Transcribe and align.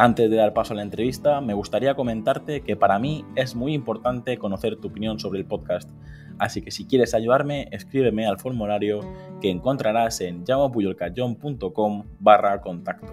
Antes 0.00 0.30
de 0.30 0.36
dar 0.36 0.52
paso 0.52 0.74
a 0.74 0.76
la 0.76 0.82
entrevista, 0.82 1.40
me 1.40 1.54
gustaría 1.54 1.96
comentarte 1.96 2.60
que 2.60 2.76
para 2.76 3.00
mí 3.00 3.24
es 3.34 3.56
muy 3.56 3.74
importante 3.74 4.38
conocer 4.38 4.76
tu 4.76 4.86
opinión 4.86 5.18
sobre 5.18 5.40
el 5.40 5.44
podcast. 5.44 5.90
Así 6.38 6.62
que 6.62 6.70
si 6.70 6.86
quieres 6.86 7.14
ayudarme, 7.14 7.66
escríbeme 7.72 8.24
al 8.24 8.38
formulario 8.38 9.00
que 9.40 9.50
encontrarás 9.50 10.20
en 10.20 10.44
llamapuyolcayón.com 10.44 12.04
barra 12.20 12.60
contacto. 12.60 13.12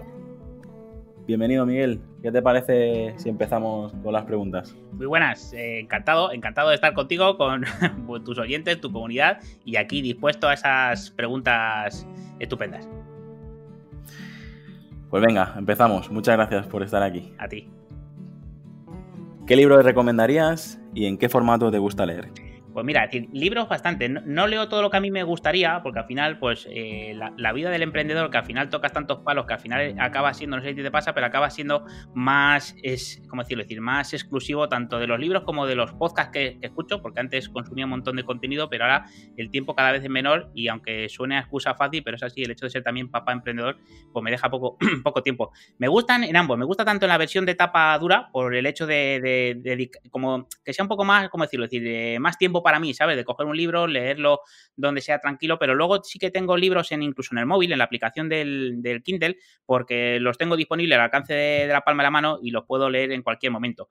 Bienvenido 1.26 1.66
Miguel, 1.66 2.00
¿qué 2.22 2.30
te 2.30 2.40
parece 2.40 3.14
si 3.16 3.30
empezamos 3.30 3.92
con 4.04 4.12
las 4.12 4.24
preguntas? 4.24 4.76
Muy 4.92 5.06
buenas, 5.06 5.54
eh, 5.54 5.80
encantado, 5.80 6.30
encantado 6.30 6.68
de 6.68 6.76
estar 6.76 6.94
contigo, 6.94 7.36
con 7.36 7.64
tus 8.24 8.38
oyentes, 8.38 8.80
tu 8.80 8.92
comunidad 8.92 9.40
y 9.64 9.74
aquí 9.74 10.02
dispuesto 10.02 10.46
a 10.46 10.54
esas 10.54 11.10
preguntas 11.10 12.06
estupendas. 12.38 12.88
Pues 15.10 15.22
venga, 15.22 15.54
empezamos. 15.56 16.10
Muchas 16.10 16.36
gracias 16.36 16.66
por 16.66 16.82
estar 16.82 17.02
aquí. 17.02 17.32
A 17.38 17.48
ti. 17.48 17.68
¿Qué 19.46 19.54
libro 19.54 19.80
recomendarías 19.82 20.80
y 20.92 21.06
en 21.06 21.18
qué 21.18 21.28
formato 21.28 21.70
te 21.70 21.78
gusta 21.78 22.04
leer? 22.04 22.30
Pues 22.76 22.84
mira, 22.84 23.08
libros 23.32 23.70
bastante. 23.70 24.06
No, 24.06 24.46
leo 24.46 24.68
todo 24.68 24.82
lo 24.82 24.90
que 24.90 24.98
a 24.98 25.00
mí 25.00 25.10
me 25.10 25.22
gustaría, 25.22 25.80
porque 25.82 26.00
al 26.00 26.04
final, 26.04 26.38
pues, 26.38 26.68
eh, 26.70 27.18
la, 27.38 27.52
vida 27.54 27.70
del 27.70 27.80
emprendedor, 27.80 28.30
que 28.30 28.36
al 28.36 28.44
final 28.44 28.68
tocas 28.68 28.92
tantos 28.92 29.20
palos, 29.20 29.46
que 29.46 29.54
al 29.54 29.60
final 29.60 29.94
acaba 29.98 30.34
siendo, 30.34 30.58
no 30.58 30.62
sé 30.62 30.74
si 30.74 30.82
te 30.82 30.90
pasa, 30.90 31.14
pero 31.14 31.24
acaba 31.24 31.48
siendo 31.48 31.86
más, 32.12 32.76
es, 32.82 33.22
¿cómo 33.30 33.40
decirlo? 33.40 33.64
decir, 33.64 33.80
más 33.80 34.12
exclusivo 34.12 34.68
tanto 34.68 34.98
de 34.98 35.06
los 35.06 35.18
libros 35.18 35.42
como 35.44 35.66
de 35.66 35.74
los 35.74 35.94
podcasts 35.94 36.30
que, 36.30 36.58
escucho, 36.60 37.00
porque 37.00 37.18
antes 37.18 37.48
consumía 37.48 37.86
un 37.86 37.92
montón 37.92 38.16
de 38.16 38.24
contenido, 38.24 38.68
pero 38.68 38.84
ahora 38.84 39.06
el 39.38 39.50
tiempo 39.50 39.74
cada 39.74 39.92
vez 39.92 40.04
es 40.04 40.10
menor 40.10 40.50
y 40.54 40.68
aunque 40.68 41.08
suene 41.08 41.38
a 41.38 41.40
excusa 41.40 41.74
fácil, 41.76 42.02
pero 42.02 42.16
es 42.16 42.22
así, 42.24 42.42
el 42.42 42.50
hecho 42.50 42.66
de 42.66 42.70
ser 42.72 42.82
también 42.82 43.10
papá 43.10 43.32
emprendedor, 43.32 43.78
pues 44.12 44.22
me 44.22 44.30
deja 44.30 44.50
poco, 44.50 44.76
poco 45.02 45.22
tiempo. 45.22 45.50
Me 45.78 45.88
gustan 45.88 46.24
en 46.24 46.36
ambos, 46.36 46.58
me 46.58 46.66
gusta 46.66 46.84
tanto 46.84 47.06
en 47.06 47.08
la 47.08 47.16
versión 47.16 47.46
de 47.46 47.54
tapa 47.54 47.98
dura, 47.98 48.28
por 48.30 48.54
el 48.54 48.66
hecho 48.66 48.86
de, 48.86 49.90
como 50.10 50.46
que 50.62 50.74
sea 50.74 50.84
un 50.84 50.90
poco 50.90 51.06
más, 51.06 51.30
¿cómo 51.30 51.44
decirlo? 51.44 51.64
decir, 51.64 52.20
más 52.20 52.36
tiempo 52.36 52.65
para 52.66 52.80
mí, 52.80 52.92
¿sabes? 52.94 53.14
De 53.16 53.24
coger 53.24 53.46
un 53.46 53.56
libro, 53.56 53.86
leerlo 53.86 54.40
donde 54.74 55.00
sea 55.00 55.20
tranquilo, 55.20 55.56
pero 55.56 55.76
luego 55.76 56.02
sí 56.02 56.18
que 56.18 56.32
tengo 56.32 56.56
libros 56.56 56.90
en 56.90 57.00
incluso 57.04 57.32
en 57.32 57.38
el 57.38 57.46
móvil, 57.46 57.70
en 57.70 57.78
la 57.78 57.84
aplicación 57.84 58.28
del, 58.28 59.02
Kindle, 59.04 59.38
porque 59.64 60.18
los 60.18 60.36
tengo 60.36 60.56
disponibles 60.56 60.98
al 60.98 61.04
alcance 61.04 61.32
de, 61.32 61.68
la 61.68 61.82
palma 61.82 62.02
de 62.02 62.06
la 62.06 62.10
mano 62.10 62.40
y 62.42 62.50
los 62.50 62.64
puedo 62.64 62.90
leer 62.90 63.12
en 63.12 63.22
cualquier 63.22 63.52
momento. 63.52 63.88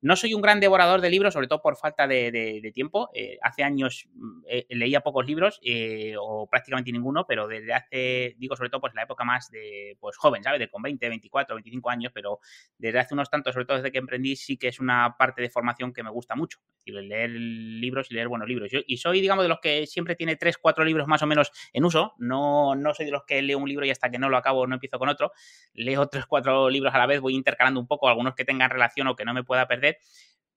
No 0.00 0.16
soy 0.16 0.34
un 0.34 0.42
gran 0.42 0.58
devorador 0.58 1.00
de 1.00 1.10
libros, 1.10 1.34
sobre 1.34 1.46
todo 1.46 1.62
por 1.62 1.76
falta 1.76 2.08
de, 2.08 2.72
tiempo. 2.74 3.08
Eh, 3.14 3.38
hace 3.40 3.62
años 3.62 4.08
mm, 4.12 4.40
eh, 4.48 4.66
leía 4.70 5.00
pocos 5.00 5.24
libros 5.24 5.60
eh, 5.62 6.14
o 6.20 6.48
prácticamente 6.48 6.90
ninguno, 6.90 7.24
pero 7.24 7.46
desde 7.46 7.72
hace, 7.72 8.34
digo 8.36 8.56
sobre 8.56 8.70
todo 8.70 8.80
pues 8.80 8.94
la 8.94 9.02
época 9.02 9.22
más 9.22 9.48
de 9.50 9.96
pues 10.00 10.16
joven, 10.16 10.42
¿sabes? 10.42 10.58
De 10.58 10.68
con 10.68 10.82
20, 10.82 11.08
24, 11.08 11.54
25 11.54 11.90
años, 11.90 12.10
pero 12.12 12.40
desde 12.78 12.98
hace 12.98 13.14
unos 13.14 13.30
tantos, 13.30 13.52
sobre 13.52 13.66
todo 13.66 13.76
desde 13.76 13.92
que 13.92 13.98
emprendí, 13.98 14.34
sí 14.34 14.56
que 14.56 14.68
es 14.68 14.80
una 14.80 15.16
parte 15.16 15.40
de 15.40 15.50
formación 15.50 15.92
que 15.92 16.02
me 16.02 16.10
gusta 16.10 16.34
mucho. 16.34 16.58
Decir, 16.92 17.08
leer 17.08 17.30
libros 17.30 18.10
y 18.10 18.14
leer 18.14 18.28
buenos 18.28 18.48
libros. 18.48 18.70
Y 18.86 18.96
soy, 18.96 19.20
digamos, 19.20 19.44
de 19.44 19.48
los 19.48 19.60
que 19.60 19.86
siempre 19.86 20.16
tiene 20.16 20.36
3, 20.36 20.58
4 20.58 20.84
libros 20.84 21.06
más 21.06 21.22
o 21.22 21.26
menos 21.26 21.50
en 21.72 21.84
uso. 21.84 22.14
No, 22.18 22.74
no 22.74 22.94
soy 22.94 23.06
de 23.06 23.12
los 23.12 23.24
que 23.24 23.40
leo 23.42 23.58
un 23.58 23.68
libro 23.68 23.84
y 23.86 23.90
hasta 23.90 24.10
que 24.10 24.18
no 24.18 24.28
lo 24.28 24.36
acabo 24.36 24.66
no 24.66 24.74
empiezo 24.74 24.98
con 24.98 25.08
otro. 25.08 25.32
Leo 25.74 26.06
3, 26.06 26.26
4 26.26 26.70
libros 26.70 26.94
a 26.94 26.98
la 26.98 27.06
vez, 27.06 27.20
voy 27.20 27.34
intercalando 27.34 27.80
un 27.80 27.86
poco, 27.86 28.08
algunos 28.08 28.34
que 28.34 28.44
tengan 28.44 28.70
relación 28.70 29.06
o 29.08 29.16
que 29.16 29.24
no 29.24 29.34
me 29.34 29.44
pueda 29.44 29.66
perder 29.66 29.98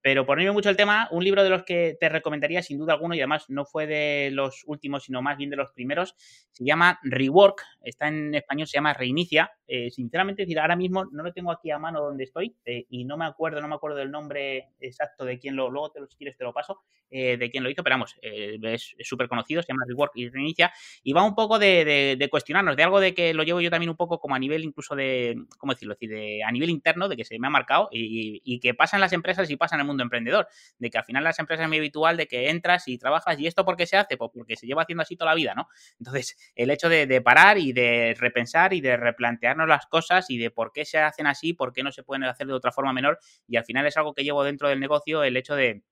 pero 0.01 0.25
por 0.25 0.41
no 0.41 0.53
mucho 0.53 0.69
el 0.69 0.75
tema, 0.75 1.07
un 1.12 1.23
libro 1.23 1.44
de 1.44 1.50
los 1.50 1.63
que 1.63 1.95
te 2.00 2.09
recomendaría 2.09 2.63
sin 2.63 2.78
duda 2.78 2.94
alguno, 2.94 3.13
y 3.13 3.19
además 3.19 3.45
no 3.50 3.66
fue 3.66 3.85
de 3.85 4.29
los 4.31 4.63
últimos, 4.66 5.03
sino 5.03 5.22
más 5.22 5.38
bien 5.38 5.50
de 5.50 5.56
los 5.56 5.72
primeros, 5.72 6.16
se 6.51 6.66
llama 6.66 7.00
Rework, 7.03 7.62
está 7.84 8.07
en 8.07 8.34
español, 8.34 8.67
se 8.67 8.78
llama 8.78 8.94
Reinicia. 8.94 9.51
Eh, 9.67 9.89
sinceramente, 9.89 10.41
decir, 10.41 10.59
ahora 10.59 10.75
mismo 10.75 11.06
no 11.06 11.23
lo 11.23 11.31
tengo 11.31 11.51
aquí 11.51 11.72
a 11.72 11.79
mano 11.79 12.01
donde 12.01 12.25
estoy 12.25 12.57
eh, 12.66 12.85
y 12.89 13.06
no 13.06 13.16
me 13.16 13.25
acuerdo, 13.25 13.62
no 13.62 13.69
me 13.69 13.75
acuerdo 13.75 13.97
del 13.97 14.12
nombre 14.12 14.67
exacto 14.81 15.23
de 15.23 15.39
quién 15.39 15.56
lo, 15.56 15.69
luego 15.69 15.91
te 15.91 16.01
lo, 16.01 16.07
si 16.07 16.18
quieres 16.18 16.35
te 16.35 16.44
lo 16.44 16.51
paso, 16.51 16.81
eh, 17.09 17.38
de 17.38 17.50
quién 17.50 17.63
lo 17.63 17.69
hizo, 17.69 17.81
pero 17.83 17.94
vamos, 17.94 18.18
es 18.22 18.95
súper 19.00 19.29
conocido, 19.29 19.62
se 19.62 19.69
llama 19.69 19.85
Rework 19.88 20.12
y 20.16 20.29
Reinicia, 20.29 20.73
y 21.03 21.13
va 21.13 21.23
un 21.23 21.35
poco 21.35 21.57
de, 21.57 22.28
cuestionarnos, 22.29 22.75
de 22.75 22.83
algo 22.83 23.00
de 23.00 23.13
que 23.13 23.33
lo 23.33 23.44
llevo 23.44 23.62
yo 23.62 23.69
también 23.69 23.89
un 23.89 23.95
poco 23.95 24.19
como 24.19 24.35
a 24.35 24.39
nivel 24.39 24.63
incluso 24.66 24.95
de, 24.95 25.38
¿cómo 25.57 25.73
decirlo? 25.73 25.94
decir, 25.94 26.09
de, 26.09 26.44
a 26.44 26.51
nivel 26.51 26.69
interno, 26.69 27.07
de 27.07 27.16
que 27.16 27.23
se 27.23 27.39
me 27.39 27.47
ha 27.47 27.50
marcado 27.50 27.88
y, 27.91 28.41
y 28.44 28.59
que 28.59 28.73
pasa 28.73 28.97
en 28.97 29.01
las 29.01 29.13
empresas 29.13 29.50
y 29.50 29.56
pasa 29.56 29.75
en 29.75 29.81
el 29.81 29.88
mundo 29.88 29.91
emprendedor, 30.00 30.47
de 30.78 30.90
que 30.90 30.97
al 30.97 31.03
final 31.03 31.24
las 31.24 31.40
empresas 31.40 31.63
es 31.63 31.69
muy 31.69 31.78
habitual 31.78 32.18
de 32.18 32.28
que 32.28 32.50
entras 32.50 32.88
y 32.88 32.97
trabajas 32.97 33.40
y 33.40 33.47
esto 33.47 33.66
por 33.66 33.75
qué 33.75 33.85
se 33.85 33.97
hace, 33.97 34.18
pues 34.18 34.31
porque 34.34 34.56
se 34.56 34.68
lleva 34.68 34.84
haciendo 34.84 35.03
así 35.03 35.16
toda 35.16 35.31
la 35.31 35.35
vida, 35.35 35.53
¿no? 35.56 35.68
Entonces, 36.00 36.38
el 36.56 36.69
hecho 36.72 36.90
de, 36.90 37.22
parar 37.22 37.57
y 37.57 37.74
de 37.74 38.16
repensar 38.18 38.74
y 38.74 38.81
de 38.81 38.97
replantearnos 38.97 39.68
las 39.68 39.85
cosas 39.85 40.30
y 40.30 40.38
de 40.38 40.50
por 40.50 40.72
qué 40.72 40.85
se 40.85 40.97
hacen 40.97 41.28
así, 41.28 41.53
por 41.53 41.72
qué 41.74 41.84
no 41.84 41.91
se 41.91 42.03
pueden 42.03 42.24
hacer 42.24 42.47
de 42.47 42.53
otra 42.53 42.72
forma 42.72 42.94
menor 42.94 43.19
y 43.47 43.57
al 43.57 43.66
final 43.66 43.85
es 43.85 43.97
algo 43.97 44.13
que 44.13 44.24
llevo 44.24 44.44
dentro 44.44 44.69
del 44.69 44.80
negocio, 44.80 45.24
el 45.24 45.38
hecho 45.38 45.56
de 45.56 45.84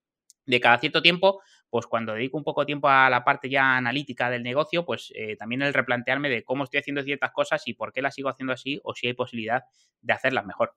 de 0.46 0.60
cada 0.60 0.78
cierto 0.78 1.02
tiempo, 1.02 1.40
pues 1.70 1.86
cuando 1.86 2.12
dedico 2.14 2.36
un 2.36 2.44
poco 2.44 2.62
de 2.62 2.66
tiempo 2.66 2.88
a 2.88 3.08
la 3.08 3.24
parte 3.24 3.48
ya 3.48 3.76
analítica 3.76 4.30
del 4.30 4.42
negocio, 4.42 4.84
pues 4.84 5.12
eh, 5.14 5.36
también 5.36 5.62
el 5.62 5.72
replantearme 5.72 6.28
de 6.28 6.44
cómo 6.44 6.64
estoy 6.64 6.80
haciendo 6.80 7.02
ciertas 7.02 7.30
cosas 7.30 7.62
y 7.66 7.74
por 7.74 7.92
qué 7.92 8.02
las 8.02 8.14
sigo 8.14 8.28
haciendo 8.28 8.52
así 8.52 8.80
o 8.82 8.94
si 8.94 9.06
hay 9.06 9.14
posibilidad 9.14 9.62
de 10.00 10.12
hacerlas 10.12 10.44
mejor. 10.46 10.74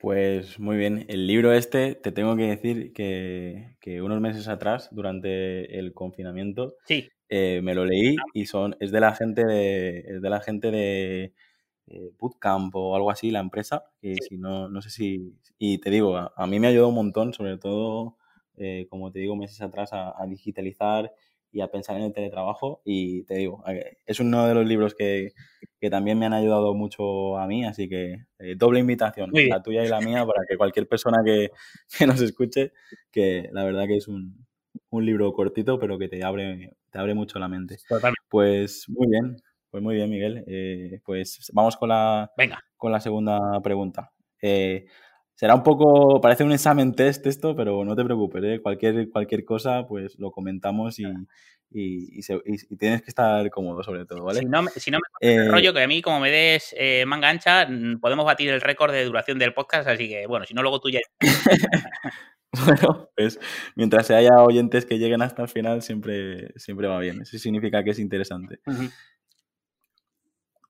Pues 0.00 0.58
muy 0.58 0.78
bien, 0.78 1.04
el 1.08 1.26
libro 1.26 1.52
este 1.52 1.94
te 1.94 2.10
tengo 2.10 2.34
que 2.34 2.44
decir 2.44 2.94
que, 2.94 4.00
unos 4.02 4.18
meses 4.22 4.48
atrás, 4.48 4.88
durante 4.92 5.78
el 5.78 5.92
confinamiento, 5.92 6.76
sí. 6.86 7.10
Eh, 7.28 7.60
me 7.62 7.74
lo 7.74 7.84
leí 7.84 8.16
ah. 8.18 8.24
y 8.32 8.46
son, 8.46 8.76
es 8.80 8.92
de 8.92 9.00
la 9.00 9.14
gente 9.14 9.44
de, 9.44 10.20
de 10.20 10.30
la 10.30 10.40
gente 10.40 10.70
de 10.70 11.34
eh, 11.86 12.10
Bootcamp 12.18 12.74
o 12.76 12.96
algo 12.96 13.10
así, 13.10 13.30
la 13.30 13.40
empresa, 13.40 13.84
que 14.00 14.16
si 14.26 14.38
no, 14.38 14.70
no 14.70 14.80
sé 14.80 14.88
si, 14.88 15.38
y 15.58 15.78
te 15.78 15.90
digo, 15.90 16.16
a, 16.16 16.46
mí 16.46 16.58
me 16.58 16.66
ha 16.66 16.70
ayudado 16.70 16.88
un 16.88 16.94
montón, 16.94 17.34
sobre 17.34 17.58
todo, 17.58 18.16
eh, 18.56 18.86
como 18.88 19.12
te 19.12 19.18
digo, 19.18 19.36
meses 19.36 19.60
atrás 19.60 19.90
a 19.92 20.24
digitalizar 20.26 21.12
y 21.52 21.60
a 21.60 21.68
pensar 21.68 21.96
en 21.96 22.04
el 22.04 22.12
teletrabajo. 22.12 22.80
Y 22.84 23.24
te 23.24 23.34
digo, 23.34 23.62
es 24.06 24.20
uno 24.20 24.46
de 24.46 24.54
los 24.54 24.66
libros 24.66 24.94
que, 24.94 25.32
también 25.90 26.18
me 26.18 26.26
han 26.26 26.34
ayudado 26.34 26.74
mucho 26.74 27.38
a 27.38 27.46
mí, 27.46 27.64
así 27.64 27.88
que 27.88 28.26
eh, 28.38 28.54
doble 28.56 28.80
invitación, 28.80 29.30
la 29.32 29.62
tuya 29.62 29.84
y 29.84 29.88
la 29.88 30.00
mía, 30.00 30.26
para 30.26 30.44
que 30.48 30.56
cualquier 30.56 30.86
persona 30.86 31.22
que, 31.24 31.50
nos 32.06 32.20
escuche, 32.20 32.72
que 33.10 33.48
la 33.52 33.64
verdad 33.64 33.86
que 33.86 33.96
es 33.96 34.08
un, 34.08 34.46
libro 34.92 35.32
cortito, 35.32 35.78
pero 35.78 35.98
que 35.98 36.08
te 36.08 36.22
abre, 36.24 36.76
te 36.90 36.98
abre 36.98 37.14
mucho 37.14 37.38
la 37.38 37.48
mente. 37.48 37.76
Pues 38.28 38.86
muy 38.88 39.08
bien, 39.08 39.36
pues 39.70 39.82
muy 39.82 39.94
bien, 39.94 40.10
Miguel. 40.10 40.44
Eh, 40.46 41.00
pues 41.04 41.50
vamos 41.52 41.76
con 41.76 41.88
la, 41.88 42.30
con 42.76 42.92
la 42.92 43.00
segunda 43.00 43.60
pregunta. 43.62 44.12
Eh, 44.42 44.86
será 45.40 45.54
un 45.54 45.62
poco, 45.62 46.20
parece 46.20 46.44
un 46.44 46.52
examen 46.52 46.94
test 46.94 47.26
esto, 47.26 47.56
pero 47.56 47.82
no 47.82 47.96
te 47.96 48.04
preocupes, 48.04 48.44
¿eh? 48.44 48.60
cualquier, 48.60 49.08
cualquier 49.08 49.42
cosa 49.46 49.86
pues 49.86 50.18
lo 50.18 50.32
comentamos 50.32 50.98
y, 50.98 51.06
y, 51.70 52.20
tienes 52.76 53.00
que 53.00 53.08
estar 53.08 53.48
cómodo 53.48 53.82
sobre 53.82 54.04
todo, 54.04 54.22
¿vale? 54.22 54.40
Si 54.40 54.44
no, 54.44 54.66
si 54.76 54.90
no 54.90 54.98
me 54.98 55.26
eh, 55.26 55.48
rollo 55.48 55.72
que 55.72 55.82
a 55.82 55.88
mí 55.88 56.02
como 56.02 56.20
me 56.20 56.30
des 56.30 56.74
eh, 56.76 57.06
manga 57.06 57.30
ancha, 57.30 57.66
mm, 57.66 58.00
podemos 58.00 58.26
batir 58.26 58.50
el 58.50 58.60
récord 58.60 58.92
de 58.92 59.02
duración 59.02 59.38
del 59.38 59.54
podcast, 59.54 59.88
así 59.88 60.10
que 60.10 60.26
bueno, 60.26 60.44
si 60.44 60.52
no 60.52 60.60
luego 60.60 60.78
tú 60.78 60.90
ya... 60.90 61.00
bueno, 62.66 63.08
pues 63.16 63.40
mientras 63.76 64.10
haya 64.10 64.42
oyentes 64.42 64.84
que 64.84 64.98
lleguen 64.98 65.22
hasta 65.22 65.40
el 65.40 65.48
final 65.48 65.80
siempre, 65.80 66.52
siempre 66.56 66.86
va 66.86 66.98
bien, 66.98 67.22
eso 67.22 67.38
significa 67.38 67.82
que 67.82 67.92
es 67.92 67.98
interesante. 67.98 68.60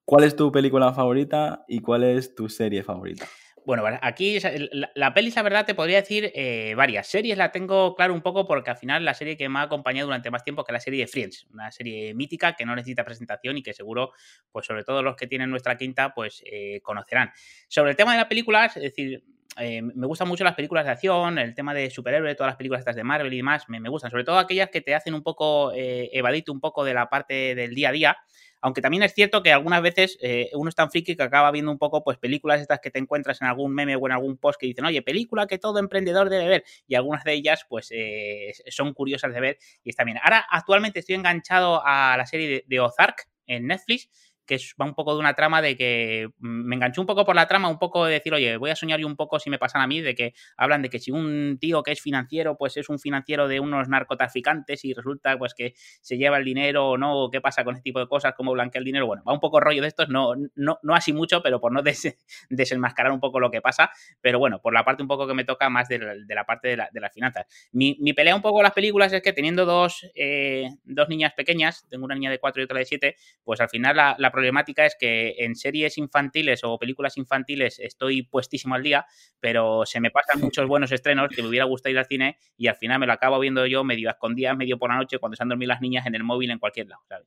¿Cuál 0.05 0.23
es 0.23 0.37
tu 0.37 0.53
película 0.53 0.93
favorita 0.93 1.65
y 1.67 1.81
cuál 1.81 2.05
es 2.05 2.37
tu 2.37 2.49
serie 2.49 2.85
favorita? 2.85 3.27
Bueno, 3.67 3.85
aquí 4.01 4.39
la, 4.41 4.91
la, 4.95 5.15
la 5.15 5.43
verdad, 5.43 5.67
te 5.67 5.75
podría 5.75 6.01
decir 6.01 6.33
eh, 6.35 6.75
varias. 6.77 7.07
Series 7.07 7.37
la 7.37 7.53
tengo 7.53 7.95
claro 7.95 8.15
un 8.15 8.23
poco 8.23 8.47
porque 8.47 8.71
al 8.71 8.77
final 8.77 9.05
la 9.05 9.15
serie 9.15 9.37
que 9.37 9.49
me 9.49 9.59
ha 9.59 9.63
acompañado 9.63 10.07
durante 10.07 10.31
más 10.31 10.43
tiempo 10.43 10.65
que 10.65 10.73
la 10.73 10.81
serie 10.81 11.01
de 11.01 11.07
Friends, 11.07 11.47
una 11.53 11.71
serie 11.71 12.15
mítica 12.15 12.55
que 12.57 12.65
no 12.65 12.75
necesita 12.75 13.05
presentación 13.05 13.59
y 13.59 13.63
que 13.63 13.75
seguro, 13.75 14.13
pues 14.51 14.67
sobre 14.67 14.85
todo 14.85 15.03
los 15.03 15.15
que 15.15 15.27
tienen 15.27 15.51
nuestra 15.51 15.77
quinta, 15.77 16.15
pues 16.15 16.43
eh, 16.47 16.81
conocerán. 16.83 17.33
Sobre 17.69 17.91
el 17.91 17.97
tema 17.97 18.13
de 18.13 18.19
la 18.19 18.29
película, 18.29 18.67
es 18.67 18.75
decir, 18.75 19.23
eh, 19.59 19.83
me 19.83 20.07
gustan 20.07 20.29
mucho 20.29 20.45
las 20.45 20.55
películas 20.55 20.85
de 20.85 20.93
acción, 20.93 21.39
el 21.39 21.55
tema 21.55 21.75
de 21.75 21.91
superhéroes, 21.91 22.37
todas 22.37 22.51
las 22.51 22.57
películas 22.57 22.81
estas 22.81 22.97
de 22.97 23.05
Marvel 23.05 23.33
y 23.33 23.39
demás, 23.39 23.69
me, 23.69 23.81
gustan, 23.89 24.11
sobre 24.11 24.25
todo 24.25 24.39
aquellas 24.39 24.71
que 24.71 24.81
te 24.81 24.95
hacen 24.95 25.15
un 25.15 25.23
poco, 25.23 25.73
eh, 25.73 26.09
evadirte 26.13 26.51
un 26.51 26.61
poco 26.61 26.85
de 26.85 26.95
la 26.95 27.09
parte 27.11 27.55
del 27.55 27.75
día 27.75 27.89
a 27.89 27.93
día. 27.93 28.17
Aunque 28.63 28.83
también 28.83 29.03
es 29.03 29.15
cierto 29.15 29.43
que 29.43 29.53
algunas 29.53 29.81
veces 29.81 30.19
eh, 30.21 30.51
uno 30.53 30.69
es 30.69 30.75
tan 30.75 30.91
friki 30.91 31.17
que 31.17 31.23
acaba 31.23 31.51
viendo 31.51 31.71
un 31.71 31.79
poco 31.79 32.05
pues 32.05 32.19
películas 32.19 32.61
estas 32.61 32.79
que 32.81 32.91
te 32.91 32.99
encuentras 32.99 33.41
en 33.41 33.49
algún 33.49 33.75
meme 33.75 33.97
o 33.97 34.07
en 34.07 34.13
algún 34.13 34.37
post 34.37 34.61
que 34.61 34.67
dicen, 34.67 34.85
oye, 34.85 35.01
película 35.01 35.47
que 35.47 35.59
todo 35.59 35.79
emprendedor 35.79 36.29
debe 36.29 36.47
ver. 36.47 36.65
Y 36.87 36.95
algunas 36.95 37.25
de 37.25 37.33
ellas 37.33 37.65
pues 37.69 37.89
eh, 37.91 38.53
son 38.69 38.93
curiosas 38.93 39.33
de 39.33 39.41
ver 39.41 39.59
y 39.83 39.91
está 39.91 40.05
bien. 40.05 40.19
Ahora 40.23 40.45
actualmente 40.51 41.01
estoy 41.01 41.15
enganchado 41.15 41.81
a 41.85 42.17
la 42.19 42.27
serie 42.27 42.65
de 42.67 42.81
Ozark 42.81 43.29
en 43.47 43.67
Netflix 43.67 44.11
que 44.51 44.59
va 44.81 44.85
un 44.85 44.97
poco 44.97 45.15
de 45.15 45.21
una 45.21 45.35
trama 45.35 45.63
de 45.63 45.77
que 45.77 46.29
mm, 46.39 46.65
me 46.67 46.75
enganchó 46.75 47.01
un 47.01 47.07
poco 47.07 47.25
por 47.25 47.37
la 47.37 47.47
trama, 47.47 47.69
un 47.69 47.79
poco 47.79 48.05
de 48.05 48.15
decir, 48.15 48.35
oye, 48.35 48.57
voy 48.57 48.71
a 48.71 48.75
soñar 48.75 48.99
yo 48.99 49.07
un 49.07 49.15
poco 49.15 49.39
si 49.39 49.49
me 49.49 49.61
pasan 49.61 49.81
a 49.81 49.87
mí, 49.87 50.01
de 50.01 50.17
que 50.17 50.35
hablan 50.57 50.83
de 50.83 50.91
que 50.91 50.99
si 50.99 51.13
un 51.13 51.57
tío 51.61 51.85
que 51.85 51.93
es 51.93 52.01
financiero, 52.01 52.57
pues 52.57 52.77
es 52.77 52.89
un 52.89 52.99
financiero 52.99 53.47
de 53.47 53.61
unos 53.61 53.89
narcotraficantes 53.89 54.85
y 54.85 54.93
resulta 54.93 55.39
pues 55.39 55.55
que 55.55 55.75
se 56.03 56.19
lleva 56.19 56.37
el 56.39 56.45
dinero 56.45 56.89
o 56.89 56.99
no, 56.99 57.29
qué 57.31 57.41
pasa 57.41 57.63
con 57.63 57.77
este 57.77 57.85
tipo 57.85 58.01
de 58.01 58.09
cosas, 58.09 58.35
cómo 58.37 58.51
blanquea 58.51 58.81
el 58.81 58.85
dinero, 58.85 59.07
bueno, 59.07 59.23
va 59.27 59.33
un 59.33 59.39
poco 59.39 59.61
rollo 59.61 59.83
de 59.83 59.89
estos, 59.89 60.09
no, 60.09 60.33
no, 60.57 60.81
no 60.83 60.95
así 60.97 61.13
mucho, 61.13 61.43
pero 61.43 61.61
por 61.61 61.71
no 61.71 61.83
desenmascarar 62.51 63.13
un 63.13 63.21
poco 63.21 63.39
lo 63.39 63.53
que 63.53 63.61
pasa, 63.61 63.93
pero 64.21 64.41
bueno, 64.41 64.61
por 64.61 64.75
la 64.75 64.85
parte 64.85 65.03
un 65.03 65.09
poco 65.09 65.29
que 65.29 65.35
me 65.35 65.45
toca 65.45 65.71
más 65.71 65.87
de 65.87 66.01
la, 66.01 66.45
parte 66.45 66.77
de, 66.77 66.77
las 66.77 67.13
finanzas. 67.13 67.47
Mi, 67.71 67.95
pelea 68.15 68.35
un 68.35 68.43
poco 68.43 68.57
con 68.57 68.65
las 68.65 68.73
películas 68.73 69.13
es 69.13 69.23
que 69.23 69.33
teniendo 69.33 69.65
dos, 69.65 70.11
eh, 70.17 70.71
dos 70.83 71.09
niñas 71.09 71.35
pequeñas, 71.35 71.87
tengo 71.89 72.05
una 72.05 72.17
niña 72.17 72.33
de 72.33 72.41
cuatro 72.41 72.61
y 72.61 72.65
otra 72.65 72.81
de 72.81 72.85
siete, 72.85 73.17
pues 73.45 73.61
al 73.61 73.69
final 73.69 73.97
la, 73.97 74.17
la 74.19 74.33
problemática 74.41 74.87
es 74.87 74.97
que 74.99 75.35
en 75.39 75.55
series 75.55 75.99
infantiles 75.99 76.65
o 76.65 76.79
películas 76.79 77.19
infantiles 77.19 77.79
estoy 77.79 78.23
puestísimo 78.23 78.75
al 78.75 78.83
día, 78.83 79.05
pero 79.39 79.85
se 79.85 80.01
me 80.01 80.11
pasan 80.11 80.41
muchos 80.51 80.67
buenos 80.67 80.91
estrenos 80.93 81.29
que 81.29 81.43
me 81.43 81.49
hubiera 81.49 81.67
gustado 81.67 81.93
ir 81.93 81.99
al 81.99 82.07
cine 82.07 82.39
y 82.57 82.69
al 82.69 82.77
final 82.77 82.99
me 82.99 83.07
lo 83.07 83.13
acabo 83.13 83.39
viendo 83.39 83.67
yo 83.67 83.85
medio 83.85 84.09
a 84.09 84.13
escondidas, 84.13 84.57
medio 84.57 84.79
por 84.79 84.89
la 84.91 84.97
noche, 84.97 85.19
cuando 85.19 85.37
se 85.37 85.43
han 85.43 85.51
dormido 85.51 85.69
las 85.69 85.83
niñas 85.83 86.07
en 86.07 86.15
el 86.15 86.25
móvil 86.25 86.51
en 86.51 86.59
cualquier 86.59 86.89
lado, 86.89 87.03
¿sabes? 87.07 87.27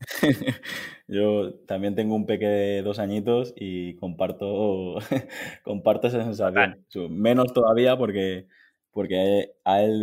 Yo 1.08 1.54
también 1.66 1.94
tengo 1.94 2.14
un 2.14 2.26
peque 2.26 2.46
de 2.46 2.82
dos 2.82 2.98
añitos 2.98 3.54
y 3.56 3.94
comparto, 3.94 4.96
comparto 5.62 6.08
esa 6.08 6.22
sensación. 6.24 6.84
Menos 7.08 7.54
todavía 7.54 7.96
porque 7.96 8.46
porque 8.90 9.52
a 9.68 9.82
él 9.82 10.00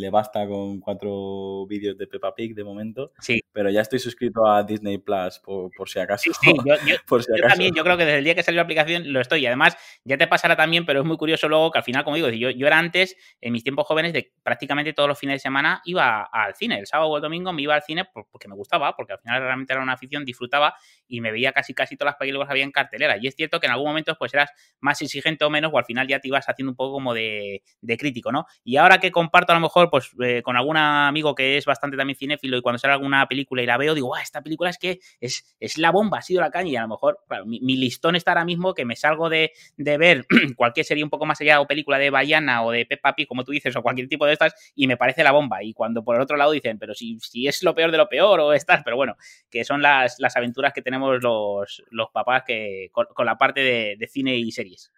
le, 0.00 0.10
basta 0.10 0.44
con 0.44 0.80
cuatro 0.80 1.66
vídeos 1.68 1.96
de 1.96 2.08
Peppa 2.08 2.34
Pig 2.34 2.52
de 2.52 2.64
momento. 2.64 3.12
Sí. 3.20 3.40
Pero 3.52 3.70
ya 3.70 3.80
estoy 3.80 4.00
suscrito 4.00 4.44
a 4.44 4.64
Disney 4.64 4.98
Plus 4.98 5.38
por, 5.38 5.88
si 5.88 6.00
acaso. 6.00 6.32
Sí, 6.32 6.32
sí. 6.42 6.52
Yo, 6.64 6.98
también, 7.48 7.72
yo 7.76 7.84
creo 7.84 7.96
que 7.96 8.04
desde 8.04 8.18
el 8.18 8.24
día 8.24 8.34
que 8.34 8.42
salió 8.42 8.56
la 8.56 8.64
aplicación 8.64 9.12
lo 9.12 9.20
estoy. 9.20 9.42
Y 9.42 9.46
además, 9.46 9.76
ya 10.02 10.18
te 10.18 10.26
pasará 10.26 10.56
también, 10.56 10.84
pero 10.84 10.98
es 10.98 11.06
muy 11.06 11.16
curioso 11.16 11.48
luego 11.48 11.70
que 11.70 11.78
al 11.78 11.84
final, 11.84 12.02
como 12.02 12.16
digo, 12.16 12.28
yo, 12.30 12.50
yo 12.50 12.66
era 12.66 12.76
antes, 12.76 13.16
en 13.40 13.52
mis 13.52 13.62
tiempos 13.62 13.86
jóvenes, 13.86 14.12
de 14.12 14.32
prácticamente 14.42 14.92
todos 14.92 15.08
los 15.08 15.16
fines 15.16 15.36
de 15.36 15.38
semana 15.38 15.80
iba 15.84 16.24
al 16.24 16.56
cine. 16.56 16.80
El 16.80 16.88
sábado 16.88 17.08
o 17.08 17.16
el 17.16 17.22
domingo 17.22 17.52
me 17.52 17.62
iba 17.62 17.76
al 17.76 17.82
cine 17.82 18.06
porque 18.12 18.48
me 18.48 18.56
gustaba, 18.56 18.96
porque 18.96 19.12
al 19.12 19.20
final 19.20 19.40
realmente 19.40 19.72
era 19.72 19.80
una 19.80 19.92
afición, 19.92 20.24
disfrutaba 20.24 20.74
y 21.06 21.20
me 21.20 21.30
veía 21.30 21.52
casi 21.52 21.72
casi 21.72 21.96
todas 21.96 22.14
las 22.14 22.18
películas 22.18 22.48
que 22.48 22.52
había 22.52 22.64
en 22.64 22.72
cartelera. 22.72 23.16
Y 23.20 23.28
es 23.28 23.36
cierto 23.36 23.60
que 23.60 23.66
en 23.66 23.72
algún 23.74 23.86
momento 23.86 24.16
pues 24.18 24.34
eras 24.34 24.50
más 24.80 25.00
exigente 25.02 25.44
o 25.44 25.50
menos, 25.50 25.70
o 25.72 25.78
al 25.78 25.84
final 25.84 26.08
ya 26.08 26.18
te 26.18 26.26
ibas 26.26 26.48
haciendo 26.48 26.72
un 26.72 26.76
poco 26.76 26.94
como 26.94 27.14
de, 27.14 27.62
de 27.80 27.96
crítico, 27.96 28.32
¿no? 28.32 28.46
Y 28.64 28.76
ahora 28.76 28.98
que 29.04 29.12
comparto 29.12 29.52
a 29.52 29.56
lo 29.56 29.60
mejor 29.60 29.90
pues 29.90 30.10
eh, 30.22 30.40
con 30.42 30.56
algún 30.56 30.78
amigo 30.78 31.34
que 31.34 31.58
es 31.58 31.66
bastante 31.66 31.96
también 31.96 32.16
cinéfilo 32.16 32.56
y 32.56 32.62
cuando 32.62 32.78
sale 32.78 32.94
alguna 32.94 33.26
película 33.28 33.62
y 33.62 33.66
la 33.66 33.76
veo, 33.76 33.94
digo, 33.94 34.16
esta 34.16 34.40
película 34.40 34.70
es 34.70 34.78
que 34.78 35.00
es, 35.20 35.54
es 35.60 35.76
la 35.76 35.90
bomba, 35.90 36.18
ha 36.18 36.22
sido 36.22 36.40
la 36.40 36.50
caña 36.50 36.70
y 36.70 36.76
a 36.76 36.82
lo 36.82 36.88
mejor 36.88 37.18
mi, 37.44 37.76
listón 37.76 38.16
está 38.16 38.30
ahora 38.30 38.44
mismo 38.44 38.72
que 38.72 38.86
me 38.86 38.96
salgo 38.96 39.28
de, 39.28 39.52
ver 39.76 40.26
cualquier 40.56 40.86
serie 40.86 41.04
un 41.04 41.10
poco 41.10 41.26
más 41.26 41.40
allá 41.40 41.60
o 41.60 41.66
película 41.66 41.98
de 41.98 42.08
Bayana 42.08 42.64
o 42.64 42.70
de 42.70 42.86
Peppa 42.86 43.14
Pig, 43.14 43.28
como 43.28 43.44
tú 43.44 43.52
dices, 43.52 43.76
o 43.76 43.82
cualquier 43.82 44.08
tipo 44.08 44.24
de 44.24 44.32
estas 44.32 44.54
y 44.74 44.86
me 44.86 44.96
parece 44.96 45.22
la 45.22 45.32
bomba. 45.32 45.62
Y 45.62 45.74
cuando 45.74 46.02
por 46.02 46.16
el 46.16 46.22
otro 46.22 46.36
lado 46.36 46.52
dicen, 46.52 46.78
pero 46.78 46.94
si, 46.94 47.18
si 47.20 47.46
es 47.46 47.62
lo 47.62 47.74
peor 47.74 47.90
de 47.90 47.98
lo 47.98 48.08
peor 48.08 48.40
o 48.40 48.52
estás, 48.54 48.82
pero 48.84 48.96
bueno, 48.96 49.16
que 49.50 49.64
son 49.64 49.82
las, 49.82 50.18
las 50.18 50.36
aventuras 50.36 50.72
que 50.72 50.82
tenemos 50.82 51.22
los, 51.22 51.82
los 51.90 52.08
papás 52.10 52.44
que, 52.46 52.88
con, 52.92 53.26
la 53.26 53.36
parte 53.36 53.60
de 53.98 54.08
cine 54.08 54.36
y 54.36 54.50
series 54.50 54.90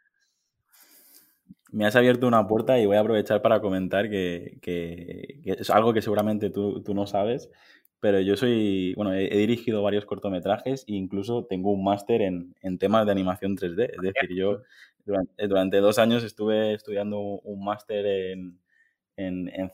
me 1.76 1.84
has 1.84 1.94
abierto 1.94 2.26
una 2.26 2.46
puerta 2.46 2.78
y 2.78 2.86
voy 2.86 2.96
a 2.96 3.00
aprovechar 3.00 3.42
para 3.42 3.60
comentar 3.60 4.08
que, 4.08 4.58
es 5.44 5.68
algo 5.68 5.92
que 5.92 6.00
seguramente 6.00 6.48
tú, 6.48 6.82
no 6.94 7.06
sabes, 7.06 7.50
pero 8.00 8.18
yo 8.20 8.34
soy, 8.38 8.94
bueno, 8.94 9.12
he, 9.12 9.28
dirigido 9.36 9.82
varios 9.82 10.06
cortometrajes 10.06 10.84
e 10.88 10.94
incluso 10.94 11.44
tengo 11.44 11.70
un 11.72 11.84
máster 11.84 12.22
en, 12.22 12.78
temas 12.78 13.04
de 13.04 13.12
animación 13.12 13.58
3D. 13.58 13.90
Es 13.94 14.00
decir, 14.00 14.34
yo 14.34 14.62
durante, 15.04 15.76
dos 15.80 15.98
años 15.98 16.24
estuve 16.24 16.72
estudiando 16.72 17.20
un 17.20 17.62
máster 17.62 18.06
en, 18.06 18.58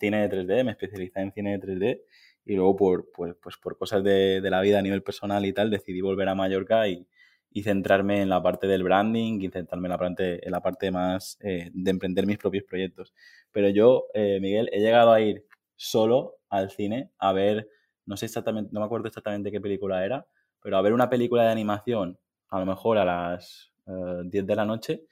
cine 0.01 0.29
de 0.29 0.45
3D, 0.45 0.65
me 0.65 0.73
especialicé 0.73 1.21
en 1.21 1.33
cine 1.33 1.57
de 1.57 1.61
3D 1.65 2.01
y 2.47 2.57
luego 2.57 2.75
por, 2.75 3.13
pues, 3.13 3.37
pues 3.41 3.57
por 3.59 3.79
cosas 3.79 4.03
de, 4.03 4.41
de, 4.41 4.51
la 4.51 4.61
vida 4.61 4.81
a 4.81 4.83
nivel 4.83 5.05
personal 5.05 5.47
y 5.47 5.53
tal 5.53 5.71
decidí 5.71 6.01
volver 6.01 6.29
a 6.29 6.35
Mallorca 6.35 6.89
y, 6.89 7.07
y 7.53 7.63
centrarme 7.63 8.23
en 8.23 8.29
la 8.29 8.43
parte 8.43 8.67
del 8.67 8.83
branding 8.83 9.41
y 9.41 9.49
centrarme 9.49 9.89
en 9.89 9.91
la 9.91 9.99
parte, 9.99 10.47
en 10.47 10.53
la 10.53 10.61
parte 10.61 10.91
más 10.91 11.37
eh, 11.41 11.71
de 11.73 11.91
emprender 11.91 12.27
mis 12.27 12.39
propios 12.39 12.65
proyectos. 12.65 13.13
Pero 13.51 13.69
yo, 13.69 14.07
eh, 14.15 14.39
Miguel, 14.41 14.71
he 14.73 14.81
llegado 14.81 15.13
a 15.13 15.21
ir 15.21 15.45
solo 15.77 16.37
al 16.49 16.71
cine 16.71 17.11
a 17.19 17.33
ver, 17.33 17.69
no 18.07 18.17
sé 18.17 18.27
exactamente, 18.27 18.71
no 18.73 18.81
me 18.81 18.87
acuerdo 18.87 19.09
exactamente 19.09 19.51
qué 19.51 19.61
película 19.61 20.05
era, 20.05 20.27
pero 20.61 20.77
a 20.77 20.83
ver 20.83 20.93
una 20.93 21.11
película 21.11 21.45
de 21.45 21.51
animación, 21.51 22.19
a 22.49 22.61
lo 22.61 22.67
mejor 22.67 22.99
a 22.99 23.05
las 23.05 23.73
10 23.87 24.35
eh, 24.35 24.47
de 24.47 24.57
la 24.57 24.65
noche, 24.65 25.05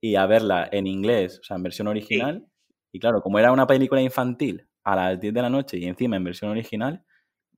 y 0.00 0.14
a 0.14 0.26
verla 0.26 0.68
en 0.70 0.86
inglés, 0.86 1.40
o 1.40 1.44
sea, 1.44 1.56
en 1.56 1.62
versión 1.62 1.88
original. 1.88 2.46
Y 2.92 3.00
claro, 3.00 3.20
como 3.20 3.38
era 3.38 3.52
una 3.52 3.66
película 3.66 4.00
infantil 4.00 4.66
a 4.84 4.96
las 4.96 5.20
10 5.20 5.34
de 5.34 5.42
la 5.42 5.50
noche 5.50 5.78
y 5.78 5.86
encima 5.86 6.16
en 6.16 6.24
versión 6.24 6.50
original, 6.50 7.04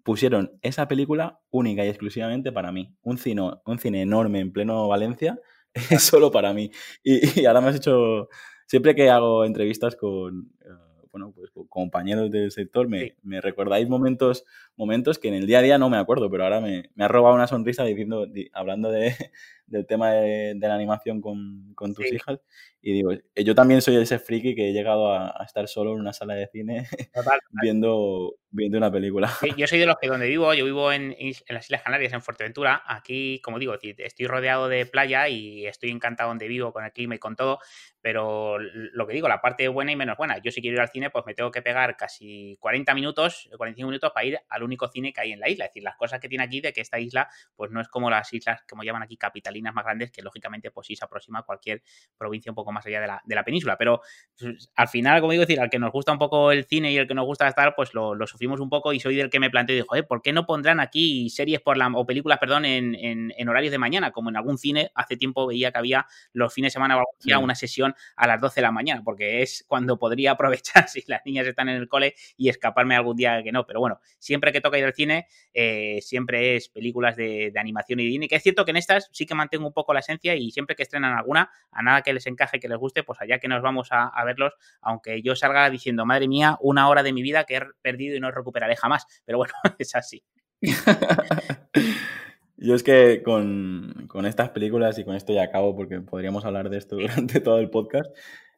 pusieron 0.02 0.58
esa 0.62 0.88
película 0.88 1.40
única 1.50 1.84
y 1.84 1.88
exclusivamente 1.88 2.52
para 2.52 2.72
mí. 2.72 2.94
Un 3.02 3.18
cine, 3.18 3.50
un 3.64 3.78
cine 3.78 4.02
enorme 4.02 4.40
en 4.40 4.52
pleno 4.52 4.88
Valencia, 4.88 5.38
solo 5.98 6.30
para 6.30 6.52
mí. 6.52 6.70
Y, 7.02 7.44
ahora 7.46 7.60
me 7.60 7.68
has 7.68 7.76
hecho, 7.76 8.28
siempre 8.66 8.94
que 8.94 9.10
hago 9.10 9.44
entrevistas 9.44 9.96
con, 9.96 10.52
eh, 10.60 10.68
bueno, 11.12 11.32
pues, 11.34 11.50
compañeros 11.68 12.30
del 12.30 12.50
sector, 12.50 12.88
me, 12.88 13.16
me, 13.22 13.40
recordáis 13.40 13.88
momentos, 13.88 14.44
momentos 14.80 15.18
que 15.18 15.28
en 15.28 15.34
el 15.34 15.46
día 15.46 15.58
a 15.58 15.62
día 15.62 15.78
no 15.78 15.90
me 15.90 15.98
acuerdo, 15.98 16.30
pero 16.30 16.44
ahora 16.44 16.60
me, 16.60 16.90
me 16.94 17.04
ha 17.04 17.08
robado 17.08 17.34
una 17.34 17.46
sonrisa 17.46 17.84
diciendo, 17.84 18.26
hablando 18.54 18.90
de, 18.90 19.14
del 19.70 19.86
tema 19.86 20.10
de, 20.12 20.56
la 20.58 20.74
animación 20.74 21.20
con, 21.20 21.74
con 21.74 21.94
tus 21.94 22.10
hijas. 22.12 22.40
Y 22.82 22.94
digo, 22.94 23.12
eh, 23.12 23.44
yo 23.44 23.54
también 23.54 23.82
soy 23.82 23.96
ese 23.96 24.18
friki 24.18 24.54
que 24.54 24.70
he 24.70 24.72
llegado 24.72 25.12
a, 25.12 25.44
estar 25.44 25.68
solo 25.68 25.92
en 25.92 26.00
una 26.00 26.14
sala 26.14 26.34
de 26.34 26.46
cine 26.48 26.88
viendo, 27.62 28.36
viendo 28.50 28.78
una 28.78 28.90
película. 28.90 29.30
Yo 29.56 29.66
soy 29.66 29.78
de 29.78 29.86
los 29.86 29.96
que 30.00 30.08
donde 30.08 30.26
vivo, 30.26 30.54
yo 30.54 30.64
vivo 30.64 30.90
en, 30.90 31.14
en, 31.18 31.34
las 31.48 31.66
Islas 31.66 31.82
Canarias, 31.82 32.12
en 32.14 32.22
Fuerteventura. 32.22 32.82
Aquí, 32.86 33.40
como 33.42 33.58
digo, 33.58 33.74
estoy 33.80 34.26
rodeado 34.26 34.68
de 34.68 34.86
playa 34.86 35.28
y 35.28 35.66
estoy 35.66 35.90
encantado 35.90 36.30
donde 36.30 36.48
vivo, 36.48 36.72
con 36.72 36.84
el 36.84 36.92
clima 36.92 37.14
y 37.14 37.18
con 37.18 37.36
todo. 37.36 37.58
Pero 38.00 38.58
lo 38.58 39.06
que 39.06 39.12
digo, 39.12 39.28
la 39.28 39.42
parte 39.42 39.68
buena 39.68 39.92
y 39.92 39.96
menos 39.96 40.16
buena. 40.16 40.38
Yo 40.38 40.50
si 40.50 40.62
quiero 40.62 40.76
ir 40.76 40.80
al 40.80 40.88
cine, 40.88 41.10
pues 41.10 41.26
me 41.26 41.34
tengo 41.34 41.50
que 41.50 41.60
pegar 41.60 41.98
casi 41.98 42.56
40 42.60 42.94
minutos, 42.94 43.50
45 43.56 43.86
minutos 43.86 44.10
para 44.14 44.26
ir 44.26 44.38
al 44.48 44.62
único 44.70 44.88
cine 44.88 45.12
que 45.12 45.20
hay 45.20 45.32
en 45.32 45.40
la 45.40 45.48
isla. 45.48 45.66
Es 45.66 45.70
decir, 45.70 45.82
las 45.82 45.96
cosas 45.96 46.20
que 46.20 46.28
tiene 46.28 46.44
aquí 46.44 46.60
de 46.60 46.72
que 46.72 46.80
esta 46.80 46.98
isla, 46.98 47.28
pues 47.54 47.70
no 47.70 47.80
es 47.80 47.88
como 47.88 48.10
las 48.10 48.32
islas, 48.32 48.62
como 48.68 48.82
llaman 48.82 49.02
aquí, 49.02 49.16
capitalinas 49.16 49.74
más 49.74 49.84
grandes, 49.84 50.10
que 50.10 50.22
lógicamente, 50.22 50.70
pues 50.70 50.86
sí 50.86 50.96
se 50.96 51.04
aproxima 51.04 51.40
a 51.40 51.42
cualquier 51.42 51.82
provincia 52.16 52.50
un 52.50 52.56
poco 52.56 52.72
más 52.72 52.86
allá 52.86 53.00
de 53.00 53.06
la, 53.06 53.22
de 53.24 53.34
la 53.34 53.44
península. 53.44 53.76
Pero 53.76 54.00
pues, 54.38 54.70
al 54.74 54.88
final, 54.88 55.20
como 55.20 55.32
digo, 55.32 55.42
decir, 55.42 55.60
al 55.60 55.70
que 55.70 55.78
nos 55.78 55.92
gusta 55.92 56.12
un 56.12 56.18
poco 56.18 56.52
el 56.52 56.64
cine 56.64 56.92
y 56.92 56.98
el 56.98 57.06
que 57.06 57.14
nos 57.14 57.26
gusta 57.26 57.48
estar, 57.48 57.74
pues 57.74 57.94
lo, 57.94 58.14
sufrimos 58.26 58.60
un 58.60 58.68
poco 58.68 58.92
y 58.92 59.00
soy 59.00 59.16
del 59.16 59.30
que 59.30 59.40
me 59.40 59.50
planteo 59.50 59.74
y 59.74 59.80
digo, 59.80 60.08
¿por 60.08 60.22
qué 60.22 60.32
no 60.32 60.46
pondrán 60.46 60.80
aquí 60.80 61.28
series 61.30 61.60
por 61.60 61.76
la, 61.76 61.88
o 61.88 62.06
películas, 62.06 62.38
perdón, 62.38 62.64
en, 62.64 62.94
en, 62.94 63.48
horarios 63.48 63.72
de 63.72 63.78
mañana? 63.78 64.12
Como 64.12 64.30
en 64.30 64.36
algún 64.36 64.58
cine, 64.58 64.90
hace 64.94 65.16
tiempo 65.16 65.46
veía 65.46 65.72
que 65.72 65.78
había 65.78 66.06
los 66.32 66.52
fines 66.52 66.68
de 66.68 66.74
semana 66.74 66.98
o 66.98 67.04
una 67.40 67.54
sesión 67.54 67.94
a 68.16 68.26
las 68.26 68.40
12 68.40 68.56
de 68.56 68.62
la 68.62 68.72
mañana, 68.72 69.02
porque 69.04 69.42
es 69.42 69.64
cuando 69.66 69.98
podría 69.98 70.32
aprovechar 70.40 70.88
si 70.88 71.02
las 71.06 71.22
niñas 71.24 71.46
están 71.46 71.68
en 71.68 71.76
el 71.76 71.88
cole 71.88 72.14
y 72.36 72.48
escaparme 72.48 72.96
algún 72.96 73.16
día 73.16 73.42
que 73.42 73.52
no. 73.52 73.66
Pero 73.66 73.80
bueno, 73.80 74.00
siempre 74.18 74.49
que 74.52 74.60
toca 74.60 74.78
ir 74.78 74.84
al 74.84 74.94
cine, 74.94 75.26
eh, 75.54 75.98
siempre 76.02 76.56
es 76.56 76.68
películas 76.68 77.16
de, 77.16 77.52
animación 77.56 78.00
y 78.00 78.18
de 78.18 78.28
que 78.28 78.36
es 78.36 78.42
cierto 78.42 78.64
que 78.64 78.70
en 78.70 78.76
estas 78.78 79.08
sí 79.12 79.26
que 79.26 79.34
mantengo 79.34 79.66
un 79.66 79.72
poco 79.72 79.92
la 79.92 80.00
esencia 80.00 80.34
y 80.34 80.50
siempre 80.50 80.76
que 80.76 80.82
estrenan 80.82 81.16
alguna, 81.16 81.50
a 81.70 81.82
nada 81.82 82.02
que 82.02 82.12
les 82.12 82.26
encaje, 82.26 82.60
que 82.60 82.68
les 82.68 82.78
guste, 82.78 83.02
pues 83.02 83.20
allá 83.20 83.38
que 83.38 83.48
nos 83.48 83.62
vamos 83.62 83.88
a, 83.90 84.12
verlos, 84.24 84.54
aunque 84.80 85.22
yo 85.22 85.36
salga 85.36 85.68
diciendo, 85.70 86.06
madre 86.06 86.28
mía, 86.28 86.56
una 86.60 86.88
hora 86.88 87.02
de 87.02 87.12
mi 87.12 87.22
vida 87.22 87.44
que 87.44 87.56
he 87.56 87.62
perdido 87.82 88.16
y 88.16 88.20
no 88.20 88.30
recuperaré 88.30 88.76
jamás. 88.76 89.06
Pero 89.24 89.38
bueno, 89.38 89.54
es 89.78 89.94
así. 89.94 90.22
Yo 92.62 92.74
es 92.74 92.82
que 92.82 93.22
con, 93.22 94.06
estas 94.26 94.50
películas, 94.50 94.98
y 94.98 95.04
con 95.04 95.16
esto 95.16 95.32
ya 95.32 95.44
acabo 95.44 95.74
porque 95.74 96.00
podríamos 96.00 96.44
hablar 96.44 96.68
de 96.68 96.76
esto 96.76 96.96
durante 97.00 97.40
todo 97.40 97.58
el 97.58 97.70
podcast, 97.70 98.14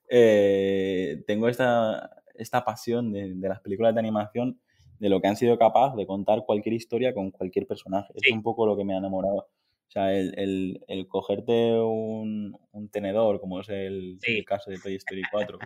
eh, 0.09 1.23
tengo 1.29 1.49
esta, 1.49 2.11
esta 2.35 2.65
pasión 2.65 3.13
de, 3.13 3.49
las 3.49 3.61
películas 3.61 3.95
de 3.95 4.01
animación, 4.01 4.61
de 5.03 5.09
lo 5.09 5.21
que 5.21 5.27
han 5.27 5.35
sido 5.35 5.59
capaces 5.59 5.97
de 5.97 6.07
contar 6.07 6.45
cualquier 6.47 6.75
historia 6.75 7.13
con 7.13 7.33
cualquier 7.33 7.67
personaje. 7.67 8.13
Es 8.15 8.33
un 8.33 8.41
poco 8.41 8.67
lo 8.67 8.77
que 8.77 8.85
me 8.85 8.95
ha 8.95 8.99
enamorado. 8.99 9.35
O 9.35 9.91
sea, 9.91 10.15
el, 10.15 10.79
cogerte 11.09 11.73
un, 11.81 12.57
tenedor, 12.93 13.41
como 13.41 13.61
es 13.61 13.69
el, 13.69 14.21
caso 14.47 14.71
de 14.71 14.79
Toy 14.79 14.95
Story 14.95 15.23
4, 15.29 15.59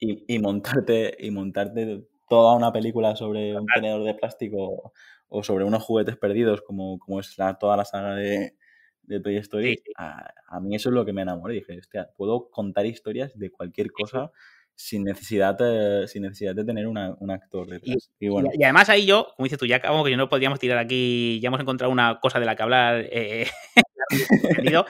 y, 0.00 0.38
montarte, 0.40 1.16
y 1.16 1.30
montarte 1.30 2.02
toda 2.28 2.56
una 2.56 2.72
película 2.72 3.14
sobre 3.14 3.56
un 3.56 3.66
tenedor 3.66 4.02
de 4.02 4.14
plástico 4.14 4.92
o 5.28 5.42
sobre 5.44 5.64
unos 5.64 5.84
juguetes 5.84 6.16
perdidos, 6.16 6.60
como, 6.62 6.98
como 6.98 7.20
es 7.20 7.38
la, 7.38 7.54
toda 7.54 7.76
la 7.76 7.84
saga 7.84 8.16
de, 8.16 8.56
de 9.04 9.20
Toy 9.20 9.36
Story, 9.36 9.80
A, 9.96 10.58
mí 10.60 10.74
eso 10.74 10.88
es 10.88 10.94
lo 10.96 11.04
que 11.04 11.12
me 11.12 11.22
enamoré. 11.22 11.54
Dije, 11.54 11.78
hostia, 11.78 12.10
puedo 12.16 12.50
contar 12.50 12.84
historias 12.86 13.38
de 13.38 13.48
cualquier 13.48 13.92
cosa 13.92 14.32
sin 14.74 15.04
necesidad, 15.04 15.56
de, 15.56 16.08
sin 16.08 16.22
necesidad 16.22 16.54
de 16.54 16.64
tener 16.64 16.86
un 16.86 16.98
actor 17.30 17.68
detrás. 17.68 18.10
Y, 18.18 18.28
bueno. 18.28 18.50
y, 18.52 18.62
además 18.64 18.88
ahí 18.88 19.06
yo, 19.06 19.28
como 19.36 19.44
dices 19.44 19.58
tú, 19.58 19.66
ya 19.66 19.80
como 19.80 20.04
que 20.04 20.16
no 20.16 20.28
podríamos 20.28 20.58
tirar 20.58 20.78
aquí, 20.78 21.38
ya 21.40 21.48
hemos 21.48 21.60
encontrado 21.60 21.92
una 21.92 22.18
cosa 22.20 22.40
de 22.40 22.46
la 22.46 22.56
que 22.56 22.62
hablar 22.62 23.06
eh, 23.10 23.46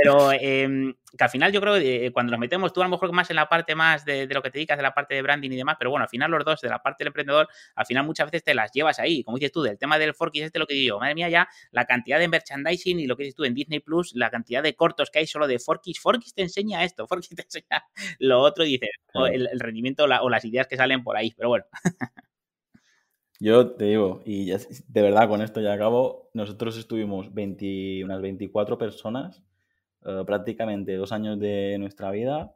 pero 0.00 0.32
em, 0.32 0.94
que 1.16 1.24
al 1.24 1.30
final 1.30 1.52
yo 1.52 1.60
creo 1.60 1.74
que 1.74 2.06
eh, 2.06 2.12
cuando 2.12 2.30
nos 2.30 2.38
metemos, 2.38 2.72
tú 2.72 2.80
a 2.80 2.84
lo 2.84 2.90
mejor 2.90 3.12
más 3.12 3.30
en 3.30 3.36
la 3.36 3.48
parte 3.48 3.74
más 3.74 4.04
de, 4.04 4.26
lo 4.26 4.42
que 4.42 4.50
te 4.50 4.58
dedicas, 4.58 4.76
de 4.76 4.82
la 4.82 4.94
parte 4.94 5.14
de 5.14 5.22
branding 5.22 5.50
y 5.50 5.56
demás, 5.56 5.76
pero 5.78 5.90
bueno, 5.90 6.04
al 6.04 6.08
final 6.08 6.30
los 6.30 6.44
dos, 6.44 6.60
de 6.60 6.68
la 6.68 6.80
parte 6.80 7.02
del 7.02 7.08
emprendedor, 7.08 7.48
al 7.74 7.86
final 7.86 8.04
muchas 8.04 8.26
veces 8.30 8.44
te 8.44 8.54
las 8.54 8.70
llevas 8.72 8.98
ahí. 8.98 9.24
Como 9.24 9.38
dices 9.38 9.52
tú, 9.52 9.62
del 9.62 9.78
tema 9.78 9.98
del 9.98 10.14
Forkis, 10.14 10.44
este 10.44 10.58
lo 10.58 10.66
que 10.66 10.74
digo, 10.74 11.00
madre 11.00 11.14
mía, 11.14 11.28
ya 11.28 11.48
la 11.72 11.84
cantidad 11.84 12.18
de 12.18 12.28
merchandising 12.28 13.00
y 13.00 13.06
lo 13.06 13.16
que 13.16 13.24
dices 13.24 13.36
tú 13.36 13.44
en 13.44 13.54
Disney 13.54 13.80
Plus, 13.80 14.14
la 14.14 14.30
cantidad 14.30 14.62
de 14.62 14.74
cortos 14.74 15.10
que 15.10 15.18
hay 15.18 15.26
solo 15.26 15.46
de 15.46 15.58
Forkis, 15.58 16.00
Forkis 16.00 16.34
te 16.34 16.42
enseña 16.42 16.84
esto, 16.84 17.06
Forkis 17.06 17.30
te 17.34 17.42
enseña 17.42 17.84
lo 18.18 18.40
otro 18.40 18.64
y 18.64 18.72
dices, 18.72 18.90
el, 19.32 19.48
rendimiento 19.58 20.04
o 20.04 20.28
las 20.30 20.44
ideas 20.44 20.66
que 20.66 20.76
salen 20.76 21.02
por 21.02 21.16
ahí, 21.16 21.32
pero 21.36 21.48
bueno. 21.48 21.64
Yo 23.40 23.70
te 23.72 23.84
digo, 23.84 24.22
y 24.24 24.50
de 24.50 25.02
verdad 25.02 25.28
con 25.28 25.42
esto 25.42 25.60
ya 25.60 25.72
acabo, 25.72 26.28
nosotros 26.34 26.76
estuvimos 26.76 27.32
20, 27.32 28.04
unas 28.04 28.20
24 28.20 28.78
personas, 28.78 29.44
eh, 30.04 30.22
prácticamente 30.26 30.96
dos 30.96 31.12
años 31.12 31.38
de 31.38 31.76
nuestra 31.78 32.10
vida, 32.10 32.54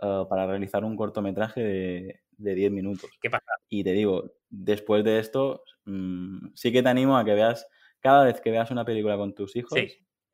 eh, 0.00 0.24
para 0.28 0.46
realizar 0.46 0.84
un 0.84 0.96
cortometraje 0.96 1.62
de, 1.62 2.20
de 2.36 2.54
10 2.54 2.72
minutos. 2.72 3.10
¿Qué 3.20 3.30
pasa? 3.30 3.52
Y 3.68 3.84
te 3.84 3.92
digo, 3.92 4.34
después 4.48 5.04
de 5.04 5.18
esto, 5.18 5.64
mm, 5.84 6.48
sí 6.54 6.72
que 6.72 6.82
te 6.82 6.88
animo 6.88 7.16
a 7.16 7.24
que 7.24 7.34
veas, 7.34 7.66
cada 8.00 8.24
vez 8.24 8.40
que 8.40 8.50
veas 8.50 8.70
una 8.70 8.84
película 8.84 9.16
con 9.16 9.34
tus 9.34 9.56
hijos, 9.56 9.78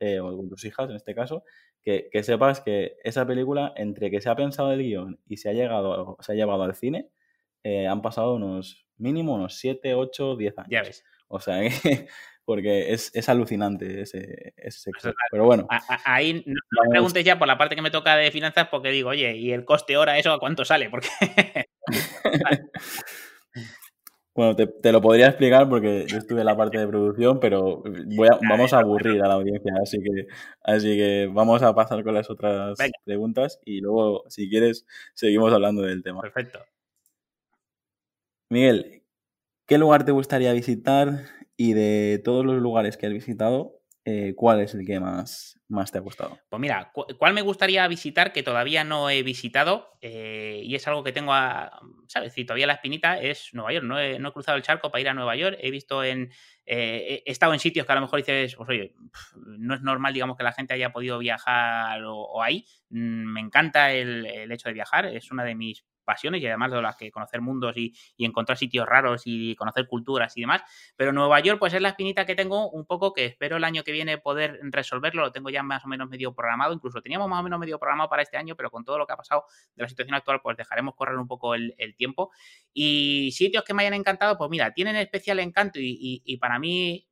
eh, 0.00 0.20
o 0.20 0.36
con 0.36 0.48
tus 0.48 0.64
hijas 0.64 0.90
en 0.90 0.96
este 0.96 1.14
caso, 1.14 1.44
que, 1.80 2.08
que, 2.12 2.22
sepas 2.22 2.60
que 2.60 2.96
esa 3.02 3.26
película, 3.26 3.72
entre 3.76 4.10
que 4.10 4.20
se 4.20 4.28
ha 4.28 4.36
pensado 4.36 4.72
el 4.72 4.82
guion 4.82 5.20
y 5.26 5.36
se 5.36 5.48
ha, 5.50 5.52
llegado, 5.52 6.16
se 6.20 6.32
ha 6.32 6.34
llevado 6.34 6.62
al 6.62 6.74
cine, 6.74 7.10
han 7.64 8.02
pasado 8.02 8.34
unos 8.34 8.82
mínimo 9.02 9.34
unos 9.34 9.56
7, 9.56 9.94
8, 9.94 10.36
10 10.36 10.58
años. 10.58 10.70
Ya 10.70 10.82
ves. 10.82 11.04
O 11.28 11.40
sea, 11.40 11.60
porque 12.44 12.92
es, 12.92 13.10
es 13.14 13.28
alucinante 13.28 14.02
ese, 14.02 14.54
ese 14.56 14.78
sector. 14.78 15.14
Pero 15.30 15.44
bueno. 15.44 15.66
ahí 16.04 16.42
no, 16.46 16.82
me 16.84 16.90
preguntes 16.90 17.24
ya 17.24 17.38
por 17.38 17.46
la 17.46 17.58
parte 17.58 17.76
que 17.76 17.82
me 17.82 17.90
toca 17.90 18.16
de 18.16 18.30
finanzas 18.30 18.68
porque 18.68 18.90
digo, 18.90 19.10
oye, 19.10 19.36
¿y 19.36 19.52
el 19.52 19.64
coste 19.64 19.96
hora 19.96 20.18
eso 20.18 20.32
a 20.32 20.40
cuánto 20.40 20.64
sale? 20.64 20.90
Porque... 20.90 21.08
bueno, 24.34 24.56
te, 24.56 24.92
lo 24.92 25.00
podría 25.00 25.28
explicar 25.28 25.68
porque 25.68 26.06
yo 26.08 26.18
estuve 26.18 26.40
en 26.40 26.46
la 26.46 26.56
parte 26.56 26.78
de 26.78 26.88
producción, 26.88 27.38
pero 27.38 27.82
voy 28.16 28.28
vamos 28.48 28.72
a 28.72 28.80
aburrir 28.80 29.22
a 29.22 29.28
la 29.28 29.34
audiencia, 29.34 29.72
así 29.80 29.98
que, 29.98 30.26
así 30.62 30.96
que 30.96 31.30
vamos 31.32 31.62
a 31.62 31.74
pasar 31.74 32.02
con 32.02 32.14
las 32.14 32.28
otras 32.28 32.78
preguntas 33.04 33.60
y 33.64 33.80
luego, 33.80 34.24
si 34.28 34.48
quieres, 34.50 34.86
seguimos 35.14 35.52
hablando 35.52 35.82
del 35.82 36.02
tema. 36.02 36.22
Perfecto. 36.22 36.60
Miguel, 38.48 39.02
¿qué 39.66 39.78
lugar 39.78 40.04
te 40.04 40.12
gustaría 40.12 40.52
visitar 40.52 41.24
y 41.56 41.74
de 41.74 42.20
todos 42.24 42.44
los 42.44 42.60
lugares 42.60 42.96
que 42.96 43.06
has 43.06 43.12
visitado, 43.12 43.82
eh, 44.04 44.34
¿cuál 44.34 44.60
es 44.60 44.74
el 44.74 44.84
que 44.84 44.98
más, 44.98 45.60
más 45.68 45.92
te 45.92 45.98
ha 45.98 46.00
gustado? 46.00 46.36
Pues 46.48 46.60
mira, 46.60 46.90
¿cuál 46.92 47.34
me 47.34 47.42
gustaría 47.42 47.86
visitar 47.86 48.32
que 48.32 48.42
todavía 48.42 48.82
no 48.82 49.08
he 49.10 49.22
visitado? 49.22 49.96
Eh, 50.00 50.60
y 50.64 50.74
es 50.74 50.88
algo 50.88 51.04
que 51.04 51.12
tengo, 51.12 51.32
a, 51.32 51.80
¿sabes? 52.08 52.32
Si 52.32 52.44
todavía 52.44 52.66
la 52.66 52.72
espinita 52.74 53.20
es 53.20 53.50
Nueva 53.52 53.72
York. 53.72 53.84
No 53.84 54.00
he, 54.00 54.32
cruzado 54.32 54.56
el 54.56 54.64
charco 54.64 54.90
para 54.90 55.02
ir 55.02 55.08
a 55.08 55.14
Nueva 55.14 55.36
York. 55.36 55.56
He 55.60 55.70
visto 55.70 56.02
en. 56.02 56.32
Eh, 56.66 57.22
he 57.24 57.30
estado 57.30 57.52
en 57.52 57.60
sitios 57.60 57.86
que 57.86 57.92
a 57.92 57.94
lo 57.94 58.00
mejor 58.00 58.18
dices, 58.18 58.56
pues 58.56 58.68
oye, 58.68 58.94
no 59.36 59.74
es 59.76 59.82
normal, 59.82 60.12
digamos, 60.12 60.36
que 60.36 60.42
la 60.42 60.52
gente 60.52 60.74
haya 60.74 60.90
podido 60.90 61.18
viajar 61.18 62.02
o, 62.04 62.42
ahí. 62.42 62.66
Mm, 62.90 63.32
me 63.32 63.40
encanta 63.40 63.92
el, 63.92 64.26
el, 64.26 64.50
hecho 64.50 64.68
de 64.68 64.74
viajar. 64.74 65.06
Es 65.06 65.30
una 65.30 65.44
de 65.44 65.54
mis 65.54 65.84
pasiones 66.02 66.42
y 66.42 66.46
además 66.46 66.70
de 66.70 66.82
las 66.82 66.96
que 66.96 67.10
conocer 67.10 67.40
mundos 67.40 67.76
y, 67.76 67.94
encontrar 68.18 68.56
sitios 68.56 68.86
raros 68.86 69.22
y 69.24 69.54
conocer 69.56 69.86
culturas 69.86 70.36
y 70.36 70.42
demás. 70.42 70.62
Pero 70.96 71.12
Nueva 71.12 71.40
York, 71.40 71.58
pues 71.58 71.74
es 71.74 71.80
la 71.80 71.88
espinita 71.88 72.24
que 72.24 72.34
tengo 72.34 72.70
un 72.70 72.86
poco 72.86 73.12
que 73.12 73.24
espero 73.26 73.56
el 73.56 73.64
año 73.64 73.82
que 73.82 73.92
viene 73.92 74.18
poder 74.18 74.60
resolverlo. 74.62 75.22
Lo 75.22 75.32
tengo 75.32 75.50
ya 75.50 75.62
más 75.62 75.84
o 75.84 75.88
menos 75.88 76.08
medio 76.08 76.34
programado. 76.34 76.72
Incluso 76.72 77.02
teníamos 77.02 77.28
más 77.28 77.40
o 77.40 77.42
menos 77.42 77.58
medio 77.58 77.78
programado 77.78 78.08
para 78.08 78.22
este 78.22 78.36
año, 78.36 78.54
pero 78.54 78.70
con 78.70 78.84
todo 78.84 78.98
lo 78.98 79.06
que 79.06 79.12
ha 79.12 79.16
pasado 79.16 79.44
de 79.74 79.82
la 79.82 79.88
situación 79.88 80.14
actual, 80.14 80.40
pues 80.42 80.56
dejaremos 80.56 80.94
correr 80.94 81.16
un 81.16 81.26
poco 81.26 81.54
el, 81.54 81.74
tiempo. 81.96 82.30
Y 82.72 83.30
sitios 83.32 83.64
que 83.64 83.74
me 83.74 83.82
hayan 83.82 83.94
encantado, 83.94 84.38
pues 84.38 84.48
mira, 84.50 84.72
tienen 84.72 84.96
especial 84.96 85.40
encanto 85.40 85.78
y 85.80 86.36
para 86.40 86.58
mí 86.58 87.06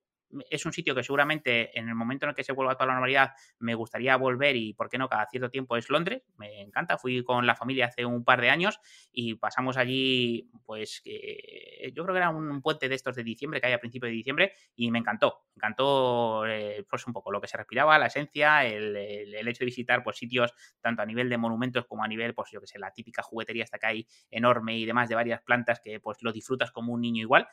es 0.49 0.67
un 0.67 0.73
sitio 0.73 0.95
que 0.95 1.03
seguramente 1.03 1.79
en 1.79 1.89
el 1.89 1.95
momento 1.95 2.27
en 2.27 2.31
el 2.31 2.35
que 2.35 2.45
se 2.45 2.53
vuelva 2.53 2.75
toda 2.75 2.87
la 2.87 2.95
normalidad 2.95 3.33
me 3.59 3.75
gustaría 3.75 4.17
volver 4.17 4.57
y, 4.57 4.75
¿por 4.75 4.89
qué 4.89 4.99
no?, 4.99 5.09
cada 5.09 5.27
cierto 5.27 5.51
tiempo 5.51 5.77
es 5.77 5.89
Londres. 5.91 6.23
Me 6.37 6.61
encanta. 6.61 6.99
Fui 6.99 7.25
con 7.25 7.47
la 7.47 7.55
familia 7.55 7.87
hace 7.87 8.05
un 8.05 8.25
par 8.25 8.41
de 8.41 8.51
años 8.51 8.79
y 9.13 9.35
pasamos 9.35 9.77
allí, 9.77 10.51
pues, 10.65 11.03
yo 11.05 12.05
creo 12.05 12.15
que 12.15 12.19
era 12.19 12.31
un 12.31 12.63
puente 12.63 12.89
de 12.89 12.95
estos 12.95 13.17
de 13.17 13.25
diciembre 13.25 13.61
que 13.61 13.69
hay 13.69 13.73
a 13.73 13.81
principios 13.81 14.11
de 14.11 14.17
diciembre 14.17 14.53
y 14.75 14.91
me 14.91 14.99
encantó. 14.99 15.45
Me 15.55 15.61
encantó, 15.61 16.47
eh, 16.47 16.85
pues, 16.89 17.07
un 17.07 17.13
poco 17.13 17.31
lo 17.31 17.41
que 17.41 17.49
se 17.49 17.57
respiraba, 17.57 17.99
la 17.99 18.07
esencia, 18.07 18.65
el, 18.65 18.97
hecho 18.97 19.61
de 19.61 19.67
visitar, 19.67 20.03
pues, 20.03 20.17
sitios 20.17 20.53
tanto 20.81 21.03
a 21.03 21.07
nivel 21.07 21.29
de 21.29 21.39
monumentos 21.39 21.87
como 21.87 22.05
a 22.05 22.09
nivel, 22.09 22.35
pues, 22.35 22.51
yo 22.51 22.61
que 22.61 22.67
sé, 22.67 22.79
la 22.79 22.93
típica 22.93 23.23
juguetería 23.23 23.65
hasta 23.65 23.77
acá 23.77 23.89
hay 23.89 24.07
enorme 24.31 24.77
y 24.77 24.87
demás 24.87 25.09
de 25.09 25.15
varias 25.15 25.43
plantas 25.43 25.81
que, 25.81 26.01
pues, 26.01 26.19
lo 26.23 26.33
disfrutas 26.33 26.71
como 26.71 26.93
un 26.93 27.01
niño 27.01 27.23
igual. 27.23 27.49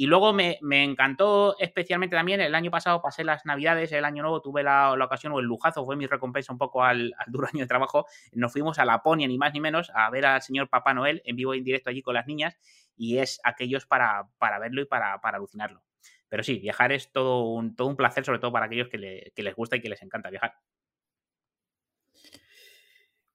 Y 0.00 0.06
luego 0.06 0.32
me, 0.32 0.58
encantó 0.62 1.58
especialmente 1.58 2.16
también, 2.16 2.40
el 2.40 2.54
año 2.54 2.70
pasado 2.70 3.02
pasé 3.02 3.22
las 3.22 3.44
navidades, 3.44 3.92
el 3.92 4.06
año 4.06 4.22
nuevo 4.22 4.40
tuve 4.40 4.62
la, 4.62 4.94
ocasión 4.94 5.34
o 5.34 5.40
el 5.40 5.44
lujazo, 5.44 5.84
fue 5.84 5.94
mi 5.94 6.06
recompensa 6.06 6.54
un 6.54 6.58
poco 6.58 6.82
al, 6.82 7.14
duro 7.26 7.46
año 7.52 7.64
de 7.64 7.66
trabajo, 7.66 8.06
nos 8.32 8.50
fuimos 8.50 8.78
a 8.78 8.86
Laponia 8.86 9.28
ni 9.28 9.36
más 9.36 9.52
ni 9.52 9.60
menos 9.60 9.92
a 9.94 10.08
ver 10.08 10.24
al 10.24 10.40
señor 10.40 10.70
Papá 10.70 10.94
Noel 10.94 11.20
en 11.26 11.36
vivo 11.36 11.52
e 11.52 11.58
indirecto 11.58 11.90
allí 11.90 12.00
con 12.00 12.14
las 12.14 12.26
niñas 12.26 12.56
y 12.96 13.18
es 13.18 13.42
aquellos 13.44 13.84
para, 13.84 14.26
para 14.38 14.58
verlo 14.58 14.80
y 14.80 14.86
para, 14.86 15.20
para, 15.20 15.36
alucinarlo. 15.36 15.82
Pero 16.30 16.44
sí, 16.44 16.60
viajar 16.60 16.92
es 16.92 17.12
todo 17.12 17.42
un, 17.50 17.76
todo 17.76 17.88
un 17.88 17.96
placer, 17.96 18.24
sobre 18.24 18.38
todo 18.38 18.52
para 18.52 18.64
aquellos 18.64 18.88
que, 18.88 19.32
que 19.34 19.42
les 19.42 19.54
gusta 19.54 19.76
y 19.76 19.82
que 19.82 19.90
les 19.90 20.00
encanta 20.00 20.30
viajar. 20.30 20.54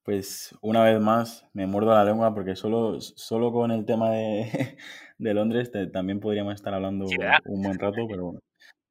Pues 0.06 0.56
una 0.62 0.84
vez 0.84 1.02
más 1.02 1.48
me 1.54 1.66
muerdo 1.66 1.90
la 1.90 2.06
lengua 2.06 2.32
porque 2.36 2.56
solo, 2.56 3.02
solo 3.02 3.52
con 3.52 3.72
el 3.72 3.86
tema 3.86 4.12
de, 4.12 4.78
de 5.18 5.34
Londres 5.34 5.72
también 5.92 6.20
podríamos 6.20 6.54
estar 6.54 6.76
hablando 6.76 7.08
un 7.46 7.62
buen 7.64 7.80
rato, 7.80 8.06
pero 8.08 8.26
bueno. 8.26 8.40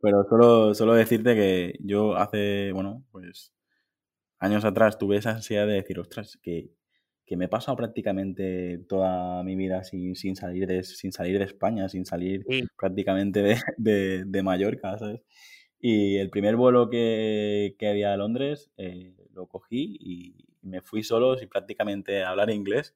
Pero 0.00 0.24
solo, 0.28 0.74
solo 0.74 0.94
decirte 0.94 1.36
que 1.36 1.76
yo 1.78 2.16
hace, 2.16 2.72
bueno, 2.72 3.04
pues 3.12 3.54
años 4.40 4.64
atrás 4.64 4.98
tuve 4.98 5.16
esa 5.16 5.30
ansiedad 5.30 5.68
de 5.68 5.74
decir, 5.74 6.00
ostras, 6.00 6.36
que, 6.42 6.72
que 7.24 7.36
me 7.36 7.44
he 7.44 7.48
pasado 7.48 7.76
prácticamente 7.76 8.78
toda 8.88 9.44
mi 9.44 9.54
vida 9.54 9.84
sin, 9.84 10.16
sin, 10.16 10.34
salir, 10.34 10.66
de, 10.66 10.82
sin 10.82 11.12
salir 11.12 11.38
de 11.38 11.44
España, 11.44 11.88
sin 11.88 12.04
salir 12.04 12.44
prácticamente 12.76 13.40
de, 13.40 13.60
de, 13.78 14.24
de, 14.26 14.42
Mallorca, 14.42 14.98
¿sabes? 14.98 15.22
Y 15.78 16.16
el 16.16 16.28
primer 16.28 16.56
vuelo 16.56 16.90
que, 16.90 17.76
que 17.78 17.88
había 17.88 18.12
a 18.12 18.16
Londres 18.16 18.72
eh, 18.78 19.14
lo 19.32 19.46
cogí 19.46 19.96
y, 20.00 20.53
me 20.64 20.80
fui 20.82 21.02
solo 21.02 21.36
sin 21.36 21.48
prácticamente 21.48 22.24
hablar 22.24 22.50
inglés. 22.50 22.94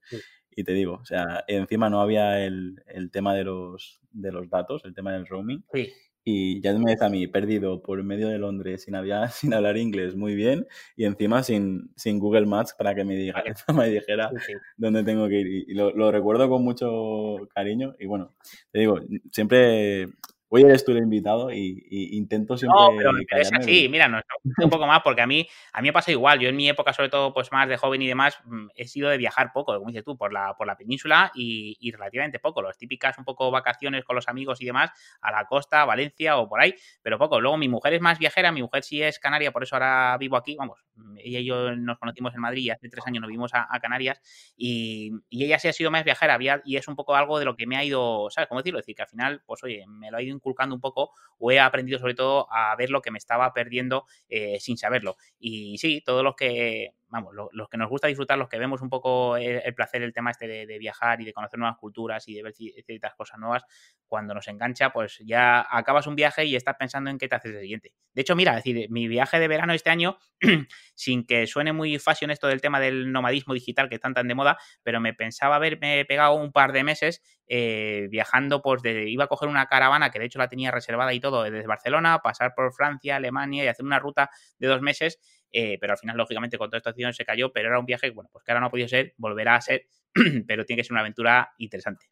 Y 0.50 0.64
te 0.64 0.72
digo, 0.72 0.94
o 0.94 1.04
sea, 1.04 1.44
encima 1.46 1.88
no 1.88 2.00
había 2.00 2.44
el, 2.44 2.82
el, 2.86 3.10
tema 3.10 3.34
de 3.34 3.44
los, 3.44 4.00
de 4.10 4.32
los 4.32 4.50
datos, 4.50 4.82
el 4.84 4.94
tema 4.94 5.12
del 5.12 5.26
roaming. 5.26 5.64
Sí. 5.72 5.92
Y 6.24 6.60
ya 6.60 6.74
me 6.74 6.92
ves 6.92 7.00
a 7.00 7.08
mí 7.08 7.26
perdido 7.26 7.80
por 7.80 8.02
medio 8.02 8.28
de 8.28 8.38
Londres 8.38 8.82
sin, 8.82 8.94
había, 8.94 9.28
sin 9.28 9.54
hablar 9.54 9.76
inglés 9.76 10.14
muy 10.14 10.34
bien 10.34 10.66
y 10.94 11.04
encima 11.04 11.42
sin, 11.42 11.90
sin 11.96 12.18
Google 12.18 12.44
Maps 12.44 12.74
para 12.76 12.94
que 12.94 13.04
me, 13.04 13.16
diga, 13.16 13.42
me 13.74 13.88
dijera 13.88 14.30
dónde 14.76 15.04
tengo 15.04 15.28
que 15.28 15.40
ir. 15.40 15.46
Y 15.68 15.74
lo, 15.74 15.90
lo, 15.92 16.10
recuerdo 16.10 16.48
con 16.48 16.64
mucho 16.64 17.36
cariño. 17.54 17.94
Y 17.98 18.06
bueno, 18.06 18.34
te 18.72 18.80
digo, 18.80 19.00
siempre 19.30 20.08
Hoy 20.50 20.62
eres 20.62 20.82
tú 20.82 20.92
el 20.92 20.98
invitado 20.98 21.52
y, 21.52 21.86
intento 22.12 22.56
siempre. 22.56 22.80
No, 22.80 22.90
pero 22.96 23.12
me 23.12 23.20
interesa, 23.20 23.60
sí, 23.60 23.86
mira, 23.90 24.08
nos 24.08 24.22
un 24.64 24.70
poco 24.70 24.86
más 24.86 25.02
porque 25.02 25.20
a 25.20 25.26
mí, 25.26 25.46
a 25.74 25.82
mí 25.82 25.88
me 25.88 25.92
pasa 25.92 26.10
igual. 26.10 26.38
Yo 26.38 26.48
en 26.48 26.56
mi 26.56 26.68
época, 26.68 26.94
sobre 26.94 27.10
todo, 27.10 27.34
pues 27.34 27.52
más 27.52 27.68
de 27.68 27.76
joven 27.76 28.00
y 28.00 28.08
demás, 28.08 28.38
mm, 28.44 28.68
he 28.74 28.88
sido 28.88 29.10
de 29.10 29.18
viajar 29.18 29.52
poco, 29.52 29.74
como 29.74 29.88
dices 29.88 30.04
tú, 30.04 30.16
por 30.16 30.32
la, 30.32 30.54
por 30.56 30.66
la 30.66 30.76
península 30.76 31.30
y, 31.34 31.76
relativamente 31.92 32.38
poco. 32.38 32.62
Las 32.62 32.78
típicas 32.78 33.18
un 33.18 33.24
poco 33.24 33.50
vacaciones 33.50 34.04
con 34.04 34.16
los 34.16 34.26
amigos 34.28 34.60
y 34.62 34.64
demás, 34.64 34.90
a 35.20 35.30
la 35.32 35.44
costa, 35.44 35.84
Valencia 35.84 36.38
o 36.38 36.48
por 36.48 36.60
ahí, 36.60 36.74
pero 37.02 37.18
poco. 37.18 37.40
Luego 37.40 37.58
mi 37.58 37.68
mujer 37.68 37.92
es 37.92 38.00
más 38.00 38.18
viajera, 38.18 38.50
mi 38.50 38.62
mujer 38.62 38.82
sí 38.82 39.02
es 39.02 39.18
canaria, 39.18 39.52
por 39.52 39.62
eso 39.62 39.76
ahora 39.76 40.16
vivo 40.18 40.36
aquí. 40.36 40.56
Vamos, 40.56 40.82
ella 41.18 41.40
y 41.40 41.44
yo 41.44 41.76
nos 41.76 41.98
conocimos 41.98 42.34
en 42.34 42.40
Madrid 42.40 42.62
y 42.62 42.70
hace 42.70 42.88
tres 42.88 43.06
años 43.06 43.20
nos 43.20 43.30
vimos 43.30 43.50
a, 43.54 43.66
Canarias 43.80 44.20
y, 44.56 45.12
ella 45.30 45.58
sí 45.58 45.68
ha 45.68 45.72
sido 45.72 45.90
más 45.90 46.04
viajera 46.04 46.38
y 46.64 46.76
es 46.76 46.88
un 46.88 46.96
poco 46.96 47.14
algo 47.14 47.38
de 47.38 47.44
lo 47.44 47.56
que 47.56 47.66
me 47.66 47.76
ha 47.76 47.84
ido, 47.84 48.28
¿sabes 48.30 48.48
cómo 48.48 48.60
decirlo? 48.60 48.78
Es 48.78 48.84
decir, 48.84 48.96
que 48.96 49.02
al 49.02 49.08
final, 49.08 49.42
pues 49.46 49.62
oye, 49.62 49.84
me 49.86 50.10
lo 50.10 50.16
ha 50.16 50.22
ido 50.22 50.37
inculcando 50.38 50.74
un 50.74 50.80
poco 50.80 51.10
o 51.38 51.50
he 51.52 51.60
aprendido 51.60 51.98
sobre 51.98 52.14
todo 52.14 52.46
a 52.52 52.74
ver 52.76 52.90
lo 52.90 53.02
que 53.02 53.10
me 53.10 53.18
estaba 53.18 53.52
perdiendo 53.52 54.06
eh, 54.28 54.58
sin 54.60 54.76
saberlo. 54.78 55.16
Y 55.38 55.78
sí, 55.78 56.02
todos 56.04 56.24
los 56.24 56.34
que, 56.36 56.94
vamos, 57.08 57.34
los, 57.34 57.68
que 57.68 57.76
nos 57.76 57.88
gusta 57.88 58.06
disfrutar, 58.06 58.38
los 58.38 58.48
que 58.48 58.58
vemos 58.58 58.82
un 58.82 58.88
poco 58.88 59.36
el, 59.36 59.74
placer, 59.74 60.02
el 60.02 60.12
tema 60.12 60.30
este 60.30 60.66
de, 60.66 60.78
viajar 60.78 61.20
y 61.20 61.24
de 61.24 61.32
conocer 61.32 61.58
nuevas 61.58 61.78
culturas 61.78 62.26
y 62.28 62.34
de 62.34 62.42
ver 62.42 62.52
ciertas 62.54 63.14
cosas 63.14 63.38
nuevas, 63.38 63.64
cuando 64.06 64.34
nos 64.34 64.46
engancha, 64.48 64.90
pues 64.90 65.18
ya 65.24 65.66
acabas 65.70 66.06
un 66.06 66.16
viaje 66.16 66.44
y 66.44 66.56
estás 66.56 66.76
pensando 66.78 67.10
en 67.10 67.18
qué 67.18 67.28
te 67.28 67.34
haces 67.34 67.54
el 67.54 67.60
siguiente. 67.60 67.94
De 68.12 68.22
hecho, 68.22 68.36
mira, 68.36 68.54
decir, 68.54 68.90
mi 68.90 69.08
viaje 69.08 69.38
de 69.38 69.48
verano 69.48 69.72
este 69.72 69.90
año, 69.90 70.18
sin 70.94 71.26
que 71.26 71.46
suene 71.46 71.72
muy 71.72 71.98
fashion 71.98 72.30
esto 72.30 72.46
del 72.48 72.60
tema 72.60 72.80
del 72.80 73.12
nomadismo 73.12 73.54
digital 73.54 73.88
que 73.88 73.96
están 73.96 74.14
tan 74.14 74.28
de 74.28 74.34
moda, 74.34 74.58
pero 74.82 75.00
me 75.00 75.14
pensaba 75.14 75.56
haberme 75.56 76.04
pegado 76.04 76.34
un 76.34 76.52
par 76.52 76.72
de 76.72 76.84
meses 76.84 77.22
eh, 77.46 78.08
viajando, 78.10 78.60
pues 78.60 78.82
de, 78.82 79.08
iba 79.08 79.24
a 79.24 79.26
coger 79.26 79.48
una 79.48 79.66
caravana 79.66 80.10
que 80.10 80.18
de 80.18 80.26
hecho 80.26 80.38
la 80.38 80.48
tenía 80.48 80.70
reservada 80.70 81.14
y 81.14 81.20
todo 81.20 81.44
desde 81.44 81.66
Barcelona, 81.66 82.18
pasar 82.18 82.54
por 82.54 82.72
Francia, 82.74 83.16
Alemania 83.16 83.64
y 83.64 83.68
hacer 83.68 83.86
una 83.86 83.98
ruta 83.98 84.30
de 84.58 84.68
dos 84.68 84.82
meses 84.82 85.18
eh, 85.52 85.78
pero 85.80 85.92
al 85.92 85.98
final, 85.98 86.16
lógicamente, 86.16 86.58
con 86.58 86.68
toda 86.68 86.78
esta 86.78 86.90
situación 86.90 87.14
se 87.14 87.24
cayó, 87.24 87.52
pero 87.52 87.68
era 87.68 87.78
un 87.78 87.86
viaje, 87.86 88.10
bueno, 88.10 88.30
pues 88.32 88.44
que 88.44 88.52
ahora 88.52 88.60
no 88.60 88.66
ha 88.66 88.70
podido 88.70 88.88
ser, 88.88 89.14
volverá 89.16 89.56
a 89.56 89.60
ser, 89.60 89.86
pero 90.46 90.64
tiene 90.64 90.80
que 90.80 90.84
ser 90.84 90.92
una 90.92 91.00
aventura 91.00 91.52
interesante. 91.58 92.06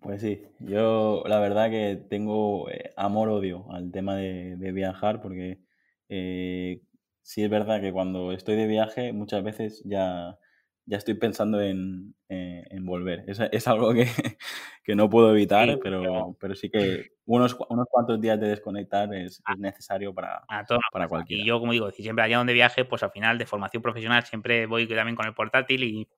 Pues 0.00 0.20
sí, 0.20 0.42
yo 0.60 1.24
la 1.26 1.40
verdad 1.40 1.70
que 1.70 1.96
tengo 2.08 2.70
eh, 2.70 2.92
amor-odio 2.96 3.66
al 3.72 3.90
tema 3.90 4.16
de, 4.16 4.54
viajar 4.72 5.20
porque 5.20 5.58
eh, 6.08 6.82
sí 7.22 7.42
es 7.42 7.50
verdad 7.50 7.80
que 7.80 7.92
cuando 7.92 8.32
estoy 8.32 8.56
de 8.56 8.66
viaje 8.66 9.12
muchas 9.12 9.42
veces 9.42 9.82
ya 9.84 10.38
ya 10.86 10.96
estoy 10.96 11.14
pensando 11.14 11.60
en, 11.60 12.14
eh, 12.28 12.64
volver. 12.80 13.24
Es, 13.26 13.66
algo 13.68 13.92
que, 14.84 14.94
no 14.94 15.10
puedo 15.10 15.32
evitar, 15.32 15.78
pero, 15.82 16.36
pero 16.40 16.54
sí 16.54 16.70
que 16.70 17.10
unos, 17.24 17.56
unos 17.68 17.86
cuantos 17.90 18.20
días 18.20 18.38
de 18.40 18.48
desconectar 18.48 19.12
es, 19.14 19.42
ah. 19.44 19.56
necesario 19.56 20.14
para, 20.14 20.44
para 20.92 21.08
cualquiera. 21.08 21.42
Y 21.42 21.46
yo, 21.46 21.58
como 21.58 21.72
digo, 21.72 21.90
si 21.90 22.02
siempre 22.02 22.24
allá 22.24 22.38
donde 22.38 22.52
viaje, 22.52 22.84
pues 22.84 23.02
al 23.02 23.10
final 23.10 23.36
de 23.36 23.46
formación 23.46 23.82
profesional 23.82 24.24
siempre 24.24 24.66
voy 24.66 24.86
también 24.86 25.16
con 25.16 25.26
el 25.26 25.34
portátil 25.34 25.84
y, 25.84 26.08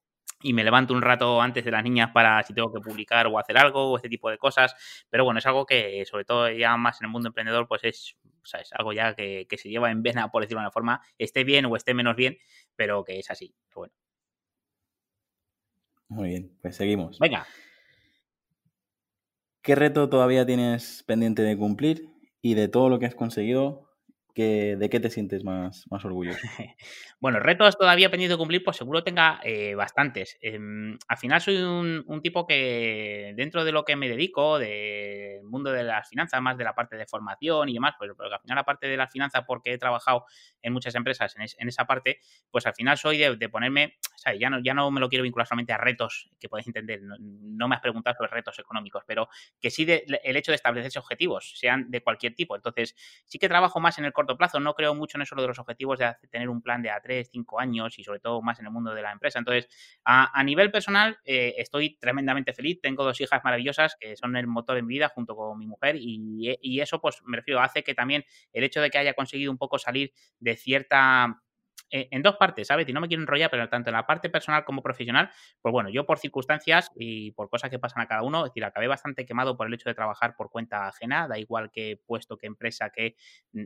me 0.53 0.63
levanto 0.63 0.95
un 0.95 1.03
rato 1.03 1.43
antes 1.43 1.65
de 1.65 1.73
las 1.73 1.83
niñas 1.83 2.11
para 2.15 2.41
si 2.45 2.55
tengo 2.55 2.73
que 2.73 2.81
publicar 2.81 3.27
o 3.27 3.41
hacer 3.41 3.59
algo 3.59 3.91
o 3.91 3.97
este 3.97 4.09
tipo 4.09 4.31
de 4.31 4.39
cosas. 4.39 4.73
Pero 5.11 5.25
bueno, 5.25 5.39
es 5.39 5.47
algo 5.47 5.67
que 5.67 6.05
sobre 6.05 6.25
todo 6.25 6.49
ya 6.49 6.77
más 6.77 7.01
en 7.01 7.07
el 7.07 7.11
mundo 7.11 7.27
emprendedor, 7.27 7.67
pues 7.67 7.83
es, 7.83 8.17
es 8.45 8.73
algo 8.73 8.93
ya 8.93 9.17
que, 9.17 9.47
que 9.49 9.59
se 9.59 9.69
lleva 9.69 9.91
en 9.91 10.01
vena, 10.01 10.31
por 10.31 10.43
decirlo 10.43 10.61
de 10.61 10.67
una 10.67 10.71
forma, 10.71 11.03
esté 11.19 11.43
bien 11.43 11.65
o 11.67 11.75
esté 11.75 11.93
menos 11.93 12.15
bien, 12.15 12.39
pero 12.77 13.03
que 13.03 13.19
es 13.19 13.29
así. 13.33 13.53
bueno. 13.75 13.93
Muy 16.09 16.29
bien, 16.31 16.51
pues 16.63 16.77
seguimos. 16.77 17.19
Venga. 17.19 17.47
¿Qué 19.63 19.75
reto 19.75 20.09
todavía 20.09 20.47
tienes 20.47 21.03
pendiente 21.07 21.43
de 21.43 21.57
cumplir? 21.57 22.09
Y 22.41 22.55
de 22.55 22.69
todo 22.69 22.89
lo 22.89 22.99
que 22.99 23.07
has 23.07 23.15
conseguido, 23.15 23.88
¿de 24.43 24.89
qué 24.91 25.01
te 25.01 25.11
sientes 25.11 25.45
más, 25.45 25.85
más 25.91 26.05
orgulloso? 26.05 26.39
bueno, 27.21 27.41
retos 27.41 27.77
todavía 27.77 28.11
pendiente 28.11 28.35
de 28.35 28.39
cumplir, 28.39 28.63
pues 28.63 28.77
seguro 28.77 29.03
tenga 29.03 29.41
eh, 29.43 29.75
bastantes. 29.75 30.39
Em, 30.41 30.99
al 31.09 31.17
final 31.17 31.41
soy 31.41 31.57
un, 31.57 32.21
tipo 32.23 32.47
que 32.47 33.33
dentro 33.37 33.65
de 33.65 33.73
lo 33.73 33.85
que 33.85 33.97
me 33.97 34.09
dedico, 34.09 34.59
del 34.59 35.43
mundo 35.45 35.71
de 35.73 35.85
las 35.85 36.09
finanzas, 36.09 36.41
más 36.41 36.57
de 36.57 36.65
la 36.65 36.75
parte 36.75 36.97
de 36.97 37.07
formación 37.07 37.69
y 37.69 37.75
demás, 37.75 37.95
pues 37.99 38.11
pero 38.17 38.33
al 38.33 38.41
final 38.41 38.57
la 38.57 38.65
parte 38.65 38.89
de 38.89 38.97
las 38.97 39.11
finanzas, 39.11 39.45
porque 39.47 39.73
he 39.73 39.79
trabajado 39.79 40.25
en 40.63 40.73
muchas 40.73 40.95
empresas 40.95 41.35
en, 41.37 41.69
esa 41.69 41.85
parte, 41.85 42.21
pues 42.51 42.67
al 42.67 42.75
final 42.75 42.97
soy 42.99 43.19
de, 43.19 43.49
ponerme. 43.49 43.99
Ya 44.39 44.51
no, 44.51 44.61
ya 44.63 44.75
no 44.75 44.91
me 44.91 45.01
lo 45.01 45.09
quiero 45.09 45.23
vincular 45.23 45.47
solamente 45.47 45.73
a 45.73 45.79
retos 45.79 46.29
que 46.39 46.51
podéis 46.51 46.67
entender, 46.67 47.01
no, 47.03 47.67
me 47.67 47.77
has 47.77 47.81
preguntado 47.81 48.15
sobre 48.17 48.31
retos 48.31 48.59
económicos, 48.59 49.03
pero 49.07 49.29
que 49.59 49.71
sí 49.71 49.87
el 49.89 50.37
hecho 50.37 50.53
de 50.53 50.57
establecerse 50.57 50.99
objetivos, 50.99 51.55
sean 51.57 51.91
de 51.91 52.03
cualquier 52.03 52.35
tipo. 52.35 52.55
Entonces, 52.55 52.95
sí 53.25 53.39
que 53.39 53.49
trabajo 53.49 53.81
más 53.81 53.97
en 53.99 54.05
el 54.05 54.13
corto 54.13 54.28
plazo. 54.37 54.61
No 54.61 54.75
creo 54.75 54.95
mucho 54.95 55.19
en 55.19 55.23
eso 55.23 55.37
de 55.37 55.47
los 55.47 55.59
objetivos 55.59 55.99
de 55.99 56.15
tener 56.31 56.49
un 56.49 56.63
plan 56.63 56.83
de 56.83 56.91
a 56.91 57.01
3, 57.01 57.29
5 57.33 57.61
años 57.61 57.99
y 57.99 58.05
sobre 58.05 58.21
todo 58.21 58.43
más 58.43 58.59
en 58.61 58.67
el 58.67 58.73
mundo 58.73 58.95
de 58.95 59.03
la 59.03 59.13
empresa. 59.13 59.39
Entonces, 59.39 59.69
a, 60.05 60.43
nivel 60.45 60.71
personal, 60.71 61.19
eh, 61.25 61.55
estoy 61.59 61.97
tremendamente 61.99 62.53
feliz. 62.53 62.81
Tengo 62.81 63.05
dos 63.05 63.21
hijas 63.21 63.41
maravillosas 63.45 63.97
que 63.99 64.17
son 64.17 64.37
el 64.37 64.47
motor 64.47 64.77
en 64.77 64.87
mi 64.87 64.95
vida 64.95 65.09
junto 65.09 65.37
con 65.37 65.59
mi 65.59 65.67
mujer 65.67 65.97
y, 65.97 66.57
y 66.61 66.81
eso, 66.81 67.01
pues, 67.01 67.23
me 67.25 67.37
refiero, 67.37 67.61
hace 67.61 67.83
que 67.83 67.95
también 67.95 68.25
el 68.53 68.65
hecho 68.65 68.81
de 68.81 68.91
que 68.91 68.99
haya 68.99 69.15
conseguido 69.15 69.51
un 69.51 69.59
poco 69.59 69.79
salir 69.79 70.13
de 70.41 70.57
cierta 70.57 71.41
eh, 71.91 72.09
en 72.11 72.23
dos 72.23 72.37
partes, 72.37 72.67
¿sabes? 72.69 72.89
Y 72.89 72.93
no 72.93 73.01
me 73.01 73.09
quiero 73.09 73.23
enrollar, 73.23 73.51
pero 73.51 73.69
tanto 73.69 73.91
en 73.91 73.95
la 73.95 74.07
parte 74.07 74.31
personal 74.31 74.65
como 74.65 74.83
profesional, 74.83 75.31
pues 75.61 75.73
bueno, 75.73 75.89
yo 75.91 76.07
por 76.07 76.19
circunstancias 76.19 76.91
y 76.97 77.33
por 77.33 77.49
cosas 77.49 77.71
que 77.71 77.79
pasan 77.79 78.03
a 78.03 78.07
cada 78.07 78.23
uno, 78.23 78.45
es 78.45 78.51
decir, 78.51 78.65
acabé 78.65 78.89
bastante 78.89 79.25
quemado 79.27 79.57
por 79.57 79.67
el 79.67 79.75
hecho 79.75 79.89
de 79.89 79.95
trabajar 79.95 80.37
por 80.37 80.51
cuenta 80.51 80.89
ajena, 80.89 81.29
da 81.29 81.39
igual 81.39 81.71
que 81.71 82.01
puesto, 82.07 82.37
que 82.37 82.47
empresa, 82.47 82.91
que... 82.91 83.17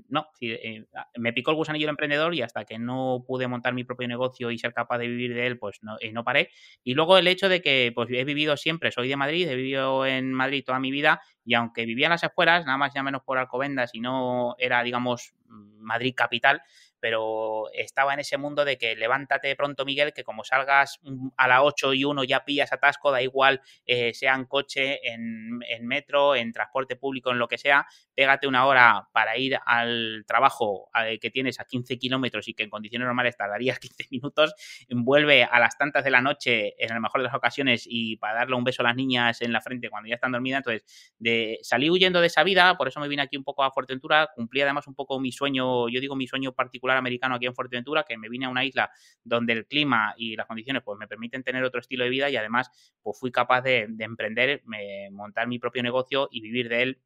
No, 0.09 0.29
eh, 0.41 0.85
me 1.17 1.33
picó 1.33 1.51
el 1.51 1.57
gusanillo 1.57 1.87
el 1.87 1.91
emprendedor 1.91 2.35
y 2.35 2.43
hasta 2.43 2.65
que 2.65 2.79
no 2.79 3.25
pude 3.27 3.49
montar 3.49 3.75
mi 3.75 3.85
propio 3.85 4.09
negocio 4.09 4.51
y 4.51 4.59
ser 4.59 4.73
capaz 4.73 4.99
de 4.99 5.09
vivir 5.09 5.35
de 5.35 5.47
él, 5.47 5.59
pues 5.59 5.79
no, 5.83 5.97
eh, 6.01 6.13
no 6.13 6.25
paré. 6.25 6.51
Y 6.85 6.95
luego 6.95 7.19
el 7.19 7.27
hecho 7.29 7.49
de 7.49 7.61
que 7.63 7.93
pues 7.95 8.09
he 8.11 8.25
vivido 8.25 8.57
siempre, 8.57 8.93
soy 8.93 9.09
de 9.09 9.17
Madrid, 9.17 9.49
he 9.49 9.57
vivido 9.57 10.07
en 10.07 10.33
Madrid 10.33 10.65
toda 10.65 10.79
mi 10.79 10.91
vida 10.91 11.21
y 11.45 11.55
aunque 11.55 11.87
vivía 11.87 12.07
en 12.07 12.11
las 12.13 12.25
afueras, 12.25 12.65
nada 12.67 12.79
más 12.79 12.93
ya 12.95 13.03
menos 13.03 13.23
por 13.23 13.39
Alcobendas 13.39 13.91
y 13.95 14.01
no 14.01 14.55
era, 14.59 14.83
digamos, 14.83 15.35
Madrid 15.47 16.15
capital, 16.17 16.63
pero 17.03 17.65
estaba 17.75 18.15
en 18.15 18.21
ese 18.21 18.39
mundo 18.39 18.65
de 18.65 18.79
que 18.79 18.95
levántate 18.95 19.57
pronto, 19.57 19.85
Miguel, 19.85 20.13
que 20.13 20.23
como 20.23 20.45
salgas 20.45 21.01
a 21.37 21.49
las 21.49 21.59
8 21.61 21.95
y 21.95 22.05
1 22.05 22.23
ya 22.23 22.45
pillas 22.45 22.73
atasco, 22.73 23.11
da 23.11 23.21
igual, 23.21 23.61
eh, 23.85 24.15
sea 24.15 24.37
en 24.37 24.45
coche, 24.45 25.01
en, 25.03 25.59
metro, 25.81 26.37
en 26.37 26.53
transporte 26.53 26.95
público, 26.95 27.33
en 27.33 27.41
lo 27.41 27.49
que 27.49 27.59
sea, 27.59 27.89
pégate 28.15 28.47
una 28.47 28.67
hora 28.67 29.09
para 29.13 29.37
ir 29.37 29.59
al 29.67 30.23
trabajo 30.29 30.91
que 31.21 31.31
tienes 31.31 31.59
a 31.59 31.65
15 31.65 31.99
kilómetros 31.99 32.47
y 32.47 32.55
que 32.55 32.63
en 32.63 32.71
condiciones 32.71 33.07
normales 33.07 33.37
tardarías 33.37 33.79
15 33.81 34.07
minutos, 34.13 34.55
vuelve 34.89 35.43
a 35.43 35.59
las 35.59 35.77
tantas 35.77 36.05
de 36.05 36.11
la 36.13 36.21
noche, 36.21 36.75
en 36.79 36.91
la 36.91 37.01
mejor 37.01 37.21
de 37.21 37.25
las 37.25 37.35
ocasiones, 37.35 37.85
y 37.85 38.17
para 38.19 38.35
darle 38.35 38.55
un 38.55 38.63
beso 38.63 38.83
a 38.83 38.85
las 38.85 38.95
niñas 38.95 39.43
en 39.43 39.53
la 39.53 39.61
frente 39.61 39.91
cuando 39.91 40.09
ya 40.09 40.15
están 40.15 40.31
dormidas, 40.31 40.59
entonces 40.59 41.15
de, 41.19 41.59
salí 41.63 41.91
huyendo 41.91 42.21
de 42.21 42.29
esa 42.29 42.45
vida, 42.45 42.77
por 42.77 42.87
eso 42.87 43.01
me 43.01 43.09
vine 43.09 43.23
aquí 43.23 43.37
un 43.37 43.43
poco 43.43 43.65
a 43.65 43.73
Fuerteventura, 43.73 44.31
cumplí 44.37 44.61
además 44.61 44.87
un 44.87 44.95
poco 44.95 45.19
mi 45.19 45.33
sueño, 45.33 45.89
yo 45.89 46.01
digo 46.01 46.15
mi 46.15 46.29
sueño 46.29 46.53
particular, 46.53 46.92
americano 46.97 47.35
aquí 47.37 47.47
en 47.47 47.55
Fuerteventura, 47.55 48.05
que 48.05 48.19
me 48.19 48.29
vine 48.29 48.47
a 48.47 48.49
una 48.49 48.65
isla 48.65 48.91
donde 49.23 49.53
el 49.53 49.67
clima 49.67 50.15
y 50.17 50.37
las 50.37 50.47
condiciones 50.47 50.83
pues 50.85 50.99
me 50.99 51.09
permiten 51.09 51.43
tener 51.43 51.65
otro 51.65 51.81
estilo 51.81 52.05
de 52.05 52.11
vida 52.11 52.31
y 52.31 52.37
además 52.37 52.71
pues 53.03 53.19
fui 53.19 53.31
capaz 53.31 53.63
de, 53.63 53.89
emprender, 53.99 54.63
montar 55.11 55.47
mi 55.47 55.59
propio 55.59 55.83
negocio 55.83 56.29
y 56.31 56.41
vivir 56.41 56.69
de 56.69 56.83
él 56.83 57.03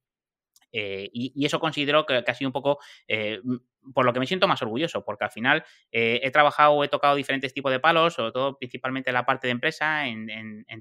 eh, 0.73 1.09
y, 1.13 1.45
eso 1.47 1.61
considero 1.61 2.05
que, 2.05 2.23
ha 2.27 2.35
sido 2.35 2.49
un 2.49 2.53
poco 2.53 2.79
eh, 3.09 3.41
por 3.95 4.05
lo 4.05 4.13
que 4.13 4.21
me 4.21 4.27
siento 4.27 4.49
más 4.49 4.63
orgulloso, 4.63 5.05
porque 5.05 5.25
al 5.25 5.31
final 5.31 5.65
eh, 5.93 6.21
he 6.23 6.31
trabajado, 6.31 6.83
he 6.85 6.89
tocado 6.89 7.15
diferentes 7.15 7.53
tipos 7.53 7.73
de 7.73 7.81
palos, 7.81 8.15
sobre 8.15 8.33
todo 8.33 8.59
principalmente 8.59 9.11
en 9.11 9.15
la 9.15 9.27
parte 9.27 9.47
de 9.47 9.53
empresa, 9.53 10.07
en, 10.07 10.27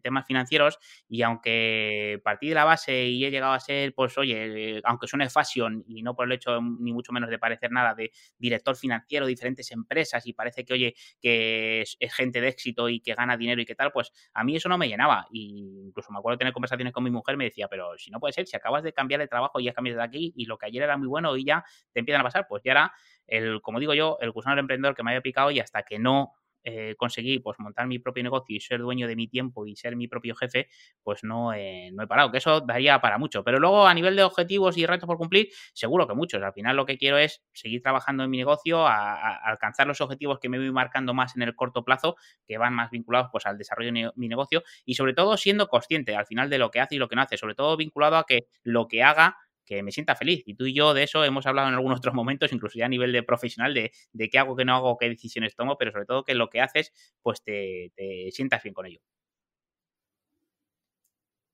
temas 0.01 0.25
financieros, 0.27 0.77
y 1.07 1.21
aunque 1.23 2.21
partí 2.23 2.49
de 2.49 2.55
la 2.55 2.65
base 2.65 3.05
y 3.07 3.25
he 3.25 3.31
llegado 3.31 3.53
a 3.53 3.59
ser, 3.59 3.93
pues 3.95 4.17
oye, 4.17 4.81
aunque 4.83 5.07
suene 5.07 5.29
fashion 5.29 5.83
y 5.87 6.03
no 6.03 6.15
por 6.15 6.25
el 6.25 6.33
hecho 6.33 6.61
ni 6.61 6.93
mucho 6.93 7.11
menos 7.11 7.29
de 7.29 7.39
parecer 7.39 7.71
nada 7.71 7.95
de 7.95 8.11
director 8.37 8.75
financiero 8.75 9.25
de 9.25 9.31
diferentes 9.31 9.71
empresas 9.71 10.27
y 10.27 10.33
parece 10.33 10.63
que, 10.63 10.73
oye, 10.73 10.95
que 11.19 11.81
es, 11.81 11.97
gente 12.15 12.39
de 12.41 12.49
éxito 12.49 12.87
y 12.89 12.99
que 12.99 13.15
gana 13.15 13.35
dinero 13.35 13.61
y 13.61 13.65
qué 13.65 13.75
tal, 13.75 13.91
pues 13.91 14.11
a 14.33 14.43
mí 14.43 14.55
eso 14.55 14.69
no 14.69 14.77
me 14.77 14.87
llenaba. 14.87 15.27
Y 15.31 15.81
incluso 15.87 16.11
me 16.11 16.19
acuerdo 16.19 16.35
de 16.35 16.39
tener 16.39 16.53
conversaciones 16.53 16.93
con 16.93 17.03
mi 17.03 17.09
mujer, 17.09 17.37
me 17.37 17.45
decía, 17.45 17.67
pero 17.67 17.97
si 17.97 18.11
no 18.11 18.19
puede 18.19 18.33
ser, 18.33 18.45
si 18.47 18.55
acabas 18.55 18.83
de 18.83 18.93
cambiar 18.93 19.21
de 19.21 19.27
trabajo 19.27 19.59
y 19.59 19.65
ya 19.65 19.73
cambias 19.73 19.97
de 19.97 20.03
aquí 20.03 20.33
y 20.35 20.45
lo 20.45 20.57
que 20.57 20.67
ayer 20.67 20.83
era 20.83 20.97
muy 20.97 21.07
bueno 21.07 21.35
y 21.35 21.45
ya 21.45 21.63
te 21.93 21.99
empiezan 21.99 22.21
a 22.21 22.23
pasar, 22.23 22.45
pues 22.47 22.61
ya 22.63 22.71
era 22.71 22.93
el, 23.27 23.61
como 23.61 23.79
digo 23.79 23.93
yo, 23.93 24.17
el 24.21 24.31
gusano 24.31 24.59
emprendedor 24.59 24.95
que 24.95 25.03
me 25.03 25.11
había 25.11 25.21
picado 25.21 25.51
y 25.51 25.59
hasta 25.59 25.83
que 25.83 25.99
no 25.99 26.33
eh, 26.67 26.95
conseguí 26.97 27.37
pues 27.37 27.59
montar 27.59 27.85
mi 27.85 27.99
propio 27.99 28.23
negocio 28.23 28.55
y 28.55 28.59
ser 28.59 28.79
dueño 28.79 29.07
de 29.07 29.15
mi 29.15 29.27
tiempo 29.27 29.67
y 29.67 29.75
ser 29.75 29.95
mi 29.95 30.07
propio 30.07 30.35
jefe, 30.35 30.67
pues 31.03 31.23
no, 31.23 31.51
no 31.51 32.03
he 32.03 32.07
parado, 32.07 32.31
que 32.31 32.39
eso 32.39 32.59
daría 32.61 32.99
para 32.99 33.19
mucho. 33.19 33.43
Pero 33.43 33.59
luego 33.59 33.85
a 33.85 33.93
nivel 33.93 34.15
de 34.15 34.23
objetivos 34.23 34.75
y 34.75 34.87
retos 34.87 35.05
por 35.05 35.17
cumplir, 35.17 35.49
seguro 35.73 36.07
que 36.07 36.15
muchos. 36.15 36.41
Al 36.41 36.53
final 36.53 36.75
lo 36.75 36.87
que 36.87 36.97
quiero 36.97 37.19
es 37.19 37.43
seguir 37.53 37.83
trabajando 37.83 38.23
en 38.23 38.31
mi 38.31 38.37
negocio, 38.37 38.87
a, 38.87 39.35
alcanzar 39.45 39.85
los 39.85 40.01
objetivos 40.01 40.39
que 40.39 40.49
me 40.49 40.57
voy 40.57 40.71
marcando 40.71 41.13
más 41.13 41.35
en 41.35 41.43
el 41.43 41.55
corto 41.55 41.85
plazo, 41.85 42.15
que 42.47 42.57
van 42.57 42.73
más 42.73 42.89
vinculados 42.89 43.29
pues 43.31 43.45
al 43.45 43.59
desarrollo 43.59 43.91
de 43.93 44.11
mi 44.15 44.27
negocio 44.27 44.63
y 44.85 44.95
sobre 44.95 45.13
todo 45.13 45.37
siendo 45.37 45.67
consciente 45.67 46.15
al 46.15 46.25
final 46.25 46.49
de 46.49 46.57
lo 46.57 46.71
que 46.71 46.79
hace 46.79 46.95
y 46.95 46.97
lo 46.97 47.07
que 47.07 47.15
no 47.15 47.21
hace, 47.21 47.37
sobre 47.37 47.53
todo 47.53 47.77
vinculado 47.77 48.17
a 48.17 48.25
que 48.25 48.47
lo 48.63 48.87
que 48.87 49.03
haga 49.03 49.37
que 49.65 49.83
me 49.83 49.91
sienta 49.91 50.15
feliz. 50.15 50.43
Y 50.45 50.55
tú 50.55 50.65
y 50.65 50.73
yo 50.73 50.93
de 50.93 51.03
eso 51.03 51.23
hemos 51.23 51.45
hablado 51.45 51.67
en 51.67 51.73
algunos 51.73 51.97
otros 51.97 52.13
momentos, 52.13 52.53
incluso 52.53 52.77
ya 52.77 52.85
a 52.85 52.89
nivel 52.89 53.11
de 53.11 53.23
profesional, 53.23 53.73
de, 53.73 53.91
qué 54.29 54.39
hago, 54.39 54.55
qué 54.55 54.65
no 54.65 54.75
hago, 54.75 54.97
qué 54.97 55.09
decisiones 55.09 55.55
tomo, 55.55 55.77
pero 55.77 55.91
sobre 55.91 56.05
todo 56.05 56.23
que 56.23 56.35
lo 56.35 56.49
que 56.49 56.61
haces, 56.61 56.93
pues 57.21 57.43
te, 57.43 57.91
sientas 58.31 58.63
bien 58.63 58.73
con 58.73 58.85
ello. 58.85 58.99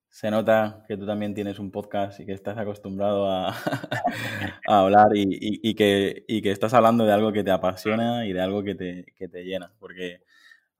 Se 0.10 0.30
nota 0.30 0.84
que 0.90 0.98
tú 0.98 1.06
también 1.06 1.34
tienes 1.34 1.58
un 1.58 1.72
podcast 1.72 2.20
y 2.20 2.26
que 2.26 2.34
estás 2.34 2.58
acostumbrado 2.58 3.32
a, 3.32 3.56
hablar 4.68 5.12
y, 5.14 5.74
que, 5.74 6.26
que, 6.28 6.52
estás 6.52 6.74
hablando 6.74 7.06
de 7.06 7.14
algo 7.14 7.32
que 7.32 7.46
te 7.46 7.52
apasiona 7.52 8.26
y 8.26 8.34
de 8.34 8.42
algo 8.42 8.62
que 8.62 8.76
te, 8.76 9.06
que 9.16 9.30
te 9.30 9.46
llena. 9.46 9.72
Porque 9.80 10.22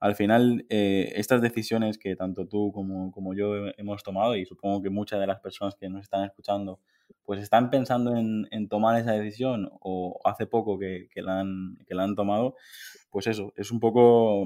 al 0.02 0.16
final 0.16 0.66
eh, 0.68 1.12
estas 1.14 1.40
decisiones 1.40 1.96
que 1.96 2.16
tanto 2.16 2.48
tú 2.48 2.72
como, 2.72 3.12
como, 3.12 3.34
yo 3.34 3.68
hemos 3.78 4.02
tomado 4.02 4.34
y 4.34 4.44
supongo 4.44 4.82
que 4.82 4.90
muchas 4.90 5.20
de 5.20 5.28
las 5.28 5.38
personas 5.38 5.76
que 5.76 5.88
nos 5.88 6.02
están 6.02 6.24
escuchando 6.24 6.80
pues 7.24 7.40
están 7.40 7.70
pensando 7.70 8.16
en, 8.16 8.68
tomar 8.68 9.00
esa 9.00 9.12
decisión 9.12 9.70
o 9.80 10.18
hace 10.24 10.46
poco 10.48 10.76
que, 10.76 11.08
que, 11.08 11.22
la 11.22 11.38
han, 11.38 11.78
que 11.86 11.94
la 11.94 12.02
han 12.02 12.16
tomado, 12.16 12.56
pues 13.10 13.28
eso, 13.28 13.52
es 13.54 13.70
un 13.70 13.78
poco 13.78 14.42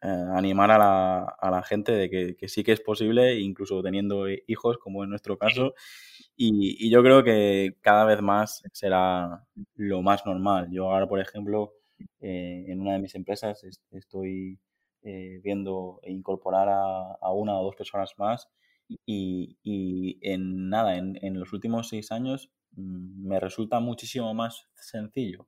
eh, 0.00 0.08
animar 0.34 0.70
a 0.70 0.78
la, 0.78 1.18
a 1.38 1.50
la, 1.50 1.62
gente 1.62 1.92
de 1.92 2.08
que, 2.08 2.34
que, 2.36 2.48
sí 2.48 2.64
que 2.64 2.72
es 2.72 2.80
posible, 2.80 3.38
incluso 3.40 3.82
teniendo 3.82 4.24
hijos, 4.46 4.78
como 4.78 5.04
en 5.04 5.10
nuestro 5.10 5.36
caso, 5.36 5.74
y, 6.34 6.86
y 6.86 6.90
yo 6.90 7.02
creo 7.02 7.22
que 7.24 7.76
cada 7.82 8.06
vez 8.06 8.22
más 8.22 8.62
será 8.72 9.44
lo 9.74 10.00
más 10.00 10.24
normal. 10.24 10.68
Yo 10.70 10.90
ahora, 10.90 11.06
por 11.06 11.20
ejemplo, 11.20 11.74
eh, 12.20 12.64
en 12.68 12.80
una 12.80 12.94
de 12.94 13.00
mis 13.00 13.14
empresas 13.14 13.62
estoy 13.90 14.58
eh, 15.02 15.40
viendo 15.42 16.00
incorporar 16.04 16.68
a, 16.68 17.12
a, 17.20 17.32
una 17.32 17.58
o 17.58 17.64
dos 17.64 17.76
personas 17.76 18.14
más 18.18 18.48
y, 18.88 19.56
y 19.62 20.18
en 20.22 20.68
nada, 20.68 20.96
en, 20.96 21.18
en, 21.22 21.38
los 21.38 21.52
últimos 21.52 21.88
seis 21.88 22.10
años 22.10 22.50
mm, 22.72 23.26
me 23.28 23.40
resulta 23.40 23.80
muchísimo 23.80 24.32
más 24.34 24.68
sencillo 24.74 25.46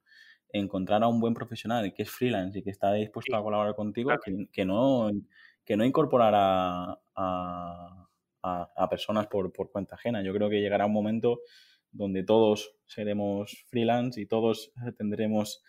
encontrar 0.53 1.03
a 1.03 1.09
un 1.09 1.21
buen 1.21 1.35
profesional 1.35 1.93
que 1.95 2.03
es 2.03 2.11
freelance 2.11 2.59
y 2.59 2.63
que 2.63 2.71
está 2.71 2.93
dispuesto 2.93 3.37
a 3.37 3.43
colaborar 3.43 3.75
contigo 3.75 4.11
que, 4.25 4.47
que, 4.53 4.65
no, 4.65 5.11
que 5.65 5.77
no 5.77 5.85
incorporar 5.85 6.35
a, 6.35 6.99
a, 7.15 8.07
a 8.43 8.89
personas 8.89 9.27
por, 9.29 9.53
por 9.53 9.71
cuenta 9.71 9.95
ajena. 9.95 10.23
Yo 10.23 10.33
creo 10.33 10.51
que 10.51 10.61
llegará 10.61 10.87
un 10.87 10.93
momento 10.93 11.41
donde 11.93 12.23
todos 12.23 12.75
seremos 12.87 13.65
freelance 13.69 14.21
y 14.21 14.27
todos 14.27 14.73
tendremos 14.99 15.63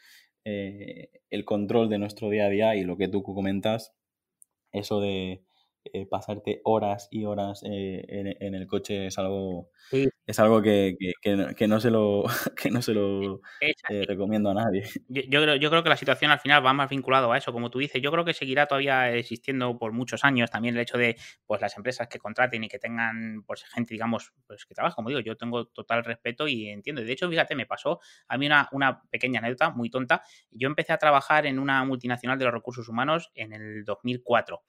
eh, 0.46 1.10
el 1.30 1.46
control 1.46 1.90
de 1.90 2.00
nuestro 2.00 2.30
día 2.30 2.46
a 2.46 2.50
día 2.50 2.76
y 2.76 2.84
lo 2.84 2.98
que 2.98 3.08
tú 3.08 3.24
comentas, 3.24 3.94
eso 4.72 5.00
de 5.00 5.44
eh, 5.86 6.06
pasarte 6.06 6.62
horas 6.64 7.08
y 7.10 7.26
horas 7.26 7.64
eh, 7.64 8.06
en, 8.08 8.36
en, 8.40 8.56
el 8.56 8.68
coche 8.68 9.08
es 9.08 9.18
algo, 9.18 9.72
sí. 9.90 10.08
es 10.28 10.40
algo 10.40 10.62
que, 10.62 10.96
que, 11.00 11.56
que, 11.56 11.68
no 11.68 11.80
se 11.80 11.90
lo, 11.90 12.26
que 12.56 12.70
no 12.70 12.84
se 12.84 12.94
lo 12.94 13.42
eh, 13.90 14.06
recomiendo 14.08 14.52
a 14.52 14.54
nadie. 14.54 14.84
Yo, 15.08 15.24
yo, 15.28 15.42
creo, 15.42 15.56
yo 15.56 15.70
creo 15.72 15.82
que 15.82 15.90
la 15.90 15.98
situación 15.98 16.30
al 16.30 16.40
final 16.40 16.64
va 16.64 16.74
más 16.74 16.90
vinculado 16.90 17.32
a 17.32 17.38
eso, 17.38 17.52
como 17.52 17.72
tú 17.72 17.80
dices. 17.80 18.00
Yo 18.00 18.12
creo 18.12 18.24
que 18.24 18.36
seguirá 18.36 18.68
todavía 18.68 19.12
existiendo 19.12 19.78
por 19.80 19.92
muchos 19.92 20.24
años 20.24 20.52
también 20.52 20.76
el 20.76 20.82
hecho 20.82 21.00
de 21.00 21.18
pues 21.48 21.62
las 21.62 21.76
empresas 21.76 22.08
que 22.08 22.20
contraten 22.20 22.64
y 22.64 22.70
que 22.70 22.78
tengan 22.78 23.44
pues 23.48 23.64
gente, 23.64 23.96
digamos, 23.96 24.34
pues 24.46 24.66
que 24.66 24.76
trabaja, 24.76 24.96
como 24.96 25.10
digo, 25.10 25.22
yo 25.22 25.36
tengo 25.36 25.66
total 25.66 26.04
respeto 26.04 26.48
y 26.48 26.70
entiendo. 26.70 27.04
De 27.04 27.12
hecho, 27.12 27.28
fíjate, 27.28 27.56
me 27.56 27.66
pasó 27.66 28.00
a 28.28 28.38
mí 28.38 28.46
una, 28.46 28.70
una 28.72 29.02
pequeña 29.10 29.40
anécdota 29.40 29.72
muy 29.72 29.90
tonta. 29.90 30.22
Yo 30.52 30.68
empecé 30.68 30.94
a 30.94 31.00
trabajar 31.00 31.48
en 31.48 31.58
una 31.58 31.84
multinacional 31.86 32.38
de 32.38 32.46
los 32.46 32.54
recursos 32.54 32.88
humanos 32.88 33.32
en 33.34 33.54
el 33.54 33.84
2004 33.84 34.62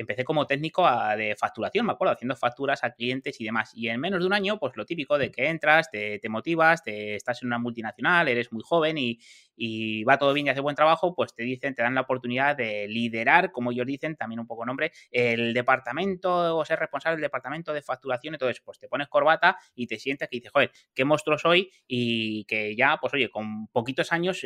empecé 0.00 0.24
como 0.24 0.46
técnico 0.46 0.86
a, 0.86 1.16
de 1.16 1.36
facturación, 1.36 1.86
me 1.86 1.92
acuerdo, 1.92 2.14
haciendo 2.14 2.36
facturas 2.36 2.84
a 2.84 2.90
clientes 2.90 3.40
y 3.40 3.44
demás. 3.44 3.72
Y 3.74 3.88
en 3.88 4.00
menos 4.00 4.20
de 4.20 4.26
un 4.26 4.32
año, 4.32 4.58
pues 4.58 4.76
lo 4.76 4.84
típico 4.84 5.18
de 5.18 5.30
que 5.30 5.48
entras, 5.48 5.90
te, 5.90 6.18
te 6.18 6.28
motivas, 6.28 6.82
te, 6.82 7.14
estás 7.14 7.42
en 7.42 7.48
una 7.48 7.58
multinacional, 7.58 8.28
eres 8.28 8.52
muy 8.52 8.62
joven 8.64 8.98
y, 8.98 9.18
y, 9.58 10.04
va 10.04 10.18
todo 10.18 10.32
bien 10.32 10.46
y 10.46 10.50
hace 10.50 10.60
buen 10.60 10.76
trabajo, 10.76 11.14
pues 11.14 11.34
te 11.34 11.42
dicen, 11.42 11.74
te 11.74 11.82
dan 11.82 11.94
la 11.94 12.02
oportunidad 12.02 12.56
de 12.56 12.86
liderar, 12.88 13.52
como 13.52 13.72
ellos 13.72 13.86
dicen, 13.86 14.16
también 14.16 14.40
un 14.40 14.46
poco 14.46 14.64
nombre, 14.64 14.92
el 15.10 15.52
departamento 15.52 16.56
o 16.56 16.64
ser 16.64 16.78
responsable 16.78 17.16
del 17.16 17.22
departamento 17.22 17.72
de 17.72 17.82
facturación 17.82 18.34
y 18.34 18.38
todo 18.38 18.50
eso. 18.50 18.62
Pues 18.64 18.78
te 18.78 18.88
pones 18.88 19.08
corbata 19.08 19.58
y 19.74 19.86
te 19.86 19.98
sientes 19.98 20.28
que 20.28 20.36
dices, 20.36 20.52
joder, 20.52 20.70
qué 20.94 21.04
monstruo 21.04 21.36
soy 21.38 21.70
y 21.86 22.44
que 22.44 22.76
ya, 22.76 22.98
pues 23.00 23.12
oye, 23.14 23.28
con 23.28 23.66
poquitos 23.68 24.12
años 24.12 24.42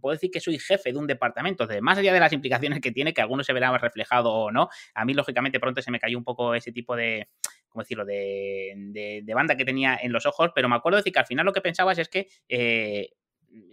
puedo 0.00 0.12
decir 0.14 0.30
que 0.30 0.40
soy 0.40 0.58
jefe 0.58 0.92
de 0.92 0.98
un 0.98 1.06
departamento, 1.06 1.66
de, 1.66 1.80
más 1.80 1.98
allá 1.98 2.12
de 2.12 2.20
las 2.20 2.32
implicaciones 2.32 2.80
que 2.80 2.92
tiene, 2.92 3.12
que 3.12 3.20
algunos 3.20 3.46
se 3.46 3.52
verán 3.52 3.78
reflejado 3.78 4.32
o 4.32 4.50
no, 4.50 4.68
a 4.94 5.04
mí, 5.04 5.14
lógicamente, 5.14 5.60
pronto 5.60 5.82
se 5.82 5.90
me 5.90 5.98
cayó 5.98 6.18
un 6.18 6.24
poco 6.24 6.54
ese 6.54 6.72
tipo 6.72 6.96
de, 6.96 7.28
¿cómo 7.68 7.82
decirlo?, 7.82 8.04
de, 8.04 8.72
de, 8.76 9.22
de, 9.24 9.34
banda 9.34 9.56
que 9.56 9.64
tenía 9.64 9.98
en 10.00 10.12
los 10.12 10.26
ojos, 10.26 10.50
pero 10.54 10.68
me 10.68 10.76
acuerdo 10.76 10.96
de 10.96 11.00
decir 11.00 11.12
que 11.12 11.18
al 11.18 11.26
final 11.26 11.46
lo 11.46 11.52
que 11.52 11.60
pensabas 11.60 11.98
es 11.98 12.08
que 12.08 12.28
eh, 12.48 13.10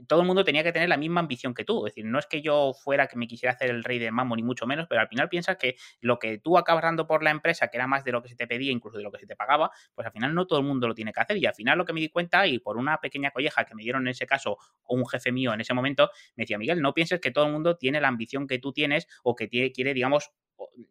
todo 0.08 0.22
el 0.22 0.28
mundo 0.28 0.44
tenía 0.44 0.64
que 0.64 0.72
tener 0.72 0.90
la 0.90 0.98
misma 0.98 1.22
ambición 1.22 1.54
que 1.54 1.64
tú. 1.64 1.86
Es 1.86 1.94
decir, 1.94 2.06
no 2.06 2.20
es 2.20 2.26
que 2.26 2.42
yo 2.42 2.74
fuera 2.74 3.08
que 3.08 3.18
me 3.18 3.28
quisiera 3.28 3.54
hacer 3.54 3.70
el 3.70 3.84
rey 3.84 4.00
de 4.00 4.12
mambo, 4.12 4.36
ni 4.36 4.44
mucho 4.44 4.66
menos, 4.68 4.88
pero 4.88 5.02
al 5.02 5.08
final 5.08 5.30
piensas 5.30 5.58
que 5.58 5.76
lo 6.02 6.20
que 6.20 6.38
tú 6.38 6.58
acabas 6.58 6.84
dando 6.84 7.08
por 7.08 7.24
la 7.24 7.32
empresa, 7.32 7.68
que 7.68 7.78
era 7.78 7.88
más 7.88 8.04
de 8.04 8.12
lo 8.12 8.22
que 8.22 8.30
se 8.30 8.36
te 8.36 8.48
pedía, 8.48 8.72
incluso 8.72 8.98
de 8.98 9.04
lo 9.04 9.12
que 9.12 9.20
se 9.20 9.28
te 9.28 9.36
pagaba, 9.36 9.72
pues 9.96 10.06
al 10.06 10.12
final 10.12 10.34
no 10.34 10.46
todo 10.48 10.60
el 10.60 10.66
mundo 10.66 10.88
lo 10.88 10.94
tiene 10.94 11.14
que 11.14 11.20
hacer. 11.22 11.38
Y 11.38 11.46
al 11.46 11.54
final 11.54 11.78
lo 11.78 11.86
que 11.86 11.94
me 11.94 12.02
di 12.02 12.10
cuenta, 12.10 12.46
y 12.48 12.60
por 12.60 12.78
una 12.78 12.98
pequeña 13.00 13.32
colleja 13.32 13.64
que 13.66 13.76
me 13.76 13.84
dieron 13.84 14.04
en 14.04 14.10
ese 14.10 14.26
caso, 14.26 14.58
o 14.84 14.96
un 14.96 15.08
jefe 15.08 15.32
mío 15.32 15.54
en 15.54 15.62
ese 15.62 15.74
momento, 15.74 16.10
me 16.36 16.44
decía, 16.44 16.58
Miguel, 16.58 16.82
no 16.82 16.94
pienses 16.94 17.20
que 17.20 17.32
todo 17.32 17.46
el 17.46 17.52
mundo 17.52 17.78
tiene 17.78 18.02
la 18.02 18.08
ambición 18.08 18.48
que 18.48 18.60
tú 18.60 18.74
tienes 18.74 19.08
o 19.24 19.36
que 19.36 19.50
quiere, 19.50 19.94
digamos, 19.94 20.32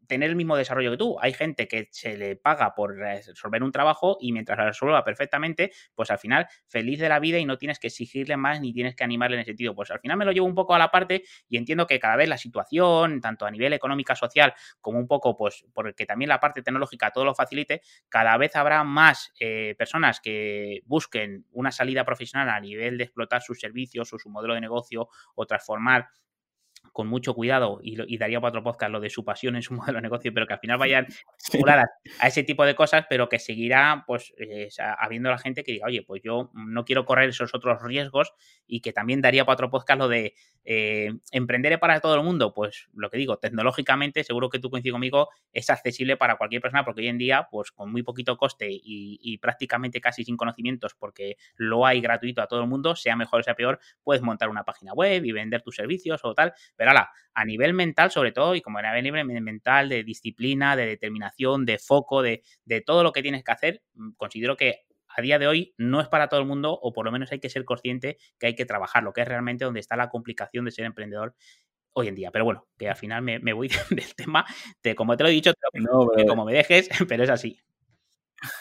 tener 0.07 0.31
el 0.31 0.37
mismo 0.37 0.57
desarrollo 0.57 0.91
que 0.91 0.97
tú. 0.97 1.17
Hay 1.21 1.33
gente 1.33 1.69
que 1.69 1.89
se 1.91 2.17
le 2.17 2.37
paga 2.37 2.75
por 2.75 2.97
resolver 2.97 3.63
un 3.63 3.73
trabajo 3.73 4.17
y 4.21 4.33
mientras 4.33 4.59
lo 4.59 4.67
resuelva 4.67 5.05
perfectamente, 5.05 5.73
pues 5.95 6.11
al 6.11 6.19
final 6.19 6.47
feliz 6.67 6.99
de 6.99 7.09
la 7.09 7.19
vida 7.19 7.39
y 7.39 7.45
no 7.45 7.59
tienes 7.59 7.79
que 7.79 7.89
exigirle 7.89 8.37
más 8.37 8.61
ni 8.61 8.73
tienes 8.73 8.95
que 8.97 9.05
animarle 9.05 9.37
en 9.37 9.41
ese 9.43 9.51
sentido. 9.51 9.75
Pues 9.75 9.91
al 9.91 10.01
final 10.01 10.17
me 10.17 10.25
lo 10.25 10.33
llevo 10.33 10.47
un 10.47 10.55
poco 10.55 10.75
a 10.75 10.79
la 10.79 10.91
parte 10.91 11.23
y 11.49 11.57
entiendo 11.57 11.87
que 11.87 11.99
cada 11.99 12.17
vez 12.17 12.29
la 12.29 12.39
situación, 12.39 13.21
tanto 13.21 13.47
a 13.47 13.51
nivel 13.51 13.73
económica, 13.73 14.15
social, 14.15 14.55
como 14.81 14.99
un 14.99 15.07
poco, 15.07 15.37
pues 15.37 15.65
porque 15.73 16.07
también 16.07 16.29
la 16.29 16.41
parte 16.41 16.63
tecnológica 16.63 17.11
todo 17.11 17.25
lo 17.25 17.35
facilite, 17.35 17.83
cada 18.09 18.37
vez 18.37 18.57
habrá 18.57 18.85
más 18.85 19.33
eh, 19.39 19.75
personas 19.79 20.21
que 20.21 20.83
busquen 20.87 21.47
una 21.53 21.73
salida 21.73 22.05
profesional 22.05 22.49
a 22.49 22.61
nivel 22.61 22.99
de 22.99 23.05
explotar 23.05 23.43
sus 23.43 23.61
servicios 23.61 24.13
o 24.13 24.19
su 24.19 24.29
modelo 24.31 24.55
de 24.55 24.61
negocio 24.61 25.09
o 25.35 25.47
transformar 25.47 26.09
con 26.93 27.07
mucho 27.07 27.35
cuidado 27.35 27.81
y, 27.83 27.97
y, 28.13 28.19
daría 28.19 28.41
para 28.41 28.51
otro 28.51 28.63
podcast 28.63 28.93
lo 28.93 29.01
de 29.01 29.11
su 29.11 29.25
pasión 29.25 29.57
en 29.57 29.63
su 29.63 29.75
modelo 29.75 29.99
de 29.99 30.03
negocio, 30.03 30.33
pero 30.35 30.47
que 30.47 30.55
al 30.55 30.59
final 30.59 30.79
vayan 30.79 31.07
sí. 31.37 31.61
a 32.19 32.27
ese 32.27 32.43
tipo 32.43 32.65
de 32.65 32.75
cosas, 32.75 33.07
pero 33.09 33.29
que 33.29 33.39
seguirá 33.39 34.05
pues 34.07 34.33
eh, 34.39 34.69
habiendo 34.99 35.31
la 35.31 35.39
gente 35.39 35.65
que 35.65 35.73
diga, 35.73 35.87
oye, 35.87 36.03
pues 36.03 36.23
yo 36.23 36.51
no 36.55 36.85
quiero 36.85 37.05
correr 37.05 37.29
esos 37.31 37.55
otros 37.55 37.83
riesgos 37.83 38.33
y 38.67 38.81
que 38.81 38.93
también 38.93 39.21
daría 39.21 39.45
para 39.45 39.55
otro 39.55 39.71
podcast 39.71 39.99
lo 39.99 40.09
de 40.09 40.35
eh, 40.65 41.13
emprender 41.33 41.79
para 41.79 42.01
todo 42.01 42.15
el 42.17 42.23
mundo, 42.23 42.53
pues 42.53 42.89
lo 42.95 43.11
que 43.11 43.19
digo, 43.19 43.39
tecnológicamente, 43.39 44.25
seguro 44.25 44.51
que 44.51 44.59
tú 44.59 44.71
coincides 44.71 44.93
conmigo, 44.93 45.29
es 45.53 45.71
accesible 45.71 46.17
para 46.17 46.37
cualquier 46.37 46.61
persona 46.61 46.85
porque 46.85 47.03
hoy 47.03 47.09
en 47.09 47.19
día, 47.19 47.49
pues 47.51 47.71
con 47.71 47.91
muy 47.91 48.03
poquito 48.03 48.37
coste 48.37 48.69
y, 48.71 49.19
y 49.23 49.39
prácticamente 49.39 50.01
casi 50.01 50.25
sin 50.25 50.37
conocimientos, 50.37 50.95
porque 50.95 51.37
lo 51.57 51.87
hay 51.87 52.01
gratuito 52.01 52.43
a 52.43 52.47
todo 52.47 52.63
el 52.63 52.69
mundo, 52.69 52.97
sea 52.97 53.17
mejor 53.17 53.41
o 53.41 53.43
sea 53.43 53.55
peor, 53.55 53.79
puedes 54.03 54.23
montar 54.23 54.49
una 54.49 54.65
página 54.65 54.93
web 54.93 55.25
y 55.25 55.33
vender 55.33 55.63
tus 55.63 55.77
servicios 55.77 56.21
o 56.25 56.35
tal, 56.35 56.53
pero 56.77 56.91
ala, 56.91 57.11
a 57.35 57.45
nivel 57.45 57.75
mental 57.75 58.11
sobre 58.11 58.33
todo, 58.33 58.55
y 58.55 58.61
como 58.61 58.79
a 58.79 59.01
nivel 59.01 59.25
mental, 59.25 59.89
de 59.89 60.05
disciplina, 60.05 60.77
de 60.77 60.87
determinación, 60.87 61.65
de 61.65 61.79
foco, 61.79 62.23
de, 62.23 62.43
de 62.65 62.81
todo 62.81 63.03
lo 63.03 63.13
que 63.13 63.23
tienes 63.23 63.45
que 63.45 63.53
hacer, 63.53 63.83
mm, 63.95 64.13
considero 64.17 64.57
que 64.57 64.83
a 65.09 65.23
día 65.23 65.39
de 65.39 65.47
hoy 65.47 65.75
no 65.77 66.01
es 66.01 66.09
para 66.09 66.29
todo 66.29 66.41
el 66.41 66.47
mundo, 66.47 66.73
o 66.73 66.93
por 66.93 67.05
lo 67.05 67.13
menos 67.13 67.33
hay 67.33 67.41
que 67.41 67.51
ser 67.51 67.65
consciente 67.65 68.19
que 68.39 68.47
hay 68.47 68.55
que 68.55 68.67
trabajar, 68.67 69.03
lo 69.03 69.13
que 69.13 69.23
es 69.23 69.29
realmente 69.29 69.65
donde 69.65 69.81
está 69.81 69.97
la 69.97 70.09
complicación 70.09 70.65
de 70.65 70.71
ser 70.71 70.85
emprendedor 70.85 71.35
hoy 71.93 72.09
en 72.09 72.15
día. 72.15 72.31
Pero 72.31 72.45
bueno, 72.45 72.67
que 72.79 72.89
al 72.89 72.97
final 72.97 73.23
me, 73.23 73.39
me 73.39 73.53
voy 73.53 73.69
del 73.91 74.15
tema, 74.15 74.45
de, 74.83 74.95
como 74.95 75.17
te 75.17 75.25
lo 75.25 75.29
he 75.29 75.33
dicho, 75.33 75.53
te 75.53 75.81
lo, 75.81 76.05
no, 76.05 76.11
que 76.17 76.27
como 76.27 76.45
me 76.45 76.53
dejes, 76.53 76.89
pero 77.09 77.25
es 77.25 77.31
así. 77.31 77.59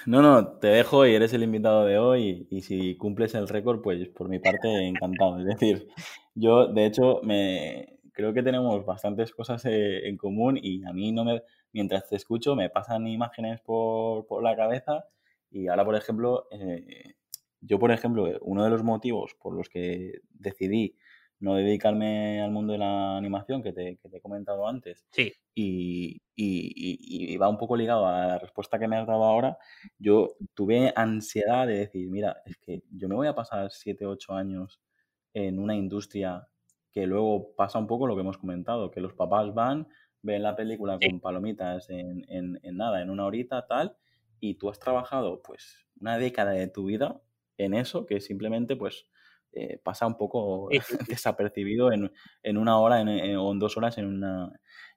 No, 0.05 0.21
no, 0.21 0.57
te 0.59 0.67
dejo 0.67 1.05
y 1.07 1.15
eres 1.15 1.31
el 1.31 1.43
invitado 1.43 1.85
de 1.85 1.97
hoy 1.97 2.47
y, 2.49 2.57
y 2.57 2.61
si 2.61 2.97
cumples 2.97 3.33
el 3.35 3.47
récord, 3.47 3.81
pues 3.81 4.09
por 4.09 4.27
mi 4.27 4.39
parte 4.39 4.67
encantado. 4.67 5.39
Es 5.39 5.45
decir, 5.45 5.87
yo 6.35 6.67
de 6.67 6.85
hecho 6.85 7.21
me, 7.23 7.98
creo 8.13 8.33
que 8.33 8.43
tenemos 8.43 8.85
bastantes 8.85 9.31
cosas 9.31 9.65
eh, 9.65 10.07
en 10.07 10.17
común 10.17 10.59
y 10.61 10.83
a 10.85 10.93
mí 10.93 11.11
no 11.11 11.23
me, 11.23 11.43
mientras 11.73 12.07
te 12.07 12.15
escucho 12.15 12.55
me 12.55 12.69
pasan 12.69 13.07
imágenes 13.07 13.61
por, 13.61 14.25
por 14.27 14.43
la 14.43 14.55
cabeza 14.55 15.05
y 15.51 15.67
ahora, 15.67 15.85
por 15.85 15.95
ejemplo, 15.95 16.47
eh, 16.51 17.15
yo, 17.61 17.79
por 17.79 17.91
ejemplo, 17.91 18.31
uno 18.41 18.63
de 18.63 18.69
los 18.69 18.83
motivos 18.83 19.35
por 19.39 19.55
los 19.55 19.69
que 19.69 20.19
decidí 20.29 20.95
no 21.39 21.55
dedicarme 21.55 22.41
al 22.41 22.51
mundo 22.51 22.73
de 22.73 22.79
la 22.79 23.17
animación 23.17 23.63
que 23.63 23.71
te, 23.71 23.97
que 23.97 24.09
te 24.09 24.17
he 24.17 24.21
comentado 24.21 24.67
antes 24.67 25.05
sí. 25.11 25.31
y, 25.55 26.21
y, 26.35 27.33
y, 27.33 27.37
va 27.37 27.47
un 27.47 27.57
poco 27.57 27.77
ligado 27.77 28.05
a 28.05 28.27
la 28.27 28.39
respuesta 28.39 28.77
que 28.77 28.89
me 28.89 28.97
has 28.97 29.07
dado 29.07 29.23
ahora, 29.23 29.57
yo 29.97 30.35
tuve 30.53 30.91
ansiedad 30.95 31.65
de 31.65 31.77
decir, 31.77 32.09
mira, 32.09 32.41
es 32.45 32.57
que 32.57 32.83
yo 32.91 33.07
me 33.07 33.15
voy 33.15 33.27
a 33.27 33.35
pasar 33.35 33.71
7, 33.71 34.05
8 34.05 34.33
años 34.33 34.81
en 35.33 35.59
una 35.59 35.75
industria 35.75 36.45
que 36.91 37.05
luego 37.05 37.55
pasa 37.55 37.79
un 37.79 37.87
poco 37.87 38.07
lo 38.07 38.15
que 38.15 38.21
hemos 38.21 38.37
comentado, 38.37 38.91
que 38.91 39.01
los 39.01 39.13
papás 39.13 39.53
van, 39.53 39.87
ven 40.21 40.43
la 40.43 40.55
película 40.55 40.97
sí. 40.99 41.09
con 41.09 41.19
palomitas 41.19 41.89
en, 41.89 42.25
en, 42.29 42.59
en, 42.63 42.77
nada, 42.77 43.01
en 43.01 43.09
una 43.09 43.25
horita, 43.25 43.65
tal, 43.67 43.95
y 44.39 44.55
tú 44.55 44.69
has 44.69 44.79
trabajado 44.79 45.41
pues 45.41 45.85
una 45.99 46.17
década 46.17 46.51
de 46.51 46.67
tu 46.67 46.85
vida 46.85 47.21
en 47.57 47.73
eso, 47.73 48.05
que 48.05 48.21
simplemente 48.21 48.75
pues 48.75 49.07
eh, 49.51 49.79
pasa 49.83 50.07
un 50.07 50.17
poco 50.17 50.69
sí. 50.71 50.79
desapercibido 51.07 51.91
en, 51.91 52.11
en, 52.43 52.57
una 52.57 52.79
hora 52.79 53.01
en, 53.01 53.09
en, 53.09 53.37
o 53.37 53.51
en 53.51 53.59
dos 53.59 53.77
horas 53.77 53.97
en 53.97 54.05
una... 54.05 54.51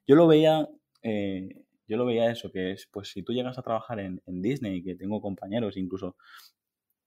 Yo 0.07 0.15
lo 0.15 0.27
veía, 0.27 0.67
eh, 1.01 1.63
yo 1.87 1.97
lo 1.97 2.05
veía 2.05 2.31
eso, 2.31 2.51
que 2.51 2.71
es, 2.71 2.87
pues 2.91 3.09
si 3.09 3.23
tú 3.23 3.33
llegas 3.33 3.57
a 3.57 3.63
trabajar 3.63 3.99
en, 3.99 4.21
Disney, 4.25 4.83
que 4.83 4.95
tengo 4.95 5.21
compañeros, 5.21 5.77
incluso 5.77 6.17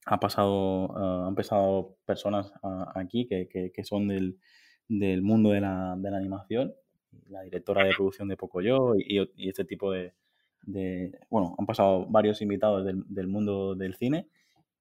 ha 0.05 0.19
pasado, 0.19 0.87
uh, 0.87 1.27
han 1.27 1.35
pasado 1.35 1.97
personas 2.05 2.51
uh, 2.63 2.85
aquí 2.95 3.27
que, 3.27 3.47
que, 3.49 3.71
que 3.71 3.83
son 3.83 4.07
del, 4.07 4.39
del 4.87 5.21
mundo 5.21 5.51
de 5.51 5.61
la, 5.61 5.95
de 5.97 6.11
la, 6.11 6.17
animación 6.17 6.73
la 7.29 7.41
directora 7.41 7.83
de 7.83 7.93
producción 7.93 8.27
de 8.27 8.37
Pocoyo 8.37 8.95
y, 8.95 9.19
y 9.35 9.49
este 9.49 9.65
tipo 9.65 9.91
de, 9.91 10.13
de, 10.63 11.19
Bueno, 11.29 11.55
han 11.57 11.65
pasado 11.65 12.05
varios 12.07 12.41
invitados 12.41 12.85
del, 12.85 13.03
del 13.07 13.27
mundo 13.27 13.75
del 13.75 13.95
cine 13.95 14.27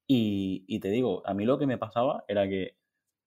y, 0.07 0.65
y, 0.69 0.79
te 0.79 0.89
digo, 0.91 1.23
a 1.27 1.35
mí 1.35 1.45
lo 1.45 1.59
que 1.59 1.67
me 1.67 1.79
pasaba 1.79 2.25
era 2.29 2.49
que 2.49 2.77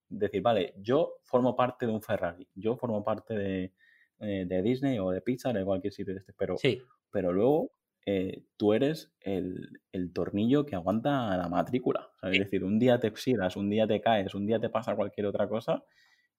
decir, 0.07 0.41
vale, 0.41 0.73
yo 0.77 1.15
formo 1.23 1.55
parte 1.55 1.85
de 1.85 1.91
un 1.91 2.01
Ferrari, 2.01 2.47
yo 2.55 2.77
formo 2.77 3.03
parte 3.03 3.33
de, 3.33 3.73
eh, 4.19 4.45
de 4.47 4.61
Disney 4.61 4.97
o 4.99 5.11
de 5.11 5.21
Pixar, 5.21 5.53
de 5.55 5.65
cualquier 5.65 5.93
sitio 5.93 6.13
de 6.13 6.21
este, 6.21 6.33
pero, 6.33 6.57
sí. 6.57 6.81
pero 7.11 7.33
luego 7.33 7.71
eh, 8.05 8.43
tú 8.55 8.73
eres 8.73 9.11
el, 9.19 9.81
el, 9.91 10.13
tornillo 10.13 10.65
que 10.65 10.75
aguanta 10.75 11.35
la 11.35 11.49
matrícula. 11.49 12.09
Sí. 12.21 12.29
Es 12.31 12.39
decir, 12.39 12.63
un 12.63 12.79
día 12.79 12.99
te 12.99 13.09
oxidas, 13.09 13.57
un 13.57 13.69
día 13.69 13.85
te 13.85 13.99
caes, 13.99 14.33
un 14.33 14.45
día 14.45 14.59
te 14.59 14.69
pasa 14.69 14.95
cualquier 14.95 15.27
otra 15.27 15.49
cosa 15.49 15.83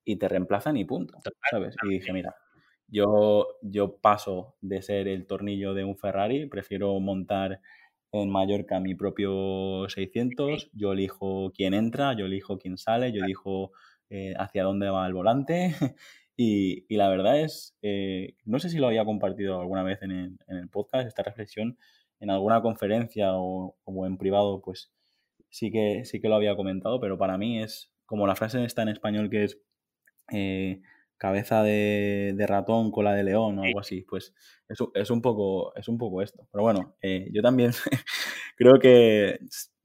y 0.05 0.17
te 0.17 0.29
reemplazan 0.29 0.77
y 0.77 0.85
punto, 0.85 1.19
¿sabes? 1.51 1.77
Y 1.85 1.89
dije, 1.89 2.13
mira, 2.13 2.35
yo, 2.89 3.47
yo 3.63 3.97
paso 3.97 4.57
de 4.61 4.83
ser 4.83 5.09
el 5.09 5.27
tornillo 5.27 5.75
de 5.75 5.85
un 5.85 5.97
Ferrari, 5.97 6.47
prefiero 6.47 6.99
montar 7.01 7.61
en 8.13 8.31
Mallorca 8.31 8.81
mi 8.81 8.95
propio 8.95 9.89
600, 9.89 10.71
yo 10.73 10.93
elijo 10.93 11.53
quién 11.55 11.75
entra, 11.75 12.15
yo 12.17 12.27
elijo 12.27 12.59
quién 12.59 12.77
sale, 12.77 13.13
yo 13.13 13.25
elijo 13.25 13.73
eh, 14.11 14.35
hacia 14.37 14.65
dónde 14.65 14.91
va 14.91 15.07
el 15.07 15.15
volante 15.15 15.75
y, 16.37 16.85
y 16.93 16.97
la 16.97 17.09
verdad 17.09 17.41
es, 17.41 17.77
eh, 17.83 18.35
no 18.45 18.59
sé 18.59 18.69
si 18.71 18.79
lo 18.79 18.89
había 18.89 19.05
compartido 19.05 19.61
alguna 19.61 19.85
vez 19.85 20.03
en 20.03 20.11
el, 20.11 20.39
en 20.49 20.57
el 20.57 20.69
podcast, 20.69 21.07
esta 21.07 21.23
reflexión 21.23 21.79
en 22.21 22.31
alguna 22.31 22.61
conferencia 22.63 23.35
o, 23.35 23.77
o, 23.85 24.07
en 24.07 24.19
privado, 24.19 24.61
pues 24.63 24.93
sí 25.49 25.71
que, 25.71 26.05
sí 26.05 26.21
que 26.21 26.29
lo 26.29 26.37
había 26.37 26.57
comentado, 26.57 27.01
pero 27.01 27.19
para 27.19 27.39
mí 27.39 27.63
es 27.63 27.93
como 28.07 28.27
la 28.27 28.37
frase 28.37 28.65
está 28.65 28.83
en 28.83 28.89
español 28.91 29.31
que 29.31 29.45
es... 29.45 29.59
Eh, 30.33 30.81
cabeza 31.17 31.63
de, 31.63 32.33
de, 32.35 32.47
ratón, 32.47 32.91
cola 32.91 33.13
de 33.13 33.25
león 33.25 33.59
o 33.59 33.63
algo 33.63 33.81
así. 33.81 34.03
Pues 34.09 34.35
es, 34.69 34.79
es, 34.95 35.11
un, 35.11 35.21
poco, 35.21 35.75
es 35.77 35.87
un 35.89 35.99
poco 35.99 36.23
esto. 36.23 36.49
Pero 36.51 36.63
bueno, 36.63 36.97
eh, 37.03 37.29
yo 37.31 37.43
también 37.43 37.73
creo 38.57 38.79
que 38.79 39.39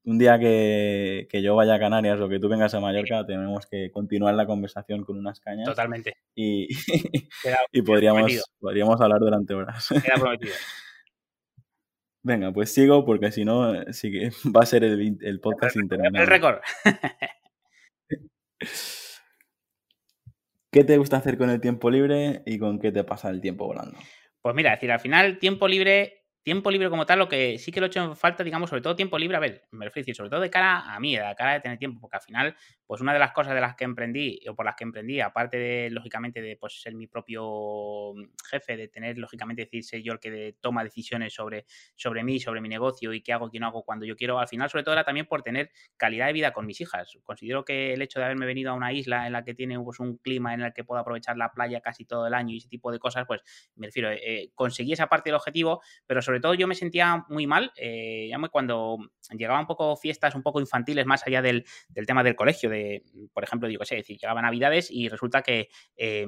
un 0.05 0.17
día 0.17 0.39
que, 0.39 1.27
que, 1.29 1.41
yo 1.41 1.55
vaya 1.55 1.75
a 1.75 1.79
Canarias 1.79 2.19
o 2.21 2.29
que 2.29 2.39
tú 2.39 2.47
vengas 2.47 2.73
a 2.73 2.79
Mallorca, 2.79 3.25
tenemos 3.25 3.65
que 3.65 3.91
continuar 3.91 4.35
la 4.35 4.45
conversación 4.45 5.03
con 5.03 5.17
unas 5.17 5.39
cañas. 5.39 5.67
Totalmente. 5.67 6.15
Y, 6.35 6.69
y 7.71 7.81
podríamos, 7.81 8.43
podríamos 8.59 9.01
hablar 9.01 9.19
durante 9.19 9.53
horas. 9.53 9.89
Queda 9.89 10.15
prometido. 10.19 10.53
Venga, 12.23 12.51
pues 12.51 12.73
sigo 12.73 13.05
porque 13.05 13.31
si 13.31 13.45
no, 13.45 13.73
sí 13.91 14.11
que 14.11 14.29
va 14.55 14.61
a 14.61 14.65
ser 14.65 14.83
el, 14.83 15.17
el 15.21 15.39
podcast 15.39 15.75
interminable. 15.75 16.21
El 16.21 16.27
récord. 16.27 16.59
¿Qué 20.75 20.83
te 20.83 20.97
gusta 20.97 21.15
hacer 21.15 21.37
con 21.37 21.49
el 21.49 21.61
tiempo 21.61 21.89
libre 21.89 22.41
y 22.45 22.59
con 22.59 22.79
qué 22.79 22.91
te 22.91 23.05
pasa 23.05 23.29
el 23.29 23.39
tiempo 23.39 23.65
volando? 23.65 23.97
Pues 24.41 24.53
mira, 24.53 24.71
decir, 24.71 24.91
al 24.91 24.99
final, 24.99 25.39
tiempo 25.39 25.69
libre, 25.69 26.24
tiempo 26.45 26.69
libre 26.69 26.91
como 26.91 27.07
tal, 27.07 27.17
lo 27.17 27.27
que 27.27 27.57
sí 27.57 27.71
que 27.71 27.79
lo 27.79 27.87
he 27.87 27.89
hecho 27.89 28.03
en 28.03 28.15
falta, 28.15 28.43
digamos, 28.43 28.69
sobre 28.69 28.83
todo 28.83 28.95
tiempo 28.95 29.17
libre, 29.17 29.35
a 29.35 29.39
ver, 29.39 29.63
me 29.71 29.83
refiero, 29.83 30.13
sobre 30.13 30.29
todo 30.29 30.41
de 30.41 30.51
cara 30.51 30.93
a 30.93 30.99
mí, 30.99 31.15
de 31.15 31.23
cara 31.35 31.53
de 31.53 31.59
tener 31.59 31.79
tiempo, 31.79 31.99
porque 31.99 32.17
al 32.17 32.21
final, 32.21 32.55
pues 32.85 33.01
una 33.01 33.13
de 33.13 33.17
las 33.17 33.31
cosas 33.31 33.55
de 33.55 33.61
las 33.61 33.75
que 33.75 33.83
emprendí, 33.83 34.39
o 34.47 34.53
por 34.53 34.63
las 34.63 34.75
que 34.75 34.83
emprendí, 34.83 35.19
aparte 35.19 35.57
de, 35.57 35.89
lógicamente, 35.89 36.43
de 36.43 36.55
pues, 36.55 36.79
ser 36.79 36.93
mi 36.93 37.07
propio 37.07 38.13
jefe, 38.47 38.77
de 38.77 38.87
tener, 38.89 39.17
lógicamente, 39.17 39.63
decirse 39.63 40.03
yo 40.03 40.13
el 40.13 40.19
que 40.19 40.55
toma 40.61 40.83
decisiones 40.83 41.33
sobre, 41.33 41.65
sobre 41.95 42.23
mí, 42.23 42.39
sobre 42.39 42.61
mi 42.61 42.69
negocio 42.69 43.11
y 43.11 43.23
qué 43.23 43.33
hago, 43.33 43.49
qué 43.49 43.59
no 43.59 43.65
hago 43.65 43.83
cuando 43.83 44.05
yo 44.05 44.15
quiero, 44.15 44.37
al 44.37 44.47
final, 44.47 44.69
sobre 44.69 44.83
todo 44.83 44.93
era 44.93 45.03
también 45.03 45.25
por 45.25 45.41
tener 45.41 45.71
calidad 45.97 46.27
de 46.27 46.33
vida 46.33 46.53
con 46.53 46.67
mis 46.67 46.79
hijas. 46.79 47.17
Considero 47.23 47.65
que 47.65 47.93
el 47.93 48.03
hecho 48.03 48.19
de 48.19 48.25
haberme 48.25 48.45
venido 48.45 48.69
a 48.69 48.75
una 48.75 48.93
isla 48.93 49.25
en 49.25 49.33
la 49.33 49.43
que 49.43 49.55
tiene 49.55 49.79
pues, 49.79 49.99
un 49.99 50.17
clima 50.17 50.53
en 50.53 50.61
el 50.61 50.73
que 50.73 50.83
puedo 50.83 51.01
aprovechar 51.01 51.37
la 51.37 51.51
playa 51.51 51.81
casi 51.81 52.05
todo 52.05 52.27
el 52.27 52.35
año 52.35 52.53
y 52.53 52.57
ese 52.57 52.69
tipo 52.69 52.91
de 52.91 52.99
cosas, 52.99 53.25
pues 53.25 53.41
me 53.73 53.87
refiero, 53.87 54.11
eh, 54.11 54.51
conseguí 54.53 54.93
esa 54.93 55.07
parte 55.07 55.31
del 55.31 55.37
objetivo, 55.37 55.81
pero 56.05 56.21
sobre 56.21 56.34
todo 56.39 56.53
yo 56.53 56.67
me 56.67 56.75
sentía 56.75 57.25
muy 57.29 57.47
mal, 57.47 57.71
eh, 57.77 58.29
cuando 58.51 58.97
llegaban 59.31 59.61
un 59.61 59.67
poco 59.67 59.95
fiestas 59.95 60.35
un 60.35 60.43
poco 60.43 60.59
infantiles 60.59 61.05
más 61.05 61.25
allá 61.25 61.41
del, 61.41 61.65
del 61.89 62.05
tema 62.05 62.23
del 62.23 62.35
colegio, 62.35 62.69
de, 62.69 63.03
por 63.33 63.43
ejemplo, 63.43 63.67
digo, 63.67 63.85
sé, 63.85 63.95
decir, 63.95 64.17
llegaban 64.17 64.43
Navidades 64.43 64.89
y 64.91 65.09
resulta 65.09 65.41
que 65.41 65.69
eh, 65.97 66.27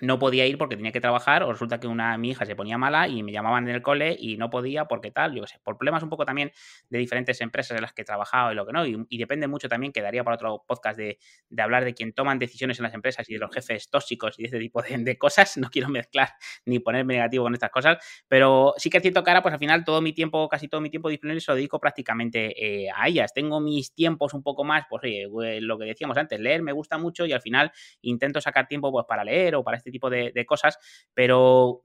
no 0.00 0.18
podía 0.18 0.44
ir 0.46 0.58
porque 0.58 0.76
tenía 0.76 0.90
que 0.90 1.00
trabajar 1.00 1.44
o 1.44 1.52
resulta 1.52 1.78
que 1.78 1.86
una 1.86 2.18
mi 2.18 2.30
hija 2.30 2.44
se 2.44 2.56
ponía 2.56 2.76
mala 2.76 3.06
y 3.06 3.22
me 3.22 3.30
llamaban 3.30 3.68
en 3.68 3.76
el 3.76 3.82
cole 3.82 4.16
y 4.18 4.36
no 4.36 4.50
podía 4.50 4.86
porque 4.86 5.12
tal, 5.12 5.34
yo 5.34 5.42
qué 5.42 5.48
sé, 5.48 5.60
por 5.62 5.76
problemas 5.76 6.02
un 6.02 6.08
poco 6.08 6.24
también 6.24 6.50
de 6.90 6.98
diferentes 6.98 7.40
empresas 7.40 7.76
en 7.76 7.82
las 7.82 7.92
que 7.92 8.02
he 8.02 8.04
trabajado 8.04 8.50
y 8.50 8.56
lo 8.56 8.66
que 8.66 8.72
no, 8.72 8.84
y, 8.84 9.18
depende 9.18 9.46
mucho 9.46 9.68
también, 9.68 9.92
quedaría 9.92 10.24
para 10.24 10.34
otro 10.34 10.64
podcast 10.66 10.98
de, 10.98 11.18
de, 11.48 11.62
hablar 11.62 11.84
de 11.84 11.94
quien 11.94 12.12
toman 12.12 12.38
decisiones 12.38 12.78
en 12.78 12.82
las 12.82 12.94
empresas 12.94 13.28
y 13.30 13.34
de 13.34 13.38
los 13.38 13.54
jefes 13.54 13.88
tóxicos 13.88 14.38
y 14.38 14.46
este 14.46 14.58
tipo 14.58 14.82
de, 14.82 14.98
de, 14.98 15.16
cosas, 15.16 15.56
no 15.56 15.70
quiero 15.70 15.88
mezclar 15.88 16.30
ni 16.66 16.80
ponerme 16.80 17.14
negativo 17.14 17.44
con 17.44 17.54
estas 17.54 17.70
cosas, 17.70 17.98
pero 18.26 18.74
sí 18.76 18.90
que 18.90 18.98
es 18.98 19.02
cierto 19.02 19.22
que 19.22 19.30
ahora 19.30 19.42
pues 19.42 19.52
al 19.52 19.60
final 19.60 19.84
todo 19.84 20.02
mi 20.02 20.12
tiempo, 20.12 20.48
casi 20.48 20.66
todo 20.66 20.80
mi 20.80 20.90
tiempo 20.90 21.08
disponible 21.08 21.40
se 21.40 21.52
lo 21.52 21.56
dedico 21.56 21.78
prácticamente 21.78 22.84
eh, 22.84 22.88
a 22.94 23.06
ellas, 23.06 23.32
tengo 23.32 23.60
mis 23.60 23.94
tiempos 23.94 24.34
un 24.34 24.42
poco 24.42 24.64
más, 24.64 24.84
pues 24.90 25.04
oye, 25.04 25.60
lo 25.60 25.78
que 25.78 25.84
decíamos 25.84 26.16
antes, 26.16 26.40
leer 26.40 26.62
me 26.62 26.72
gusta 26.72 26.98
mucho 26.98 27.24
y 27.26 27.32
al 27.32 27.40
final 27.40 27.70
intento 28.02 28.40
sacar 28.40 28.66
tiempo 28.66 28.90
pues 28.90 29.06
para 29.08 29.22
leer 29.22 29.54
o 29.54 29.62
para 29.62 29.83
este 29.84 29.90
tipo 29.90 30.08
de, 30.08 30.46
cosas, 30.46 30.78
pero 31.12 31.84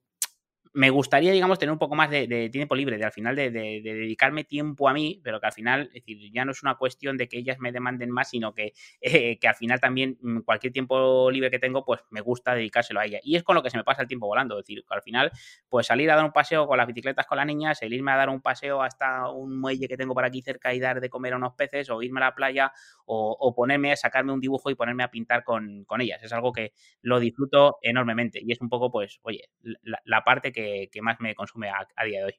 me 0.74 0.90
gustaría, 0.92 1.32
digamos, 1.32 1.58
tener 1.58 1.74
un 1.74 1.80
poco 1.80 1.96
más 1.96 2.10
de, 2.10 2.50
tiempo 2.52 2.76
libre, 2.76 2.98
de 2.98 3.06
al 3.06 3.12
final 3.12 3.36
de, 3.36 3.50
de, 3.50 3.82
de, 3.82 3.94
dedicarme 3.94 4.44
tiempo 4.44 4.88
a 4.88 4.94
mí, 4.94 5.20
pero 5.24 5.40
que 5.40 5.48
al 5.48 5.54
final, 5.54 5.90
es 5.94 6.06
decir, 6.06 6.32
ya 6.32 6.46
no 6.46 6.52
es 6.52 6.62
una 6.62 6.76
cuestión 6.76 7.18
de 7.18 7.28
que 7.28 7.38
ellas 7.38 7.58
me 7.60 7.72
demanden 7.72 8.12
más, 8.12 8.30
sino 8.30 8.54
que, 8.54 8.74
eh, 9.02 9.40
que 9.40 9.48
al 9.48 9.56
final 9.56 9.80
también 9.80 10.18
mm, 10.22 10.40
cualquier 10.42 10.72
tiempo 10.72 11.30
libre 11.32 11.50
que 11.50 11.60
tengo, 11.60 11.84
pues 11.84 12.02
me 12.12 12.22
gusta 12.22 12.54
dedicárselo 12.54 13.00
a 13.00 13.06
ella. 13.06 13.20
Y 13.24 13.36
es 13.36 13.44
con 13.44 13.56
lo 13.56 13.64
que 13.64 13.70
se 13.70 13.78
me 13.78 13.84
pasa 13.84 14.04
el 14.04 14.08
tiempo 14.08 14.28
volando, 14.28 14.60
es 14.60 14.66
decir, 14.66 14.84
que 14.88 14.94
al 14.94 15.02
final, 15.02 15.32
pues 15.68 15.88
salir 15.88 16.10
a 16.12 16.16
dar 16.16 16.26
un 16.26 16.32
paseo 16.32 16.68
con 16.68 16.78
las 16.78 16.88
bicicletas 16.88 17.26
con 17.26 17.38
las 17.38 17.48
niñas, 17.48 17.82
el 17.82 17.94
irme 17.94 18.12
a 18.12 18.18
dar 18.18 18.30
un 18.30 18.42
paseo 18.42 18.82
hasta 18.82 19.30
un 19.30 19.60
muelle 19.60 19.88
que 19.88 19.98
tengo 19.98 20.14
por 20.14 20.26
aquí 20.26 20.42
cerca 20.42 20.74
y 20.74 20.80
dar 20.80 21.02
de 21.02 21.10
comer 21.10 21.34
a 21.34 21.38
unos 21.38 21.56
peces, 21.56 21.90
o 21.90 22.02
irme 22.02 22.20
a 22.20 22.26
la 22.26 22.36
playa, 22.36 22.72
o, 23.12 23.36
o 23.40 23.56
ponerme 23.56 23.92
a 23.92 23.96
sacarme 23.96 24.34
un 24.34 24.40
dibujo 24.40 24.70
y 24.70 24.76
ponerme 24.76 25.04
a 25.04 25.10
pintar 25.10 25.44
con, 25.44 25.84
con, 25.86 26.00
ellas. 26.00 26.22
Es 26.22 26.32
algo 26.32 26.54
que 26.54 26.74
lo 27.02 27.20
disfruto 27.20 27.78
enormemente. 27.82 28.40
Y 28.42 28.52
es 28.52 28.62
un 28.62 28.70
poco, 28.70 28.92
pues, 28.92 29.20
oye, 29.24 29.50
la, 29.62 30.00
la 30.06 30.24
parte 30.24 30.52
que 30.52 30.70
que, 30.92 31.02
más 31.02 31.20
me 31.20 31.36
consume 31.36 31.70
a, 31.70 31.88
a, 31.96 32.06
día 32.06 32.20
de 32.20 32.26
hoy. 32.26 32.34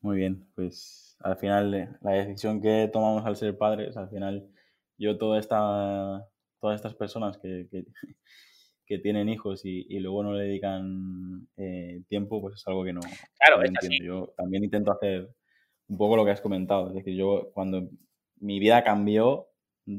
Muy 0.00 0.18
bien, 0.18 0.46
pues 0.54 1.16
al 1.20 1.36
final 1.36 1.74
eh, 1.74 1.88
la 2.02 2.12
decisión 2.12 2.60
que 2.60 2.88
tomamos 2.92 3.24
al 3.24 3.36
ser 3.36 3.56
padres, 3.58 3.96
al 3.96 4.08
final 4.08 4.48
yo 4.98 5.18
toda 5.18 5.38
esta, 5.40 6.28
todas 6.60 6.76
estas 6.76 6.94
personas 6.94 7.38
que, 7.38 7.66
que, 7.70 7.84
que 8.86 8.98
tienen 8.98 9.28
hijos 9.28 9.64
y, 9.64 9.86
y, 9.88 9.98
luego 9.98 10.22
no 10.22 10.32
le 10.32 10.44
dedican 10.44 11.48
eh, 11.56 12.02
tiempo, 12.08 12.40
pues 12.40 12.56
es 12.56 12.68
algo 12.68 12.84
que 12.84 12.92
no, 12.92 13.00
claro, 13.00 13.60
no 13.60 13.64
entiendo. 13.64 14.04
Yo 14.04 14.34
también 14.36 14.62
intento 14.62 14.92
hacer 14.92 15.28
un 15.88 15.96
poco 15.98 16.16
lo 16.16 16.24
que 16.24 16.32
has 16.32 16.40
comentado, 16.40 16.88
es 16.88 16.94
decir, 16.94 17.14
yo 17.16 17.50
cuando 17.52 17.88
mi 18.38 18.58
vida 18.58 18.84
cambió 18.84 19.48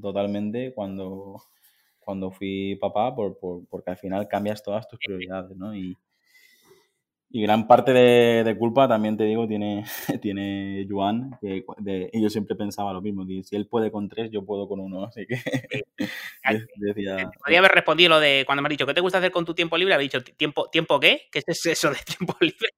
totalmente 0.02 0.74
cuando 0.74 1.42
cuando 2.00 2.32
fui 2.32 2.78
papá, 2.78 3.14
por, 3.14 3.38
por, 3.38 3.66
porque 3.68 3.92
al 3.92 3.98
final 3.98 4.30
cambias 4.30 4.64
todas 4.64 4.88
tus 4.88 4.98
prioridades, 5.00 5.58
¿no? 5.58 5.76
Y, 5.76 5.98
y 7.30 7.42
gran 7.42 7.68
parte 7.68 7.92
de, 7.92 8.44
de, 8.44 8.58
culpa, 8.58 8.88
también 8.88 9.18
te 9.18 9.26
digo, 9.26 9.48
tiene, 9.48 9.84
tiene 10.22 10.88
Juan, 10.90 11.38
que 11.42 11.66
de, 11.78 12.10
y 12.14 12.22
yo 12.22 12.30
siempre 12.30 12.56
pensaba 12.56 12.94
lo 12.94 13.02
mismo, 13.02 13.26
si 13.44 13.56
él 13.56 13.68
puede 13.68 13.92
con 13.92 14.08
tres, 14.08 14.32
yo 14.32 14.46
puedo 14.46 14.68
con 14.68 14.80
uno, 14.80 15.06
así 15.06 15.26
que 15.28 15.42
decía... 16.78 17.30
Podría 17.40 17.60
haber 17.60 17.72
respondido 17.72 18.10
lo 18.12 18.20
de 18.20 18.44
cuando 18.46 18.62
me 18.62 18.68
has 18.68 18.72
dicho, 18.72 18.86
¿qué 18.86 18.94
te 18.94 19.02
gusta 19.02 19.18
hacer 19.18 19.32
con 19.32 19.46
tu 19.46 19.54
tiempo 19.54 19.78
libre? 19.78 19.94
Había 19.94 20.04
dicho, 20.04 20.24
¿tiempo, 20.24 20.70
¿tiempo 20.70 21.00
qué? 21.00 21.28
¿Qué 21.32 21.42
es 21.46 21.66
eso 21.66 21.90
de 21.90 21.98
tiempo 21.98 22.36
libre? 22.40 22.70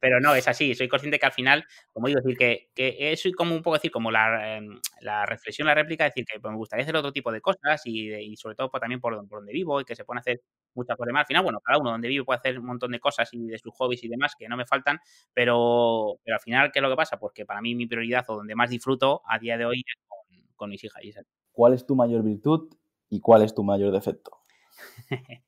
Pero 0.00 0.20
no, 0.20 0.34
es 0.34 0.48
así, 0.48 0.74
soy 0.74 0.88
consciente 0.88 1.18
que 1.18 1.26
al 1.26 1.32
final, 1.32 1.64
como 1.92 2.08
digo, 2.08 2.20
decir 2.20 2.36
que, 2.36 2.70
que 2.74 3.12
es 3.12 3.22
como 3.36 3.54
un 3.54 3.62
poco 3.62 3.76
decir, 3.76 3.92
como 3.92 4.10
la, 4.10 4.56
em, 4.56 4.80
la 5.00 5.24
reflexión, 5.24 5.66
la 5.66 5.74
réplica, 5.74 6.04
decir 6.04 6.24
que 6.24 6.40
pues, 6.40 6.50
me 6.50 6.56
gustaría 6.56 6.82
hacer 6.82 6.96
otro 6.96 7.12
tipo 7.12 7.30
de 7.30 7.40
cosas 7.40 7.80
y, 7.84 8.12
y 8.12 8.36
sobre 8.36 8.56
todo 8.56 8.70
pues, 8.70 8.80
también 8.80 9.00
por, 9.00 9.16
por 9.28 9.38
donde 9.38 9.52
vivo 9.52 9.80
y 9.80 9.84
que 9.84 9.94
se 9.94 10.04
pueden 10.04 10.18
hacer 10.18 10.40
muchas 10.74 10.96
cosas 10.96 11.12
más. 11.12 11.20
Al 11.20 11.26
final, 11.26 11.42
bueno, 11.42 11.60
cada 11.60 11.78
uno 11.78 11.90
donde 11.90 12.08
vive 12.08 12.24
puede 12.24 12.38
hacer 12.38 12.58
un 12.58 12.66
montón 12.66 12.92
de 12.92 13.00
cosas 13.00 13.28
y 13.32 13.46
de 13.46 13.58
sus 13.58 13.74
hobbies 13.74 14.02
y 14.04 14.08
demás 14.08 14.34
que 14.38 14.48
no 14.48 14.56
me 14.56 14.66
faltan, 14.66 14.98
pero, 15.32 16.18
pero 16.24 16.36
al 16.36 16.40
final, 16.40 16.72
¿qué 16.72 16.78
es 16.78 16.82
lo 16.82 16.90
que 16.90 16.96
pasa? 16.96 17.18
Porque 17.18 17.44
para 17.44 17.60
mí 17.60 17.74
mi 17.74 17.86
prioridad 17.86 18.24
o 18.28 18.36
donde 18.36 18.54
más 18.54 18.70
disfruto 18.70 19.22
a 19.26 19.38
día 19.38 19.56
de 19.56 19.64
hoy 19.64 19.78
es 19.86 19.94
con, 20.06 20.46
con 20.56 20.70
mis 20.70 20.82
hijas. 20.84 21.02
¿Cuál 21.52 21.74
es 21.74 21.86
tu 21.86 21.94
mayor 21.94 22.22
virtud 22.22 22.72
y 23.08 23.20
cuál 23.20 23.42
es 23.42 23.54
tu 23.54 23.62
mayor 23.62 23.92
defecto? 23.92 24.38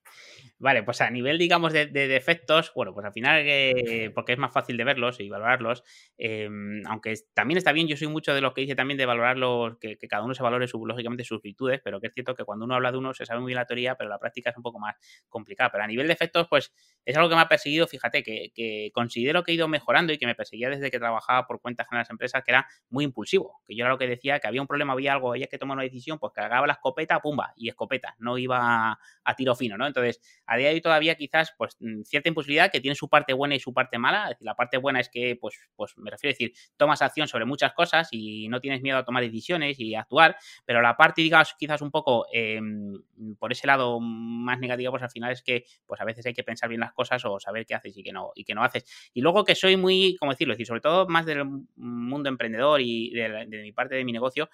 Vale, 0.65 0.83
pues 0.83 1.03
a 1.03 1.11
nivel, 1.11 1.37
digamos, 1.37 1.75
de, 1.75 1.89
defectos, 1.89 2.73
bueno, 2.75 2.95
pues 2.95 3.05
al 3.05 3.13
final, 3.13 3.43
eh, 3.45 4.11
porque 4.15 4.33
es 4.33 4.39
más 4.39 4.51
fácil 4.51 4.79
de 4.79 4.85
verlos 4.85 5.21
y 5.21 5.29
valorarlos, 5.29 5.85
em, 6.17 6.83
aunque 6.87 7.13
también 7.35 7.59
está 7.59 7.71
bien, 7.73 7.87
yo 7.87 7.99
soy 7.99 8.09
mucho 8.09 8.35
de 8.35 8.41
los 8.41 8.55
que 8.55 8.63
dice 8.63 8.75
también 8.75 8.97
de 8.97 9.05
valorarlos, 9.05 9.77
que, 9.79 9.99
que, 9.99 10.09
cada 10.09 10.23
uno 10.25 10.33
se 10.33 10.43
valore 10.43 10.67
su, 10.67 10.87
lógicamente 10.87 11.23
sus 11.23 11.43
virtudes, 11.43 11.83
pero 11.85 12.01
que 12.01 12.07
es 12.07 12.15
cierto 12.15 12.35
que 12.35 12.45
cuando 12.45 12.65
uno 12.65 12.77
habla 12.77 12.93
de 12.93 12.97
uno 12.97 13.13
se 13.13 13.27
sabe 13.27 13.41
muy 13.41 13.49
bien 13.49 13.57
la 13.57 13.67
teoría, 13.67 13.95
pero 13.97 14.09
la 14.09 14.19
práctica 14.19 14.49
es 14.49 14.57
un 14.57 14.63
poco 14.63 14.79
más 14.79 14.97
complicada. 15.29 15.69
Pero 15.71 15.85
a 15.85 15.87
nivel 15.87 16.07
de 16.07 16.15
efectos, 16.15 16.47
pues 16.49 16.73
es 17.05 17.15
algo 17.15 17.29
que 17.29 17.35
me 17.35 17.43
ha 17.43 17.49
perseguido, 17.49 17.87
fíjate, 17.87 18.23
que, 18.23 18.51
que 18.55 18.91
considero 18.95 19.43
que 19.43 19.53
he 19.53 19.57
ido 19.57 19.69
mejorando 19.69 20.15
y 20.15 20.19
que 20.19 20.25
me 20.25 20.35
perseguía 20.35 20.71
desde 20.71 20.91
que 20.91 20.99
trabajaba 20.99 21.47
por 21.47 21.61
cuentas 21.61 21.87
en 21.93 21.99
las 21.99 22.09
empresas, 22.09 22.43
que 22.43 22.53
era 22.53 22.67
muy 22.89 23.05
impulsivo, 23.05 23.61
que 23.67 23.77
yo 23.77 23.85
era 23.85 23.91
lo 23.91 23.99
que 23.99 24.07
decía, 24.07 24.41
que 24.41 24.49
había 24.49 24.63
un 24.63 24.67
problema, 24.67 24.95
había 24.95 25.13
algo, 25.13 25.33
había 25.33 25.47
que 25.47 25.59
tomar 25.59 25.77
una 25.77 25.85
decisión, 25.85 26.19
pues 26.19 26.33
cargaba 26.33 26.67
la 26.67 26.73
escopeta, 26.73 27.21
pumba, 27.21 27.53
y 27.55 27.69
escopeta, 27.69 28.15
no 28.19 28.39
iba 28.39 28.99
a, 29.25 29.35
tiro 29.37 29.55
fino, 29.55 29.77
¿no? 29.77 29.87
Entonces, 29.87 30.21
a 30.55 30.57
día 30.57 30.69
de 30.69 30.75
hoy 30.75 30.81
todavía 30.81 31.15
quizás, 31.17 31.53
pues, 31.57 31.77
mm, 31.81 32.03
cierta 32.03 32.29
impulsividad 32.29 32.71
que 32.71 32.81
tiene 32.81 32.95
su 32.95 33.09
parte 33.09 33.33
buena 33.33 33.55
y 33.55 33.61
su 33.61 33.73
parte 33.73 33.99
mala. 33.99 34.25
Es 34.25 34.29
decir, 34.31 34.47
la 34.47 34.55
parte 34.55 34.79
buena 34.79 35.01
es 35.01 35.09
que, 35.09 35.37
pues, 35.41 35.59
pues 35.77 35.97
me 35.99 36.11
refiero 36.11 36.31
a 36.31 36.35
decir, 36.35 36.53
tomas 36.77 37.03
acción 37.03 37.29
sobre 37.29 37.45
muchas 37.45 37.73
cosas 37.73 38.09
y 38.11 38.49
no 38.49 38.61
tienes 38.61 38.83
miedo 38.83 38.99
a 38.99 39.05
tomar 39.05 39.23
decisiones 39.23 39.79
y 39.79 39.95
actuar, 39.95 40.37
pero 40.65 40.81
la 40.81 40.97
parte, 40.97 41.23
digamos, 41.23 41.55
quizás 41.59 41.83
un 41.83 41.91
poco 41.91 42.27
em, 42.33 42.95
por 43.39 43.53
ese 43.53 43.67
lado 43.67 44.01
más 44.01 44.59
negativo, 44.59 44.93
pues 44.93 45.03
al 45.03 45.11
final 45.11 45.33
es 45.33 45.43
que, 45.43 45.65
pues 45.87 46.01
a 46.01 46.05
veces 46.05 46.25
hay 46.27 46.35
que 46.35 46.45
pensar 46.45 46.69
bien 46.69 46.81
las 46.81 46.93
cosas 46.93 47.25
o 47.25 47.39
saber 47.41 47.67
qué 47.67 47.75
haces 47.75 47.97
y 47.97 48.03
qué 48.03 48.13
no, 48.13 48.33
y 48.35 48.45
qué 48.45 48.55
no 48.55 48.63
haces. 48.65 48.85
Y 49.13 49.21
luego 49.21 49.45
que 49.45 49.55
soy 49.55 49.77
muy, 49.77 50.17
¿cómo 50.19 50.33
decirlo? 50.33 50.53
Es 50.53 50.59
decir, 50.59 50.67
sobre 50.69 50.81
todo 50.81 51.07
más 51.09 51.27
del 51.27 51.45
mundo 51.77 52.29
emprendedor 52.29 52.81
y 52.81 53.11
de, 53.11 53.47
de 53.47 53.63
mi 53.63 53.73
parte 53.73 53.95
de 53.97 54.05
mi 54.05 54.13
negocio, 54.13 54.49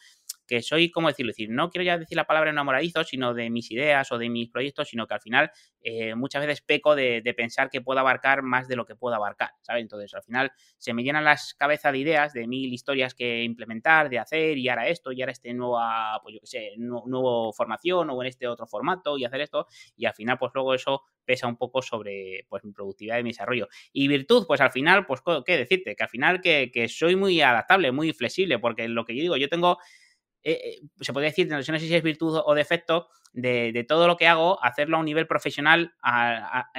que 0.50 0.62
soy, 0.62 0.90
¿cómo 0.90 1.06
decirlo? 1.06 1.30
decir, 1.30 1.48
no 1.48 1.70
quiero 1.70 1.84
ya 1.84 1.96
decir 1.96 2.16
la 2.16 2.26
palabra 2.26 2.50
enamoradizo, 2.50 3.04
sino 3.04 3.34
de 3.34 3.50
mis 3.50 3.70
ideas 3.70 4.10
o 4.10 4.18
de 4.18 4.28
mis 4.28 4.50
proyectos, 4.50 4.88
sino 4.88 5.06
que 5.06 5.14
al 5.14 5.20
final 5.20 5.52
eh, 5.80 6.16
muchas 6.16 6.44
veces 6.44 6.60
peco 6.60 6.96
de, 6.96 7.22
pensar 7.36 7.70
que 7.70 7.80
puedo 7.80 8.00
abarcar 8.00 8.42
más 8.42 8.66
de 8.66 8.74
lo 8.74 8.84
que 8.84 8.96
puedo 8.96 9.14
abarcar, 9.14 9.50
¿sabes? 9.62 9.82
Entonces, 9.82 10.12
al 10.12 10.24
final 10.24 10.50
se 10.76 10.92
me 10.92 11.04
llenan 11.04 11.24
las 11.24 11.54
cabezas 11.54 11.92
de 11.92 11.98
ideas, 11.98 12.32
de 12.32 12.48
mil 12.48 12.72
historias 12.72 13.14
que 13.14 13.44
implementar, 13.44 14.10
de 14.10 14.18
hacer, 14.18 14.58
y 14.58 14.68
ahora 14.68 14.88
esto, 14.88 15.12
y 15.12 15.22
ahora 15.22 15.30
este 15.30 15.54
nuevo, 15.54 15.78
pues 16.20 16.34
yo 16.34 16.40
qué 16.40 16.46
sé, 16.48 16.72
nuevo 16.78 17.52
formación 17.52 18.10
o 18.10 18.20
en 18.20 18.26
este 18.26 18.48
otro 18.48 18.66
formato 18.66 19.16
y 19.16 19.24
hacer 19.24 19.42
esto, 19.42 19.68
y 19.96 20.06
al 20.06 20.14
final, 20.14 20.36
pues 20.36 20.50
luego 20.52 20.74
eso 20.74 21.04
pesa 21.24 21.46
un 21.46 21.58
poco 21.58 21.80
sobre 21.80 22.44
pues, 22.48 22.64
mi 22.64 22.72
productividad 22.72 23.20
y 23.20 23.22
mi 23.22 23.30
desarrollo. 23.30 23.68
Y 23.92 24.08
virtud, 24.08 24.46
pues 24.48 24.60
al 24.60 24.72
final, 24.72 25.06
pues, 25.06 25.20
¿qué 25.46 25.56
decirte? 25.56 25.94
Que 25.94 26.02
al 26.02 26.08
final 26.08 26.40
que, 26.40 26.72
que 26.74 26.88
soy 26.88 27.14
muy 27.14 27.40
adaptable, 27.40 27.92
muy 27.92 28.12
flexible, 28.12 28.58
porque 28.58 28.88
lo 28.88 29.04
que 29.04 29.14
yo 29.14 29.22
digo, 29.22 29.36
yo 29.36 29.48
tengo 29.48 29.78
eh, 30.42 30.52
eh, 30.52 30.80
se 31.00 31.12
podría 31.12 31.30
decir, 31.30 31.48
no 31.48 31.62
sé 31.62 31.78
si 31.78 31.94
es 31.94 32.02
virtud 32.02 32.40
o 32.44 32.54
defecto, 32.54 33.08
de, 33.32 33.84
todo 33.88 34.06
lo 34.08 34.16
que 34.16 34.26
hago, 34.26 34.62
hacerlo 34.62 34.96
a 34.96 35.00
un 35.00 35.06
nivel 35.06 35.26
profesional 35.26 35.94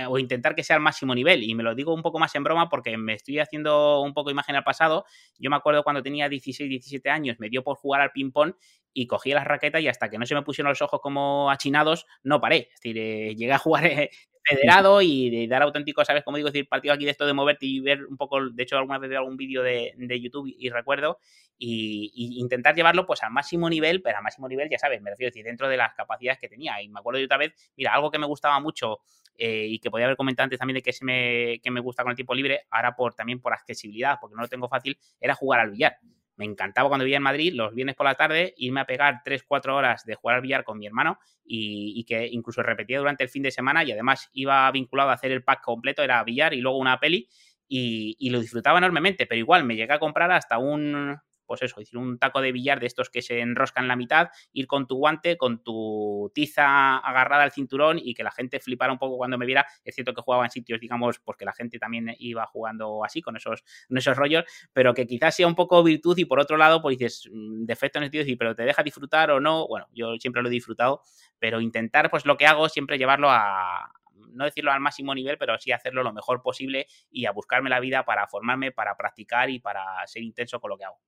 o 0.08 0.20
intentar 0.20 0.54
que 0.54 0.64
sea 0.64 0.76
al 0.76 0.82
máximo 0.82 1.16
nivel. 1.16 1.44
Y 1.44 1.56
me 1.56 1.64
lo 1.64 1.76
digo 1.76 1.94
un 1.94 2.02
poco 2.02 2.20
más 2.20 2.36
en 2.36 2.44
broma 2.44 2.70
porque 2.70 2.98
me 2.98 3.14
estoy 3.14 3.40
haciendo 3.40 4.02
un 4.02 4.14
poco 4.14 4.32
imagen 4.32 4.56
al 4.56 4.64
pasado. 4.64 5.06
Yo 5.40 5.50
me 5.50 5.56
acuerdo 5.56 5.84
cuando 5.84 6.04
tenía 6.04 6.28
16, 6.28 6.70
17 6.70 7.10
años, 7.10 7.38
me 7.40 7.50
dio 7.50 7.64
por 7.64 7.78
jugar 7.78 8.02
al 8.02 8.12
ping-pong 8.12 8.54
y 8.94 9.08
cogí 9.08 9.32
las 9.32 9.46
raquetas 9.46 9.82
y 9.82 9.88
hasta 9.88 10.10
que 10.10 10.18
no 10.18 10.26
se 10.26 10.36
me 10.36 10.42
pusieron 10.42 10.70
los 10.70 10.82
ojos 10.82 11.00
como 11.02 11.50
achinados, 11.50 12.06
no 12.24 12.42
paré. 12.42 12.70
Es 12.74 12.82
decir, 12.82 12.98
eh, 12.98 13.36
llegué 13.36 13.54
a 13.54 13.58
jugar 13.58 13.84
federado 14.44 15.02
y 15.02 15.30
de 15.30 15.48
dar 15.48 15.62
auténtico, 15.62 16.04
¿sabes? 16.04 16.24
Como 16.24 16.38
digo, 16.38 16.50
decir, 16.50 16.68
partido 16.68 16.94
aquí 16.94 17.06
de 17.06 17.12
esto 17.12 17.26
de 17.26 17.34
moverte 17.34 17.66
y 17.66 17.80
ver 17.80 18.06
un 18.06 18.18
poco, 18.18 18.50
de 18.50 18.64
hecho, 18.64 18.78
alguna 18.78 18.98
vez 18.98 19.10
veo 19.10 19.20
algún 19.20 19.38
vídeo 19.38 19.64
de, 19.64 19.94
YouTube 20.22 20.54
y 20.58 20.70
recuerdo, 20.70 21.20
y, 21.58 22.40
intentar 22.40 22.76
llevarlo 22.76 23.06
pues 23.06 23.24
al 23.24 23.32
máximo 23.32 23.70
nivel, 23.70 24.02
pero 24.02 24.18
al 24.18 24.24
máximo 24.24 24.48
nivel, 24.48 24.70
ya 24.70 24.80
sabes, 24.80 25.02
me 25.02 25.12
refiero 25.12 25.28
a 25.28 25.32
decir, 25.32 25.46
dentro 25.46 25.70
de 25.70 25.78
las 25.78 25.94
capacidades 25.94 26.40
que 26.40 26.50
tenía. 26.50 26.82
Y 26.82 26.90
me 26.90 27.00
acuerdo 27.00 27.20
de 27.20 27.26
otra 27.26 27.38
vez, 27.38 27.54
mira, 27.78 27.94
algo 27.94 28.10
que 28.10 28.20
me 28.20 28.26
gustaba 28.26 28.60
mucho 28.60 29.00
eh, 29.38 29.68
y 29.70 29.80
que 29.80 29.90
podía 29.90 30.06
haber 30.06 30.18
comentado 30.18 30.46
antes 30.46 30.60
también 30.60 30.76
de 30.76 30.82
que, 30.82 30.94
se 30.94 31.06
me, 31.06 31.60
que 31.62 31.72
me 31.72 31.80
gusta 31.80 32.04
con 32.04 32.12
el 32.12 32.16
tiempo 32.16 32.34
libre, 32.34 32.66
ahora 32.70 32.96
por, 32.96 33.14
también 33.14 33.40
por 33.40 33.54
accesibilidad, 33.54 34.18
porque 34.20 34.36
no 34.36 34.42
lo 34.42 34.48
tengo 34.48 34.68
fácil, 34.68 34.98
era 35.20 35.36
jugar 35.36 35.62
al 35.62 35.72
billar. 35.72 35.98
Me 36.42 36.48
encantaba 36.48 36.90
cuando 36.90 37.06
vivía 37.06 37.18
en 37.18 37.24
Madrid, 37.24 37.54
los 37.54 37.76
viernes 37.76 37.96
por 37.96 38.08
la 38.08 38.16
tarde, 38.16 38.56
irme 38.58 38.82
a 38.82 38.86
pegar 38.86 39.22
3-4 39.24 39.76
horas 39.76 40.06
de 40.06 40.16
jugar 40.16 40.38
al 40.38 40.42
billar 40.42 40.64
con 40.64 40.80
mi 40.80 40.88
hermano 40.88 41.20
y, 41.46 42.04
que 42.06 42.26
incluso 42.26 42.64
repetía 42.64 42.98
durante 42.98 43.24
el 43.24 43.30
fin 43.30 43.44
de 43.44 43.52
semana 43.52 43.84
y 43.84 43.92
además 43.92 44.28
iba 44.34 44.72
vinculado 44.72 45.12
a 45.12 45.14
hacer 45.14 45.32
el 45.32 45.44
pack 45.44 45.62
completo, 45.62 46.02
era 46.02 46.24
billar 46.24 46.56
y 46.56 46.62
luego 46.62 46.80
una 46.80 47.00
peli 47.00 47.30
y, 47.68 48.16
y, 48.18 48.32
lo 48.32 48.40
disfrutaba 48.40 48.80
enormemente, 48.80 49.28
pero 49.28 49.38
igual 49.38 49.66
me 49.66 49.76
llegué 49.76 49.94
a 49.94 50.00
comprar 50.00 50.32
hasta 50.32 50.58
un, 50.58 51.16
pues 51.52 51.64
eso, 51.64 51.82
decir, 51.82 51.98
un 51.98 52.18
taco 52.18 52.40
de 52.40 52.54
billar 52.54 52.80
de 52.80 52.88
estos 52.88 53.10
que 53.10 53.22
se 53.22 53.42
enroscan 53.42 53.84
en 53.84 53.88
la 53.90 53.98
mitad, 53.98 54.30
ir 54.54 54.68
con 54.68 54.88
tu 54.88 54.96
guante, 54.96 55.36
con 55.36 55.62
tu 55.62 56.32
tiza 56.34 56.96
agarrada 57.00 57.44
al 57.44 57.52
cinturón 57.52 58.00
y 58.02 58.14
que 58.14 58.24
la 58.24 58.32
gente 58.32 58.62
flipara 58.62 58.94
un 58.94 58.98
poco 58.98 59.18
cuando 59.18 59.38
me 59.38 59.46
viera. 59.46 59.66
Es 59.84 59.96
cierto 59.96 60.14
que 60.14 60.22
jugaba 60.22 60.46
en 60.46 60.50
sitios, 60.50 60.80
digamos, 60.80 61.20
porque 61.20 61.44
la 61.44 61.52
gente 61.52 61.78
también 61.78 62.16
iba 62.20 62.46
jugando 62.46 63.04
así, 63.04 63.22
con 63.22 63.36
esos, 63.36 63.66
esos 63.90 64.16
rollos, 64.16 64.46
pero 64.72 64.94
que 64.94 65.06
quizás 65.06 65.36
sea 65.36 65.46
un 65.46 65.56
poco 65.56 65.84
virtud 65.84 66.18
y 66.20 66.24
por 66.24 66.40
otro 66.40 66.56
lado, 66.56 66.82
pues 66.82 66.98
dices, 66.98 67.30
mm, 67.30 67.66
defecto 67.66 68.00
en 68.00 68.04
el 68.04 68.08
sentido 68.08 68.22
de 68.22 68.26
decir, 68.28 68.38
pero 68.38 68.56
te 68.56 68.64
deja 68.64 68.82
disfrutar 68.82 69.30
o 69.32 69.42
no. 69.42 69.68
Bueno, 69.68 69.88
yo 69.92 70.16
siempre 70.20 70.42
lo 70.42 70.48
he 70.48 70.52
disfrutado, 70.52 71.02
pero 71.38 71.60
intentar, 71.60 72.10
pues 72.10 72.26
lo 72.26 72.38
que 72.38 72.46
hago, 72.46 72.70
siempre 72.70 72.98
llevarlo 72.98 73.30
a, 73.30 73.92
no 74.34 74.46
decirlo 74.46 74.72
al 74.72 74.80
máximo 74.80 75.14
nivel, 75.14 75.38
pero 75.38 75.58
sí 75.60 75.72
hacerlo 75.72 76.04
lo 76.04 76.14
mejor 76.14 76.42
posible 76.42 76.88
y 77.10 77.26
a 77.26 77.32
buscarme 77.32 77.70
la 77.70 77.80
vida 77.80 78.06
para 78.06 78.28
formarme, 78.28 78.72
para 78.72 78.96
practicar 78.96 79.50
y 79.50 79.60
para 79.60 80.06
ser 80.08 80.24
intenso 80.24 80.60
con 80.60 80.70
lo 80.70 80.78
que 80.78 80.86
hago. 80.86 81.00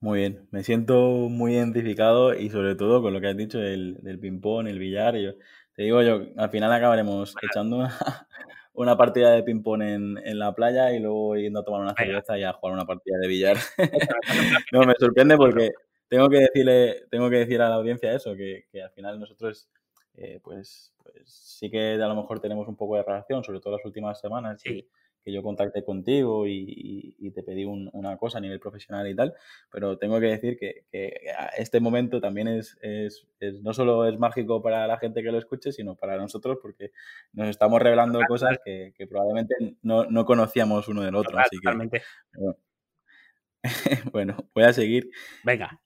Muy 0.00 0.20
bien, 0.20 0.46
me 0.52 0.62
siento 0.62 0.96
muy 1.28 1.54
identificado 1.54 2.32
y 2.32 2.50
sobre 2.50 2.76
todo 2.76 3.02
con 3.02 3.12
lo 3.12 3.20
que 3.20 3.28
has 3.28 3.36
dicho 3.36 3.58
del, 3.58 3.96
del 4.00 4.20
ping-pong, 4.20 4.68
el 4.68 4.78
billar. 4.78 5.16
Yo, 5.16 5.32
te 5.74 5.82
digo 5.82 6.02
yo, 6.02 6.20
al 6.36 6.50
final 6.50 6.72
acabaremos 6.72 7.34
echando 7.42 7.78
una, 8.74 8.96
partida 8.96 9.32
de 9.32 9.42
ping-pong 9.42 9.82
en, 9.82 10.18
en, 10.18 10.38
la 10.38 10.54
playa 10.54 10.92
y 10.92 11.00
luego 11.00 11.34
yendo 11.36 11.60
a 11.60 11.64
tomar 11.64 11.80
una 11.80 11.94
cerveza 11.94 12.38
y 12.38 12.44
a 12.44 12.52
jugar 12.52 12.74
una 12.74 12.86
partida 12.86 13.16
de 13.20 13.26
billar. 13.26 13.56
no, 14.72 14.82
me 14.84 14.94
sorprende 15.00 15.36
porque 15.36 15.72
tengo 16.06 16.28
que 16.28 16.38
decirle, 16.38 17.06
tengo 17.10 17.28
que 17.28 17.38
decir 17.38 17.60
a 17.60 17.68
la 17.68 17.74
audiencia 17.74 18.12
eso, 18.12 18.36
que, 18.36 18.66
que 18.70 18.82
al 18.82 18.92
final 18.92 19.18
nosotros 19.18 19.68
eh, 20.14 20.38
pues, 20.44 20.94
pues 21.02 21.24
sí 21.26 21.70
que 21.70 21.94
a 21.94 22.06
lo 22.06 22.14
mejor 22.14 22.38
tenemos 22.38 22.68
un 22.68 22.76
poco 22.76 22.94
de 22.94 23.02
relación, 23.02 23.42
sobre 23.42 23.58
todo 23.58 23.76
las 23.76 23.84
últimas 23.84 24.20
semanas. 24.20 24.60
Sí 24.62 24.88
que 25.28 25.34
yo 25.34 25.42
contacté 25.42 25.84
contigo 25.84 26.46
y, 26.46 27.14
te 27.34 27.42
pedí 27.42 27.66
una 27.66 28.16
cosa 28.16 28.38
a 28.38 28.40
nivel 28.40 28.58
profesional 28.58 29.06
y 29.06 29.14
tal, 29.14 29.34
pero 29.70 29.98
tengo 29.98 30.18
que 30.18 30.26
decir 30.26 30.56
que, 30.58 30.86
este 31.58 31.80
momento 31.80 32.20
también 32.20 32.48
es, 32.48 32.78
no 33.62 33.74
solo 33.74 34.08
es 34.08 34.18
mágico 34.18 34.62
para 34.62 34.86
la 34.86 34.96
gente 34.96 35.22
que 35.22 35.30
lo 35.30 35.38
escuche, 35.38 35.70
sino 35.70 35.94
para 35.96 36.16
nosotros 36.16 36.58
porque 36.62 36.92
nos 37.34 37.48
estamos 37.48 37.80
revelando 37.82 38.20
cosas 38.26 38.58
que, 38.64 38.94
probablemente 39.08 39.54
no, 39.82 40.24
conocíamos 40.24 40.88
uno 40.88 41.02
del 41.02 41.14
otro. 41.14 41.38
así 41.38 41.58
que, 41.60 42.00
bueno, 44.12 44.48
voy 44.54 44.64
a 44.64 44.72
seguir. 44.72 45.10
Venga. 45.44 45.78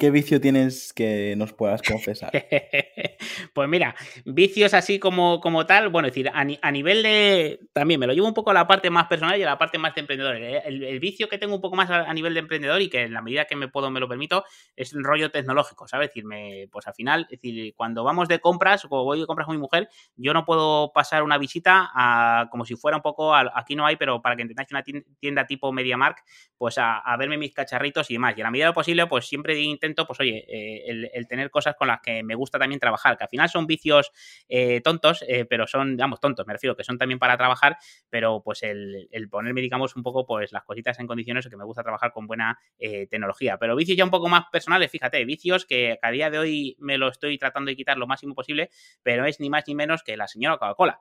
¿Qué 0.00 0.10
vicio 0.10 0.40
tienes 0.40 0.94
que 0.94 1.34
nos 1.36 1.52
puedas 1.52 1.82
confesar? 1.82 2.32
pues 3.52 3.68
mira, 3.68 3.94
vicios 4.24 4.72
así 4.72 4.98
como, 4.98 5.42
como 5.42 5.66
tal, 5.66 5.90
bueno, 5.90 6.08
es 6.08 6.14
decir, 6.14 6.30
a, 6.32 6.70
nivel 6.72 7.02
de. 7.02 7.60
También 7.74 8.00
me 8.00 8.06
lo 8.06 8.14
llevo 8.14 8.26
un 8.26 8.32
poco 8.32 8.50
a 8.50 8.54
la 8.54 8.66
parte 8.66 8.88
más 8.88 9.08
personal 9.08 9.38
y 9.38 9.42
a 9.42 9.46
la 9.46 9.58
parte 9.58 9.76
más 9.76 9.94
de 9.94 10.00
emprendedor. 10.00 10.36
El, 10.36 11.00
vicio 11.00 11.28
que 11.28 11.36
tengo 11.36 11.54
un 11.54 11.60
poco 11.60 11.76
más 11.76 11.90
a, 11.90 12.14
nivel 12.14 12.32
de 12.32 12.40
emprendedor 12.40 12.80
y 12.80 12.88
que 12.88 13.02
en 13.02 13.12
la 13.12 13.20
medida 13.20 13.44
que 13.44 13.56
me 13.56 13.68
puedo, 13.68 13.90
me 13.90 14.00
lo 14.00 14.08
permito, 14.08 14.42
es 14.74 14.94
el 14.94 15.04
rollo 15.04 15.30
tecnológico, 15.30 15.86
¿sabes? 15.86 16.08
Es 16.08 16.14
decir, 16.14 16.70
pues 16.72 16.86
al 16.86 16.94
final, 16.94 17.26
es 17.30 17.38
decir, 17.42 17.74
cuando 17.76 18.02
vamos 18.02 18.26
de 18.26 18.40
compras 18.40 18.86
o 18.88 19.04
voy 19.04 19.20
de 19.20 19.26
compras 19.26 19.44
con 19.44 19.54
mi 19.54 19.60
mujer, 19.60 19.90
yo 20.16 20.32
no 20.32 20.46
puedo 20.46 20.92
pasar 20.94 21.22
una 21.22 21.36
visita 21.36 21.90
a, 21.94 22.48
como 22.50 22.64
si 22.64 22.74
fuera 22.74 22.96
un 22.96 23.02
poco. 23.02 23.34
aquí 23.34 23.76
no 23.76 23.84
hay, 23.84 23.96
pero 23.96 24.22
para 24.22 24.34
que 24.34 24.42
entendáis 24.42 24.70
una 24.70 24.82
tienda 24.82 25.46
tipo 25.46 25.70
MediaMark, 25.72 26.24
pues 26.56 26.78
a, 26.78 27.02
verme 27.18 27.36
mis 27.36 27.52
cacharritos 27.52 28.10
y 28.10 28.14
demás. 28.14 28.32
Y 28.38 28.40
a 28.40 28.44
la 28.44 28.50
medida 28.50 28.64
de 28.64 28.70
lo 28.70 28.74
posible, 28.74 29.06
pues 29.06 29.26
siempre 29.26 29.60
intento 29.60 29.89
pues 29.94 30.20
oye, 30.20 30.44
eh, 30.48 31.08
el, 31.12 31.26
tener 31.26 31.50
cosas 31.50 31.74
con 31.76 31.88
las 31.88 32.00
que 32.00 32.22
me 32.22 32.34
gusta 32.34 32.58
también 32.58 32.80
trabajar, 32.80 33.16
que 33.16 33.24
al 33.24 33.30
final 33.30 33.48
son 33.48 33.66
vicios 33.66 34.12
eh, 34.48 34.80
tontos, 34.82 35.24
eh, 35.28 35.44
pero 35.44 35.66
son, 35.66 35.96
digamos, 35.96 36.20
tontos, 36.20 36.46
me 36.46 36.52
refiero, 36.52 36.76
que 36.76 36.84
son 36.84 36.98
también 36.98 37.18
para 37.18 37.36
trabajar, 37.36 37.76
pero 38.08 38.42
pues 38.42 38.62
el, 38.62 39.08
ponerme, 39.30 39.60
digamos, 39.60 39.96
un 39.96 40.02
poco 40.02 40.26
pues 40.26 40.52
las 40.52 40.64
cositas 40.64 40.98
en 40.98 41.06
condiciones 41.06 41.48
que 41.48 41.56
me 41.56 41.64
gusta 41.64 41.82
trabajar 41.82 42.12
con 42.12 42.26
buena 42.26 42.58
tecnología. 42.78 43.58
Pero 43.58 43.76
vicios 43.76 43.96
ya 43.96 44.04
un 44.04 44.10
poco 44.10 44.28
más 44.28 44.44
personales, 44.50 44.90
fíjate, 44.90 45.24
vicios 45.24 45.66
que 45.66 45.98
a 46.02 46.10
día 46.10 46.30
de 46.30 46.38
hoy 46.38 46.76
me 46.78 46.98
lo 46.98 47.08
estoy 47.08 47.38
tratando 47.38 47.68
de 47.70 47.76
quitar 47.76 47.96
lo 47.96 48.06
máximo 48.06 48.34
posible, 48.34 48.70
pero 49.02 49.24
es 49.26 49.40
ni 49.40 49.50
más 49.50 49.64
ni 49.66 49.74
menos 49.74 50.02
que 50.02 50.16
la 50.16 50.26
señora 50.26 50.58
Coca-Cola. 50.58 51.00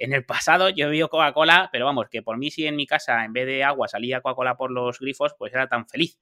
En 0.00 0.12
el 0.12 0.24
pasado 0.24 0.68
yo 0.68 0.92
he 0.92 1.08
Coca-Cola, 1.08 1.70
pero 1.72 1.84
vamos, 1.84 2.06
que 2.08 2.22
por 2.22 2.38
mí 2.38 2.50
si 2.50 2.66
en 2.66 2.76
mi 2.76 2.86
casa 2.86 3.24
en 3.24 3.32
vez 3.32 3.46
de 3.46 3.64
agua 3.64 3.88
salía 3.88 4.20
Coca-Cola 4.20 4.56
por 4.56 4.70
los 4.70 5.00
grifos, 5.00 5.34
pues 5.36 5.52
era 5.52 5.68
tan 5.68 5.88
feliz. 5.88 6.18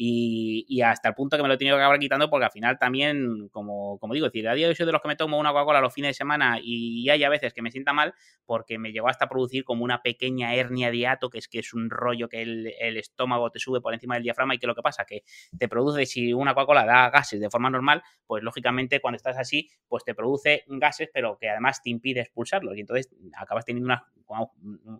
Y, 0.00 0.80
hasta 0.80 1.08
el 1.08 1.14
punto 1.16 1.36
que 1.36 1.42
me 1.42 1.48
lo 1.48 1.54
he 1.54 1.58
tenido 1.58 1.76
que 1.76 1.82
acabar 1.82 1.98
quitando 1.98 2.30
porque 2.30 2.44
al 2.44 2.52
final 2.52 2.78
también, 2.78 3.48
como, 3.48 3.98
como 3.98 4.14
digo, 4.14 4.26
decir, 4.26 4.48
a 4.48 4.54
día 4.54 4.66
de 4.66 4.70
hoy 4.70 4.76
soy 4.76 4.86
de 4.86 4.92
los 4.92 5.02
que 5.02 5.08
me 5.08 5.16
tomo 5.16 5.38
una 5.38 5.50
Coca-Cola 5.50 5.80
los 5.80 5.92
fines 5.92 6.10
de 6.10 6.14
semana 6.14 6.60
y 6.62 7.08
hay 7.10 7.24
a 7.24 7.28
veces 7.28 7.52
que 7.52 7.62
me 7.62 7.72
sienta 7.72 7.92
mal 7.92 8.14
porque 8.46 8.78
me 8.78 8.92
llegó 8.92 9.08
hasta 9.08 9.28
producir 9.28 9.64
como 9.64 9.82
una 9.82 10.00
pequeña 10.00 10.54
hernia 10.54 10.92
de 10.92 10.98
hiato, 10.98 11.30
que 11.30 11.38
es 11.38 11.48
que 11.48 11.58
es 11.58 11.74
un 11.74 11.90
rollo 11.90 12.28
que 12.28 12.42
el, 12.42 12.96
estómago 12.96 13.50
te 13.50 13.58
sube 13.58 13.80
por 13.80 13.92
encima 13.92 14.14
del 14.14 14.22
diafragma 14.22 14.54
y 14.54 14.58
que 14.58 14.68
lo 14.68 14.76
que 14.76 14.82
pasa 14.82 15.04
que 15.04 15.24
te 15.58 15.68
produce, 15.68 16.06
si 16.06 16.32
una 16.32 16.54
Coca-Cola 16.54 16.84
da 16.84 17.10
gases 17.10 17.40
de 17.40 17.50
forma 17.50 17.68
normal, 17.68 18.04
pues 18.24 18.44
lógicamente 18.44 19.00
cuando 19.00 19.16
estás 19.16 19.36
así, 19.36 19.68
pues 19.88 20.04
te 20.04 20.14
produce 20.14 20.62
gases, 20.68 21.08
pero 21.12 21.38
que 21.38 21.50
además 21.50 21.82
te 21.82 21.90
impide 21.90 22.20
expulsarlos. 22.20 22.76
Y 22.76 22.80
entonces 22.80 23.12
acabas 23.36 23.64
teniendo 23.64 23.86
unas, 23.86 24.02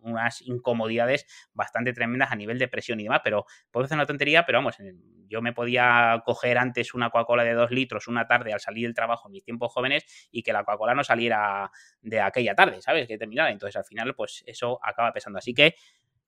unas 0.03 0.43
incomodidades 0.43 1.25
bastante 1.55 1.93
tremendas 1.93 2.33
a 2.33 2.37
nivel 2.37 2.59
de 2.59 2.67
presión 2.67 2.99
y 2.99 3.05
demás, 3.05 3.21
pero 3.23 3.47
puede 3.71 3.87
ser 3.87 3.97
una 3.97 4.07
tontería, 4.07 4.45
pero 4.45 4.59
vamos, 4.59 4.77
yo 5.29 5.43
me 5.43 5.53
podía 5.53 6.23
coger 6.25 6.59
antes 6.59 6.95
una 6.95 7.11
Coca-Cola 7.11 7.45
de 7.45 7.53
dos 7.53 7.71
litros 7.71 8.09
una 8.09 8.27
tarde 8.27 8.53
al 8.53 8.61
salir 8.61 8.87
del 8.87 8.95
trabajo 8.95 9.29
en 9.29 9.33
mis 9.33 9.45
tiempos 9.45 9.73
jóvenes 9.73 10.05
y 10.31 10.43
que 10.43 10.53
la 10.53 10.65
Coca-Cola 10.65 10.95
no 10.95 11.05
saliera 11.05 11.71
de 12.01 12.21
aquella 12.21 12.55
tarde, 12.55 12.81
¿sabes? 12.81 13.07
Que 13.07 13.19
terminara. 13.19 13.51
Entonces 13.51 13.77
al 13.77 13.85
final, 13.85 14.15
pues 14.15 14.43
eso 14.47 14.81
acaba 14.83 15.13
pesando. 15.13 15.39
Así 15.39 15.55
que 15.55 15.75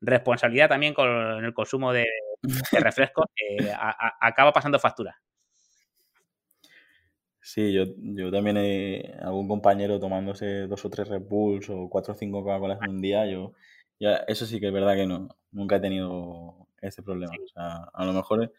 responsabilidad 0.01 0.69
también 0.69 0.95
con 0.95 1.09
el 1.45 1.55
consumo 1.55 1.93
de, 1.93 2.07
refrescos 2.73 3.27
que 3.35 3.73
acaba 4.21 4.53
pasando 4.53 4.79
factura. 4.79 5.21
Sí, 7.43 7.73
yo, 7.73 7.85
yo 7.97 8.31
también 8.31 8.59
he 8.59 9.15
algún 9.23 9.49
compañero 9.49 9.99
tomándose 9.99 10.67
dos 10.67 10.85
o 10.85 10.91
tres 10.91 11.09
Red 11.09 11.23
Bulls 11.23 11.71
o 11.71 11.89
cuatro 11.89 12.13
o 12.13 12.17
cinco 12.17 12.43
Coca-Colas 12.43 12.79
en 12.83 12.91
un 12.91 13.01
día, 13.01 13.27
yo 13.27 13.55
ya, 13.99 14.17
eso 14.29 14.47
sí 14.47 14.61
que 14.61 14.69
es 14.69 14.73
verdad 14.73 14.95
que 14.95 15.07
no, 15.07 15.29
nunca 15.53 15.77
he 15.77 15.81
tenido 15.81 16.60
ese 16.81 17.03
problema. 17.03 17.33
O 17.33 17.49
sea, 17.49 17.89
a 17.93 18.05
lo 18.05 18.13
mejor 18.13 18.53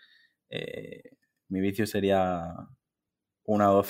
eh, 0.50 1.12
mi 1.50 1.62
vicio 1.62 1.86
sería 1.88 2.54
una 3.46 3.72
o, 3.72 3.84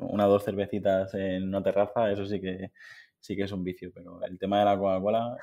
una 0.00 0.24
dos 0.24 0.44
cervecitas 0.44 1.14
en 1.14 1.48
una 1.48 1.62
terraza, 1.62 2.10
eso 2.10 2.26
sí 2.26 2.40
que 2.40 2.70
sí 3.18 3.36
que 3.36 3.44
es 3.44 3.52
un 3.52 3.62
vicio, 3.62 3.90
pero 3.94 4.22
el 4.24 4.38
tema 4.38 4.58
de 4.58 4.64
la 4.64 4.76
Coca-Cola 4.76 5.36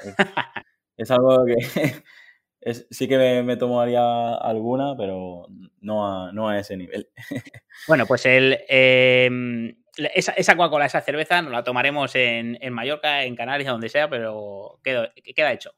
es, 0.97 1.11
algo 1.11 1.45
que 1.45 1.55
sí 2.91 3.07
que 3.07 3.41
me, 3.43 3.57
tomaría 3.57 4.35
alguna, 4.35 4.95
pero 4.97 5.47
no 5.81 6.05
a, 6.05 6.31
no 6.33 6.49
a 6.49 6.59
ese 6.59 6.75
nivel. 6.75 7.09
bueno, 7.87 8.05
pues 8.05 8.25
el, 8.25 8.59
em, 8.67 9.75
esa, 10.13 10.33
esa 10.33 10.57
Coca-Cola, 10.57 10.85
esa 10.85 11.01
cerveza, 11.01 11.41
nos 11.41 11.53
la 11.53 11.63
tomaremos 11.63 12.13
en, 12.15 12.57
en, 12.61 12.73
Mallorca, 12.73 13.23
en 13.23 13.35
Canarias, 13.35 13.71
donde 13.71 13.89
sea, 13.89 14.09
pero 14.09 14.79
queda, 14.83 15.13
queda 15.35 15.53
hecho. 15.53 15.73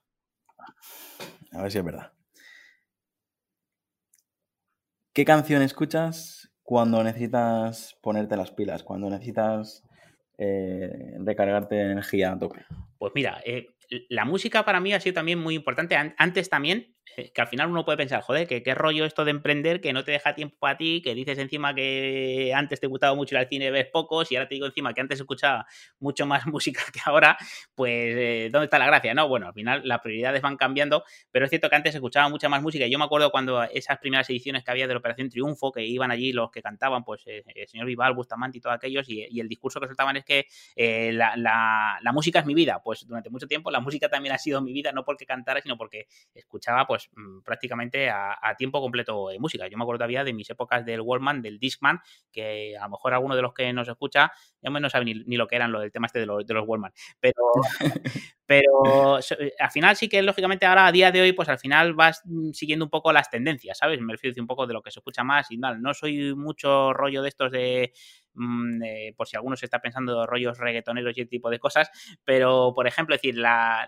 A 1.51 1.61
ver 1.61 1.71
si 1.71 1.77
es 1.77 1.83
verdad. 1.83 2.11
¿Qué 5.13 5.25
canción 5.25 5.61
escuchas 5.61 6.53
cuando 6.63 7.03
necesitas 7.03 7.97
ponerte 8.01 8.37
las 8.37 8.51
pilas? 8.51 8.81
Cuando 8.81 9.09
necesitas 9.09 9.83
eh, 10.37 11.17
recargarte 11.19 11.75
de 11.75 11.91
energía 11.91 12.31
a 12.31 12.39
tope? 12.39 12.63
Pues 12.97 13.11
mira, 13.13 13.41
eh, 13.45 13.67
la 14.07 14.23
música 14.23 14.63
para 14.63 14.79
mí 14.79 14.93
ha 14.93 15.01
sido 15.01 15.15
también 15.15 15.37
muy 15.37 15.55
importante. 15.55 15.97
Antes 16.17 16.49
también, 16.49 16.95
que 17.15 17.41
al 17.41 17.47
final 17.47 17.69
uno 17.69 17.85
puede 17.85 17.97
pensar, 17.97 18.21
joder, 18.21 18.47
que 18.47 18.63
qué 18.63 18.73
rollo 18.75 19.05
esto 19.05 19.25
de 19.25 19.31
emprender, 19.31 19.81
que 19.81 19.93
no 19.93 20.03
te 20.03 20.11
deja 20.11 20.33
tiempo 20.33 20.57
para 20.59 20.77
ti, 20.77 21.01
que 21.03 21.13
dices 21.13 21.37
encima 21.37 21.73
que 21.73 22.53
antes 22.55 22.79
te 22.79 22.87
gustaba 22.87 23.15
mucho 23.15 23.35
ir 23.35 23.39
al 23.39 23.47
cine, 23.47 23.71
ves 23.71 23.87
pocos, 23.87 24.31
y 24.31 24.35
ahora 24.35 24.47
te 24.47 24.55
digo 24.55 24.65
encima 24.65 24.93
que 24.93 25.01
antes 25.01 25.19
escuchaba 25.19 25.65
mucho 25.99 26.25
más 26.25 26.45
música 26.47 26.81
que 26.93 26.99
ahora, 27.05 27.37
pues 27.75 28.15
eh, 28.15 28.49
¿dónde 28.51 28.65
está 28.65 28.79
la 28.79 28.87
gracia? 28.87 29.13
No, 29.13 29.27
bueno, 29.27 29.47
al 29.47 29.53
final 29.53 29.81
las 29.85 29.99
prioridades 29.99 30.41
van 30.41 30.57
cambiando, 30.57 31.03
pero 31.31 31.45
es 31.45 31.49
cierto 31.49 31.69
que 31.69 31.75
antes 31.75 31.95
escuchaba 31.95 32.29
mucha 32.29 32.49
más 32.49 32.61
música. 32.61 32.87
Yo 32.87 32.97
me 32.97 33.05
acuerdo 33.05 33.31
cuando 33.31 33.63
esas 33.63 33.97
primeras 33.99 34.29
ediciones 34.29 34.63
que 34.63 34.71
había 34.71 34.87
de 34.87 34.93
la 34.93 34.99
Operación 34.99 35.29
Triunfo, 35.29 35.71
que 35.71 35.85
iban 35.85 36.11
allí 36.11 36.31
los 36.31 36.51
que 36.51 36.61
cantaban, 36.61 37.03
pues 37.03 37.23
eh, 37.27 37.43
el 37.55 37.67
señor 37.67 37.87
Vival, 37.87 38.13
Bustamante 38.13 38.57
y 38.57 38.61
todos 38.61 38.75
aquellos, 38.75 39.07
y, 39.09 39.39
el 39.41 39.47
discurso 39.47 39.79
que 39.79 39.87
soltaban 39.87 40.17
es 40.17 40.23
que 40.23 40.45
la, 41.13 41.35
la 41.35 42.11
música 42.11 42.39
es 42.39 42.45
mi 42.45 42.53
vida. 42.53 42.79
Pues 42.83 43.07
durante 43.07 43.31
mucho 43.31 43.47
tiempo 43.47 43.71
la 43.71 43.79
música 43.79 44.07
también 44.07 44.35
ha 44.35 44.37
sido 44.37 44.61
mi 44.61 44.71
vida, 44.71 44.91
no 44.91 45.03
porque 45.03 45.25
cantara, 45.25 45.61
sino 45.61 45.77
porque 45.77 46.05
escuchaba 46.35 46.85
pues 46.91 47.09
mm, 47.15 47.39
prácticamente 47.43 48.09
a, 48.09 48.37
tiempo 48.57 48.81
completo 48.81 49.29
de 49.29 49.39
música. 49.39 49.65
Yo 49.69 49.77
me 49.77 49.83
acuerdo 49.85 49.99
todavía 49.99 50.25
de 50.25 50.33
mis 50.33 50.49
épocas 50.49 50.85
del 50.85 50.99
Wallman, 50.99 51.41
del 51.41 51.57
Discman, 51.57 52.01
que 52.33 52.75
a 52.77 52.83
lo 52.83 52.89
mejor 52.89 53.13
alguno 53.13 53.33
de 53.33 53.41
los 53.41 53.53
que 53.53 53.71
nos 53.71 53.87
escucha 53.87 54.29
ya 54.61 54.69
no 54.69 54.89
sabe 54.89 55.05
ni, 55.05 55.37
lo 55.37 55.47
que 55.47 55.55
eran 55.55 55.71
lo 55.71 55.79
del 55.79 55.89
tema 55.89 56.07
este 56.07 56.19
de 56.19 56.25
los, 56.25 56.45
de 56.45 56.53
los 56.53 56.67
Wallman. 56.67 56.91
Pero, 57.21 57.35
pero 58.45 59.19
eh, 59.19 59.53
al 59.57 59.71
final 59.71 59.95
sí 59.95 60.09
que 60.09 60.21
lógicamente 60.21 60.65
ahora 60.65 60.87
a 60.87 60.91
día 60.91 61.13
de 61.13 61.21
hoy 61.21 61.31
pues 61.31 61.47
al 61.47 61.59
final 61.59 61.93
vas 61.93 62.23
mm, 62.25 62.51
siguiendo 62.51 62.83
un 62.83 62.91
poco 62.91 63.13
las 63.13 63.29
tendencias, 63.29 63.77
¿sabes? 63.77 64.01
Me 64.01 64.11
refiero 64.11 64.35
un 64.41 64.47
poco 64.47 64.67
de 64.67 64.73
lo 64.73 64.81
que 64.81 64.91
se 64.91 64.99
escucha 64.99 65.23
más 65.23 65.49
y 65.49 65.57
tal. 65.61 65.81
No 65.81 65.93
soy 65.93 66.35
mucho 66.35 66.91
rollo 66.91 67.21
de 67.21 67.29
estos 67.29 67.53
de 67.53 67.93
Mm, 68.33 68.81
eh, 68.83 69.13
por 69.15 69.27
si 69.27 69.35
alguno 69.35 69.55
se 69.55 69.65
está 69.65 69.79
pensando 69.79 70.25
rollos 70.25 70.57
reggaetoneros 70.57 71.17
y 71.17 71.21
ese 71.21 71.29
tipo 71.29 71.49
de 71.49 71.59
cosas, 71.59 71.89
pero 72.23 72.73
por 72.73 72.87
ejemplo, 72.87 73.15
decir, 73.15 73.37
la, 73.37 73.85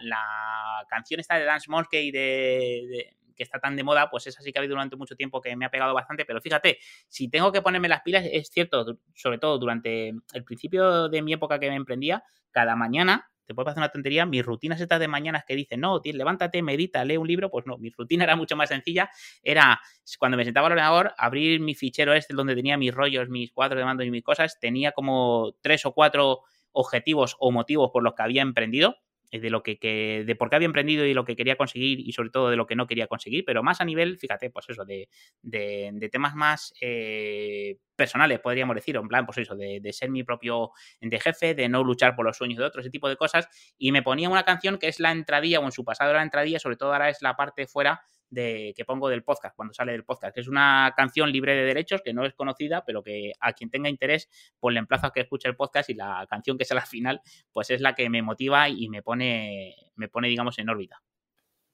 canción 0.90 1.20
esta 1.20 1.38
de 1.38 1.46
Dance 1.46 1.70
Monkey 1.70 2.12
de, 2.12 3.16
que 3.36 3.44
está 3.44 3.60
tan 3.60 3.76
de 3.76 3.84
moda, 3.84 4.10
pues 4.10 4.28
esa 4.28 4.42
sí 4.42 4.52
que 4.52 4.60
ha 4.60 4.62
habido 4.62 4.76
durante 4.76 4.96
mucho 4.96 5.16
tiempo 5.16 5.42
que 5.42 5.56
me 5.56 5.66
ha 5.66 5.72
pegado 5.72 5.94
bastante, 5.94 6.26
pero 6.26 6.42
fíjate, 6.42 6.80
si 7.08 7.30
tengo 7.30 7.52
que 7.52 7.62
ponerme 7.62 7.88
las 7.88 8.02
pilas, 8.02 8.26
es 8.30 8.50
cierto, 8.50 9.00
sobre 9.16 9.38
todo 9.38 9.58
durante 9.58 10.10
el 10.34 10.44
principio 10.44 11.10
de 11.10 11.22
mi 11.22 11.34
época 11.34 11.60
que 11.60 11.70
me 11.70 11.76
emprendía, 11.76 12.24
cada 12.52 12.76
mañana 12.76 13.33
te 13.46 13.54
puede 13.54 13.66
parecer 13.66 13.82
una 13.82 13.90
tontería, 13.90 14.26
mis 14.26 14.46
rutinas 14.46 14.80
estas 14.80 15.00
de 15.00 15.08
mañanas 15.08 15.44
que 15.46 15.56
dicen, 15.56 15.82
no, 15.82 16.02
tío, 16.02 16.14
levántate, 16.14 16.62
medita, 16.62 17.04
lee 17.06 17.18
un 17.18 17.28
libro, 17.28 17.50
pues 17.50 17.66
no, 17.66 17.78
mi 17.78 17.90
rutina 17.90 18.24
era 18.24 18.36
mucho 18.36 18.56
más 18.56 18.70
sencilla, 18.70 19.10
era 19.42 19.80
cuando 20.20 20.38
me 20.38 20.46
sentaba 20.46 20.68
al 20.68 20.74
ordenador, 20.74 21.14
abrir 21.18 21.60
mi 21.60 21.76
fichero 21.76 22.14
este 22.14 22.34
donde 22.34 22.56
tenía 22.56 22.78
mis 22.78 22.94
rollos, 22.94 23.30
mis 23.30 23.52
cuadros 23.52 23.80
de 23.80 23.86
mando 23.86 24.04
y 24.04 24.12
mis 24.12 24.24
cosas, 24.24 24.60
tenía 24.60 24.92
como 24.92 25.56
tres 25.62 25.86
o 25.86 25.94
cuatro 25.94 26.42
objetivos 26.72 27.36
o 27.40 27.52
motivos 27.52 27.92
por 27.92 28.04
los 28.04 28.14
que 28.14 28.24
había 28.24 28.42
emprendido, 28.42 28.98
de 29.42 29.50
lo 29.50 29.64
que, 29.64 30.24
de 30.26 30.36
por 30.36 30.50
qué 30.50 30.56
había 30.56 30.66
emprendido 30.66 31.06
y 31.06 31.14
lo 31.14 31.26
que 31.26 31.36
quería 31.36 31.56
conseguir 31.56 32.00
y 32.00 32.12
sobre 32.14 32.30
todo 32.30 32.50
de 32.50 32.56
lo 32.56 32.68
que 32.68 32.76
no 32.76 32.88
quería 32.88 33.08
conseguir, 33.08 33.44
pero 33.46 33.64
más 33.64 33.82
a 33.82 33.86
nivel, 33.86 34.18
fíjate, 34.18 34.50
pues 34.50 34.70
eso, 34.70 34.86
de, 34.86 35.10
de, 35.42 36.10
temas 36.12 36.36
más 36.36 36.74
eh, 36.82 37.78
personales, 37.96 38.40
podríamos 38.40 38.76
decir, 38.76 38.96
en 38.96 39.08
plan, 39.08 39.26
pues 39.26 39.40
eso, 39.40 39.56
de, 39.56 39.80
de, 39.82 39.94
ser 39.94 40.10
mi 40.10 40.24
propio 40.24 40.72
de 41.02 41.20
jefe, 41.20 41.56
de 41.56 41.70
no 41.70 41.84
luchar 41.84 42.16
por 42.16 42.26
los 42.26 42.38
sueños 42.38 42.60
de 42.60 42.66
otros, 42.66 42.86
ese 42.86 42.92
tipo 42.92 43.10
de 43.10 43.16
cosas, 43.16 43.48
y 43.78 43.92
me 43.92 44.04
ponía 44.04 44.30
una 44.30 44.44
canción 44.44 44.78
que 44.78 44.88
es 44.88 45.00
la 45.00 45.12
entradilla, 45.12 45.60
o 45.60 45.66
en 45.66 45.72
su 45.72 45.84
pasado 45.84 46.12
era 46.12 46.20
la 46.20 46.26
entradilla, 46.26 46.60
sobre 46.60 46.76
todo 46.76 46.94
ahora 46.94 47.10
es 47.10 47.22
la 47.22 47.36
parte 47.36 47.68
fuera 47.68 48.02
de, 48.34 48.74
que 48.76 48.86
pongo 48.86 49.10
del 49.10 49.24
podcast, 49.24 49.56
cuando 49.56 49.74
sale 49.74 49.92
del 49.92 50.04
podcast, 50.04 50.34
que 50.34 50.42
es 50.42 50.48
una 50.48 50.94
canción 50.96 51.32
libre 51.32 51.56
de 51.56 51.64
derechos, 51.64 52.02
que 52.02 52.14
no 52.14 52.26
es 52.26 52.34
conocida, 52.34 52.84
pero 52.86 53.04
que 53.04 53.34
a 53.40 53.54
quien 53.54 53.70
tenga 53.70 53.90
interés, 53.90 54.30
pues 54.60 54.74
le 54.74 54.80
emplazo 54.80 55.08
a 55.08 55.14
que 55.14 55.22
escuche 55.22 55.48
el 55.48 55.56
podcast 55.56 55.90
y 55.90 55.94
la 55.94 56.26
canción 56.30 56.58
que 56.58 56.64
es 56.64 56.74
la 56.74 56.86
final, 56.86 57.22
pues 57.52 57.70
es 57.70 57.82
la 57.82 57.94
que 57.94 58.10
me 58.10 58.22
motiva 58.22 58.70
y 58.70 58.90
me 58.90 59.02
pone, 59.02 59.76
me 59.96 60.08
pone 60.08 60.28
digamos, 60.28 60.58
en 60.60 60.70
órbita. 60.70 61.02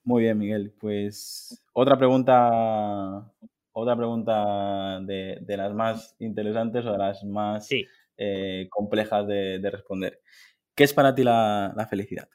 Muy 0.03 0.23
bien, 0.23 0.37
Miguel. 0.37 0.73
Pues 0.79 1.63
otra 1.73 1.97
pregunta, 1.97 3.31
otra 3.71 3.95
pregunta 3.95 4.99
de, 5.01 5.55
las 5.57 5.73
más 5.73 6.15
interesantes 6.19 6.85
o 6.85 6.91
de 6.91 6.97
las 6.97 7.23
más 7.23 7.69
eh, 8.17 8.67
complejas 8.69 9.27
de, 9.27 9.69
responder. 9.71 10.21
¿Qué 10.75 10.83
es 10.83 10.93
para 10.93 11.15
ti 11.15 11.23
la 11.23 11.87
felicidad? 11.89 12.29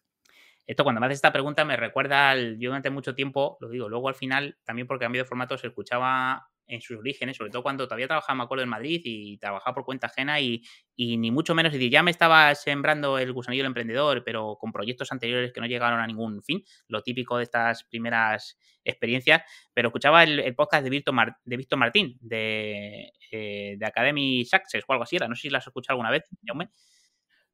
Esto 0.67 0.83
cuando 0.83 1.01
me 1.01 1.07
haces 1.07 1.17
esta 1.17 1.33
pregunta 1.33 1.65
me 1.65 1.77
recuerda 1.77 2.31
al, 2.31 2.59
yo 2.59 2.71
durante 2.71 2.91
mucho 2.91 3.15
tiempo, 3.15 3.59
lo 3.61 3.69
digo, 3.69 3.89
luego 3.89 4.09
al 4.09 4.15
final, 4.15 4.57
también 4.65 4.87
porque 4.87 5.05
cambio 5.05 5.23
de 5.23 5.29
formato, 5.29 5.59
se 5.59 5.67
escuchaba 5.67 6.49
en 6.67 6.81
sus 6.81 6.99
orígenes, 6.99 7.37
sobre 7.37 7.51
todo 7.51 7.63
cuando 7.63 7.87
todavía 7.87 8.07
trabajaba, 8.07 8.37
me 8.37 8.45
acuerdo, 8.45 8.65
en 8.65 8.71
Madrid 8.71 9.01
y 9.05 9.37
trabajaba 9.39 9.75
por 9.75 9.85
cuenta 9.85 10.07
ajena 10.07 10.41
y, 10.41 10.63
ni 10.97 11.31
mucho 11.31 11.55
menos, 11.55 11.73
es 11.73 11.79
decir, 11.79 11.93
ya 11.93 12.03
me 12.03 12.11
estaba 12.11 12.55
sembrando 12.55 13.19
el 13.19 13.33
gusanillo 13.33 13.63
del 13.63 13.71
emprendedor, 13.71 14.23
pero 14.25 14.57
con 14.59 14.73
proyectos 14.73 15.13
anteriores 15.13 15.53
que 15.53 15.61
no 15.61 15.67
llegaron 15.67 16.01
a 16.01 16.07
ningún 16.07 16.43
fin, 16.43 16.65
lo 16.89 17.03
típico 17.03 17.37
de 17.37 17.45
estas 17.45 17.85
primeras 17.85 18.59
experiencias, 18.85 19.43
pero 19.73 19.89
escuchaba 19.89 20.23
el, 20.23 20.55
podcast 20.55 20.85
de 20.85 20.91
Víctor, 20.91 21.37
de 21.45 21.57
Víctor 21.57 21.79
Martín, 21.79 22.17
de, 22.21 23.13
eh, 23.31 23.77
de 23.79 23.87
Academy 23.87 24.45
Success 24.45 24.85
o 24.87 24.93
algo 24.93 25.05
así, 25.05 25.17
era, 25.17 25.29
no 25.29 25.35
sé 25.35 25.43
si 25.43 25.51
lo 25.51 25.59
has 25.59 25.67
escuchado 25.67 25.95
alguna 25.95 26.11
vez, 26.11 26.25
Jaume. 26.47 26.71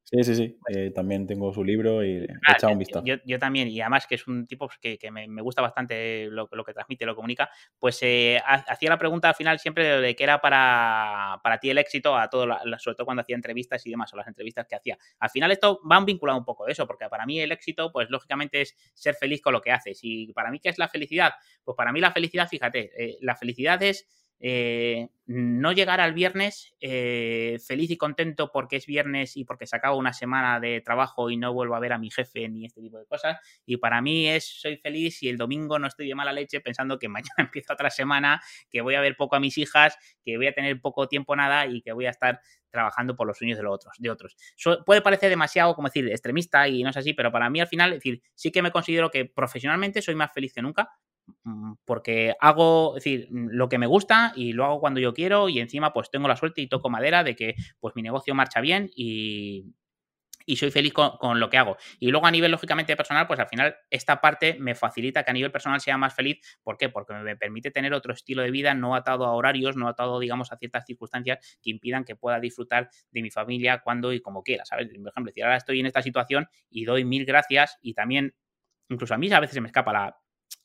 Sí, 0.03 0.23
sí, 0.23 0.35
sí. 0.35 0.57
Eh, 0.67 0.91
también 0.93 1.25
tengo 1.25 1.53
su 1.53 1.63
libro 1.63 2.03
y 2.03 2.17
he 2.17 2.27
echado 2.53 2.73
un 2.73 2.79
vistazo. 2.79 3.05
Yo, 3.05 3.39
también, 3.39 3.69
y 3.69 3.79
además 3.79 4.05
que 4.07 4.15
es 4.15 4.27
un 4.27 4.45
tipo 4.45 4.67
pues, 4.67 4.77
que, 4.97 5.11
me, 5.11 5.41
gusta 5.41 5.61
bastante 5.61 6.27
lo, 6.29 6.49
lo, 6.51 6.65
que 6.65 6.73
transmite, 6.73 7.05
lo 7.05 7.15
comunica, 7.15 7.49
pues 7.79 7.99
eh, 8.01 8.41
hacía 8.45 8.89
la 8.89 8.97
pregunta 8.97 9.29
al 9.29 9.35
final 9.35 9.59
siempre 9.59 10.01
de, 10.01 10.15
qué 10.15 10.23
era 10.23 10.41
para, 10.41 11.39
ti 11.61 11.69
el 11.69 11.77
éxito, 11.77 12.17
a 12.17 12.29
todo, 12.29 12.45
sobre 12.77 12.95
todo 12.95 13.05
cuando 13.05 13.21
hacía 13.21 13.35
entrevistas 13.35 13.85
y 13.85 13.91
demás, 13.91 14.13
o 14.13 14.17
las 14.17 14.27
entrevistas 14.27 14.67
que 14.67 14.75
hacía. 14.75 14.97
Al 15.19 15.29
final 15.29 15.51
esto 15.51 15.79
va 15.89 16.03
vinculado 16.03 16.37
un 16.37 16.45
poco 16.45 16.65
de 16.65 16.73
eso, 16.73 16.85
porque 16.85 17.07
para 17.07 17.25
mí 17.25 17.39
el 17.39 17.51
éxito, 17.51 17.91
pues 17.91 18.09
lógicamente 18.09 18.61
es 18.61 18.75
ser 18.93 19.15
feliz 19.15 19.41
con 19.41 19.53
lo 19.53 19.61
que 19.61 19.71
haces. 19.71 19.99
Y 20.01 20.33
para 20.33 20.51
mí, 20.51 20.59
¿qué 20.59 20.69
es 20.69 20.77
la 20.77 20.89
felicidad? 20.89 21.31
Pues 21.63 21.75
para 21.77 21.93
mí 21.93 22.01
la 22.01 22.11
felicidad, 22.11 22.49
fíjate, 22.49 22.91
eh, 22.97 23.17
la 23.21 23.35
felicidad 23.35 23.81
es 23.81 24.07
eh, 24.43 25.09
no 25.27 25.71
llegar 25.71 26.01
al 26.01 26.13
viernes 26.13 26.75
eh, 26.81 27.59
feliz 27.65 27.91
y 27.91 27.97
contento 27.97 28.51
porque 28.51 28.75
es 28.77 28.87
viernes 28.87 29.37
y 29.37 29.45
porque 29.45 29.67
se 29.67 29.75
acaba 29.75 29.95
una 29.95 30.13
semana 30.13 30.59
de 30.59 30.81
trabajo 30.81 31.29
y 31.29 31.37
no 31.37 31.53
vuelvo 31.53 31.75
a 31.75 31.79
ver 31.79 31.93
a 31.93 31.99
mi 31.99 32.09
jefe 32.09 32.49
ni 32.49 32.65
este 32.65 32.81
tipo 32.81 32.97
de 32.97 33.05
cosas. 33.05 33.37
Y 33.65 33.77
para 33.77 34.01
mí 34.01 34.27
es 34.27 34.43
soy 34.61 34.77
feliz 34.77 35.21
y 35.21 35.29
el 35.29 35.37
domingo 35.37 35.77
no 35.77 35.87
estoy 35.87 36.07
de 36.07 36.15
mala 36.15 36.33
leche 36.33 36.59
pensando 36.59 36.97
que 36.97 37.07
mañana 37.09 37.35
empieza 37.37 37.73
otra 37.73 37.91
semana, 37.91 38.41
que 38.69 38.81
voy 38.81 38.95
a 38.95 39.01
ver 39.01 39.15
poco 39.15 39.35
a 39.35 39.39
mis 39.39 39.57
hijas, 39.59 39.95
que 40.23 40.37
voy 40.37 40.47
a 40.47 40.53
tener 40.53 40.81
poco 40.81 41.07
tiempo 41.07 41.35
nada 41.35 41.67
y 41.67 41.81
que 41.81 41.93
voy 41.93 42.07
a 42.07 42.09
estar 42.09 42.41
trabajando 42.71 43.15
por 43.15 43.27
los 43.27 43.37
sueños 43.37 43.57
de 43.57 43.63
los 43.63 43.75
otros, 43.75 43.95
de 43.99 44.09
otros. 44.09 44.35
puede 44.85 45.01
parecer 45.01 45.29
demasiado, 45.29 45.75
como 45.75 45.89
decir, 45.89 46.07
extremista 46.07 46.67
y 46.67 46.83
no 46.83 46.89
es 46.89 46.97
así, 46.97 47.13
pero 47.13 47.31
para 47.31 47.49
mí 47.49 47.59
al 47.59 47.67
final, 47.67 47.91
es 47.91 47.97
decir, 47.97 48.23
sí 48.33 48.51
que 48.51 48.61
me 48.61 48.71
considero 48.71 49.11
que 49.11 49.25
profesionalmente 49.25 50.01
soy 50.01 50.15
más 50.15 50.31
feliz 50.33 50.53
que 50.53 50.61
nunca, 50.61 50.89
porque 51.85 52.33
hago, 52.39 52.93
decir, 52.95 53.27
mm, 53.31 53.49
lo 53.51 53.69
que 53.69 53.77
me 53.77 53.87
gusta 53.87 54.33
y 54.35 54.53
lo 54.53 54.65
hago 54.65 54.79
cuando 54.79 54.99
yo 54.99 55.13
quiero 55.13 55.49
y 55.49 55.59
encima 55.59 55.93
pues 55.93 56.09
tengo 56.09 56.27
la 56.27 56.35
suerte 56.35 56.61
y 56.61 56.67
toco 56.67 56.89
madera 56.89 57.23
de 57.23 57.35
que 57.35 57.55
pues 57.79 57.95
mi 57.95 58.01
negocio 58.01 58.35
marcha 58.35 58.61
bien 58.61 58.89
y, 58.95 59.73
y 60.45 60.55
soy 60.55 60.71
feliz 60.71 60.93
con, 60.93 61.39
lo 61.39 61.49
que 61.49 61.57
hago. 61.57 61.77
Y 61.99 62.11
luego 62.11 62.27
a 62.27 62.31
nivel, 62.31 62.51
lógicamente, 62.51 62.95
personal, 62.95 63.27
pues 63.27 63.39
al 63.39 63.47
final 63.47 63.75
esta 63.89 64.21
parte 64.21 64.57
me 64.59 64.75
facilita 64.75 65.23
que 65.23 65.31
a 65.31 65.33
nivel 65.33 65.51
personal 65.51 65.81
sea 65.81 65.97
más 65.97 66.13
feliz. 66.13 66.39
¿Por 66.63 66.77
qué? 66.77 66.89
Porque 66.89 67.13
me 67.13 67.35
permite 67.35 67.71
tener 67.71 67.93
otro 67.93 68.13
estilo 68.13 68.41
de 68.41 68.51
vida 68.51 68.73
no 68.73 68.95
atado 68.95 69.25
a 69.25 69.31
horarios, 69.31 69.75
no 69.75 69.87
atado, 69.87 70.19
digamos, 70.19 70.51
a 70.51 70.57
ciertas 70.57 70.85
circunstancias 70.85 71.57
que 71.61 71.69
impidan 71.69 72.03
que 72.03 72.15
pueda 72.15 72.39
disfrutar 72.39 72.89
de 73.11 73.21
mi 73.21 73.31
familia 73.31 73.81
cuando 73.83 74.13
y 74.13 74.21
como 74.21 74.43
quiera, 74.43 74.65
¿sabes? 74.65 74.87
Por 74.87 75.09
ejemplo, 75.09 75.31
si 75.33 75.41
ahora 75.41 75.57
estoy 75.57 75.79
en 75.79 75.85
esta 75.85 76.01
situación 76.01 76.47
y 76.69 76.85
doy 76.85 77.05
mil 77.05 77.25
gracias 77.25 77.77
y 77.81 77.93
también, 77.93 78.35
incluso 78.89 79.13
a 79.13 79.17
mí 79.17 79.31
a 79.31 79.39
veces 79.39 79.53
se 79.53 79.61
me 79.61 79.67
escapa 79.67 79.93
la 79.93 80.17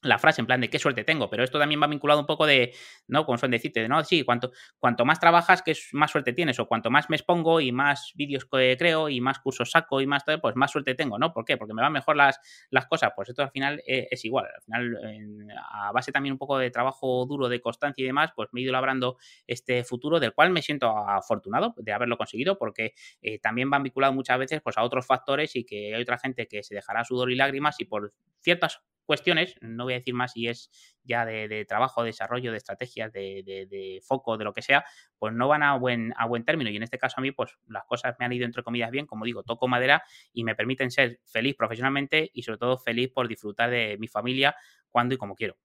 la 0.03 0.19
frase 0.19 0.41
en 0.41 0.47
plan 0.47 0.61
de 0.61 0.71
qué 0.71 0.79
suerte 0.79 1.05
tengo, 1.05 1.29
pero 1.31 1.43
esto 1.45 1.59
también 1.59 1.83
va 1.83 1.87
vinculado 1.87 2.21
un 2.21 2.27
poco 2.27 2.47
de, 2.47 2.75
¿no? 3.09 3.25
Como 3.25 3.39
suelen 3.39 3.53
decirte, 3.53 3.89
no, 3.89 4.03
sí, 4.05 4.25
cuanto, 4.25 4.53
cuanto 4.79 5.05
más 5.05 5.21
trabajas, 5.21 5.63
que 5.63 5.75
más 5.93 6.11
suerte 6.11 6.33
tienes, 6.33 6.59
o 6.59 6.67
cuanto 6.67 6.91
más 6.91 7.11
me 7.11 7.17
expongo 7.17 7.61
y 7.61 7.73
más 7.73 8.13
vídeos 8.15 8.47
creo 8.47 9.09
y 9.09 9.21
más 9.21 9.39
cursos 9.39 9.71
saco 9.71 10.01
y 10.01 10.07
más 10.07 10.25
todo, 10.25 10.41
pues 10.41 10.57
más 10.57 10.71
suerte 10.71 10.95
tengo, 10.95 11.19
¿no? 11.19 11.33
¿Por 11.33 11.45
qué? 11.45 11.57
Porque 11.57 11.75
me 11.75 11.83
van 11.83 11.93
mejor 11.93 12.17
las, 12.17 12.41
las 12.71 12.87
cosas, 12.87 13.13
pues 13.17 13.29
esto 13.29 13.43
al 13.43 13.51
final 13.51 13.83
eh, 13.87 14.09
es 14.11 14.25
igual, 14.25 14.47
al 14.55 14.63
final, 14.63 15.49
a 15.73 15.93
base 15.93 16.13
también 16.13 16.33
un 16.33 16.39
poco 16.39 16.59
de 16.59 16.71
trabajo 16.71 17.27
duro, 17.27 17.49
de 17.49 17.61
constancia 17.61 18.03
y 18.03 18.07
demás, 18.07 18.31
pues 18.35 18.49
me 18.53 18.61
he 18.61 18.65
ido 18.65 18.73
labrando 18.73 19.17
este 19.47 19.85
futuro 19.85 20.21
del 20.21 20.33
cual 20.35 20.51
me 20.51 20.63
siento 20.63 20.89
afortunado 20.89 21.75
de 21.77 21.93
haberlo 21.93 22.17
conseguido, 22.17 22.59
porque 22.59 22.95
eh, 23.23 23.39
también 23.39 23.71
van 23.71 23.83
vinculados 23.83 24.15
muchas 24.15 24.39
veces 24.39 24.61
pues 24.63 24.77
a 24.79 24.83
otros 24.83 25.07
factores 25.07 25.57
y 25.57 25.65
que 25.65 25.95
hay 25.95 26.03
otra 26.03 26.19
gente 26.19 26.47
que 26.47 26.63
se 26.63 26.75
dejará 26.75 27.05
sudor 27.05 27.31
y 27.31 27.37
lágrimas 27.37 27.81
y 27.81 27.85
por 27.85 28.13
ciertas 28.41 28.83
cuestiones, 29.07 29.55
no 29.61 29.85
voy 29.85 29.95
a 29.95 29.97
decir 29.97 30.15
más 30.15 30.33
si 30.33 30.49
es 30.49 30.71
ya 31.05 31.25
de, 31.25 31.65
trabajo, 31.67 32.03
desarrollo, 32.03 32.51
de 32.51 32.59
estrategias, 32.59 33.13
de, 33.13 34.01
foco, 34.05 34.37
de 34.37 34.45
lo 34.45 34.53
que 34.53 34.63
sea, 34.63 34.85
pues 35.19 35.33
no 35.33 35.49
van 35.49 35.63
a 35.63 35.77
buen, 35.77 36.13
a 36.17 36.27
buen 36.27 36.45
término. 36.45 36.69
Y 36.71 36.77
en 36.77 36.83
este 36.83 36.99
caso 36.99 37.15
a 37.19 37.23
mí, 37.23 37.33
pues 37.33 37.57
las 37.69 37.85
cosas 37.85 38.15
me 38.19 38.27
han 38.27 38.33
ido 38.33 38.45
entre 38.45 38.63
comillas 38.63 38.91
bien, 38.91 39.07
como 39.07 39.25
digo, 39.25 39.43
toco 39.43 39.69
madera 39.69 40.03
y 40.33 40.45
me 40.45 40.55
permiten 40.55 40.91
ser 40.91 41.21
feliz 41.25 41.55
profesionalmente 41.57 42.31
y 42.33 42.43
sobre 42.43 42.59
todo 42.59 42.77
feliz 42.79 43.11
por 43.15 43.29
disfrutar 43.29 43.71
de 43.71 43.97
mi 43.99 44.09
familia 44.09 44.55
cuando 44.91 45.15
y 45.15 45.19
como 45.19 45.35
quiero. 45.35 45.57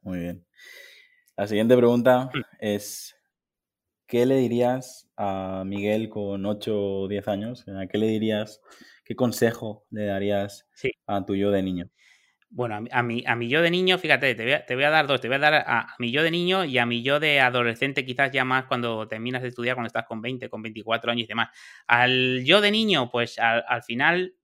Muy 0.00 0.20
bien. 0.20 0.46
La 1.36 1.46
siguiente 1.46 1.76
pregunta 1.76 2.30
mm. 2.32 2.40
es, 2.60 3.15
¿qué 4.06 4.26
le 4.26 4.36
dirías 4.36 5.08
a 5.16 5.64
Miguel 5.66 6.08
con 6.08 6.44
8 6.46 7.02
o 7.02 7.08
10 7.08 7.28
años? 7.28 7.64
¿Qué 7.90 7.98
le 7.98 8.06
dirías 8.06 8.60
¿Qué 9.06 9.14
consejo 9.14 9.86
le 9.90 10.06
darías 10.06 10.66
a 11.06 11.24
tu 11.24 11.36
yo 11.36 11.52
de 11.52 11.62
niño? 11.62 11.88
Bueno, 12.50 12.84
a 12.90 13.02
mi, 13.04 13.22
a 13.24 13.36
mi 13.36 13.48
yo 13.48 13.62
de 13.62 13.70
niño, 13.70 13.98
fíjate, 13.98 14.34
te 14.34 14.74
voy, 14.74 14.84
a, 14.84 14.90
dar 14.90 15.06
dos. 15.06 15.20
Te 15.20 15.28
voy 15.28 15.36
a 15.36 15.38
dar 15.38 15.54
a, 15.54 15.94
mi 16.00 16.10
yo 16.10 16.24
de 16.24 16.32
niño 16.32 16.64
y 16.64 16.78
a 16.78 16.86
mi 16.86 17.02
yo 17.04 17.20
de 17.20 17.38
adolescente, 17.38 18.04
quizás 18.04 18.32
ya 18.32 18.44
más 18.44 18.64
cuando 18.64 19.06
terminas 19.06 19.42
de 19.42 19.48
estudiar, 19.48 19.76
cuando 19.76 19.86
estás 19.86 20.06
con 20.06 20.20
20, 20.20 20.48
con 20.48 20.60
24 20.60 21.12
años 21.12 21.24
y 21.24 21.28
demás. 21.28 21.50
Al 21.86 22.42
yo 22.44 22.60
de 22.60 22.72
niño, 22.72 23.10
pues 23.12 23.38
al 23.38 23.82
final 23.84 24.34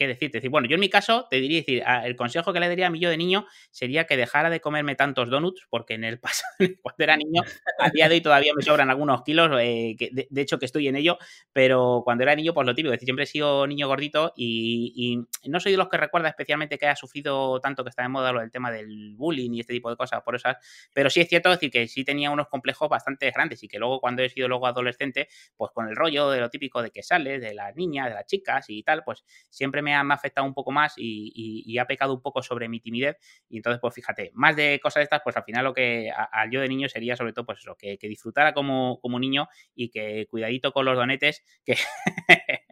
qué 0.00 0.08
decirte. 0.08 0.38
Decir, 0.38 0.50
bueno, 0.50 0.66
yo 0.66 0.76
en 0.76 0.80
mi 0.80 0.88
caso 0.88 1.26
te 1.28 1.36
diría, 1.36 1.58
decir, 1.58 1.82
el 2.04 2.16
consejo 2.16 2.54
que 2.54 2.60
le 2.60 2.68
daría 2.68 2.86
a 2.86 2.90
mí 2.90 2.98
yo 2.98 3.10
de 3.10 3.18
niño 3.18 3.46
sería 3.70 4.06
que 4.06 4.16
dejara 4.16 4.48
de 4.48 4.58
comerme 4.58 4.94
tantos 4.94 5.28
donuts, 5.28 5.66
porque 5.68 5.92
en 5.92 6.04
el 6.04 6.18
pasado, 6.20 6.54
cuando 6.80 7.04
era 7.04 7.18
niño, 7.18 7.42
a 7.78 7.90
día 7.90 8.08
de 8.08 8.14
hoy 8.14 8.20
todavía 8.22 8.52
me 8.56 8.62
sobran 8.62 8.88
algunos 8.88 9.22
kilos, 9.22 9.50
eh, 9.60 9.94
de, 9.98 10.40
hecho 10.40 10.58
que 10.58 10.64
estoy 10.64 10.88
en 10.88 10.96
ello, 10.96 11.18
pero 11.52 12.00
cuando 12.02 12.22
era 12.22 12.34
niño, 12.34 12.54
pues 12.54 12.66
lo 12.66 12.74
típico, 12.74 12.92
decir, 12.92 13.04
siempre 13.04 13.24
he 13.24 13.26
sido 13.26 13.66
niño 13.66 13.88
gordito 13.88 14.32
y, 14.36 15.18
no 15.44 15.60
soy 15.60 15.72
de 15.72 15.78
los 15.78 15.88
que 15.88 15.98
recuerda 15.98 16.28
especialmente 16.28 16.78
que 16.78 16.86
haya 16.86 16.96
sufrido 16.96 17.60
tanto 17.60 17.84
que 17.84 17.90
está 17.90 18.02
de 18.02 18.08
moda 18.08 18.32
lo 18.32 18.40
del 18.40 18.50
tema 18.50 18.70
del 18.70 19.14
bullying 19.16 19.52
y 19.52 19.60
este 19.60 19.74
tipo 19.74 19.90
de 19.90 19.96
cosas, 19.96 20.22
por 20.22 20.34
esas, 20.34 20.56
pero 20.94 21.10
sí 21.10 21.20
es 21.20 21.28
cierto 21.28 21.50
decir 21.50 21.70
que 21.70 21.86
sí 21.88 22.04
tenía 22.04 22.30
unos 22.30 22.48
complejos 22.48 22.88
bastante 22.88 23.30
grandes 23.30 23.62
y 23.62 23.68
que 23.68 23.78
luego 23.78 24.00
cuando 24.00 24.22
he 24.22 24.30
sido 24.30 24.48
luego 24.48 24.66
adolescente, 24.66 25.28
pues 25.56 25.72
con 25.74 25.88
el 25.88 25.96
rollo 25.96 26.30
de 26.30 26.40
lo 26.40 26.48
típico 26.48 26.82
de 26.82 26.90
que 26.90 27.02
sales, 27.02 27.42
de 27.42 27.52
las 27.52 27.76
niñas, 27.76 28.08
de 28.08 28.14
las 28.14 28.24
chicas 28.24 28.64
y 28.68 28.82
tal, 28.82 29.02
pues 29.04 29.24
siempre 29.50 29.82
me 29.82 29.89
me 29.98 30.12
ha, 30.12 30.14
afectado 30.14 30.46
un 30.46 30.54
poco 30.54 30.70
más 30.70 30.94
y, 30.96 31.78
ha 31.78 31.86
pecado 31.86 32.14
un 32.14 32.22
poco 32.22 32.42
sobre 32.42 32.68
mi 32.68 32.80
timidez. 32.80 33.16
Y 33.48 33.56
entonces, 33.56 33.80
pues 33.80 33.94
fíjate, 33.94 34.30
más 34.34 34.56
de 34.56 34.80
cosas 34.82 35.02
estas, 35.02 35.20
pues 35.22 35.36
al 35.36 35.44
final 35.44 35.64
lo 35.64 35.74
que 35.74 36.10
al 36.10 36.50
yo 36.50 36.60
de 36.60 36.68
niño 36.68 36.88
sería 36.88 37.16
sobre 37.16 37.32
todo, 37.32 37.46
pues 37.46 37.58
eso, 37.58 37.76
que, 37.76 37.98
disfrutara 38.02 38.52
como, 38.52 38.98
como 39.00 39.18
niño 39.18 39.48
y 39.74 39.90
que 39.90 40.26
cuidadito 40.30 40.72
con 40.72 40.84
los 40.84 40.96
donetes, 40.96 41.42
que... 41.64 41.74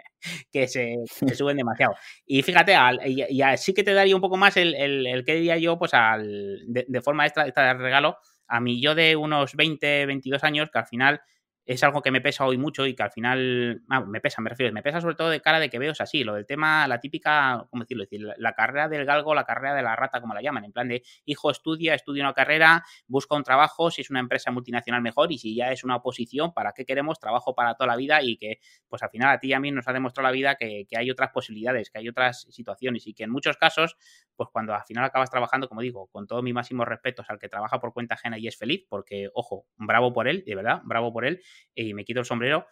que 0.53 0.67
se, 0.67 0.97
suben 1.35 1.57
demasiado. 1.57 1.95
Y 2.27 2.43
fíjate, 2.43 2.75
y, 3.07 3.43
así 3.43 3.73
que 3.75 3.85
te 3.85 3.95
daría 3.95 4.17
un 4.17 4.21
poco 4.21 4.37
más 4.37 4.57
el, 4.57 4.75
el, 4.75 5.25
que 5.25 5.35
diría 5.35 5.57
yo, 5.59 5.79
pues 5.79 5.95
al, 5.95 6.61
de, 6.67 7.01
forma 7.01 7.27
extra, 7.27 7.45
de 7.45 7.75
regalo, 7.75 8.19
a 8.47 8.61
mí 8.61 8.81
yo 8.81 8.95
de 8.95 9.17
unos 9.17 9.55
20, 9.55 10.07
22 10.07 10.45
años, 10.45 10.71
que 10.71 10.79
al 10.79 10.87
final 10.87 11.21
es 11.69 11.83
algo 11.83 12.01
que 12.01 12.11
me 12.11 12.23
pesa 12.23 12.47
hoy 12.47 12.57
mucho 12.57 12.87
y 12.87 12.95
que 12.95 13.03
al 13.03 13.11
final, 13.11 13.83
me 14.07 14.21
pesa, 14.23 14.41
me 14.41 14.49
refiero, 14.49 14.73
me 14.73 14.83
pesa 14.83 15.03
sobre 15.03 15.17
todo 15.17 15.29
de 15.29 15.43
cara 15.43 15.61
de 15.61 15.69
que 15.69 15.79
veo 15.79 15.93
es 15.93 16.01
así, 16.01 16.25
lo 16.25 16.33
del 16.33 16.47
tema, 16.47 16.89
la 16.89 16.99
típica, 16.99 17.67
¿cómo 17.69 17.83
decirlo? 17.83 18.05
decir, 18.05 18.27
la, 18.39 18.55
carrera 18.55 18.89
del 18.89 19.05
galgo, 19.05 19.35
la 19.35 19.45
carrera 19.45 19.75
de 19.75 19.83
la 19.83 19.95
rata, 19.95 20.23
como 20.23 20.33
la 20.33 20.41
llaman, 20.41 20.65
en 20.65 20.73
plan 20.73 20.89
de, 20.89 21.03
hijo, 21.27 21.51
estudia, 21.51 21.95
estudia 21.95 22.25
una 22.25 22.33
carrera, 22.33 22.85
busca 23.07 23.37
un 23.37 23.43
trabajo, 23.43 23.91
si 23.91 24.01
es 24.01 24.09
una 24.09 24.21
empresa 24.21 24.51
multinacional 24.51 25.03
mejor 25.03 25.31
y 25.31 25.37
si 25.37 25.55
ya 25.55 25.71
es 25.71 25.85
una 25.85 25.97
oposición, 25.97 26.55
¿para 26.55 26.73
qué 26.73 26.87
queremos? 26.87 27.21
Trabajo 27.21 27.55
para 27.55 27.75
toda 27.75 27.89
la 27.89 27.97
vida 27.97 28.23
y 28.23 28.39
que, 28.39 28.61
pues 28.89 29.03
al 29.03 29.11
final 29.11 29.29
a 29.29 29.39
ti 29.39 29.49
y 29.49 29.53
a 29.53 29.61
mí 29.61 29.71
nos 29.71 29.87
ha 29.89 29.93
demostrado 29.93 30.27
la 30.27 30.33
vida 30.33 30.55
que, 30.55 30.87
que 30.89 30.97
hay 30.97 31.11
otras 31.11 31.33
posibilidades, 31.33 31.91
que 31.91 31.99
hay 31.99 32.09
otras 32.09 32.47
situaciones 32.49 33.07
y 33.07 33.13
que 33.13 33.25
en 33.25 33.31
muchos 33.31 33.59
casos, 33.59 33.99
pues 34.37 34.49
cuando 34.51 34.73
al 34.73 34.85
final 34.85 35.05
acabas 35.05 35.31
trabajando, 35.31 35.69
como 35.69 35.83
digo, 35.83 36.07
con 36.07 36.27
todo 36.27 36.41
mi 36.41 36.55
máximo 36.55 36.87
respeto 36.87 37.23
al 37.29 37.39
que 37.39 37.51
trabaja 37.51 37.79
por 37.79 37.93
cuenta 37.93 38.15
ajena 38.15 38.39
y 38.39 38.49
es 38.49 38.57
feliz, 38.57 38.87
porque, 38.89 39.29
ojo, 39.35 39.67
bravo 39.77 40.15
por 40.15 40.29
él, 40.29 40.45
de 40.47 40.55
verdad, 40.55 40.81
bravo 40.85 41.13
por 41.13 41.27
él, 41.27 41.43
y 41.75 41.95
me 41.95 42.05
quito 42.05 42.21
el 42.21 42.27
sombrero. 42.27 42.67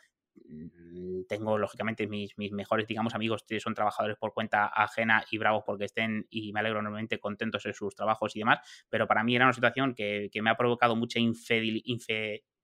Mm, 0.49 1.23
tengo, 1.29 1.59
lógicamente, 1.59 2.07
mis, 2.07 2.37
mis 2.37 2.53
mejores, 2.53 2.87
digamos, 2.87 3.15
amigos 3.15 3.45
que 3.47 3.61
son 3.61 3.75
trabajadores 3.75 4.17
por 4.19 4.33
cuenta 4.35 4.67
ajena 4.67 5.25
y 5.31 5.39
bravos 5.39 5.63
porque 5.65 5.87
estén, 5.87 6.27
y 6.31 6.53
me 6.53 6.61
alegro 6.61 6.81
enormemente, 6.81 7.19
contentos 7.19 7.65
en 7.67 7.75
sus 7.75 7.95
trabajos 7.95 8.37
y 8.37 8.41
demás, 8.41 8.59
pero 8.89 9.07
para 9.07 9.25
mí 9.25 9.35
era 9.35 9.47
una 9.47 9.53
situación 9.55 9.95
que, 9.95 10.29
que 10.31 10.43
me 10.43 10.51
ha 10.51 10.57
provocado 10.57 10.95
mucha 10.97 11.19
infedil, 11.19 11.83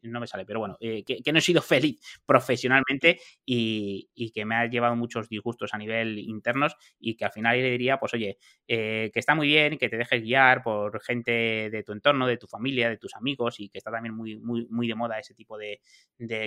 no 0.02 0.20
me 0.20 0.26
sale, 0.26 0.44
pero 0.44 0.60
bueno, 0.60 0.76
eh, 0.80 1.04
que, 1.04 1.32
no 1.32 1.38
he 1.38 1.42
sido 1.42 1.62
feliz 1.62 2.00
profesionalmente 2.26 3.20
y, 3.44 4.08
que 4.32 4.44
me 4.44 4.54
ha 4.54 4.66
llevado 4.66 4.96
muchos 4.96 5.28
disgustos 5.28 5.74
a 5.74 5.78
nivel 5.78 6.18
internos 6.18 6.74
y 6.98 7.16
que 7.16 7.24
al 7.24 7.32
final 7.32 7.60
le 7.60 7.70
diría, 7.70 7.98
pues 7.98 8.14
oye, 8.14 8.38
eh, 8.66 9.10
que 9.12 9.18
está 9.18 9.34
muy 9.34 9.46
bien 9.46 9.76
que 9.76 9.88
te 9.88 9.96
dejes 9.98 10.22
guiar 10.22 10.62
por 10.62 11.02
gente 11.02 11.68
de 11.70 11.82
tu 11.82 11.92
entorno, 11.92 12.26
de 12.26 12.38
tu 12.38 12.46
familia, 12.46 12.88
de 12.88 12.96
tus 12.96 13.14
amigos 13.14 13.60
y 13.60 13.68
que 13.68 13.78
está 13.78 13.90
también 13.90 14.14
muy, 14.14 14.38
muy, 14.38 14.66
muy 14.70 14.88
de 14.88 14.94
moda 14.94 15.18
ese 15.18 15.34
tipo 15.34 15.58
de, 15.58 15.80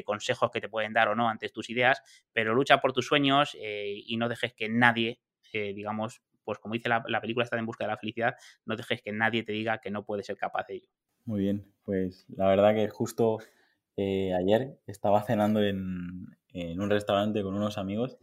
consejos 0.03 0.49
que 0.51 0.61
te 0.61 0.69
pueden 0.69 0.93
dar 0.93 1.09
o 1.09 1.15
no 1.15 1.29
antes 1.29 1.51
tus 1.51 1.69
ideas, 1.69 2.01
pero 2.33 2.55
lucha 2.55 2.79
por 2.79 2.93
tus 2.93 3.05
sueños 3.05 3.55
eh, 3.59 3.93
y 4.05 4.17
no 4.17 4.29
dejes 4.29 4.53
que 4.53 4.69
nadie, 4.69 5.19
digamos, 5.51 6.21
pues 6.43 6.59
como 6.59 6.73
dice 6.73 6.89
la, 6.89 7.03
la 7.07 7.21
película 7.21 7.43
está 7.43 7.57
en 7.57 7.65
busca 7.65 7.85
de 7.85 7.91
la 7.91 7.97
felicidad, 7.97 8.35
no 8.65 8.75
dejes 8.75 9.01
que 9.01 9.11
nadie 9.11 9.43
te 9.43 9.51
diga 9.51 9.79
que 9.79 9.91
no 9.91 10.05
puedes 10.05 10.25
ser 10.25 10.37
capaz 10.37 10.67
de 10.67 10.75
ello. 10.75 10.89
Muy 11.25 11.39
bien, 11.39 11.65
pues 11.83 12.25
la 12.29 12.47
verdad 12.47 12.75
que 12.75 12.87
justo 12.87 13.39
eh, 13.97 14.31
ayer 14.35 14.77
estaba 14.85 15.23
cenando 15.23 15.61
en, 15.63 16.27
un 16.53 16.89
restaurante 16.89 17.41
con 17.41 17.55
unos 17.55 17.77
amigos 17.79 18.17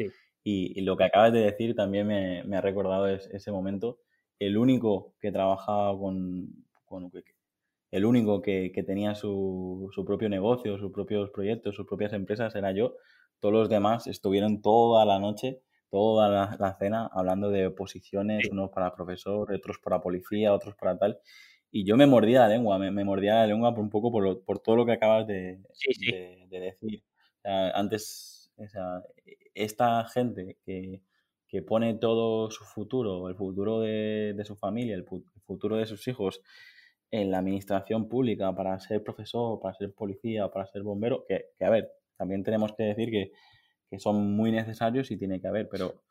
y, 0.44 0.80
lo 0.82 0.96
que 0.96 1.04
acabas 1.04 1.32
de 1.32 1.40
decir 1.40 1.74
también 1.74 2.06
me, 2.06 2.56
ha 2.56 2.60
recordado 2.60 3.08
ese 3.08 3.50
momento. 3.50 3.98
El 4.38 4.56
único 4.56 5.14
que 5.20 5.32
trabajaba 5.32 5.98
con, 5.98 6.64
el 7.90 8.04
único 8.04 8.40
que, 8.40 8.70
tenía 8.86 9.16
su, 9.16 9.90
propio 10.06 10.28
negocio, 10.28 10.78
sus 10.78 10.92
propios 10.92 11.30
proyectos, 11.30 11.74
sus 11.74 11.86
propias 11.86 12.12
empresas 12.12 12.54
era 12.54 12.70
yo. 12.70 12.94
Todos 13.40 13.52
los 13.52 13.68
demás 13.68 14.06
estuvieron 14.06 14.62
toda 14.62 15.04
la 15.04 15.18
noche, 15.18 15.60
toda 15.90 16.28
la, 16.56 16.76
cena, 16.78 17.10
hablando 17.12 17.50
de 17.50 17.68
posiciones, 17.70 18.48
unos 18.50 18.70
para 18.70 18.94
profesor, 18.94 19.52
otros 19.52 19.78
para 19.82 20.00
policía, 20.00 20.54
otros 20.54 20.76
para 20.76 20.96
tal 20.96 21.18
y 21.72 21.84
yo 21.84 21.96
me 21.96 22.06
mordía 22.06 22.40
la 22.40 22.48
lengua, 22.48 22.78
me, 22.78 23.04
mordía 23.04 23.36
la 23.36 23.46
lengua 23.46 23.74
por 23.74 23.82
un 23.82 23.90
poco 23.90 24.12
por, 24.12 24.44
por 24.44 24.58
todo 24.60 24.76
lo 24.76 24.86
que 24.86 24.92
acabas 24.92 25.26
de, 25.26 25.58
de, 26.50 26.60
decir. 26.60 27.02
antes, 27.42 28.52
esta 29.54 30.04
gente 30.04 30.58
que, 30.66 31.00
que, 31.48 31.62
pone 31.62 31.94
todo 31.94 32.50
su 32.50 32.64
futuro, 32.64 33.26
el 33.28 33.36
futuro 33.36 33.80
de, 33.80 34.34
de 34.36 34.44
su 34.44 34.54
familia, 34.54 34.94
el, 34.94 35.06
futuro 35.46 35.76
de 35.78 35.86
sus 35.86 36.06
hijos 36.08 36.42
en 37.10 37.30
la 37.30 37.38
administración 37.38 38.08
pública 38.08 38.54
para 38.54 38.78
ser 38.78 39.02
profesor, 39.02 39.58
para 39.58 39.74
ser 39.74 39.94
policía, 39.94 40.48
para 40.48 40.66
ser 40.66 40.82
bombero, 40.82 41.24
que, 41.26 41.46
a 41.64 41.70
ver, 41.70 41.90
también 42.18 42.42
tenemos 42.42 42.74
que 42.76 42.84
decir 42.84 43.10
que, 43.10 43.32
son 43.98 44.34
muy 44.34 44.50
necesarios 44.50 45.10
y 45.10 45.18
tiene 45.18 45.38
que 45.38 45.48
haber, 45.48 45.68
pero 45.68 46.02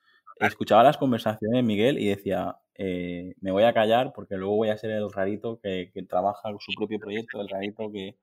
escuchaba 0.48 0.84
las 0.84 0.98
conversaciones, 0.98 1.64
Miguel, 1.64 1.98
y 1.98 2.08
decía, 2.08 2.58
eh, 2.76 3.34
me 3.42 3.52
voy 3.52 3.64
a 3.64 3.74
callar 3.74 4.12
porque 4.14 4.38
luego 4.38 4.56
voy 4.56 4.70
a 4.70 4.78
ser 4.78 4.92
el 4.92 5.12
rarito 5.12 5.60
que, 5.60 5.92
que 5.94 6.04
trabaja 6.04 6.50
su 6.60 6.72
propio 6.76 7.00
proyecto, 7.00 7.42
el 7.42 7.50
rarito 7.50 7.92
que, 7.92 8.18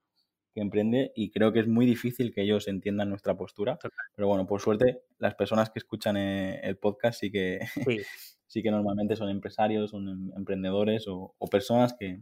emprende 0.61 1.13
y 1.15 1.31
creo 1.31 1.53
que 1.53 1.61
es 1.61 1.69
muy 1.69 1.87
difícil 1.87 2.33
que 2.35 2.43
ellos 2.43 2.69
entiendan 2.69 3.09
nuestra 3.09 3.37
postura. 3.37 3.79
Pero 4.15 4.29
bueno, 4.29 4.47
por 4.47 4.61
suerte, 4.61 5.03
las 5.19 5.35
personas 5.35 5.71
que 5.71 5.79
escuchan 5.79 6.17
eh, 6.17 6.61
el 6.63 6.77
podcast 6.77 7.21
sí 7.21 7.31
que, 7.31 7.61
sí. 8.47 8.63
que 8.63 8.71
normalmente 8.71 9.17
son 9.17 9.29
empresarios, 9.29 9.91
son 9.91 10.09
em, 10.09 10.33
emprendedores 10.37 11.05
o, 11.07 11.35
personas 11.51 11.95
que, 11.99 12.21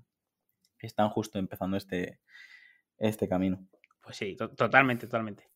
están 0.80 1.09
justo 1.09 1.38
empezando 1.38 1.76
este, 1.76 2.20
este 2.99 3.26
camino. 3.26 3.66
Pues 4.03 4.18
sí, 4.18 4.36
totalmente, 4.36 5.07
totalmente. 5.07 5.49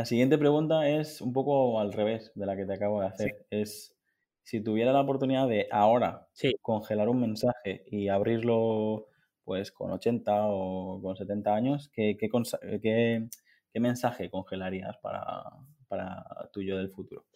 La 0.00 0.06
siguiente 0.06 0.38
pregunta 0.38 0.88
es 0.88 1.20
un 1.20 1.34
poco 1.34 1.78
al 1.78 1.92
revés 1.92 2.32
de 2.34 2.46
la 2.46 2.56
que 2.56 2.64
te 2.64 2.72
acabo 2.72 3.02
de 3.02 3.08
hacer. 3.08 3.44
Es 3.50 3.94
si 4.42 4.62
tuviera 4.62 4.94
la 4.94 5.02
oportunidad 5.02 5.46
de 5.46 5.68
ahora 5.70 6.26
congelar 6.62 7.10
un 7.10 7.20
mensaje 7.20 7.84
y 7.86 8.08
abrirlo 8.08 9.08
pues 9.44 9.70
con 9.70 9.90
80 9.90 10.32
o 10.46 11.02
con 11.02 11.16
70 11.16 11.54
años, 11.54 11.90
¿qué, 11.92 12.16
qué, 12.18 13.28
mensaje 13.74 14.30
congelarías 14.30 14.96
para, 15.02 15.42
para 15.86 16.24
tu 16.50 16.62
yo 16.62 16.78
del 16.78 16.88
futuro? 16.88 17.26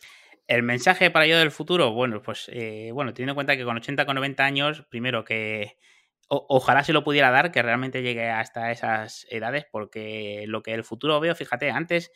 El 0.47 0.63
mensaje 0.63 1.11
para 1.11 1.27
yo 1.27 1.37
del 1.39 1.51
futuro, 1.51 1.93
bueno, 1.93 2.23
pues 2.23 2.49
eh, 2.51 2.93
bueno, 2.95 3.13
teniendo 3.13 3.33
en 3.33 3.37
cuenta 3.37 3.59
que 3.59 3.65
con 3.65 3.77
80 3.77 4.07
con 4.07 4.15
90 4.15 4.43
años, 4.43 4.87
primero 4.89 5.23
que 5.23 5.77
ojalá 6.29 6.83
se 6.83 6.95
lo 6.95 7.05
pudiera 7.05 7.31
dar, 7.31 7.53
que 7.53 7.61
realmente 7.61 8.01
llegue 8.01 8.31
hasta 8.31 8.71
esas 8.71 9.27
edades, 9.29 9.67
porque 9.71 10.45
lo 10.47 10.63
que 10.63 10.73
el 10.73 10.83
futuro 10.83 11.21
veo, 11.21 11.35
fíjate, 11.35 11.71
antes 11.71 12.11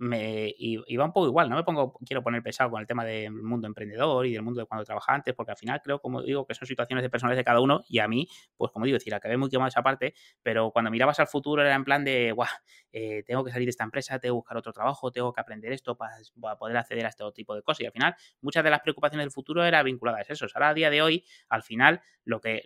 me, 0.00 0.54
y, 0.58 0.78
un 0.96 1.12
poco 1.12 1.26
igual, 1.26 1.50
no 1.50 1.56
me 1.56 1.62
pongo, 1.62 1.92
quiero 2.06 2.22
poner 2.22 2.42
pesado 2.42 2.70
con 2.70 2.80
el 2.80 2.86
tema 2.86 3.04
del 3.04 3.32
mundo 3.32 3.66
emprendedor 3.66 4.24
y 4.26 4.32
del 4.32 4.42
mundo 4.42 4.60
de 4.60 4.66
cuando 4.66 4.82
trabajaba 4.82 5.16
antes, 5.16 5.34
porque 5.34 5.52
al 5.52 5.58
final 5.58 5.82
creo, 5.84 6.00
como 6.00 6.22
digo, 6.22 6.46
que 6.46 6.54
son 6.54 6.66
situaciones 6.66 7.02
de 7.02 7.10
personales 7.10 7.36
de 7.36 7.44
cada 7.44 7.60
uno 7.60 7.84
y 7.86 7.98
a 7.98 8.08
mí, 8.08 8.26
pues 8.56 8.72
como 8.72 8.86
digo, 8.86 8.96
decir, 8.96 9.14
acabé 9.14 9.36
muy 9.36 9.50
quemado 9.50 9.68
esa 9.68 9.82
parte, 9.82 10.14
pero 10.42 10.70
cuando 10.70 10.90
mirabas 10.90 11.20
al 11.20 11.26
futuro 11.26 11.60
era 11.60 11.74
en 11.74 11.84
plan 11.84 12.02
de, 12.02 12.32
guau, 12.32 12.48
eh, 12.92 13.22
tengo 13.26 13.44
que 13.44 13.52
salir 13.52 13.66
de 13.66 13.70
esta 13.70 13.84
empresa, 13.84 14.18
tengo 14.18 14.36
que 14.36 14.36
buscar 14.36 14.56
otro 14.56 14.72
trabajo, 14.72 15.12
tengo 15.12 15.34
que 15.34 15.40
aprender 15.42 15.70
esto 15.72 15.98
para, 15.98 16.14
poder 16.58 16.78
acceder 16.78 17.04
a 17.04 17.10
este 17.10 17.24
tipo 17.32 17.54
de 17.54 17.62
cosas 17.62 17.82
y 17.82 17.86
al 17.86 17.92
final 17.92 18.16
muchas 18.40 18.64
de 18.64 18.70
las 18.70 18.80
preocupaciones 18.80 19.26
del 19.26 19.32
futuro 19.32 19.62
eran 19.64 19.84
vinculadas 19.84 20.30
a 20.30 20.32
eso. 20.32 20.46
Ahora 20.54 20.70
a 20.70 20.74
día 20.74 20.88
de 20.88 21.02
hoy, 21.02 21.26
al 21.50 21.62
final, 21.62 22.00
lo 22.24 22.40
que, 22.40 22.62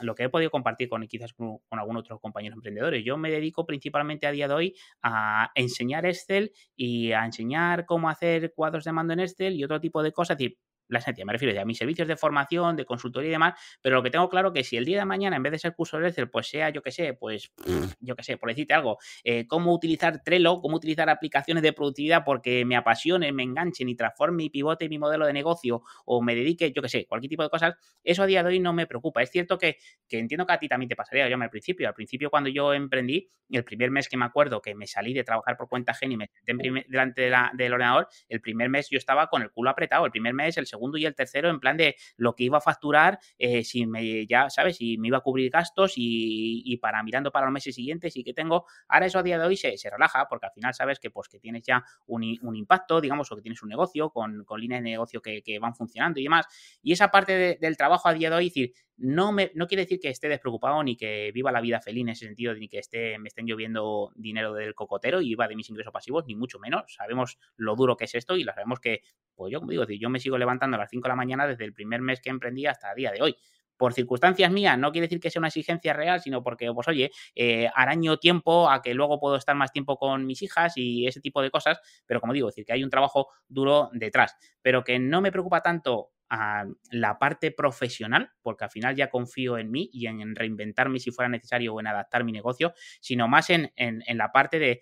lo 0.00 0.14
que 0.14 0.24
he 0.24 0.28
podido 0.28 0.50
compartir 0.50 0.88
con 0.88 1.06
quizás 1.06 1.32
con, 1.32 1.60
algunos 1.70 2.02
otros 2.02 2.20
compañeros 2.20 2.56
emprendedores, 2.56 3.04
yo 3.04 3.16
me 3.16 3.30
dedico 3.30 3.66
principalmente 3.66 4.26
a 4.26 4.32
día 4.32 4.48
de 4.48 4.54
hoy 4.54 4.74
a 5.02 5.50
enseñar 5.54 6.06
Excel 6.06 6.52
y 6.76 7.12
a 7.12 7.24
enseñar 7.24 7.86
cómo 7.86 8.08
hacer 8.08 8.52
cuadros 8.54 8.84
de 8.84 8.92
mando 8.92 9.12
en 9.12 9.20
Excel 9.20 9.54
y 9.54 9.64
otro 9.64 9.80
tipo 9.80 10.02
de 10.02 10.12
cosas. 10.12 10.34
Es 10.34 10.38
decir, 10.38 10.58
la 10.88 10.98
esencia, 10.98 11.24
me 11.24 11.32
refiero 11.32 11.54
ya 11.54 11.62
a 11.62 11.64
mis 11.64 11.78
servicios 11.78 12.08
de 12.08 12.16
formación, 12.16 12.76
de 12.76 12.84
consultoría 12.84 13.28
y 13.28 13.32
demás, 13.32 13.54
pero 13.82 13.96
lo 13.96 14.02
que 14.02 14.10
tengo 14.10 14.28
claro 14.28 14.52
que 14.52 14.64
si 14.64 14.76
el 14.76 14.84
día 14.84 14.98
de 14.98 15.04
mañana, 15.04 15.36
en 15.36 15.42
vez 15.42 15.52
de 15.52 15.58
ser 15.58 15.74
curso 15.74 15.98
de 15.98 16.08
Excel, 16.08 16.30
pues 16.30 16.48
sea, 16.48 16.70
yo 16.70 16.82
que 16.82 16.90
sé, 16.90 17.14
pues, 17.14 17.52
yo 18.00 18.16
que 18.16 18.22
sé, 18.22 18.36
por 18.36 18.48
decirte 18.48 18.74
algo, 18.74 18.98
eh, 19.24 19.46
cómo 19.46 19.72
utilizar 19.72 20.22
Trello, 20.22 20.60
cómo 20.60 20.76
utilizar 20.76 21.08
aplicaciones 21.10 21.62
de 21.62 21.72
productividad 21.72 22.24
porque 22.24 22.64
me 22.64 22.76
apasionen, 22.76 23.34
me 23.34 23.42
enganchen 23.42 23.88
y 23.88 23.94
transforme 23.94 24.44
y 24.44 24.50
pivote 24.50 24.88
mi 24.88 24.98
modelo 24.98 25.26
de 25.26 25.32
negocio 25.32 25.82
o 26.04 26.22
me 26.22 26.34
dedique, 26.34 26.72
yo 26.72 26.82
que 26.82 26.88
sé, 26.88 27.06
cualquier 27.06 27.30
tipo 27.30 27.42
de 27.42 27.50
cosas, 27.50 27.74
eso 28.02 28.22
a 28.22 28.26
día 28.26 28.42
de 28.42 28.50
hoy 28.50 28.60
no 28.60 28.72
me 28.72 28.86
preocupa. 28.86 29.22
Es 29.22 29.30
cierto 29.30 29.58
que, 29.58 29.76
que 30.08 30.18
entiendo 30.18 30.46
que 30.46 30.52
a 30.52 30.58
ti 30.58 30.68
también 30.68 30.88
te 30.88 30.96
pasaría, 30.96 31.28
yo 31.28 31.36
al 31.36 31.50
principio, 31.50 31.88
al 31.88 31.94
principio 31.94 32.30
cuando 32.30 32.50
yo 32.50 32.72
emprendí, 32.74 33.30
el 33.50 33.64
primer 33.64 33.90
mes 33.90 34.08
que 34.08 34.16
me 34.16 34.24
acuerdo 34.24 34.60
que 34.60 34.74
me 34.74 34.86
salí 34.86 35.14
de 35.14 35.24
trabajar 35.24 35.56
por 35.56 35.68
cuenta 35.68 35.94
gen 35.94 36.12
y 36.12 36.16
me 36.16 36.30
senté 36.44 36.84
delante 36.88 37.22
de 37.22 37.30
la, 37.30 37.50
del 37.54 37.72
ordenador, 37.72 38.08
el 38.28 38.40
primer 38.40 38.68
mes 38.68 38.88
yo 38.90 38.98
estaba 38.98 39.28
con 39.28 39.42
el 39.42 39.50
culo 39.50 39.70
apretado, 39.70 40.04
el 40.04 40.10
primer 40.10 40.34
mes, 40.34 40.56
el 40.58 40.66
segundo 40.66 40.77
y 40.96 41.04
el 41.04 41.14
tercero, 41.14 41.50
en 41.50 41.60
plan 41.60 41.76
de 41.76 41.96
lo 42.16 42.34
que 42.34 42.44
iba 42.44 42.58
a 42.58 42.60
facturar, 42.60 43.18
eh, 43.38 43.64
si 43.64 43.86
me, 43.86 44.26
ya, 44.26 44.50
¿sabes? 44.50 44.76
Si 44.76 44.98
me 44.98 45.08
iba 45.08 45.18
a 45.18 45.20
cubrir 45.20 45.50
gastos 45.50 45.94
y, 45.96 46.76
para 46.78 47.02
mirando 47.02 47.30
para 47.30 47.46
los 47.46 47.52
meses 47.52 47.74
siguientes 47.74 48.16
y 48.16 48.24
que 48.24 48.32
tengo, 48.32 48.66
ahora 48.88 49.06
eso 49.06 49.18
a 49.18 49.22
día 49.22 49.38
de 49.38 49.46
hoy 49.46 49.56
se, 49.56 49.76
relaja, 49.90 50.26
porque 50.28 50.46
al 50.46 50.52
final 50.52 50.74
sabes 50.74 50.98
que 50.98 51.10
pues 51.10 51.28
que 51.28 51.38
tienes 51.38 51.62
ya 51.62 51.84
un, 52.06 52.22
impacto, 52.22 53.00
digamos, 53.00 53.30
o 53.32 53.36
que 53.36 53.42
tienes 53.42 53.62
un 53.62 53.68
negocio 53.68 54.10
con, 54.10 54.46
líneas 54.58 54.82
de 54.82 54.90
negocio 54.90 55.20
que, 55.20 55.58
van 55.60 55.74
funcionando 55.74 56.20
y 56.20 56.24
demás. 56.24 56.46
Y 56.82 56.92
esa 56.92 57.10
parte 57.10 57.58
del 57.60 57.76
trabajo 57.76 58.08
a 58.08 58.14
día 58.14 58.30
de 58.30 58.36
hoy, 58.36 58.44
decir, 58.44 58.72
no, 58.98 59.32
me, 59.32 59.52
no 59.54 59.66
quiere 59.66 59.84
decir 59.84 60.00
que 60.00 60.08
esté 60.08 60.28
despreocupado 60.28 60.82
ni 60.82 60.96
que 60.96 61.30
viva 61.32 61.52
la 61.52 61.60
vida 61.60 61.80
feliz 61.80 62.02
en 62.02 62.08
ese 62.10 62.26
sentido, 62.26 62.54
ni 62.54 62.68
que 62.68 62.78
esté, 62.78 63.18
me 63.18 63.28
estén 63.28 63.46
lloviendo 63.46 64.12
dinero 64.16 64.52
del 64.52 64.74
cocotero 64.74 65.20
y 65.20 65.28
viva 65.28 65.48
de 65.48 65.56
mis 65.56 65.70
ingresos 65.70 65.92
pasivos, 65.92 66.24
ni 66.26 66.34
mucho 66.34 66.58
menos. 66.58 66.82
Sabemos 66.88 67.38
lo 67.56 67.76
duro 67.76 67.96
que 67.96 68.04
es 68.04 68.14
esto 68.14 68.36
y 68.36 68.44
lo 68.44 68.52
sabemos 68.52 68.80
que, 68.80 69.02
pues 69.34 69.52
yo, 69.52 69.60
como 69.60 69.70
digo, 69.70 69.84
yo 69.86 70.10
me 70.10 70.18
sigo 70.20 70.36
levantando 70.36 70.76
a 70.76 70.80
las 70.80 70.90
5 70.90 71.04
de 71.04 71.08
la 71.08 71.16
mañana 71.16 71.46
desde 71.46 71.64
el 71.64 71.72
primer 71.72 72.00
mes 72.00 72.20
que 72.20 72.30
emprendí 72.30 72.66
hasta 72.66 72.90
el 72.90 72.96
día 72.96 73.12
de 73.12 73.22
hoy 73.22 73.36
por 73.78 73.94
circunstancias 73.94 74.50
mías, 74.50 74.76
no 74.76 74.90
quiere 74.90 75.06
decir 75.06 75.20
que 75.20 75.30
sea 75.30 75.40
una 75.40 75.48
exigencia 75.48 75.92
real, 75.92 76.20
sino 76.20 76.42
porque, 76.42 76.70
pues 76.74 76.88
oye, 76.88 77.12
eh, 77.34 77.70
araño 77.74 78.18
tiempo 78.18 78.68
a 78.68 78.82
que 78.82 78.92
luego 78.92 79.20
puedo 79.20 79.36
estar 79.36 79.54
más 79.54 79.72
tiempo 79.72 79.96
con 79.96 80.26
mis 80.26 80.42
hijas 80.42 80.72
y 80.76 81.06
ese 81.06 81.20
tipo 81.20 81.40
de 81.40 81.50
cosas, 81.50 81.80
pero 82.04 82.20
como 82.20 82.32
digo, 82.32 82.48
decir 82.48 82.64
que 82.66 82.72
hay 82.72 82.82
un 82.82 82.90
trabajo 82.90 83.28
duro 83.46 83.88
detrás, 83.92 84.34
pero 84.60 84.82
que 84.82 84.98
no 84.98 85.20
me 85.20 85.30
preocupa 85.30 85.62
tanto 85.62 86.10
a 86.30 86.64
la 86.90 87.18
parte 87.18 87.50
profesional, 87.50 88.30
porque 88.42 88.64
al 88.64 88.70
final 88.70 88.94
ya 88.94 89.10
confío 89.10 89.58
en 89.58 89.70
mí 89.70 89.88
y 89.92 90.06
en 90.06 90.34
reinventarme 90.34 90.98
si 90.98 91.10
fuera 91.10 91.28
necesario 91.28 91.74
o 91.74 91.80
en 91.80 91.86
adaptar 91.86 92.24
mi 92.24 92.32
negocio, 92.32 92.74
sino 93.00 93.28
más 93.28 93.50
en, 93.50 93.72
la 94.08 94.32
parte 94.32 94.58
de, 94.58 94.80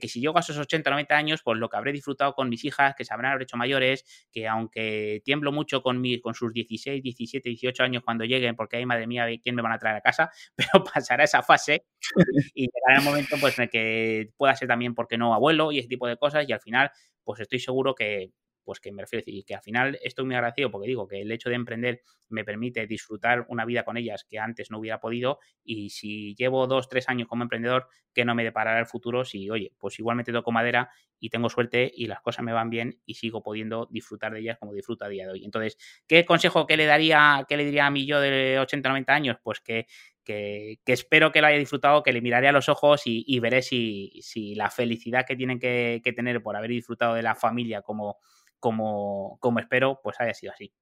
que 0.00 0.08
si 0.08 0.20
llego 0.20 0.36
a 0.36 0.40
esos 0.40 0.58
80 0.58 0.90
o 0.90 0.92
90 0.92 1.16
años, 1.16 1.40
pues 1.42 1.58
lo 1.58 1.68
que 1.68 1.76
habré 1.76 1.92
disfrutado 1.92 2.34
con 2.34 2.48
mis 2.48 2.64
hijas, 2.64 2.94
que 2.96 3.04
se 3.04 3.14
habrán 3.14 3.40
hecho 3.40 3.56
mayores, 3.56 4.04
que 4.32 4.46
aunque 4.46 5.22
tiemblo 5.24 5.52
mucho 5.52 5.82
con, 5.82 6.00
mi, 6.00 6.20
con 6.20 6.34
sus 6.34 6.52
16, 6.52 7.02
17, 7.02 7.48
18 7.48 7.82
años 7.82 8.02
cuando 8.04 8.24
lleguen, 8.24 8.56
porque 8.56 8.76
hay 8.76 8.86
madre 8.86 9.06
mía, 9.06 9.26
¿quién 9.42 9.54
me 9.54 9.62
van 9.62 9.72
a 9.72 9.78
traer 9.78 9.96
a 9.96 10.00
casa? 10.00 10.30
Pero 10.56 10.84
pasará 10.84 11.24
esa 11.24 11.42
fase 11.42 11.86
y 12.54 12.68
llegará 12.68 12.98
el 12.98 13.04
momento 13.04 13.36
pues, 13.40 13.58
en 13.58 13.64
el 13.64 13.70
que 13.70 14.30
pueda 14.36 14.54
ser 14.54 14.68
también, 14.68 14.94
porque 14.94 15.18
no, 15.18 15.34
abuelo 15.34 15.72
y 15.72 15.78
ese 15.78 15.88
tipo 15.88 16.06
de 16.06 16.16
cosas 16.16 16.48
y 16.48 16.52
al 16.52 16.60
final, 16.60 16.90
pues 17.24 17.40
estoy 17.40 17.58
seguro 17.58 17.94
que 17.94 18.32
pues 18.68 18.80
que 18.80 18.92
me 18.92 19.00
refiero 19.00 19.24
y 19.26 19.44
que 19.44 19.54
al 19.54 19.62
final 19.62 19.98
estoy 20.02 20.26
muy 20.26 20.34
agradecido 20.34 20.70
porque 20.70 20.88
digo 20.88 21.08
que 21.08 21.22
el 21.22 21.32
hecho 21.32 21.48
de 21.48 21.54
emprender 21.54 22.02
me 22.28 22.44
permite 22.44 22.86
disfrutar 22.86 23.46
una 23.48 23.64
vida 23.64 23.82
con 23.82 23.96
ellas 23.96 24.26
que 24.28 24.38
antes 24.38 24.70
no 24.70 24.78
hubiera 24.78 25.00
podido 25.00 25.38
y 25.64 25.88
si 25.88 26.34
llevo 26.34 26.66
dos, 26.66 26.86
tres 26.86 27.08
años 27.08 27.28
como 27.28 27.44
emprendedor, 27.44 27.88
que 28.12 28.26
no 28.26 28.34
me 28.34 28.44
deparará 28.44 28.78
el 28.78 28.84
futuro 28.84 29.24
si, 29.24 29.48
oye, 29.48 29.72
pues 29.78 29.98
igualmente 29.98 30.32
toco 30.32 30.52
madera 30.52 30.90
y 31.18 31.30
tengo 31.30 31.48
suerte 31.48 31.90
y 31.96 32.08
las 32.08 32.20
cosas 32.20 32.44
me 32.44 32.52
van 32.52 32.68
bien 32.68 33.00
y 33.06 33.14
sigo 33.14 33.42
pudiendo 33.42 33.88
disfrutar 33.90 34.34
de 34.34 34.40
ellas 34.40 34.58
como 34.58 34.74
disfruto 34.74 35.06
a 35.06 35.08
día 35.08 35.24
de 35.24 35.32
hoy. 35.32 35.44
Entonces, 35.46 35.78
¿qué 36.06 36.26
consejo 36.26 36.66
que 36.66 36.76
le 36.76 36.84
daría, 36.84 37.46
qué 37.48 37.56
le 37.56 37.64
diría 37.64 37.86
a 37.86 37.90
mí 37.90 38.04
yo 38.04 38.20
de 38.20 38.58
80, 38.58 38.86
90 38.90 39.14
años? 39.14 39.38
Pues 39.42 39.60
que 39.60 39.86
que, 40.28 40.92
espero 40.92 41.32
que 41.32 41.40
lo 41.40 41.46
haya 41.46 41.58
disfrutado, 41.58 42.02
que 42.02 42.12
le 42.12 42.20
miraré 42.20 42.48
a 42.48 42.52
los 42.52 42.68
ojos 42.68 43.02
y, 43.06 43.40
veré 43.40 43.62
si, 43.62 44.20
la 44.54 44.70
felicidad 44.70 45.24
que 45.26 45.36
tienen 45.36 45.58
que, 45.58 46.02
tener 46.14 46.42
por 46.42 46.54
haber 46.54 46.70
disfrutado 46.70 47.14
de 47.14 47.22
la 47.22 47.34
familia 47.34 47.80
como, 47.82 48.18
como, 48.60 49.38
como 49.40 49.58
espero, 49.58 50.00
pues 50.02 50.20
haya 50.20 50.34
sido 50.34 50.52
así. 50.52 50.72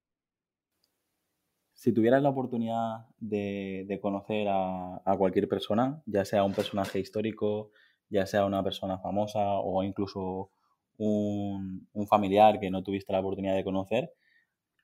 Si 1.74 1.92
tuvieras 1.92 2.22
la 2.22 2.30
oportunidad 2.30 3.06
de, 3.18 3.98
conocer 4.00 4.48
a, 4.50 5.14
cualquier 5.18 5.48
persona, 5.48 6.02
ya 6.06 6.24
sea 6.24 6.42
un 6.42 6.54
personaje 6.54 6.98
histórico, 6.98 7.70
ya 8.08 8.26
sea 8.26 8.46
una 8.46 8.62
persona 8.62 8.98
famosa 8.98 9.40
o 9.40 9.82
incluso 9.82 10.50
un, 10.96 11.88
familiar 12.08 12.58
que 12.60 12.70
no 12.70 12.82
tuviste 12.82 13.12
la 13.12 13.20
oportunidad 13.20 13.54
de 13.54 13.64
conocer, 13.64 14.12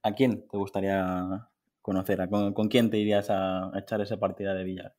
¿a 0.03 0.13
quién 0.13 0.47
te 0.47 0.59
gustaría 0.59 1.49
conocer? 1.81 2.29
¿Con, 2.29 2.53
con 2.53 2.69
quién 2.69 2.91
te 2.91 2.99
irías 2.99 3.31
a, 3.31 3.75
a 3.75 3.79
echar 3.79 4.01
esa 4.03 4.19
partida 4.19 4.55
de 4.55 4.65
billar? 4.65 4.95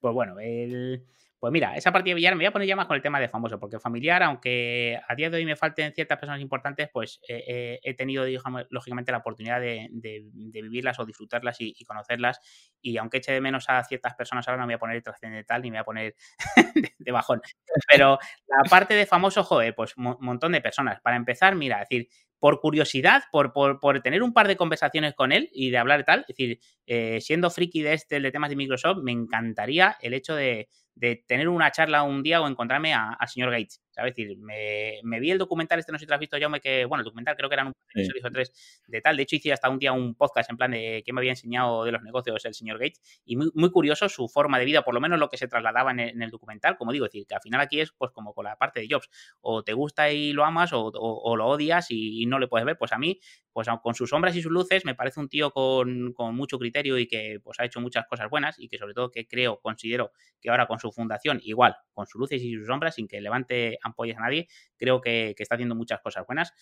Pues 0.00 0.14
bueno, 0.14 0.38
el, 0.38 1.06
pues 1.40 1.52
mira, 1.52 1.76
esa 1.76 1.92
partida 1.92 2.12
de 2.12 2.16
billar 2.16 2.34
me 2.34 2.38
voy 2.38 2.46
a 2.46 2.52
poner 2.52 2.66
ya 2.66 2.74
más 2.74 2.86
con 2.86 2.96
el 2.96 3.02
tema 3.02 3.20
de 3.20 3.28
famoso, 3.28 3.60
porque 3.60 3.78
familiar, 3.78 4.22
aunque 4.24 4.98
a 5.06 5.14
día 5.14 5.30
de 5.30 5.36
hoy 5.36 5.44
me 5.44 5.54
falten 5.54 5.92
ciertas 5.92 6.18
personas 6.18 6.40
importantes, 6.40 6.88
pues 6.92 7.20
eh, 7.28 7.44
eh, 7.46 7.80
he 7.82 7.94
tenido, 7.94 8.24
digamos, 8.24 8.66
lógicamente, 8.70 9.12
la 9.12 9.18
oportunidad 9.18 9.60
de, 9.60 9.88
vivirlas 9.92 10.98
o 10.98 11.06
disfrutarlas 11.06 11.56
y, 11.60 11.84
conocerlas. 11.84 12.40
Y 12.82 12.96
aunque 12.96 13.18
eche 13.18 13.32
de 13.32 13.40
menos 13.40 13.66
a 13.68 13.84
ciertas 13.84 14.14
personas, 14.14 14.48
ahora 14.48 14.60
no 14.60 14.66
me 14.66 14.74
voy 14.74 14.76
a 14.76 14.80
poner 14.80 15.02
trascendental 15.02 15.62
ni 15.62 15.70
me 15.70 15.76
voy 15.76 15.82
a 15.82 15.84
poner 15.84 16.14
de, 16.98 17.12
bajón. 17.12 17.40
Pero 17.88 18.18
la 18.46 18.68
parte 18.68 18.94
de 18.94 19.06
famoso, 19.06 19.44
joder, 19.44 19.74
pues 19.76 19.96
un 19.96 20.16
montón 20.20 20.52
de 20.52 20.60
personas. 20.60 21.00
Para 21.00 21.16
empezar, 21.16 21.54
mira, 21.54 21.82
es 21.82 21.88
decir, 21.88 22.08
por 22.40 22.60
curiosidad, 22.60 23.24
por, 23.32 23.52
por, 23.52 24.00
tener 24.00 24.22
un 24.22 24.32
par 24.32 24.48
de 24.48 24.56
conversaciones 24.56 25.14
con 25.14 25.32
él 25.32 25.48
y 25.52 25.70
de 25.70 25.78
hablar 25.78 26.04
tal, 26.04 26.20
es 26.20 26.26
decir, 26.28 26.60
eh, 26.86 27.20
siendo 27.20 27.50
friki 27.50 27.82
de 27.82 27.94
este, 27.94 28.20
de 28.20 28.30
temas 28.30 28.50
de 28.50 28.56
Microsoft, 28.56 28.98
me 29.02 29.12
encantaría 29.12 29.96
el 30.00 30.14
hecho 30.14 30.34
de 30.34 30.68
de 30.98 31.24
tener 31.26 31.48
una 31.48 31.70
charla 31.70 32.02
un 32.02 32.22
día 32.22 32.40
o 32.40 32.48
encontrarme 32.48 32.92
al 32.92 33.28
señor 33.28 33.50
Gates. 33.50 33.80
¿sabes? 33.90 34.10
Es 34.10 34.16
decir, 34.16 34.38
me, 34.38 35.20
vi 35.20 35.30
el 35.30 35.38
documental, 35.38 35.78
este 35.78 35.92
no 35.92 35.98
sé 35.98 36.02
si 36.02 36.06
te 36.06 36.10
lo 36.10 36.14
has 36.14 36.20
visto, 36.20 36.38
yo 36.38 36.50
me 36.50 36.60
que, 36.60 36.84
bueno, 36.84 37.00
el 37.00 37.04
documental 37.04 37.36
creo 37.36 37.48
que 37.48 37.54
eran 37.54 37.68
un 37.68 37.74
episodios 37.94 38.24
o 38.24 38.30
tres 38.30 38.82
de 38.86 39.00
tal. 39.00 39.16
De 39.16 39.22
hecho, 39.22 39.36
hice 39.36 39.52
hasta 39.52 39.68
un 39.68 39.78
día 39.78 39.92
un 39.92 40.14
podcast 40.14 40.50
en 40.50 40.56
plan 40.56 40.70
de 40.70 41.02
qué 41.04 41.12
me 41.12 41.20
había 41.20 41.32
enseñado 41.32 41.84
de 41.84 41.92
los 41.92 42.02
negocios 42.02 42.44
el 42.44 42.54
señor 42.54 42.78
Gates. 42.78 43.00
Y 43.24 43.36
muy, 43.36 43.50
muy 43.54 43.70
curioso 43.70 44.08
su 44.08 44.28
forma 44.28 44.58
de 44.58 44.64
vida, 44.64 44.82
por 44.82 44.94
lo 44.94 45.00
menos 45.00 45.18
lo 45.18 45.28
que 45.28 45.36
se 45.36 45.48
trasladaba 45.48 45.90
en 45.92 46.00
el, 46.00 46.30
documental. 46.30 46.76
Como 46.76 46.92
digo, 46.92 47.06
es 47.06 47.12
decir, 47.12 47.26
que 47.26 47.34
al 47.34 47.40
final 47.40 47.60
aquí 47.60 47.80
es 47.80 47.92
pues 47.92 48.10
como 48.12 48.34
con 48.34 48.44
la 48.44 48.56
parte 48.56 48.80
de 48.80 48.88
Jobs. 48.90 49.08
O 49.40 49.62
te 49.62 49.72
gusta 49.72 50.10
y 50.10 50.32
lo 50.32 50.44
amas 50.44 50.70
o, 50.72 51.36
lo 51.36 51.46
odias 51.46 51.86
y, 51.90 52.26
no 52.26 52.38
le 52.38 52.48
puedes 52.48 52.66
ver. 52.66 52.76
Pues 52.76 52.92
a 52.92 52.98
mí, 52.98 53.18
pues 53.52 53.68
con 53.82 53.94
sus 53.94 54.10
sombras 54.10 54.36
y 54.36 54.42
sus 54.42 54.52
luces, 54.52 54.84
me 54.84 54.94
parece 54.94 55.20
un 55.20 55.28
tío 55.28 55.50
con, 55.50 56.12
con 56.12 56.34
mucho 56.34 56.58
criterio 56.58 56.98
y 56.98 57.06
que 57.06 57.40
pues 57.42 57.58
ha 57.60 57.64
hecho 57.64 57.80
muchas 57.80 58.06
cosas 58.06 58.28
buenas 58.30 58.58
y 58.58 58.68
que 58.68 58.78
sobre 58.78 58.94
todo 58.94 59.10
que 59.10 59.26
creo, 59.26 59.60
considero 59.60 60.12
que 60.40 60.50
ahora 60.50 60.66
con 60.66 60.78
su 60.78 60.87
fundación, 60.92 61.40
igual, 61.42 61.76
con 61.92 62.06
sus 62.06 62.20
luces 62.20 62.42
y 62.42 62.54
sus 62.54 62.66
sombras, 62.66 62.94
sin 62.94 63.08
que 63.08 63.20
levante 63.20 63.78
ampollas 63.82 64.18
a 64.18 64.20
nadie, 64.20 64.48
creo 64.76 65.00
que, 65.00 65.34
está 65.38 65.54
haciendo 65.54 65.74
muchas 65.74 66.00
cosas 66.00 66.24
buenas. 66.26 66.52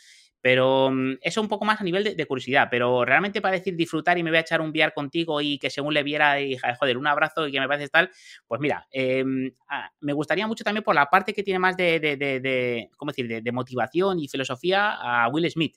Pero 0.40 0.90
mm, 0.90 1.18
eso 1.20 1.40
un 1.40 1.48
poco 1.48 1.64
más 1.64 1.80
a 1.80 1.84
nivel 1.84 2.16
de, 2.16 2.26
curiosidad, 2.26 2.68
pero 2.70 3.04
realmente 3.04 3.40
para 3.40 3.56
decir 3.56 3.76
disfrutar 3.76 4.18
y 4.18 4.22
me 4.22 4.30
voy 4.30 4.38
a 4.38 4.40
echar 4.40 4.60
un 4.60 4.70
VR 4.70 4.92
contigo 4.92 5.40
y 5.40 5.58
que 5.58 5.70
según 5.70 5.94
le 5.94 6.02
viera 6.02 6.40
y 6.40 6.56
joder, 6.78 6.98
un 6.98 7.06
abrazo 7.06 7.46
y 7.46 7.52
que 7.52 7.60
me 7.60 7.68
parece 7.68 7.88
tal, 7.88 8.10
pues 8.46 8.60
mira, 8.60 8.86
em, 8.90 9.52
ah, 9.68 9.90
me 10.00 10.12
gustaría 10.12 10.46
mucho 10.46 10.64
también 10.64 10.84
por 10.84 10.94
la 10.94 11.06
parte 11.06 11.32
que 11.32 11.42
tiene 11.42 11.58
más 11.58 11.76
de, 11.76 12.00
de, 12.00 12.90
¿cómo 12.96 13.10
decir?, 13.12 13.42
de, 13.42 13.52
motivación 13.52 14.18
y 14.18 14.28
filosofía 14.28 14.92
a 14.92 15.28
Will 15.28 15.50
Smith. 15.50 15.76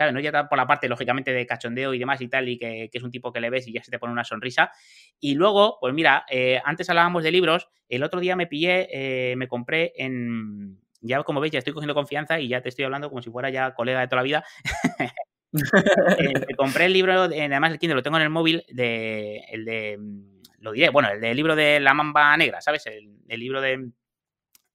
¿Sabes? 0.00 0.14
No 0.14 0.20
ya 0.20 0.48
por 0.48 0.56
la 0.56 0.66
parte, 0.66 0.88
lógicamente, 0.88 1.30
de 1.30 1.46
cachondeo 1.46 1.92
y 1.92 1.98
demás 1.98 2.22
y 2.22 2.28
tal, 2.28 2.48
y 2.48 2.56
que, 2.56 2.88
es 2.90 3.02
un 3.02 3.10
tipo 3.10 3.34
que 3.34 3.40
le 3.40 3.50
ves 3.50 3.68
y 3.68 3.72
ya 3.74 3.84
se 3.84 3.90
te 3.90 3.98
pone 3.98 4.14
una 4.14 4.24
sonrisa. 4.24 4.72
Y 5.20 5.34
luego, 5.34 5.76
pues 5.78 5.92
mira, 5.92 6.24
eh, 6.30 6.58
antes 6.64 6.88
hablábamos 6.88 7.22
de 7.22 7.30
libros, 7.30 7.68
el 7.86 8.02
otro 8.02 8.18
día 8.18 8.34
me 8.34 8.46
pillé, 8.46 8.88
eh, 8.90 9.36
me 9.36 9.46
compré 9.46 9.92
en, 9.96 10.80
ya 11.02 11.22
como 11.22 11.38
veis, 11.38 11.52
ya 11.52 11.58
estoy 11.58 11.74
cogiendo 11.74 11.92
confianza 11.92 12.40
y 12.40 12.48
ya 12.48 12.62
te 12.62 12.70
estoy 12.70 12.86
hablando 12.86 13.10
como 13.10 13.20
si 13.20 13.28
fuera 13.28 13.50
ya 13.50 13.74
colega 13.74 14.00
de 14.00 14.06
toda 14.06 14.22
la 14.22 14.22
vida. 14.22 14.44
eh, 15.52 16.54
compré 16.56 16.86
el 16.86 16.94
libro, 16.94 17.12
además 17.12 17.72
el 17.72 17.78
Kindle 17.78 17.96
lo 17.96 18.02
tengo 18.02 18.16
en 18.16 18.22
el 18.22 18.30
móvil, 18.30 18.64
de, 18.70 19.44
el 19.50 19.66
de, 19.66 19.98
mm, 19.98 20.40
lo 20.60 20.72
diré, 20.72 20.88
bueno, 20.88 21.10
el 21.10 21.20
del 21.20 21.36
libro 21.36 21.54
de 21.54 21.78
La 21.78 21.92
Mamba 21.92 22.34
Negra, 22.38 22.62
¿sabes? 22.62 22.86
El, 22.86 23.38
libro 23.38 23.60
de, 23.60 23.90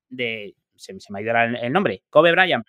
de 0.10 0.56
se, 0.76 0.94
me 1.10 1.18
ha 1.18 1.22
ido 1.24 1.34
el, 1.36 1.74
nombre, 1.74 2.04
Kobe 2.12 2.32
Bryant, 2.32 2.64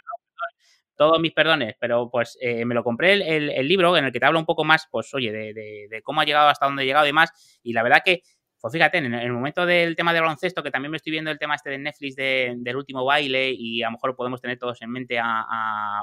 todos 0.97 1.21
mis 1.21 1.33
perdones, 1.33 1.77
pero 1.79 2.11
pues 2.11 2.39
eh, 2.41 2.65
me 2.65 2.75
lo 2.75 2.83
compré 2.83 3.13
el, 3.13 3.69
libro 3.69 3.97
en 3.97 4.07
el 4.07 4.13
que 4.13 4.21
te 4.21 4.27
habla 4.27 4.39
un 4.39 4.47
poco 4.47 4.65
más, 4.65 4.89
pues 4.91 5.13
oye, 5.15 5.31
de, 5.31 5.55
de, 5.55 5.87
de, 5.91 6.03
cómo 6.03 6.21
ha 6.21 6.25
llegado 6.25 6.49
hasta 6.49 6.67
dónde 6.67 6.83
ha 6.83 6.87
llegado 6.87 7.05
y 7.05 7.09
demás, 7.09 7.61
y 7.63 7.73
la 7.73 7.83
verdad 7.83 8.03
que 8.05 8.23
pues 8.67 8.73
fíjate, 8.73 8.99
en 8.99 9.15
el 9.15 9.33
momento 9.33 9.65
del 9.65 9.95
tema 9.95 10.13
de 10.13 10.21
baloncesto, 10.21 10.61
que 10.61 10.73
también 10.73 10.91
me 10.91 10.97
estoy 10.97 11.13
viendo 11.13 11.31
el 11.31 11.39
tema 11.39 11.55
este 11.55 11.71
de 11.71 11.79
Netflix 11.79 12.17
del 12.17 12.77
último 12.77 13.05
baile, 13.05 13.53
y 13.57 13.83
a 13.83 13.87
lo 13.87 13.93
mejor 13.93 14.17
podemos 14.17 14.41
tener 14.41 14.59
todos 14.59 14.83
en 14.83 14.91
mente 14.91 15.21
a, 15.21 15.45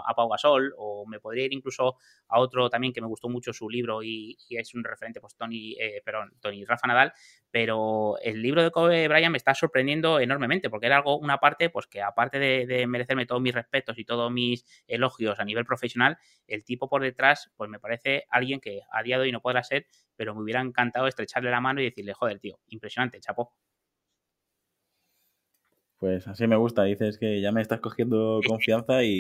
a, 0.08 0.14
Pau 0.16 0.30
Gasol, 0.30 0.74
o 0.78 1.06
me 1.06 1.20
podría 1.20 1.44
ir 1.46 1.54
incluso 1.54 1.98
a 2.30 2.39
otro 2.39 2.70
también 2.70 2.94
que 2.94 3.02
me 3.02 3.08
gustó 3.08 3.28
mucho 3.28 3.52
su 3.52 3.70
libro 3.70 4.02
y, 4.02 4.38
es 4.50 4.74
un 4.76 4.84
referente, 4.86 5.20
pues 5.20 5.36
Tony, 5.36 5.76
eh, 5.80 6.02
perdón, 6.06 6.32
Tony 6.39 6.64
Rafa 6.64 6.88
Nadal, 6.88 7.12
pero 7.54 8.18
el 8.24 8.41
libro 8.41 8.64
de 8.64 8.72
Kobe 8.72 9.08
Bryant 9.08 9.32
me 9.32 9.38
está 9.38 9.54
sorprendiendo 9.54 10.20
enormemente, 10.20 10.72
porque 10.72 10.88
era 10.88 10.97
algo, 10.97 11.20
una 11.20 11.38
parte, 11.38 11.70
pues 11.70 11.86
que 11.86 12.01
aparte 12.01 12.39
de, 12.39 12.88
merecerme 12.88 13.28
todos 13.28 13.43
mis 13.43 13.54
respetos 13.54 13.99
y 13.99 14.06
todos 14.06 14.32
mis 14.32 14.66
elogios 14.88 15.39
a 15.39 15.45
nivel 15.45 15.64
profesional, 15.64 16.18
el 16.47 16.66
tipo 16.66 16.89
por 16.89 17.04
detrás, 17.04 17.51
pues 17.56 17.70
me 17.70 17.78
parece 17.78 18.26
alguien 18.32 18.60
que 18.60 18.82
a 18.91 19.04
día 19.04 19.18
de 19.18 19.26
hoy 19.26 19.32
no 19.32 19.39
podrá 19.39 19.64
ser, 19.64 19.86
pero 20.16 20.34
me 20.34 20.41
hubiera 20.41 20.62
encantado 20.62 21.06
estrecharle 21.06 21.51
la 21.51 21.62
mano 21.62 21.80
y 21.80 21.84
decirle, 21.84 22.14
joder, 22.16 22.39
tío, 22.39 22.58
impresionante, 22.70 23.20
chapo. 23.20 23.54
Pues 25.99 26.28
así 26.28 26.47
me 26.47 26.56
gusta, 26.56 26.86
dices 26.86 27.20
que 27.20 27.39
ya 27.39 27.51
me 27.51 27.62
estás 27.62 27.82
cogiendo 27.82 28.41
confianza 28.47 29.04
y, 29.04 29.20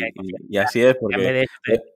así 0.57 0.81
es, 0.81 0.95
porque 0.95 1.45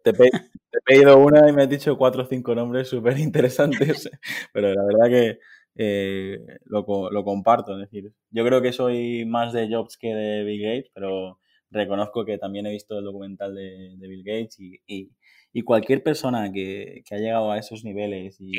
te, 0.04 0.12
he 0.12 0.82
pedido 0.86 1.18
una 1.18 1.50
y 1.50 1.52
me 1.52 1.64
has 1.64 1.70
dicho 1.70 1.98
cuatro 1.98 2.22
o 2.22 2.28
cinco 2.28 2.54
nombres 2.54 2.90
súper 2.90 3.18
interesantes, 3.18 4.08
pero 4.54 4.72
la 4.72 4.84
verdad 4.86 5.10
que 5.10 5.40
eh, 5.78 6.40
lo, 6.66 6.86
lo, 7.12 7.24
comparto. 7.24 7.74
Es 7.74 7.90
decir, 7.90 8.14
yo 8.32 8.46
creo 8.46 8.62
que 8.62 8.74
soy 8.74 9.26
más 9.26 9.54
de 9.54 9.74
Jobs 9.74 9.98
que 9.98 10.14
de 10.14 10.44
Bill 10.44 10.64
Gates, 10.64 10.92
pero 10.94 11.40
reconozco 11.70 12.26
que 12.26 12.38
también 12.38 12.66
he 12.66 12.72
visto 12.72 12.98
el 12.98 13.06
documental 13.06 13.56
de, 13.56 13.96
Bill 14.00 14.24
Gates 14.24 14.60
y, 14.60 14.82
y, 14.88 15.62
cualquier 15.64 16.04
persona 16.04 16.52
que, 16.52 17.04
que, 17.06 17.16
ha 17.16 17.20
llegado 17.20 17.52
a 17.52 17.58
esos 17.58 17.84
niveles 17.84 18.40
y, 18.40 18.52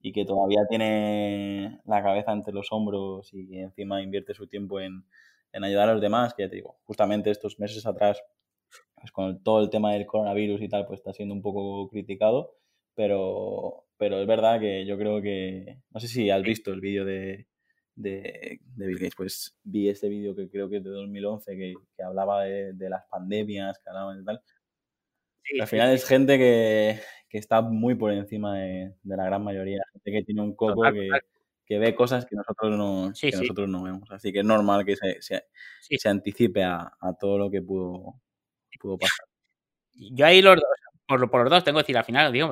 y 0.00 0.12
que 0.12 0.24
todavía 0.24 0.60
tiene 0.68 1.80
la 1.84 2.02
cabeza 2.02 2.32
entre 2.32 2.54
los 2.54 2.68
hombros 2.70 3.32
y 3.32 3.58
encima 3.58 4.02
invierte 4.02 4.34
su 4.34 4.46
tiempo 4.46 4.80
en, 4.80 5.04
en 5.52 5.64
ayudar 5.64 5.88
a 5.88 5.92
los 5.92 6.02
demás, 6.02 6.34
que 6.34 6.44
ya 6.44 6.48
te 6.48 6.56
digo, 6.56 6.78
justamente 6.84 7.30
estos 7.30 7.58
meses 7.58 7.86
atrás, 7.86 8.22
pues 8.94 9.12
con 9.12 9.42
todo 9.42 9.62
el 9.62 9.70
tema 9.70 9.92
del 9.92 10.06
coronavirus 10.06 10.62
y 10.62 10.68
tal, 10.68 10.86
pues 10.86 11.00
está 11.00 11.12
siendo 11.12 11.34
un 11.34 11.42
poco 11.42 11.88
criticado, 11.88 12.54
pero, 12.94 13.84
pero 14.00 14.18
es 14.18 14.26
verdad 14.26 14.58
que 14.58 14.86
yo 14.86 14.96
creo 14.96 15.20
que, 15.20 15.76
no 15.90 16.00
sé 16.00 16.08
si 16.08 16.30
has 16.30 16.42
visto 16.42 16.72
el 16.72 16.80
vídeo 16.80 17.04
de, 17.04 17.46
de, 17.94 18.58
Bill 18.74 18.94
Gates, 18.94 19.14
pues 19.14 19.58
vi 19.62 19.90
este 19.90 20.08
vídeo 20.08 20.34
que 20.34 20.48
creo 20.48 20.70
que 20.70 20.78
es 20.78 20.84
de 20.84 20.88
2011, 20.88 21.54
que, 21.54 21.74
que 21.94 22.02
hablaba 22.02 22.44
de, 22.44 22.72
de, 22.72 22.88
las 22.88 23.04
pandemias, 23.10 23.78
que 23.78 23.90
hablaba 23.90 24.16
de 24.16 24.24
tal. 24.24 24.42
Al 25.60 25.66
final 25.66 25.92
es 25.92 26.06
gente 26.06 26.38
que, 26.38 26.98
que, 27.28 27.36
está 27.36 27.60
muy 27.60 27.94
por 27.94 28.10
encima 28.10 28.56
de, 28.56 28.94
de, 29.02 29.16
la 29.18 29.26
gran 29.26 29.44
mayoría, 29.44 29.82
gente 29.92 30.12
que 30.12 30.24
tiene 30.24 30.40
un 30.40 30.54
coco 30.54 30.80
que, 30.80 31.10
que 31.66 31.78
ve 31.78 31.94
cosas 31.94 32.24
que 32.24 32.36
nosotros 32.36 32.78
no, 32.78 33.12
que 33.20 33.32
nosotros 33.32 33.68
no 33.68 33.82
vemos. 33.82 34.10
Así 34.12 34.32
que 34.32 34.38
es 34.38 34.46
normal 34.46 34.86
que 34.86 34.96
se, 34.96 35.20
se, 35.20 35.44
se 35.82 36.08
anticipe 36.08 36.64
a, 36.64 36.90
a, 36.98 37.12
todo 37.20 37.36
lo 37.36 37.50
que 37.50 37.60
pudo, 37.60 38.14
pudo 38.80 38.96
pasar. 38.96 39.26
Yo 39.92 40.24
ahí 40.24 40.40
los, 40.40 40.58
por, 41.10 41.30
por, 41.30 41.42
los 41.42 41.50
dos, 41.50 41.64
tengo 41.64 41.78
que 41.78 41.82
decir, 41.82 41.98
al 41.98 42.04
final, 42.04 42.32
digo, 42.32 42.50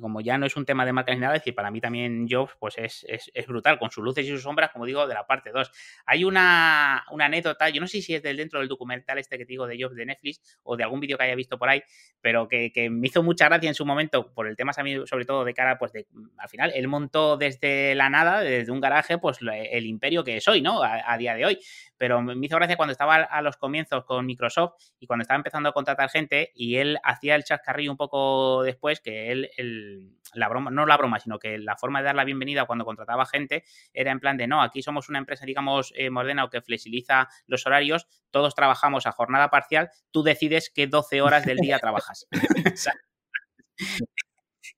como 0.00 0.20
ya 0.20 0.38
no 0.38 0.46
es 0.46 0.56
un 0.56 0.64
tema 0.64 0.86
de 0.86 0.92
marca 0.92 1.12
ni 1.12 1.18
nada, 1.18 1.34
decir, 1.34 1.52
para 1.52 1.70
mí 1.70 1.80
también 1.80 2.28
Jobs 2.30 2.52
pues 2.60 2.78
es, 2.78 3.04
es, 3.08 3.28
es, 3.34 3.46
brutal, 3.48 3.76
con 3.78 3.90
sus 3.90 4.04
luces 4.04 4.24
y 4.24 4.28
sus 4.28 4.42
sombras, 4.42 4.70
como 4.70 4.86
digo, 4.86 5.06
de 5.08 5.14
la 5.14 5.26
parte 5.26 5.50
2. 5.50 5.70
Hay 6.06 6.22
una, 6.22 7.04
una, 7.10 7.24
anécdota, 7.24 7.68
yo 7.70 7.80
no 7.80 7.88
sé 7.88 8.00
si 8.00 8.14
es 8.14 8.22
del 8.22 8.36
dentro 8.36 8.60
del 8.60 8.68
documental 8.68 9.18
este 9.18 9.36
que 9.36 9.44
te 9.44 9.50
digo 9.50 9.66
de 9.66 9.76
Jobs 9.82 9.96
de 9.96 10.06
Netflix 10.06 10.60
o 10.62 10.76
de 10.76 10.84
algún 10.84 11.00
vídeo 11.00 11.18
que 11.18 11.24
haya 11.24 11.34
visto 11.34 11.58
por 11.58 11.68
ahí, 11.68 11.82
pero 12.20 12.46
que, 12.46 12.70
que, 12.72 12.88
me 12.88 13.08
hizo 13.08 13.24
mucha 13.24 13.46
gracia 13.46 13.68
en 13.68 13.74
su 13.74 13.84
momento 13.84 14.32
por 14.32 14.46
el 14.46 14.54
tema, 14.54 14.72
sobre 14.72 15.24
todo 15.24 15.44
de 15.44 15.54
cara, 15.54 15.76
pues 15.76 15.92
de, 15.92 16.06
al 16.38 16.48
final, 16.48 16.70
él 16.74 16.86
montó 16.86 17.36
desde 17.36 17.96
la 17.96 18.08
nada, 18.08 18.40
desde 18.40 18.70
un 18.70 18.80
garaje, 18.80 19.18
pues 19.18 19.38
el 19.42 19.86
imperio 19.86 20.22
que 20.22 20.40
soy, 20.40 20.62
¿no? 20.62 20.84
A, 20.84 21.12
a 21.12 21.18
día 21.18 21.34
de 21.34 21.44
hoy 21.44 21.58
pero 21.98 22.22
me 22.22 22.46
hizo 22.46 22.56
gracia 22.56 22.76
cuando 22.76 22.92
estaba 22.92 23.16
a 23.16 23.42
los 23.42 23.56
comienzos 23.56 24.04
con 24.04 24.24
Microsoft 24.24 24.74
y 25.00 25.06
cuando 25.06 25.22
estaba 25.22 25.36
empezando 25.36 25.68
a 25.68 25.72
contratar 25.72 26.08
gente 26.08 26.52
y 26.54 26.76
él 26.76 26.98
hacía 27.02 27.34
el 27.34 27.44
chascarrillo 27.44 27.87
un 27.90 27.96
poco 27.96 28.62
después, 28.62 29.00
que 29.00 29.30
él, 29.30 29.50
el, 29.56 30.16
la 30.34 30.48
broma, 30.48 30.70
no 30.70 30.86
la 30.86 30.96
broma, 30.96 31.18
sino 31.20 31.38
que 31.38 31.58
la 31.58 31.76
forma 31.76 32.00
de 32.00 32.06
dar 32.06 32.14
la 32.14 32.24
bienvenida 32.24 32.66
cuando 32.66 32.84
contrataba 32.84 33.26
gente 33.26 33.64
era 33.92 34.10
en 34.12 34.20
plan 34.20 34.36
de, 34.36 34.46
no, 34.46 34.62
aquí 34.62 34.82
somos 34.82 35.08
una 35.08 35.18
empresa, 35.18 35.46
digamos, 35.46 35.92
eh, 35.96 36.10
moderna 36.10 36.44
o 36.44 36.50
que 36.50 36.60
flexibiliza 36.60 37.28
los 37.46 37.66
horarios, 37.66 38.06
todos 38.30 38.54
trabajamos 38.54 39.06
a 39.06 39.12
jornada 39.12 39.50
parcial, 39.50 39.90
tú 40.10 40.22
decides 40.22 40.70
qué 40.74 40.86
12 40.86 41.22
horas 41.22 41.44
del 41.44 41.58
día 41.58 41.78
trabajas. 41.78 42.26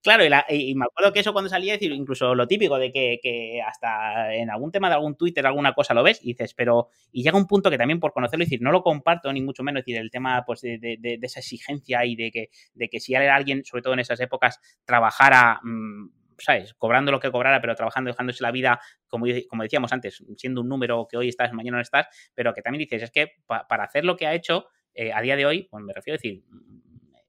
Claro, 0.02 0.24
y, 0.24 0.74
me 0.74 0.86
acuerdo 0.86 1.12
que 1.12 1.20
eso 1.20 1.34
cuando 1.34 1.50
salía, 1.50 1.74
decir, 1.74 1.92
incluso 1.92 2.34
lo 2.34 2.46
típico 2.48 2.78
de 2.78 2.90
que, 2.90 3.62
hasta 3.66 4.34
en 4.34 4.48
algún 4.48 4.72
tema 4.72 4.88
de 4.88 4.94
algún 4.94 5.14
Twitter, 5.14 5.46
alguna 5.46 5.74
cosa 5.74 5.92
lo 5.92 6.02
ves 6.02 6.20
y 6.22 6.28
dices, 6.28 6.54
pero. 6.54 6.88
Y 7.12 7.22
llega 7.22 7.36
un 7.36 7.46
punto 7.46 7.70
que 7.70 7.76
también 7.76 8.00
por 8.00 8.12
conocerlo, 8.12 8.44
decir, 8.44 8.62
no 8.62 8.72
lo 8.72 8.82
comparto 8.82 9.30
ni 9.30 9.42
mucho 9.42 9.62
menos, 9.62 9.82
decir, 9.82 9.98
el 9.98 10.10
tema 10.10 10.42
pues 10.46 10.62
de, 10.62 11.18
esa 11.20 11.40
exigencia 11.40 12.06
y 12.06 12.16
de 12.16 12.30
que, 12.30 12.48
de 12.72 12.88
que 12.88 12.98
si 12.98 13.14
alguien, 13.14 13.62
sobre 13.64 13.82
todo 13.82 13.92
en 13.92 14.00
esas 14.00 14.20
épocas, 14.20 14.58
trabajara. 14.86 15.60
Mm, 15.62 16.08
¿sabes? 16.38 16.72
Cobrando 16.72 17.12
lo 17.12 17.20
que 17.20 17.30
cobrara, 17.30 17.60
pero 17.60 17.74
trabajando, 17.74 18.08
dejándose 18.08 18.42
la 18.42 18.50
vida, 18.50 18.80
como, 19.08 19.26
como 19.50 19.62
decíamos 19.62 19.92
antes, 19.92 20.24
siendo 20.38 20.62
un 20.62 20.68
número 20.70 21.06
que 21.06 21.18
hoy 21.18 21.28
estás, 21.28 21.52
mañana 21.52 21.76
no 21.76 21.82
estás, 21.82 22.06
pero 22.34 22.54
que 22.54 22.62
también 22.62 22.80
dices, 22.80 23.02
es 23.02 23.10
que 23.10 23.34
para 23.46 23.84
hacer 23.84 24.06
lo 24.06 24.16
que 24.16 24.26
ha 24.26 24.32
hecho, 24.32 24.66
eh, 24.94 25.12
a 25.12 25.20
día 25.20 25.36
de 25.36 25.44
hoy, 25.44 25.68
pues 25.70 25.84
me 25.84 25.92
refiero 25.92 26.14
a 26.14 26.18
decir, 26.18 26.42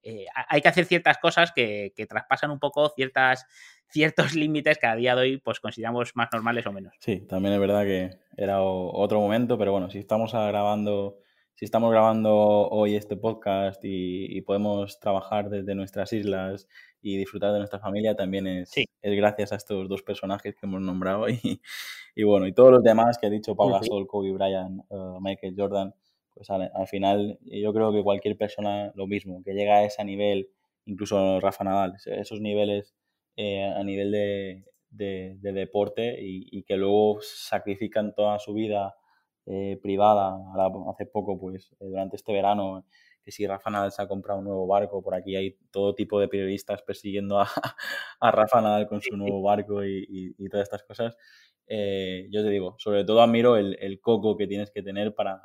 eh, 0.04 0.26
hay 0.48 0.62
que 0.62 0.68
hacer 0.68 0.86
ciertas 0.86 1.18
cosas 1.18 1.52
que, 1.52 1.94
traspasan 2.10 2.52
un 2.52 2.60
poco 2.60 2.90
ciertas, 2.90 3.46
ciertos 3.88 4.36
límites 4.36 4.78
que 4.78 4.88
a 4.88 4.96
día 4.96 5.16
de 5.16 5.22
hoy 5.22 5.38
pues 5.38 5.60
consideramos 5.60 6.16
más 6.16 6.30
normales 6.32 6.66
o 6.66 6.72
menos. 6.72 6.94
Sí, 7.00 7.22
también 7.28 7.54
es 7.54 7.60
verdad 7.60 7.84
que 7.84 8.10
era 8.38 8.62
otro 8.62 9.20
momento, 9.20 9.58
pero 9.58 9.72
bueno, 9.72 9.90
si 9.90 10.00
estamos 10.00 10.34
grabando, 10.34 11.18
si 11.56 11.66
estamos 11.66 11.92
grabando 11.92 12.36
hoy 12.36 12.96
este 12.96 13.16
podcast 13.18 13.82
y, 13.84 14.42
podemos 14.42 15.00
trabajar 15.00 15.50
desde 15.50 15.76
nuestras 15.76 16.12
islas 16.14 16.68
y 17.02 17.18
disfrutar 17.18 17.52
de 17.54 17.60
nuestra 17.60 17.80
familia, 17.80 18.16
también 18.16 18.48
es, 18.48 18.74
es 18.76 19.16
gracias 19.16 19.52
a 19.52 19.56
estos 19.56 19.88
dos 19.88 20.02
personajes 20.02 20.56
que 20.56 20.66
hemos 20.66 20.82
nombrado 20.82 21.30
y, 21.30 21.62
y 22.16 22.24
bueno, 22.24 22.48
y 22.48 22.54
todos 22.54 22.72
los 22.72 22.84
demás 22.84 23.18
que 23.18 23.28
ha 23.28 23.30
dicho 23.30 23.56
Pau 23.56 23.70
Gasol, 23.70 24.08
Kobe 24.08 24.32
Bryant, 24.32 24.82
uh, 24.90 25.20
Michael 25.22 25.56
Jordan 25.58 25.94
pues 26.34 26.50
al, 26.50 26.72
final 26.88 27.40
yo 27.44 27.74
creo 27.74 27.92
que 27.92 28.04
cualquier 28.04 28.38
persona 28.38 28.92
lo 28.96 29.08
mismo, 29.08 29.44
que 29.44 29.54
llega 29.54 29.78
a 29.78 29.84
ese 29.84 30.04
nivel, 30.04 30.50
incluso 30.86 31.40
Rafa 31.40 31.64
Nadal, 31.64 31.96
esos 32.06 32.42
niveles 32.42 32.96
eh, 33.36 33.64
a 33.64 33.84
nivel 33.84 34.12
de, 34.12 34.66
de, 34.92 35.52
deporte 35.54 36.18
y, 36.20 36.64
que 36.64 36.78
luego 36.78 37.20
sacrifican 37.22 38.14
toda 38.14 38.40
su 38.40 38.54
vida 38.54 38.96
eh, 39.46 39.80
privada. 39.82 40.38
hace 40.92 41.06
poco, 41.06 41.40
pues 41.40 41.76
durante 41.80 42.16
este 42.16 42.34
verano, 42.34 42.86
que 43.24 43.32
si 43.32 43.46
Rafa 43.48 43.70
Nadal 43.70 43.92
se 43.92 44.02
ha 44.02 44.08
comprado 44.08 44.40
un 44.40 44.46
nuevo 44.46 44.68
barco, 44.68 45.02
por 45.02 45.16
aquí 45.16 45.36
hay 45.36 45.58
todo 45.72 45.96
tipo 45.96 46.20
de 46.20 46.28
periodistas 46.28 46.82
persiguiendo 46.84 47.40
a, 47.40 47.48
a 48.20 48.32
Rafa 48.32 48.62
Nadal 48.62 48.88
con 48.88 49.02
su 49.02 49.16
nuevo 49.18 49.42
barco 49.42 49.84
y, 49.86 50.36
todas 50.50 50.64
estas 50.64 50.84
cosas. 50.84 51.16
Eh, 51.68 52.28
yo 52.32 52.44
te 52.44 52.50
digo, 52.50 52.76
sobre 52.78 53.06
todo 53.06 53.22
admiro 53.22 53.56
el, 53.56 54.00
coco 54.02 54.36
que 54.36 54.48
tienes 54.48 54.72
que 54.72 54.84
tener 54.84 55.16
para, 55.16 55.42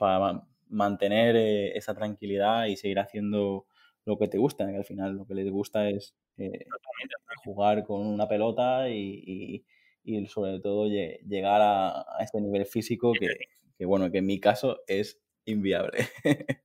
para 0.00 0.42
mantener 0.68 1.36
eh, 1.36 1.76
esa 1.76 1.94
tranquilidad 1.94 2.64
y 2.64 2.76
seguir 2.76 2.98
haciendo 2.98 3.66
lo 4.06 4.18
que 4.18 4.28
te 4.28 4.38
gusta, 4.38 4.66
que 4.66 4.78
al 4.78 4.84
final 4.84 5.14
lo 5.14 5.26
que 5.26 5.34
les 5.34 5.50
gusta 5.50 5.90
es 5.90 6.16
eh, 6.38 6.64
jugar 7.44 7.84
con 7.84 8.06
una 8.06 8.26
pelota 8.26 8.88
y, 8.88 9.62
sobre 10.26 10.58
todo 10.60 10.88
llegar 10.88 11.60
a, 11.62 12.04
este 12.20 12.40
nivel 12.40 12.64
físico 12.64 13.12
que, 13.12 13.28
que, 13.76 13.84
bueno, 13.84 14.10
que 14.10 14.18
en 14.18 14.26
mi 14.26 14.40
caso 14.40 14.80
es 14.86 15.20
inviable. 15.44 16.08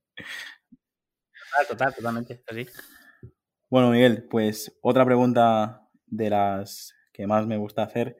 Total, 1.56 1.66
total, 1.68 1.94
totalmente, 1.94 2.42
así. 2.48 2.66
Bueno, 3.70 3.90
Miguel, 3.90 4.24
pues 4.28 4.76
otra 4.82 5.04
pregunta 5.04 5.88
de 6.06 6.28
las 6.28 6.94
que 7.12 7.26
más 7.26 7.46
me 7.46 7.56
gusta 7.56 7.82
hacer. 7.82 8.18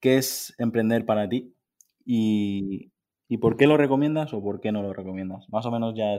¿Qué 0.00 0.16
es 0.16 0.54
emprender 0.58 1.04
para 1.04 1.28
ti? 1.28 1.54
¿Y, 2.04 2.90
por 3.38 3.56
qué 3.56 3.66
lo 3.66 3.76
recomiendas 3.76 4.32
o 4.34 4.42
por 4.42 4.60
qué 4.60 4.72
no 4.72 4.82
lo 4.82 4.92
recomiendas? 4.92 5.48
Más 5.50 5.66
o 5.66 5.70
menos 5.70 5.94
ya, 5.94 6.16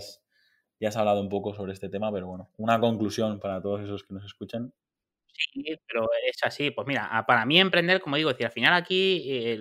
ya 0.79 0.89
has 0.89 0.97
hablado 0.97 1.21
un 1.21 1.29
poco 1.29 1.53
sobre 1.53 1.73
este 1.73 1.89
tema, 1.89 2.11
pero 2.11 2.27
bueno, 2.27 2.49
una 2.57 2.79
conclusión 2.79 3.39
para 3.39 3.61
todos 3.61 3.81
esos 3.81 4.03
que 4.03 4.13
nos 4.13 4.25
escuchan. 4.25 4.73
Sí, 5.33 5.63
pero 5.87 6.07
es 6.27 6.43
así. 6.43 6.71
Pues 6.71 6.87
mira, 6.87 7.23
para 7.27 7.45
mí 7.45 7.59
emprender, 7.59 8.01
como 8.01 8.15
digo, 8.15 8.29
decir, 8.29 8.45
al 8.45 8.51
final 8.51 8.73
aquí, 8.73 9.57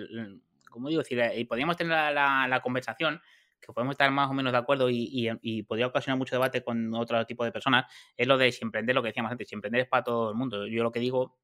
como 0.69 0.89
digo, 0.89 1.01
decir, 1.01 1.21
y 1.35 1.45
podríamos 1.45 1.77
tener 1.77 2.13
la 2.13 2.59
conversación 2.63 3.21
que 3.61 3.73
podemos 3.73 3.93
estar 3.93 4.09
más 4.11 4.29
o 4.29 4.33
menos 4.33 4.51
de 4.51 4.57
acuerdo 4.57 4.89
y, 4.89 5.63
podría 5.67 5.87
ocasionar 5.87 6.17
mucho 6.17 6.35
debate 6.35 6.63
con 6.63 6.93
otro 6.95 7.25
tipo 7.25 7.45
de 7.45 7.51
personas, 7.51 7.85
es 8.17 8.27
lo 8.27 8.37
de 8.37 8.51
si 8.51 8.63
emprender, 8.63 8.95
lo 8.95 9.01
que 9.01 9.09
decíamos 9.09 9.31
antes, 9.31 9.47
si 9.47 9.55
emprender 9.55 9.81
es 9.81 9.87
para 9.87 10.03
todo 10.03 10.31
el 10.31 10.35
mundo. 10.35 10.67
Yo 10.67 10.83
lo 10.83 10.91
que 10.91 10.99
digo 10.99 11.37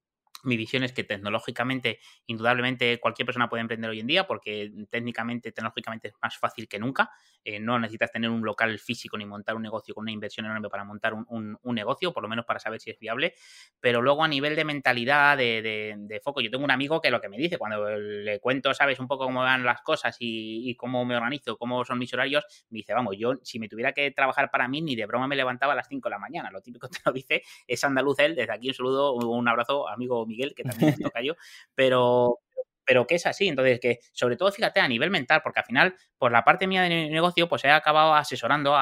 mi 0.43 0.57
visión 0.57 0.83
es 0.83 0.93
que 0.93 1.03
tecnológicamente, 1.03 1.99
indudablemente, 2.27 2.99
cualquier 2.99 3.25
persona 3.25 3.49
puede 3.49 3.61
emprender 3.61 3.89
hoy 3.89 3.99
en 3.99 4.07
día 4.07 4.27
porque 4.27 4.71
técnicamente, 4.89 5.51
tecnológicamente 5.51 6.09
es 6.09 6.13
más 6.21 6.37
fácil 6.37 6.67
que 6.67 6.79
nunca. 6.79 7.09
Eh, 7.43 7.59
no 7.59 7.79
necesitas 7.79 8.11
tener 8.11 8.29
un 8.29 8.43
local 8.43 8.77
físico 8.79 9.17
ni 9.17 9.25
montar 9.25 9.55
un 9.55 9.61
negocio 9.61 9.95
con 9.95 10.03
una 10.03 10.11
inversión 10.11 10.45
enorme 10.45 10.69
para 10.69 10.83
montar 10.83 11.13
un, 11.13 11.57
negocio, 11.63 12.11
por 12.11 12.23
lo 12.23 12.29
menos 12.29 12.45
para 12.45 12.59
saber 12.59 12.79
si 12.79 12.89
es 12.89 12.99
viable. 12.99 13.35
Pero 13.79 14.01
luego 14.01 14.23
a 14.23 14.27
nivel 14.27 14.55
de 14.55 14.65
mentalidad, 14.65 15.37
de, 15.37 16.21
foco, 16.23 16.41
yo 16.41 16.49
tengo 16.49 16.63
un 16.63 16.71
amigo 16.71 17.01
que 17.01 17.11
lo 17.11 17.21
que 17.21 17.29
me 17.29 17.37
dice, 17.37 17.57
cuando 17.57 17.87
le 17.97 18.39
cuento, 18.39 18.73
sabes, 18.73 18.99
un 18.99 19.07
poco 19.07 19.25
cómo 19.25 19.41
van 19.41 19.63
las 19.63 19.81
cosas 19.81 20.17
y, 20.19 20.75
cómo 20.75 21.05
me 21.05 21.15
organizo, 21.15 21.57
cómo 21.57 21.83
son 21.85 21.99
mis 21.99 22.13
horarios, 22.13 22.45
me 22.69 22.77
dice, 22.77 22.93
vamos, 22.93 23.15
yo 23.17 23.33
si 23.43 23.59
me 23.59 23.67
tuviera 23.67 23.93
que 23.93 24.11
trabajar 24.11 24.51
para 24.51 24.67
mí, 24.67 24.81
ni 24.81 24.95
de 24.95 25.05
broma 25.05 25.27
me 25.27 25.35
levantaba 25.35 25.73
a 25.73 25.75
las 25.75 25.87
5 25.87 26.09
de 26.09 26.11
la 26.11 26.19
mañana. 26.19 26.51
Lo 26.51 26.61
típico 26.61 26.87
te 26.89 26.99
lo 27.05 27.11
dice 27.11 27.43
es 27.67 27.83
andaluz 27.83 28.19
él. 28.19 28.35
Desde 28.35 28.53
aquí 28.53 28.69
un 28.69 28.73
saludo, 28.73 29.13
un 29.13 29.47
abrazo, 29.47 29.87
amigo 29.87 30.25
Miguel, 30.37 30.53
que 30.55 30.63
también 30.63 30.89
es 30.89 30.97
toca 31.11 31.21
yo, 31.21 31.35
pero, 31.73 32.39
pero 32.85 33.05
que 33.05 33.15
es 33.15 33.25
así. 33.25 33.47
Entonces, 33.47 33.79
que 33.79 33.99
sobre 34.13 34.37
todo, 34.37 34.51
fíjate, 34.51 34.79
a 34.79 34.87
nivel 34.87 35.11
mental, 35.11 35.41
porque 35.43 35.59
al 35.59 35.65
final, 35.65 35.95
por 36.17 36.31
la 36.31 36.43
parte 36.43 36.67
mía 36.67 36.83
de 36.83 37.09
negocio, 37.09 37.49
pues 37.49 37.65
he 37.65 37.69
acabado 37.69 38.13
asesorando 38.13 38.73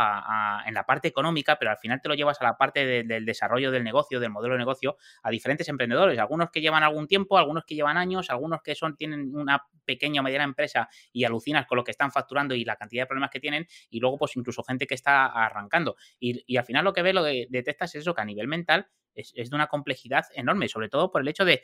en 0.66 0.74
la 0.74 0.84
parte 0.86 1.08
económica, 1.08 1.58
pero 1.58 1.72
al 1.72 1.78
final 1.78 2.00
te 2.02 2.10
lo 2.10 2.16
llevas 2.16 2.40
a 2.42 2.44
la 2.44 2.58
parte 2.58 3.04
del 3.04 3.26
desarrollo 3.26 3.72
del 3.72 3.84
negocio, 3.84 4.20
del 4.20 4.30
modelo 4.30 4.54
de 4.54 4.60
negocio, 4.60 4.98
a 5.24 5.32
diferentes 5.32 5.68
emprendedores, 5.70 6.20
algunos 6.20 6.52
que 6.52 6.62
llevan 6.62 6.84
algún 6.84 7.08
tiempo, 7.08 7.38
algunos 7.38 7.66
que 7.66 7.76
llevan 7.76 7.98
años, 7.98 8.30
algunos 8.30 8.62
que 8.62 8.76
son, 8.76 8.96
tienen 8.96 9.36
una 9.36 9.64
pequeña 9.86 10.22
o 10.22 10.24
mediana 10.24 10.44
empresa 10.44 10.88
y 11.12 11.24
alucinas 11.24 11.66
con 11.66 11.78
lo 11.78 11.84
que 11.84 11.92
están 11.92 12.12
facturando 12.12 12.54
y 12.54 12.64
la 12.64 12.76
cantidad 12.76 13.04
de 13.04 13.08
problemas 13.08 13.32
que 13.32 13.40
tienen, 13.40 13.66
y 13.90 14.00
luego, 14.00 14.18
pues 14.20 14.36
incluso 14.36 14.64
gente 14.64 14.86
que 14.86 14.96
está 14.96 15.26
arrancando. 15.26 15.96
Y, 16.20 16.58
al 16.58 16.66
final 16.66 16.86
lo 16.86 16.94
que 16.94 17.02
ves, 17.02 17.14
lo 17.16 17.24
que 17.24 17.48
detectas 17.50 17.96
es 17.96 18.02
eso, 18.02 18.14
que 18.14 18.22
a 18.22 18.26
nivel 18.26 18.48
mental 18.48 18.88
es, 19.16 19.50
de 19.50 19.56
una 19.56 19.68
complejidad 19.68 20.26
enorme, 20.34 20.68
sobre 20.68 20.90
todo 20.90 21.12
por 21.12 21.22
el 21.22 21.28
hecho 21.28 21.46
de, 21.46 21.62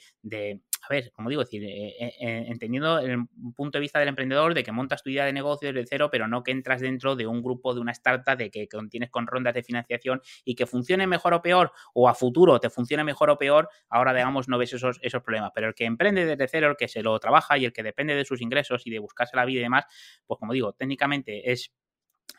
a 0.81 0.87
ver, 0.89 1.11
como 1.11 1.29
digo, 1.29 1.43
decir, 1.43 1.63
eh, 1.63 1.95
eh, 1.99 2.13
eh, 2.19 2.45
entendiendo 2.47 2.99
el 2.99 3.27
punto 3.55 3.77
de 3.77 3.81
vista 3.81 3.99
del 3.99 4.07
emprendedor 4.07 4.53
de 4.53 4.63
que 4.63 4.71
montas 4.71 5.03
tu 5.03 5.09
idea 5.09 5.25
de 5.25 5.33
negocio 5.33 5.71
desde 5.71 5.87
cero, 5.87 6.09
pero 6.11 6.27
no 6.27 6.43
que 6.43 6.51
entras 6.51 6.81
dentro 6.81 7.15
de 7.15 7.27
un 7.27 7.41
grupo, 7.43 7.73
de 7.73 7.81
una 7.81 7.91
startup, 7.91 8.37
de 8.37 8.49
que 8.49 8.67
contienes 8.67 9.09
con 9.09 9.27
rondas 9.27 9.53
de 9.53 9.63
financiación 9.63 10.21
y 10.43 10.55
que 10.55 10.65
funcione 10.65 11.05
mejor 11.07 11.33
o 11.33 11.41
peor, 11.41 11.71
o 11.93 12.09
a 12.09 12.15
futuro 12.15 12.59
te 12.59 12.69
funcione 12.69 13.03
mejor 13.03 13.29
o 13.29 13.37
peor, 13.37 13.69
ahora 13.89 14.13
digamos 14.13 14.47
no 14.47 14.57
ves 14.57 14.73
esos, 14.73 14.99
esos 15.01 15.21
problemas. 15.21 15.51
Pero 15.53 15.67
el 15.67 15.75
que 15.75 15.85
emprende 15.85 16.25
desde 16.25 16.47
cero, 16.47 16.69
el 16.71 16.77
que 16.77 16.87
se 16.87 17.03
lo 17.03 17.19
trabaja 17.19 17.57
y 17.57 17.65
el 17.65 17.73
que 17.73 17.83
depende 17.83 18.15
de 18.15 18.25
sus 18.25 18.41
ingresos 18.41 18.85
y 18.85 18.91
de 18.91 18.99
buscarse 18.99 19.35
la 19.35 19.45
vida 19.45 19.59
y 19.59 19.63
demás, 19.63 19.85
pues 20.25 20.39
como 20.39 20.53
digo, 20.53 20.73
técnicamente 20.73 21.51
es 21.51 21.71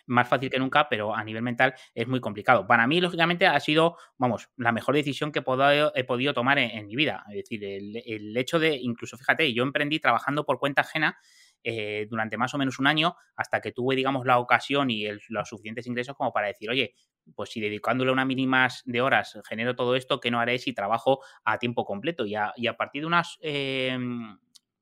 más 0.06 0.28
fácil 0.28 0.50
que 0.50 0.58
nunca, 0.58 0.88
pero 0.88 1.14
a 1.14 1.22
nivel 1.24 1.42
mental 1.42 1.74
es 1.94 2.06
muy 2.06 2.20
complicado. 2.20 2.66
Para 2.66 2.86
mí, 2.86 3.00
lógicamente, 3.00 3.46
ha 3.46 3.58
sido, 3.60 3.96
vamos, 4.18 4.50
la 4.56 4.72
mejor 4.72 4.94
decisión 4.94 5.32
que 5.32 5.40
he 5.40 6.04
podido, 6.04 6.34
tomar 6.34 6.58
en, 6.58 6.86
mi 6.86 6.96
vida. 6.96 7.24
Es 7.30 7.36
decir, 7.36 7.64
el, 7.64 8.36
hecho 8.36 8.58
de, 8.58 8.76
incluso 8.76 9.16
fíjate, 9.16 9.52
yo 9.52 9.62
emprendí 9.62 10.00
trabajando 10.00 10.44
por 10.44 10.58
cuenta 10.58 10.82
ajena 10.82 11.16
eh, 11.64 12.06
durante 12.10 12.36
más 12.36 12.52
o 12.54 12.58
menos 12.58 12.78
un 12.78 12.86
año 12.86 13.14
hasta 13.36 13.60
que 13.60 13.72
tuve, 13.72 13.94
digamos, 13.94 14.26
la 14.26 14.38
ocasión 14.38 14.90
y 14.90 15.06
los 15.28 15.48
suficientes 15.48 15.86
ingresos 15.86 16.16
como 16.16 16.32
para 16.32 16.48
decir, 16.48 16.70
oye, 16.70 16.94
pues 17.36 17.50
si 17.50 17.60
dedicándole 17.60 18.10
una 18.10 18.24
mínima 18.24 18.68
de 18.84 19.00
horas 19.00 19.38
genero 19.48 19.76
todo 19.76 19.94
esto, 19.94 20.18
¿qué 20.18 20.30
no 20.30 20.40
haré 20.40 20.58
si 20.58 20.72
trabajo 20.72 21.20
a 21.44 21.58
tiempo 21.58 21.84
completo? 21.84 22.26
Y 22.26 22.34
a, 22.34 22.76
partir 22.76 23.02
de 23.02 23.06
unas... 23.06 23.38
Em, 23.40 24.38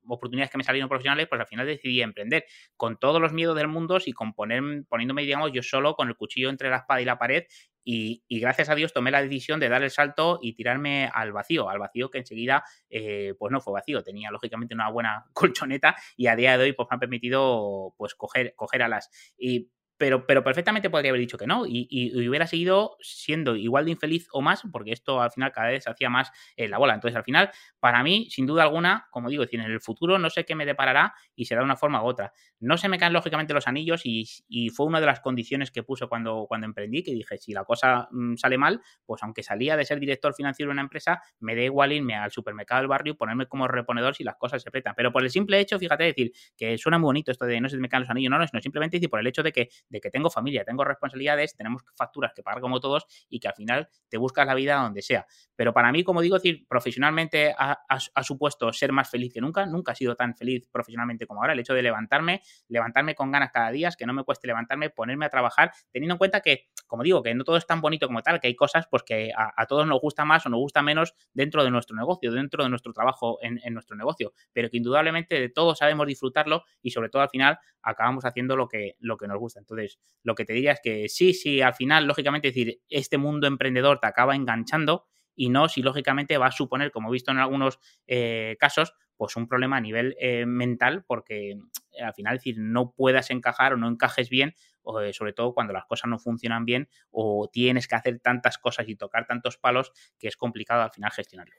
oportunidades 0.06 0.50
que 0.50 0.58
me 0.58 0.64
salieron 0.64 0.88
profesionales, 0.88 1.26
pues 1.28 1.40
al 1.40 1.46
final 1.46 1.66
decidí 1.66 2.02
emprender 2.02 2.44
con 2.76 2.98
todos 2.98 3.20
los 3.20 3.32
miedos 3.32 3.56
del 3.56 3.68
mundo 3.68 3.98
y 4.04 4.12
con 4.12 4.34
poner, 4.34 4.62
poniéndome, 4.88 5.22
digamos, 5.22 5.52
yo 5.52 5.62
solo 5.62 5.94
con 5.94 6.08
el 6.08 6.16
cuchillo 6.16 6.50
entre 6.50 6.70
la 6.70 6.76
espada 6.78 7.00
y 7.00 7.04
la 7.04 7.18
pared 7.18 7.44
y, 7.84 8.22
gracias 8.28 8.68
a 8.68 8.74
Dios 8.74 8.92
tomé 8.92 9.10
la 9.10 9.22
decisión 9.22 9.58
de 9.58 9.68
dar 9.68 9.82
el 9.82 9.90
salto 9.90 10.38
y 10.42 10.54
tirarme 10.54 11.10
al 11.12 11.32
vacío, 11.32 11.68
al 11.68 11.78
vacío 11.78 12.10
que 12.10 12.18
enseguida 12.18 12.62
eh, 12.88 13.34
pues 13.38 13.50
no 13.50 13.60
fue 13.60 13.72
vacío, 13.72 14.02
tenía 14.02 14.30
lógicamente 14.30 14.74
una 14.74 14.90
buena 14.90 15.26
colchoneta 15.32 15.96
y 16.16 16.26
a 16.26 16.36
día 16.36 16.56
de 16.58 16.64
hoy 16.64 16.72
pues 16.72 16.88
me 16.90 16.96
ha 16.96 17.00
permitido 17.00 17.94
pues 17.96 18.14
coger, 18.14 18.54
coger 18.54 18.82
alas. 18.82 19.10
Y 19.38 19.70
pero, 20.00 20.26
pero 20.26 20.42
perfectamente 20.42 20.88
podría 20.88 21.10
haber 21.10 21.20
dicho 21.20 21.36
que 21.36 21.46
no 21.46 21.66
y, 21.66 22.10
hubiera 22.26 22.46
seguido 22.46 22.96
siendo 23.00 23.54
igual 23.54 23.84
de 23.84 23.90
infeliz 23.90 24.26
o 24.32 24.40
más, 24.40 24.62
porque 24.72 24.92
esto 24.92 25.20
al 25.20 25.30
final 25.30 25.52
cada 25.52 25.68
vez 25.68 25.86
hacía 25.86 26.08
más 26.08 26.32
la 26.56 26.78
bola. 26.78 26.94
Entonces, 26.94 27.16
al 27.16 27.24
final, 27.24 27.50
para 27.80 28.02
mí, 28.02 28.28
sin 28.30 28.46
duda 28.46 28.62
alguna, 28.62 29.08
como 29.10 29.28
digo, 29.28 29.44
en 29.50 29.60
el 29.60 29.80
futuro 29.80 30.18
no 30.18 30.30
sé 30.30 30.44
qué 30.44 30.54
me 30.54 30.64
deparará 30.64 31.12
y 31.34 31.44
será 31.44 31.60
de 31.60 31.66
una 31.66 31.76
forma 31.76 32.02
u 32.02 32.06
otra. 32.06 32.32
No 32.60 32.78
se 32.78 32.88
me 32.88 32.98
caen 32.98 33.12
lógicamente 33.12 33.52
los 33.52 33.66
anillos 33.66 34.02
y, 34.04 34.70
fue 34.70 34.86
una 34.86 35.00
de 35.00 35.06
las 35.06 35.20
condiciones 35.20 35.70
que 35.70 35.82
puse 35.82 36.06
cuando, 36.06 36.46
cuando 36.48 36.66
emprendí, 36.66 37.02
que 37.02 37.12
dije, 37.12 37.36
si 37.36 37.52
la 37.52 37.64
cosa 37.64 38.08
mm, 38.10 38.36
sale 38.36 38.56
mal, 38.56 38.80
pues 39.04 39.22
aunque 39.22 39.42
salía 39.42 39.76
de 39.76 39.84
ser 39.84 40.00
director 40.00 40.34
financiero 40.34 40.70
de 40.70 40.72
una 40.72 40.82
empresa, 40.82 41.22
me 41.40 41.54
da 41.54 41.62
igual 41.62 41.92
irme 41.92 42.14
al 42.14 42.30
supermercado 42.30 42.80
del 42.80 42.88
barrio, 42.88 43.16
ponerme 43.16 43.46
como 43.46 43.68
reponedor 43.68 44.14
si 44.14 44.24
las 44.24 44.36
cosas 44.36 44.62
se 44.62 44.68
apretan. 44.68 44.94
Pero 44.96 45.12
por 45.12 45.22
el 45.22 45.30
simple 45.30 45.60
hecho, 45.60 45.78
fíjate, 45.78 46.04
decir 46.04 46.32
que 46.56 46.78
suena 46.78 46.98
muy 46.98 47.08
bonito 47.08 47.30
esto 47.30 47.44
de 47.44 47.60
no 47.60 47.68
se 47.68 47.76
me 47.78 47.88
caen 47.88 48.02
los 48.02 48.10
anillos, 48.10 48.30
no, 48.30 48.38
no, 48.38 48.60
simplemente 48.60 48.96
decir 48.96 49.10
por 49.10 49.20
el 49.20 49.26
hecho 49.26 49.42
de 49.42 49.52
que 49.52 49.68
de 49.90 50.00
que 50.00 50.10
tengo 50.10 50.30
familia, 50.30 50.64
tengo 50.64 50.84
responsabilidades, 50.84 51.54
tenemos 51.54 51.82
facturas 51.94 52.32
que 52.34 52.42
pagar 52.42 52.60
como 52.60 52.80
todos 52.80 53.06
y 53.28 53.38
que 53.40 53.48
al 53.48 53.54
final 53.54 53.88
te 54.08 54.16
buscas 54.16 54.46
la 54.46 54.54
vida 54.54 54.76
donde 54.76 55.02
sea. 55.02 55.26
Pero 55.54 55.74
para 55.74 55.92
mí, 55.92 56.02
como 56.04 56.22
digo, 56.22 56.38
profesionalmente 56.68 57.54
ha, 57.58 57.76
supuesto 58.22 58.72
ser 58.72 58.92
más 58.92 59.10
feliz 59.10 59.32
que 59.34 59.40
nunca. 59.40 59.66
Nunca 59.66 59.92
he 59.92 59.96
sido 59.96 60.14
tan 60.16 60.34
feliz 60.34 60.68
profesionalmente 60.70 61.26
como 61.26 61.40
ahora. 61.40 61.52
El 61.52 61.60
hecho 61.60 61.74
de 61.74 61.82
levantarme, 61.82 62.42
levantarme 62.68 63.14
con 63.14 63.30
ganas 63.30 63.50
cada 63.52 63.70
día, 63.70 63.90
que 63.96 64.06
no 64.06 64.12
me 64.12 64.24
cueste 64.24 64.46
levantarme, 64.46 64.90
ponerme 64.90 65.26
a 65.26 65.30
trabajar, 65.30 65.72
teniendo 65.92 66.14
en 66.14 66.18
cuenta 66.18 66.40
que, 66.40 66.68
como 66.90 67.04
digo, 67.04 67.22
que 67.22 67.32
no 67.36 67.44
todo 67.44 67.56
es 67.56 67.66
tan 67.66 67.80
bonito 67.80 68.08
como 68.08 68.20
tal, 68.20 68.40
que 68.40 68.48
hay 68.48 68.56
cosas 68.56 68.86
pues 68.90 69.04
que 69.04 69.30
a, 69.34 69.64
todos 69.66 69.86
nos 69.86 70.00
gusta 70.00 70.24
más 70.24 70.44
o 70.44 70.48
nos 70.48 70.58
gusta 70.58 70.82
menos 70.82 71.14
dentro 71.32 71.62
de 71.62 71.70
nuestro 71.70 71.94
negocio, 71.94 72.32
dentro 72.32 72.64
de 72.64 72.68
nuestro 72.68 72.92
trabajo 72.92 73.38
en, 73.42 73.60
nuestro 73.72 73.96
negocio, 73.96 74.32
pero 74.52 74.68
que 74.68 74.78
indudablemente 74.78 75.38
de 75.38 75.48
todo 75.50 75.76
sabemos 75.76 76.08
disfrutarlo 76.08 76.64
y 76.82 76.90
sobre 76.90 77.08
todo 77.08 77.22
al 77.22 77.30
final 77.30 77.58
acabamos 77.80 78.24
haciendo 78.24 78.56
lo 78.56 78.66
que, 78.66 78.96
lo 78.98 79.16
que 79.16 79.28
nos 79.28 79.38
gusta. 79.38 79.60
Entonces, 79.60 80.00
lo 80.24 80.34
que 80.34 80.44
te 80.44 80.52
diría 80.52 80.72
es 80.72 80.80
que 80.82 81.08
sí, 81.08 81.32
sí, 81.32 81.62
al 81.62 81.74
final, 81.74 82.06
lógicamente, 82.06 82.48
decir, 82.48 82.80
este 82.88 83.18
mundo 83.18 83.46
emprendedor 83.46 84.00
te 84.00 84.08
acaba 84.08 84.34
enganchando 84.34 85.06
y 85.40 85.48
no 85.48 85.70
si 85.70 85.80
lógicamente 85.80 86.36
va 86.36 86.48
a 86.48 86.52
suponer, 86.52 86.90
como 86.90 87.08
he 87.08 87.12
visto 87.12 87.30
en 87.30 87.38
algunos 87.38 87.78
eh, 88.06 88.58
casos, 88.60 88.92
pues 89.16 89.36
un 89.36 89.48
problema 89.48 89.78
a 89.78 89.80
nivel 89.80 90.14
eh, 90.20 90.44
mental 90.44 91.02
porque 91.06 91.52
eh, 91.52 92.02
al 92.04 92.12
final, 92.12 92.36
decir, 92.36 92.56
no 92.58 92.92
puedas 92.92 93.30
encajar 93.30 93.72
o 93.72 93.78
no 93.78 93.88
encajes 93.88 94.28
bien, 94.28 94.54
o, 94.82 95.00
sobre 95.14 95.32
todo 95.32 95.54
cuando 95.54 95.72
las 95.72 95.86
cosas 95.86 96.10
no 96.10 96.18
funcionan 96.18 96.66
bien 96.66 96.90
o 97.10 97.48
tienes 97.50 97.88
que 97.88 97.94
hacer 97.94 98.20
tantas 98.20 98.58
cosas 98.58 98.86
y 98.86 98.96
tocar 98.96 99.26
tantos 99.26 99.56
palos 99.56 99.92
que 100.18 100.28
es 100.28 100.36
complicado 100.36 100.82
al 100.82 100.90
final 100.90 101.10
gestionarlo. 101.10 101.54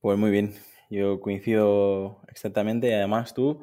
Pues 0.00 0.18
muy 0.18 0.30
bien, 0.30 0.54
yo 0.88 1.20
coincido 1.20 2.22
exactamente 2.28 2.88
y 2.88 2.92
además 2.94 3.34
tú 3.34 3.62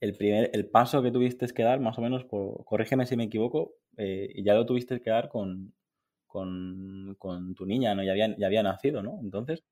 el, 0.00 0.16
primer, 0.16 0.50
el 0.54 0.68
paso 0.68 1.04
que 1.04 1.12
tuviste 1.12 1.46
que 1.54 1.62
dar, 1.62 1.78
más 1.78 1.96
o 1.98 2.00
menos, 2.00 2.24
por, 2.24 2.64
corrígeme 2.64 3.06
si 3.06 3.16
me 3.16 3.24
equivoco, 3.24 3.76
ya 3.96 4.54
lo 4.54 4.66
tuviste 4.66 5.00
que 5.00 5.10
dar 5.10 5.28
con, 5.28 5.72
con, 6.30 7.54
tu 7.56 7.66
niña, 7.66 7.94
¿no? 7.94 8.02
Ya 8.02 8.12
había, 8.12 8.34
ya 8.36 8.46
había 8.46 8.62
nacido, 8.62 9.02
¿no? 9.02 9.18
Entonces. 9.20 9.62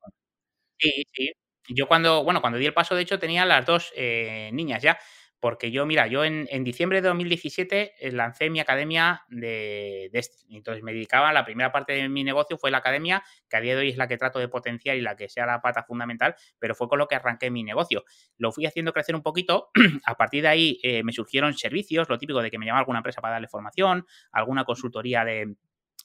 Sí, 0.77 1.03
sí. 1.11 1.31
yo 1.69 1.87
cuando, 1.87 2.23
bueno, 2.23 2.41
cuando 2.41 2.59
di 2.59 2.65
el 2.65 2.73
paso, 2.73 2.95
de 2.95 3.01
hecho, 3.01 3.19
tenía 3.19 3.45
las 3.45 3.65
dos 3.65 3.91
eh, 3.95 4.49
niñas 4.53 4.81
ya. 4.81 4.97
Porque 5.39 5.71
yo, 5.71 5.85
mira, 5.85 6.07
yo 6.07 6.25
en, 6.25 6.63
diciembre 6.65 7.01
de 7.01 7.07
2017 7.07 7.93
eh, 7.97 8.11
lancé 8.11 8.49
mi 8.49 8.59
academia 8.59 9.23
de, 9.29 10.09
de 10.11 10.19
este. 10.19 10.43
Entonces 10.49 10.83
me 10.83 10.91
dedicaba, 10.91 11.31
la 11.31 11.45
primera 11.45 11.71
parte 11.71 11.93
de 11.93 12.09
mi 12.09 12.25
negocio 12.25 12.57
fue 12.57 12.71
la 12.71 12.79
academia, 12.79 13.23
que 13.49 13.55
a 13.55 13.61
día 13.61 13.73
de 13.75 13.81
hoy 13.81 13.89
es 13.89 13.95
la 13.95 14.09
que 14.09 14.17
trato 14.17 14.39
de 14.39 14.49
potenciar 14.49 14.97
y 14.97 15.01
la 15.01 15.15
que 15.15 15.29
sea 15.29 15.45
la 15.45 15.61
pata 15.61 15.83
fundamental, 15.83 16.35
pero 16.59 16.75
fue 16.75 16.89
con 16.89 16.99
lo 16.99 17.07
que 17.07 17.15
arranqué 17.15 17.49
mi 17.51 17.63
negocio. 17.63 18.03
Lo 18.37 18.51
fui 18.51 18.65
haciendo 18.65 18.91
crecer 18.91 19.15
un 19.15 19.21
poquito. 19.21 19.69
a 20.05 20.15
partir 20.15 20.41
de 20.41 20.49
ahí 20.49 20.79
eh, 20.83 21.03
me 21.03 21.13
surgieron 21.13 21.53
servicios, 21.53 22.09
lo 22.09 22.17
típico 22.17 22.41
de 22.41 22.51
que 22.51 22.59
me 22.59 22.65
llamaba 22.65 22.79
alguna 22.79 22.99
empresa 22.99 23.21
para 23.21 23.35
darle 23.35 23.47
formación, 23.47 24.05
alguna 24.33 24.65
consultoría 24.65 25.23
de 25.23 25.55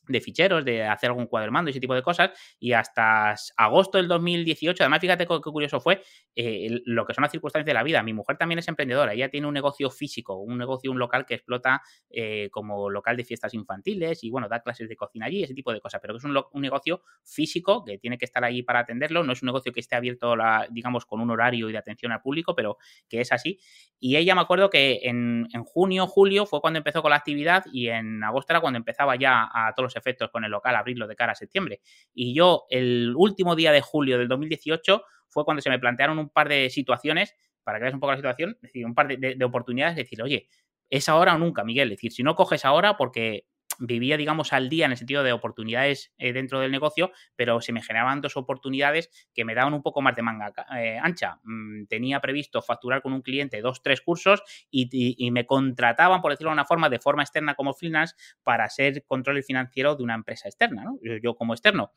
de 0.09 0.21
ficheros, 0.21 0.65
de 0.65 0.85
hacer 0.85 1.11
algún 1.11 1.27
cuadro 1.27 1.53
mando 1.53 1.71
ese 1.71 1.81
tipo 1.81 1.95
de 1.95 2.03
cosas. 2.03 2.31
Y 2.59 2.73
hasta 2.73 3.35
agosto 3.57 3.99
del 3.99 4.09
2018, 4.09 4.83
además, 4.83 5.01
fíjate 5.01 5.27
qué, 5.27 5.41
curioso 5.41 5.81
fue 5.81 6.03
eh, 6.35 6.81
lo 6.85 7.07
que 7.07 7.15
son 7.15 7.23
las 7.23 7.31
circunstancias 7.31 7.67
de 7.67 7.75
la 7.75 7.83
vida. 7.83 8.03
Mi 8.03 8.13
mujer 8.13 8.37
también 8.37 8.59
es 8.59 8.69
emprendedora, 8.69 9.13
ella 9.13 9.31
tiene 9.31 9.47
un 9.47 9.55
negocio 9.55 9.91
físico, 9.91 10.37
un 10.37 10.59
negocio, 10.59 10.91
un 10.91 10.99
local 10.99 11.27
que 11.27 11.35
explota 11.35 11.83
eh, 12.11 12.49
como 12.51 12.91
local 12.91 13.17
de 13.17 13.25
fiestas 13.25 13.55
infantiles 13.55 14.23
y 14.25 14.31
bueno, 14.31 14.49
da 14.49 14.61
clases 14.61 14.89
de 14.89 14.97
cocina 14.97 15.27
allí, 15.27 15.43
ese 15.43 15.55
tipo 15.55 15.73
de 15.73 15.81
cosas, 15.81 16.01
pero 16.01 16.15
que 16.15 16.19
es 16.19 16.25
un, 16.25 16.37
un, 16.37 16.63
negocio 16.63 17.03
físico 17.23 17.85
que 17.85 17.99
tiene 17.99 18.17
que 18.19 18.25
estar 18.25 18.43
allí 18.45 18.63
para 18.63 18.81
atenderlo, 18.81 19.23
no 19.23 19.33
es 19.33 19.43
un 19.43 19.47
negocio 19.47 19.73
que 19.73 19.81
esté 19.81 19.97
abierto, 19.97 20.35
la, 20.35 20.67
digamos, 20.71 21.05
con 21.05 21.21
un 21.21 21.31
horario 21.31 21.69
y 21.69 21.73
de 21.73 21.79
atención 21.79 22.13
al 22.13 22.23
público, 22.23 22.55
pero 22.55 22.79
que 23.09 23.21
es 23.21 23.33
así. 23.33 23.59
Y 24.01 24.17
ella 24.17 24.35
me 24.35 24.41
acuerdo 24.41 24.71
que 24.71 25.01
en, 25.05 25.49
en 25.53 25.65
junio, 25.65 26.07
julio 26.07 26.47
fue 26.47 26.61
cuando 26.61 26.79
empezó 26.79 27.03
con 27.03 27.11
la 27.11 27.17
actividad 27.17 27.65
y 27.73 27.89
en 27.89 28.23
agosto 28.23 28.53
era 28.53 28.61
cuando 28.61 28.79
empezaba 28.79 29.17
ya 29.17 29.49
a 29.53 29.73
todos 29.75 29.87
los 29.87 29.94
efectos 29.97 30.31
con 30.31 30.45
el 30.45 30.51
local, 30.51 30.77
abrirlo 30.77 31.07
de 31.07 31.17
cara 31.17 31.33
a 31.33 31.35
septiembre. 31.35 31.81
Y 32.13 32.35
yo, 32.35 32.65
el 32.71 33.15
último 33.17 33.57
día 33.57 33.73
de 33.73 33.81
julio 33.81 34.19
del 34.19 34.29
2018, 34.29 35.03
fue 35.29 35.45
cuando 35.45 35.61
se 35.61 35.71
me 35.71 35.79
plantearon 35.79 36.19
un 36.19 36.31
par 36.31 36.49
de 36.49 36.71
situaciones, 36.71 37.35
para 37.63 37.79
que 37.79 37.85
veas 37.85 37.95
un 37.95 38.01
poco 38.01 38.13
la 38.13 38.19
situación, 38.19 38.51
es 38.57 38.63
decir, 38.63 38.85
un 38.85 38.95
par 38.95 39.09
de, 39.09 39.35
de 39.35 39.45
oportunidades, 39.45 39.97
decir, 39.97 40.23
oye, 40.23 40.49
es 40.91 41.09
ahora 41.09 41.35
o 41.35 41.39
nunca, 41.39 41.65
Miguel. 41.65 41.91
Es 41.91 41.99
decir, 41.99 42.13
si 42.13 42.23
no 42.23 42.35
coges 42.37 42.65
ahora, 42.65 42.97
porque 42.97 43.47
vivía, 43.79 44.16
digamos, 44.16 44.53
al 44.53 44.68
día 44.68 44.87
en 44.87 44.93
el 44.93 44.97
sentido 44.97 45.22
de 45.22 45.33
oportunidades 45.33 46.12
eh, 46.18 46.33
dentro 46.33 46.61
del 46.61 46.70
negocio, 46.70 47.12
pero 47.37 47.61
se 47.61 47.72
me 47.72 47.83
generaban 47.83 48.20
dos 48.20 48.37
oportunidades 48.37 49.11
que 49.35 49.45
me 49.45 49.55
daban 49.55 49.75
un 49.75 49.83
poco 49.83 50.03
más 50.03 50.16
de 50.16 50.22
manga 50.22 50.53
eh, 50.77 50.99
ancha. 51.01 51.41
Mm, 51.45 51.87
tenía 51.87 52.20
previsto 52.20 52.62
facturar 52.62 53.03
con 53.03 53.12
un 53.12 53.22
cliente 53.22 53.61
dos, 53.61 53.83
tres 53.83 54.01
cursos 54.01 54.43
y, 54.70 55.31
me 55.31 55.47
contrataban, 55.47 56.20
por 56.20 56.33
decirlo 56.33 56.51
de 56.51 56.55
una 56.55 56.64
forma, 56.64 56.89
de 56.89 56.99
forma 56.99 57.22
externa 57.22 57.55
como 57.55 57.75
freelance 57.75 58.14
para 58.43 58.68
ser 58.68 59.05
control 59.05 59.43
financiero 59.43 59.97
de 59.97 60.03
una 60.03 60.14
empresa 60.14 60.49
externa, 60.49 60.85
¿no? 60.85 60.99
yo 61.22 61.35
como 61.35 61.55
externo. 61.55 61.93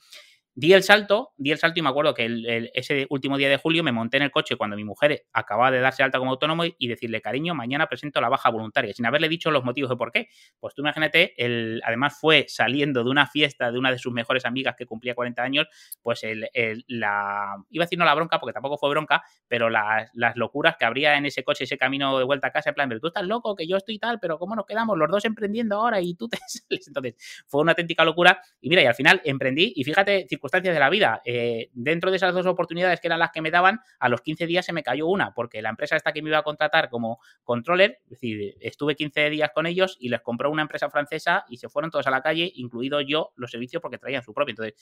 Di 0.59 0.73
el 0.73 0.81
salto, 0.81 1.33
di 1.37 1.51
el 1.51 1.59
salto 1.59 1.79
y 1.79 1.83
me 1.83 1.89
acuerdo 1.89 2.15
que 2.15 2.71
ese 2.73 3.05
último 3.11 3.37
día 3.37 3.47
de 3.47 3.57
julio 3.57 3.83
me 3.83 3.91
monté 3.91 4.17
en 4.17 4.23
el 4.23 4.31
coche 4.31 4.55
cuando 4.55 4.75
mi 4.75 4.83
mujer 4.83 5.27
acababa 5.31 5.69
de 5.69 5.79
darse 5.79 6.01
alta 6.01 6.17
como 6.17 6.31
autónomo 6.31 6.63
y 6.65 6.87
decirle, 6.87 7.21
cariño, 7.21 7.53
mañana 7.53 7.85
presento 7.85 8.19
la 8.21 8.27
baja 8.27 8.49
voluntaria, 8.49 8.91
sin 8.91 9.05
haberle 9.05 9.29
dicho 9.29 9.51
los 9.51 9.63
motivos 9.63 9.91
de 9.91 9.97
por 9.97 10.11
qué. 10.11 10.29
Pues 10.59 10.73
tú 10.73 10.81
imagínate, 10.81 11.35
el, 11.37 11.79
además 11.85 12.17
fue 12.19 12.45
saliendo 12.47 13.03
de 13.03 13.11
una 13.11 13.27
fiesta 13.27 13.71
de 13.71 13.77
una 13.77 13.91
de 13.91 13.99
sus 13.99 14.11
mejores 14.11 14.45
amigas 14.45 14.73
que 14.75 14.87
cumplía 14.87 15.13
40 15.13 15.43
años, 15.43 15.67
pues 16.01 16.23
el, 16.23 16.49
la, 16.87 17.55
iba 17.69 17.83
a 17.83 17.85
decir 17.85 17.99
no 17.99 18.05
la 18.05 18.15
bronca, 18.15 18.39
porque 18.39 18.53
tampoco 18.53 18.79
fue 18.79 18.89
bronca, 18.89 19.21
pero 19.47 19.69
las, 19.69 20.09
locuras 20.33 20.75
que 20.75 20.85
habría 20.85 21.17
en 21.17 21.27
ese 21.27 21.43
coche, 21.43 21.65
ese 21.65 21.77
camino 21.77 22.17
de 22.17 22.23
vuelta 22.23 22.47
a 22.47 22.51
casa, 22.51 22.69
en 22.69 22.73
plan, 22.73 22.89
pero 22.89 22.99
tú 22.99 23.09
estás 23.09 23.27
loco, 23.27 23.55
que 23.55 23.67
yo 23.67 23.77
estoy 23.77 23.99
tal, 23.99 24.19
pero 24.19 24.39
¿cómo 24.39 24.55
nos 24.55 24.65
quedamos 24.65 24.97
los 24.97 25.07
dos 25.07 25.23
emprendiendo 25.25 25.75
ahora 25.75 26.01
y 26.01 26.15
tú 26.15 26.27
te 26.27 26.37
sales? 26.47 26.87
Entonces, 26.87 27.45
fue 27.45 27.61
una 27.61 27.73
auténtica 27.73 28.03
locura. 28.03 28.41
Y 28.59 28.69
mira, 28.69 28.81
y 28.81 28.87
al 28.87 28.95
final 28.95 29.21
emprendí 29.23 29.71
y 29.75 29.83
fíjate, 29.83 30.25
circunstancias 30.27 30.46
de 30.51 30.79
la 30.79 30.89
vida. 30.89 31.21
Eh, 31.25 31.69
dentro 31.73 32.11
de 32.11 32.17
esas 32.17 32.33
dos 32.33 32.45
oportunidades 32.45 32.99
que 32.99 33.07
eran 33.07 33.19
las 33.19 33.31
que 33.31 33.41
me 33.41 33.51
daban, 33.51 33.79
a 33.99 34.09
los 34.09 34.21
15 34.21 34.47
días 34.47 34.65
se 34.65 34.73
me 34.73 34.83
cayó 34.83 35.07
una, 35.07 35.33
porque 35.33 35.61
la 35.61 35.69
empresa 35.69 35.95
esta 35.95 36.11
que 36.11 36.21
me 36.21 36.29
iba 36.29 36.39
a 36.39 36.43
contratar 36.43 36.89
como 36.89 37.19
controller, 37.43 37.99
es 38.05 38.09
decir, 38.11 38.55
estuve 38.59 38.95
15 38.95 39.29
días 39.29 39.51
con 39.53 39.65
ellos 39.65 39.97
y 39.99 40.09
les 40.09 40.21
compró 40.21 40.49
una 40.49 40.63
empresa 40.63 40.89
francesa 40.89 41.45
y 41.49 41.57
se 41.57 41.69
fueron 41.69 41.91
todos 41.91 42.07
a 42.07 42.11
la 42.11 42.21
calle, 42.21 42.51
incluido 42.55 43.01
yo, 43.01 43.31
los 43.35 43.51
servicios 43.51 43.81
porque 43.81 43.97
traían 43.97 44.23
su 44.23 44.33
propio. 44.33 44.51
Entonces, 44.51 44.75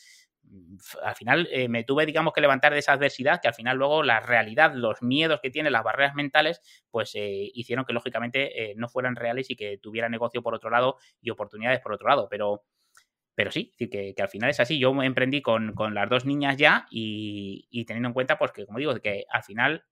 al 1.04 1.16
final 1.16 1.48
eh, 1.52 1.68
me 1.68 1.84
tuve, 1.84 2.06
digamos, 2.06 2.34
que 2.34 2.42
levantar 2.42 2.74
de 2.74 2.80
esa 2.80 2.94
adversidad, 2.94 3.42
que 3.42 3.48
al 3.48 3.54
final 3.54 3.78
luego 3.78 4.04
la 4.04 4.20
realidad, 4.20 4.74
los 4.74 5.02
miedos 5.02 5.40
que 5.42 5.50
tienen, 5.50 5.74
las 5.74 5.84
barreras 5.84 6.16
mentales, 6.16 6.62
pues 6.90 7.12
eh, 7.16 7.52
hicieron 7.54 7.86
que 7.86 7.94
lógicamente 7.94 8.74
no 8.78 8.88
fueran 8.88 9.16
reales 9.16 9.50
y 9.50 9.56
que 9.56 9.78
tuviera 9.78 10.10
negocio 10.10 10.42
por 10.42 10.56
otro 10.56 10.70
lado 10.70 10.98
y 11.22 11.30
oportunidades 11.30 11.80
por 11.82 11.94
otro 11.94 12.08
lado. 12.08 12.28
Pero 12.30 12.64
pero 13.36 13.52
sí, 13.52 13.74
que, 13.78 13.90
que, 13.90 14.16
al 14.22 14.30
final 14.30 14.50
es 14.50 14.60
así. 14.60 14.80
Yo 14.80 14.92
emprendí 15.04 15.42
con, 15.42 15.74
con 15.74 15.94
las 15.94 16.10
dos 16.10 16.26
niñas 16.26 16.58
ya 16.58 16.88
y, 16.90 17.68
y, 17.70 17.86
teniendo 17.86 18.08
en 18.08 18.14
cuenta, 18.14 18.38
pues 18.38 18.52
que 18.52 18.66
como 18.66 18.80
digo, 18.80 18.96
que 18.96 19.26
al 19.30 19.44
final 19.44 19.84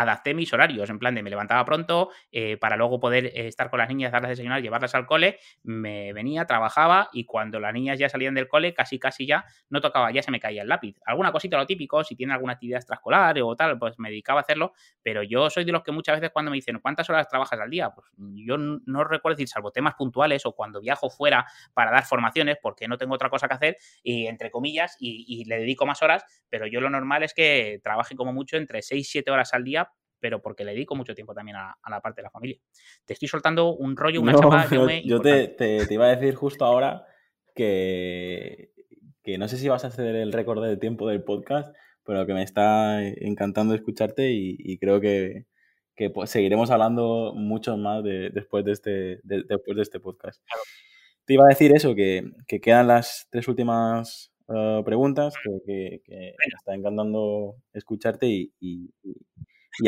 adapté 0.00 0.34
mis 0.34 0.52
horarios, 0.52 0.90
en 0.90 0.98
plan 0.98 1.14
de 1.14 1.22
me 1.22 1.30
levantaba 1.30 1.64
pronto 1.64 2.10
eh, 2.30 2.56
para 2.58 2.76
luego 2.76 3.00
poder 3.00 3.26
eh, 3.26 3.46
estar 3.48 3.70
con 3.70 3.78
las 3.78 3.88
niñas, 3.88 4.12
darles 4.12 4.30
desayunar, 4.30 4.60
llevarlas 4.60 4.94
al 4.94 5.06
cole, 5.06 5.38
me 5.62 6.12
venía, 6.12 6.44
trabajaba 6.44 7.08
y 7.12 7.24
cuando 7.24 7.58
las 7.60 7.72
niñas 7.72 7.98
ya 7.98 8.08
salían 8.08 8.34
del 8.34 8.46
cole, 8.46 8.74
casi 8.74 8.98
casi 8.98 9.26
ya 9.26 9.46
no 9.70 9.80
tocaba, 9.80 10.10
ya 10.10 10.22
se 10.22 10.30
me 10.30 10.38
caía 10.38 10.62
el 10.62 10.68
lápiz. 10.68 10.96
Alguna 11.06 11.32
cosita, 11.32 11.56
lo 11.56 11.66
típico, 11.66 12.04
si 12.04 12.14
tiene 12.14 12.34
alguna 12.34 12.54
actividad 12.54 12.78
extraescolar 12.78 13.40
o 13.42 13.56
tal, 13.56 13.78
pues 13.78 13.98
me 13.98 14.10
dedicaba 14.10 14.40
a 14.40 14.42
hacerlo, 14.42 14.72
pero 15.02 15.22
yo 15.22 15.48
soy 15.48 15.64
de 15.64 15.72
los 15.72 15.82
que 15.82 15.92
muchas 15.92 16.16
veces 16.20 16.30
cuando 16.30 16.50
me 16.50 16.56
dicen, 16.56 16.78
¿cuántas 16.80 17.08
horas 17.08 17.26
trabajas 17.28 17.58
al 17.58 17.70
día? 17.70 17.90
Pues 17.90 18.06
yo 18.16 18.58
no 18.58 19.04
recuerdo 19.04 19.36
decir, 19.36 19.48
salvo 19.48 19.70
temas 19.70 19.94
puntuales 19.94 20.44
o 20.44 20.52
cuando 20.52 20.80
viajo 20.80 21.08
fuera 21.08 21.46
para 21.72 21.90
dar 21.90 22.04
formaciones, 22.04 22.58
porque 22.60 22.86
no 22.86 22.98
tengo 22.98 23.14
otra 23.14 23.30
cosa 23.30 23.48
que 23.48 23.54
hacer, 23.54 23.76
y 24.02 24.26
entre 24.26 24.50
comillas, 24.50 24.96
y, 25.00 25.24
y 25.26 25.44
le 25.46 25.58
dedico 25.58 25.86
más 25.86 26.02
horas, 26.02 26.24
pero 26.50 26.66
yo 26.66 26.80
lo 26.80 26.90
normal 26.90 27.22
es 27.22 27.32
que 27.32 27.80
trabaje 27.82 28.14
como 28.14 28.32
mucho 28.32 28.56
entre 28.56 28.82
6 28.82 29.08
7 29.10 29.30
horas 29.30 29.54
al 29.54 29.64
día 29.64 29.85
pero 30.20 30.40
porque 30.42 30.64
le 30.64 30.72
dedico 30.72 30.94
mucho 30.94 31.14
tiempo 31.14 31.34
también 31.34 31.56
a, 31.56 31.76
la 31.88 32.00
parte 32.00 32.20
de 32.20 32.24
la 32.24 32.30
familia. 32.30 32.58
Te 33.04 33.12
estoy 33.12 33.28
soltando 33.28 33.74
un 33.74 33.96
rollo, 33.96 34.20
una 34.20 34.34
chapa. 34.34 34.66
Yo, 34.70 34.88
yo 34.88 35.20
te, 35.20 35.48
te, 35.48 35.86
iba 35.90 36.06
a 36.06 36.14
decir 36.16 36.34
justo 36.34 36.64
ahora 36.64 37.06
que, 37.54 38.72
que 39.22 39.38
no 39.38 39.48
sé 39.48 39.56
si 39.56 39.68
vas 39.68 39.84
a 39.84 39.88
hacer 39.88 40.14
el 40.14 40.32
récord 40.32 40.64
de 40.64 40.76
tiempo 40.76 41.08
del 41.08 41.24
podcast, 41.24 41.74
pero 42.04 42.24
que 42.26 42.34
me 42.34 42.42
está 42.42 43.02
encantando 43.02 43.74
escucharte 43.74 44.30
y, 44.30 44.78
creo 44.78 45.00
que, 45.00 45.46
que 45.96 46.10
pues, 46.10 46.30
seguiremos 46.30 46.70
hablando 46.70 47.32
mucho 47.34 47.76
más 47.76 48.04
de, 48.04 48.30
después, 48.30 48.64
de 48.64 48.72
este, 48.72 49.20
después 49.24 49.76
de 49.76 49.82
este 49.82 49.98
podcast. 49.98 50.40
Te 51.24 51.34
iba 51.34 51.44
a 51.44 51.48
decir 51.48 51.72
eso, 51.74 51.96
que, 51.96 52.30
que 52.46 52.60
quedan 52.60 52.86
las 52.86 53.26
tres 53.30 53.48
últimas 53.48 54.32
uh, 54.46 54.84
preguntas, 54.84 55.34
que, 55.66 56.02
me 56.06 56.34
está 56.56 56.74
encantando 56.74 57.56
escucharte 57.72 58.28
y, 58.28 58.52
y 58.60 58.90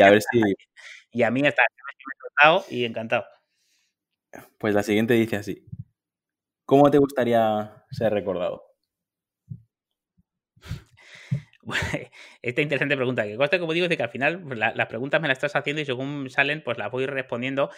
a 0.01 0.09
ver 0.09 0.21
si. 0.21 0.41
Y 1.11 1.23
a 1.23 1.31
mí 1.31 1.41
está 1.41 1.63
encantado 2.13 2.65
y 2.69 2.85
encantado. 2.85 3.25
Pues 4.59 4.75
la 4.75 4.83
siguiente 4.83 5.15
dice 5.15 5.37
así. 5.37 5.65
¿Cómo 6.65 6.91
te 6.91 6.99
gustaría 6.99 7.83
ser 7.89 8.13
recordado? 8.13 8.63
Esta 12.43 12.61
interesante 12.61 12.95
pregunta, 12.95 13.23
que 13.23 13.37
consta, 13.37 13.59
como 13.59 13.73
digo, 13.73 13.87
de 13.87 13.97
que 13.97 14.03
al 14.03 14.11
final 14.11 14.39
pues, 14.43 14.59
las 14.59 14.85
preguntas 14.85 15.19
me 15.19 15.27
las 15.27 15.37
estás 15.37 15.55
haciendo 15.55 15.81
y 15.81 15.85
según 15.85 16.29
salen, 16.29 16.63
pues 16.63 16.77
las 16.77 16.91
voy 16.91 17.07
respondiendo 17.07 17.71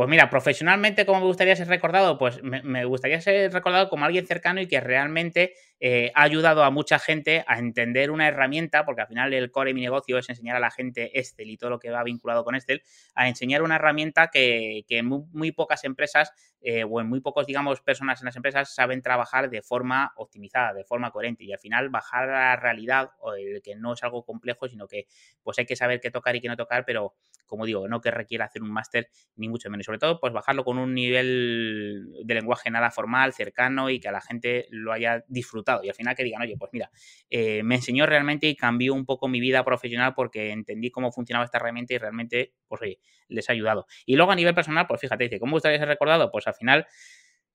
pues 0.00 0.08
mira, 0.08 0.30
profesionalmente, 0.30 1.04
¿cómo 1.04 1.20
me 1.20 1.26
gustaría 1.26 1.54
ser 1.56 1.68
recordado? 1.68 2.16
Pues 2.16 2.42
me, 2.42 2.84
gustaría 2.86 3.20
ser 3.20 3.52
recordado 3.52 3.90
como 3.90 4.06
alguien 4.06 4.26
cercano 4.26 4.60
y 4.62 4.66
que 4.66 4.80
realmente 4.80 5.52
eh, 5.80 6.12
ha 6.14 6.22
ayudado 6.22 6.62
a 6.62 6.70
mucha 6.70 6.98
gente 6.98 7.42
a 7.46 7.58
entender 7.58 8.10
una 8.10 8.28
herramienta, 8.28 8.84
porque 8.84 9.00
al 9.00 9.08
final 9.08 9.32
el 9.32 9.50
core 9.50 9.70
de 9.70 9.74
mi 9.74 9.80
negocio 9.80 10.18
es 10.18 10.28
enseñar 10.28 10.56
a 10.56 10.60
la 10.60 10.70
gente 10.70 11.18
Excel 11.18 11.50
y 11.50 11.56
todo 11.56 11.70
lo 11.70 11.78
que 11.78 11.90
va 11.90 12.04
vinculado 12.04 12.44
con 12.44 12.54
Excel, 12.54 12.82
a 13.14 13.28
enseñar 13.28 13.62
una 13.62 13.76
herramienta 13.76 14.28
que, 14.28 14.84
muy, 15.02 15.52
pocas 15.52 15.84
empresas 15.84 16.32
eh, 16.60 16.84
o 16.84 17.00
en 17.00 17.08
muy 17.08 17.20
pocos, 17.20 17.46
digamos, 17.46 17.80
personas 17.80 18.20
en 18.20 18.26
las 18.26 18.36
empresas 18.36 18.74
saben 18.74 19.00
trabajar 19.00 19.48
de 19.48 19.62
forma 19.62 20.12
optimizada, 20.16 20.74
de 20.74 20.84
forma 20.84 21.10
coherente 21.10 21.44
y 21.44 21.52
al 21.52 21.58
final 21.58 21.88
bajar 21.88 22.28
a 22.28 22.50
la 22.50 22.56
realidad, 22.56 23.12
o 23.20 23.34
el 23.34 23.62
que 23.62 23.74
no 23.74 23.94
es 23.94 24.02
algo 24.02 24.24
complejo, 24.24 24.68
sino 24.68 24.86
que 24.86 25.06
pues 25.42 25.58
hay 25.58 25.66
que 25.66 25.76
saber 25.76 26.00
qué 26.00 26.10
tocar 26.10 26.36
y 26.36 26.40
qué 26.40 26.48
no 26.48 26.56
tocar, 26.56 26.84
pero 26.84 27.14
como 27.50 27.66
digo, 27.66 27.88
no 27.88 28.00
que 28.00 28.12
requiera 28.12 28.44
hacer 28.46 28.62
un 28.62 28.70
máster 28.70 29.10
ni 29.36 29.48
mucho 29.48 29.68
menos. 29.70 29.84
Sobre 29.84 29.98
todo, 29.98 30.20
pues 30.20 30.32
bajarlo 30.32 30.64
con 30.64 30.78
un 30.78 30.94
nivel 30.94 32.12
de 32.24 32.34
lenguaje 32.34 32.70
nada 32.70 32.90
formal, 32.92 33.32
cercano 33.32 33.90
y 33.90 33.98
que 33.98 34.08
a 34.08 34.12
la 34.12 34.20
gente 34.20 34.66
lo 34.70 34.92
haya 34.92 35.24
disfrutado. 35.26 35.69
Y 35.82 35.88
al 35.88 35.94
final 35.94 36.14
que 36.16 36.24
digan, 36.24 36.42
oye, 36.42 36.56
pues 36.58 36.70
mira, 36.72 36.90
eh, 37.28 37.62
me 37.62 37.76
enseñó 37.76 38.06
realmente 38.06 38.48
y 38.48 38.56
cambió 38.56 38.94
un 38.94 39.06
poco 39.06 39.28
mi 39.28 39.40
vida 39.40 39.64
profesional 39.64 40.14
porque 40.14 40.50
entendí 40.50 40.90
cómo 40.90 41.12
funcionaba 41.12 41.44
esta 41.44 41.58
herramienta 41.58 41.94
y 41.94 41.98
realmente, 41.98 42.54
pues 42.66 42.82
oye, 42.82 42.98
les 43.28 43.48
ha 43.48 43.52
ayudado. 43.52 43.86
Y 44.06 44.16
luego 44.16 44.32
a 44.32 44.36
nivel 44.36 44.54
personal, 44.54 44.86
pues 44.86 45.00
fíjate, 45.00 45.24
dice, 45.24 45.38
¿cómo 45.38 45.52
gustaría 45.52 45.78
ser 45.78 45.88
recordado? 45.88 46.30
Pues 46.30 46.46
al 46.46 46.54
final 46.54 46.86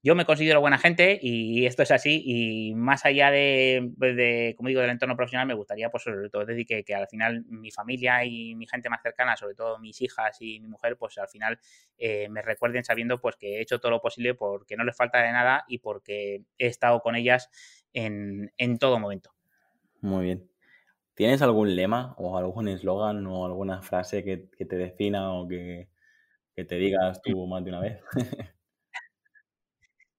yo 0.06 0.14
me 0.14 0.26
considero 0.26 0.62
buena 0.62 0.78
gente 0.78 1.18
y 1.20 1.66
esto 1.66 1.82
es 1.82 1.90
así 1.90 2.22
y 2.24 2.76
más 2.76 3.06
allá 3.06 3.32
de, 3.32 3.90
de 3.98 4.54
como 4.56 4.70
digo, 4.70 4.80
del 4.80 4.92
entorno 4.92 5.16
profesional, 5.16 5.48
me 5.48 5.56
gustaría, 5.56 5.90
pues 5.90 6.04
sobre 6.04 6.30
todo, 6.30 6.46
decir 6.46 6.68
que, 6.68 6.84
que, 6.84 6.94
al 6.94 7.08
final 7.08 7.44
mi 7.48 7.72
familia 7.72 8.24
y 8.24 8.54
mi 8.54 8.68
gente 8.68 8.88
más 8.88 9.02
cercana, 9.02 9.36
sobre 9.36 9.56
todo 9.56 9.80
mis 9.80 10.00
hijas 10.04 10.38
y 10.42 10.60
mi 10.60 10.68
mujer, 10.68 10.96
pues 10.98 11.18
al 11.18 11.28
final 11.28 11.60
eh, 11.98 12.30
me 12.30 12.44
recuerden 12.44 12.84
sabiendo 12.84 13.20
pues 13.20 13.36
que 13.36 13.58
he 13.58 13.62
hecho 13.62 13.80
todo 13.80 13.94
lo 13.94 14.00
posible 14.00 14.36
porque 14.36 14.78
no 14.78 14.84
les 14.84 14.96
falta 14.96 15.24
de 15.24 15.32
nada 15.32 15.66
y 15.68 15.80
porque 15.80 16.44
he 16.60 16.68
estado 16.68 17.00
con 17.00 17.16
ellas 17.16 17.50
en, 17.96 18.52
en 18.58 18.78
todo 18.78 19.00
momento. 19.00 19.32
Muy 20.02 20.24
bien. 20.26 20.50
¿tienes 21.16 21.42
algún 21.42 21.76
lema 21.76 22.14
o 22.18 22.38
algún 22.38 22.68
eslogan 22.68 23.26
o 23.26 23.46
alguna 23.46 23.82
frase 23.82 24.24
que, 24.24 24.38
te 24.66 24.78
defina 24.78 25.34
o 25.34 25.48
que, 25.48 25.90
que 26.56 26.66
te 26.66 26.76
digas 26.76 27.22
tú 27.22 27.48
más 27.48 27.64
de 27.64 27.72
una 27.72 27.80
vez? 27.80 28.02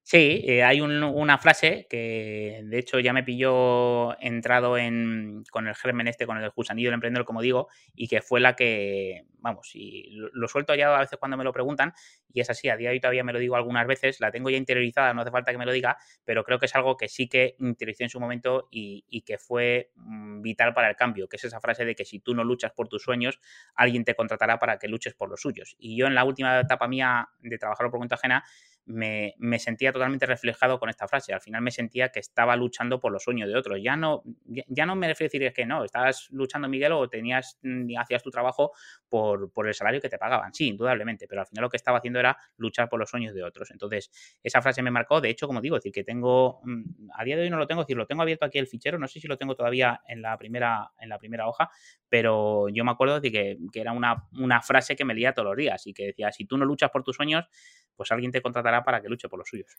Sí, 0.09 0.45
eh, 0.47 0.63
hay 0.63 0.81
una 0.81 1.37
frase 1.39 1.89
que 1.91 2.61
de 2.63 2.79
hecho 2.79 3.01
ya 3.01 3.13
me 3.13 3.25
pilló 3.25 4.17
entrado 4.21 4.79
en, 4.79 5.43
con 5.51 5.67
el 5.67 5.75
germen 5.75 6.07
este, 6.07 6.27
con 6.27 6.39
el 6.39 6.49
gusanillo 6.51 6.91
del 6.91 6.95
emprendedor, 6.95 7.27
como 7.27 7.43
digo, 7.43 7.67
y 7.93 8.07
que 8.07 8.23
fue 8.23 8.39
la 8.39 8.55
que, 8.55 9.25
vamos, 9.39 9.73
y 9.75 10.13
lo, 10.13 10.47
suelto 10.47 10.77
ya 10.77 10.95
a 10.97 11.01
veces 11.01 11.19
cuando 11.19 11.37
me 11.37 11.43
lo 11.43 11.53
preguntan, 11.53 11.93
y 12.33 12.41
es 12.41 12.49
así, 12.49 12.69
a 12.69 12.77
día 12.77 12.91
de 12.91 12.95
hoy 12.95 13.01
todavía 13.01 13.25
me 13.25 13.33
lo 13.33 13.41
digo 13.41 13.57
algunas 13.57 13.85
veces, 13.89 14.21
la 14.21 14.31
tengo 14.31 14.49
ya 14.49 14.57
interiorizada, 14.57 15.13
no 15.13 15.23
hace 15.23 15.33
falta 15.33 15.51
que 15.51 15.59
me 15.59 15.67
lo 15.67 15.73
diga, 15.73 15.97
pero 16.25 16.45
creo 16.45 16.61
que 16.61 16.67
es 16.67 16.75
algo 16.77 16.97
que 16.97 17.09
sí 17.09 17.27
que 17.29 17.57
interioricé 17.59 18.05
en 18.05 18.11
su 18.11 18.21
momento 18.21 18.69
y, 18.71 19.05
y 19.09 19.23
que 19.23 19.39
fue 19.39 19.91
mm, 19.97 20.41
vital 20.41 20.73
para 20.73 20.89
el 20.89 20.95
cambio, 20.95 21.27
que 21.29 21.35
es 21.35 21.43
esa 21.43 21.59
frase 21.59 21.85
de 21.85 21.97
que 21.97 22.05
si 22.05 22.21
tú 22.21 22.33
no 22.33 22.45
luchas 22.45 22.71
por 22.71 22.87
tus 22.87 23.03
sueños, 23.03 23.41
alguien 23.75 24.05
te 24.05 24.15
contratará 24.15 24.61
para 24.61 24.79
que 24.79 24.87
luches 24.87 25.15
por 25.15 25.29
los 25.29 25.41
suyos. 25.41 25.75
Y 25.81 25.99
yo 25.99 26.07
en 26.07 26.15
la 26.15 26.23
última 26.23 26.61
etapa 26.61 26.87
mía 26.87 27.29
de 27.41 27.59
trabajar 27.59 27.91
por 27.91 27.99
cuenta 27.99 28.15
ajena, 28.15 28.45
me, 28.87 29.34
sentía 29.59 29.93
totalmente 29.93 30.26
reflejado 30.26 30.78
con 30.78 30.89
esta 30.89 31.09
frase. 31.09 31.34
Al 31.34 31.41
final 31.41 31.61
me 31.61 31.70
sentía 31.70 32.11
que 32.11 32.20
estaba 32.20 32.57
luchando 32.57 33.01
por 33.01 33.12
los 33.12 33.22
sueños 33.22 33.49
de 33.49 33.57
otros. 33.57 33.80
Ya 33.82 33.97
no, 33.97 34.22
ya, 34.47 34.87
no 34.87 34.95
me 34.95 35.09
refiero 35.09 35.28
a 35.28 35.30
decir 35.32 35.53
que 35.53 35.66
no, 35.66 35.84
estabas 35.84 36.28
luchando, 36.30 36.68
Miguel, 36.68 36.93
o 36.93 37.09
tenías, 37.09 37.59
mm, 37.62 37.97
hacías 37.99 38.22
tu 38.22 38.30
trabajo 38.30 38.72
por, 39.09 39.53
por, 39.53 39.66
el 39.66 39.74
salario 39.74 40.01
que 40.01 40.09
te 40.09 40.18
pagaban. 40.18 40.55
Sí, 40.55 40.68
indudablemente, 40.68 41.26
pero 41.26 41.41
al 41.41 41.47
final 41.47 41.62
lo 41.62 41.68
que 41.68 41.76
estaba 41.76 41.99
haciendo 41.99 42.20
era 42.20 42.39
luchar 42.57 42.89
por 42.89 43.01
los 43.01 43.11
sueños 43.11 43.34
de 43.34 43.43
otros. 43.43 43.70
Entonces, 43.72 44.11
esa 44.43 44.62
frase 44.62 44.82
me 44.82 44.91
marcó. 44.91 45.20
De 45.20 45.30
hecho, 45.30 45.49
como 45.49 45.61
digo, 45.61 45.76
decir 45.76 45.93
que 45.93 46.05
tengo, 46.05 46.61
mm, 46.64 47.11
a 47.14 47.24
día 47.24 47.37
de 47.37 47.43
hoy 47.43 47.51
no 47.51 47.59
lo 47.59 47.66
tengo, 47.66 47.82
decir, 47.82 47.97
lo 47.97 48.07
tengo 48.07 48.22
abierto 48.22 48.45
aquí 48.45 48.59
el 48.59 48.68
fichero, 48.68 48.99
no 48.99 49.09
sé 49.09 49.20
si 49.20 49.26
lo 49.26 49.37
tengo 49.37 49.57
todavía 49.57 50.01
en 50.07 50.22
la 50.22 50.37
primera, 50.39 50.93
en 51.01 51.09
la 51.09 51.18
primera 51.18 51.49
hoja, 51.49 51.70
pero 52.09 52.68
yo 52.68 52.84
me 52.84 52.93
acuerdo 52.93 53.20
de 53.20 53.32
que, 53.32 53.59
que 53.72 53.80
era 53.80 53.93
una, 53.93 54.28
una 54.39 54.62
frase 54.62 54.95
que 54.95 55.05
me 55.05 55.14
leía 55.14 55.32
todos 55.32 55.47
los 55.47 55.57
días 55.57 55.87
y 55.87 55.93
que 55.93 56.07
decía, 56.07 56.30
si 56.30 56.45
tú 56.45 56.57
no 56.57 56.64
luchas 56.64 56.91
por 56.91 57.03
tus 57.03 57.16
sueños, 57.16 57.49
pues 57.97 58.12
alguien 58.12 58.30
te 58.30 58.43
contratará 58.43 58.76
para 58.85 59.01
que 59.01 59.09
luche 59.09 59.29
por 59.29 59.39
los 59.39 59.49
suyos. 59.49 59.77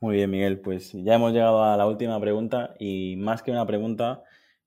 Muy 0.00 0.16
bien, 0.16 0.30
Miguel. 0.30 0.60
Pues 0.60 0.92
ya 0.92 1.14
hemos 1.14 1.32
llegado 1.32 1.64
a 1.64 1.76
la 1.76 1.86
última 1.86 2.20
pregunta 2.20 2.74
y 2.78 3.16
más 3.16 3.42
que 3.42 3.50
una 3.50 3.66
pregunta 3.66 4.22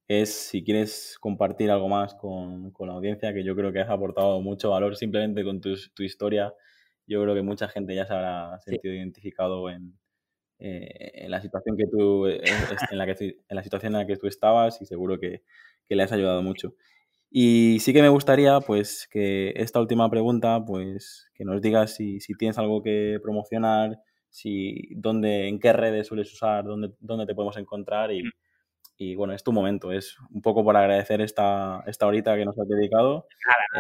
es 0.08 0.34
si 0.34 0.64
quieres 0.64 1.18
compartir 1.20 1.70
algo 1.70 1.90
más 1.90 2.16
con, 2.16 2.74
la 2.80 2.94
audiencia, 2.94 3.34
que 3.34 3.44
yo 3.44 3.56
creo 3.56 3.74
que 3.74 3.82
has 3.82 3.90
aportado 3.90 4.42
mucho 4.42 4.72
valor 4.72 4.96
simplemente 4.96 5.44
con 5.44 5.62
tu, 5.62 5.70
historia. 6.00 6.54
Yo 7.06 7.22
creo 7.22 7.36
que 7.36 7.42
mucha 7.42 7.68
gente 7.68 7.94
ya 7.96 8.06
se 8.06 8.14
habrá 8.14 8.60
sentido 8.62 8.94
identificado 8.94 9.70
en, 9.70 9.98
eh, 10.60 11.28
la 11.30 11.42
situación 11.42 11.78
que 11.78 11.86
tú 11.88 12.28
en 12.28 12.98
la 12.98 13.06
que 13.06 13.38
en 13.48 13.56
la 13.56 13.64
situación 13.64 13.94
en 13.96 14.00
la 14.02 14.08
que 14.08 14.18
tú 14.18 14.28
estabas 14.28 14.82
y 14.82 14.86
seguro 14.86 15.20
que, 15.20 15.44
que 15.88 15.96
le 15.96 16.04
has 16.04 16.12
ayudado 16.12 16.42
mucho. 16.42 16.74
Y 17.30 17.80
sí 17.82 17.94
que 17.94 18.02
me 18.02 18.10
gustaría, 18.10 18.60
pues, 18.62 19.08
que 19.12 19.54
esta 19.56 19.80
última 19.80 20.10
pregunta, 20.10 20.64
pues, 20.66 21.30
que 21.34 21.44
nos 21.44 21.62
digas 21.62 21.96
si, 21.96 22.20
tienes 22.38 22.58
algo 22.58 22.82
que 22.82 23.20
promocionar, 23.22 24.00
si, 24.30 24.90
dónde, 24.96 25.48
en 25.48 25.60
qué 25.60 25.74
redes 25.74 26.08
sueles 26.08 26.32
usar, 26.34 26.64
dónde, 26.64 26.94
dónde 27.00 27.26
te 27.26 27.36
podemos 27.36 27.58
encontrar 27.58 28.12
y, 28.12 28.24
mm. 28.24 28.32
y, 28.98 29.16
bueno, 29.16 29.34
es 29.34 29.44
tu 29.44 29.52
momento, 29.52 29.92
es 29.92 30.16
un 30.32 30.42
poco 30.42 30.64
por 30.64 30.78
agradecer 30.78 31.22
esta, 31.22 31.84
esta 31.86 32.08
horita 32.08 32.36
que 32.38 32.46
nos 32.46 32.58
has 32.58 32.68
dedicado. 32.68 33.28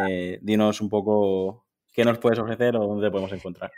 Eh, 0.10 0.40
dinos 0.42 0.82
un 0.82 0.90
poco 0.90 1.66
qué 1.94 2.04
nos 2.04 2.20
puedes 2.20 2.40
ofrecer 2.40 2.76
o 2.76 2.86
dónde 2.86 3.08
te 3.08 3.12
podemos 3.12 3.32
encontrar. 3.32 3.72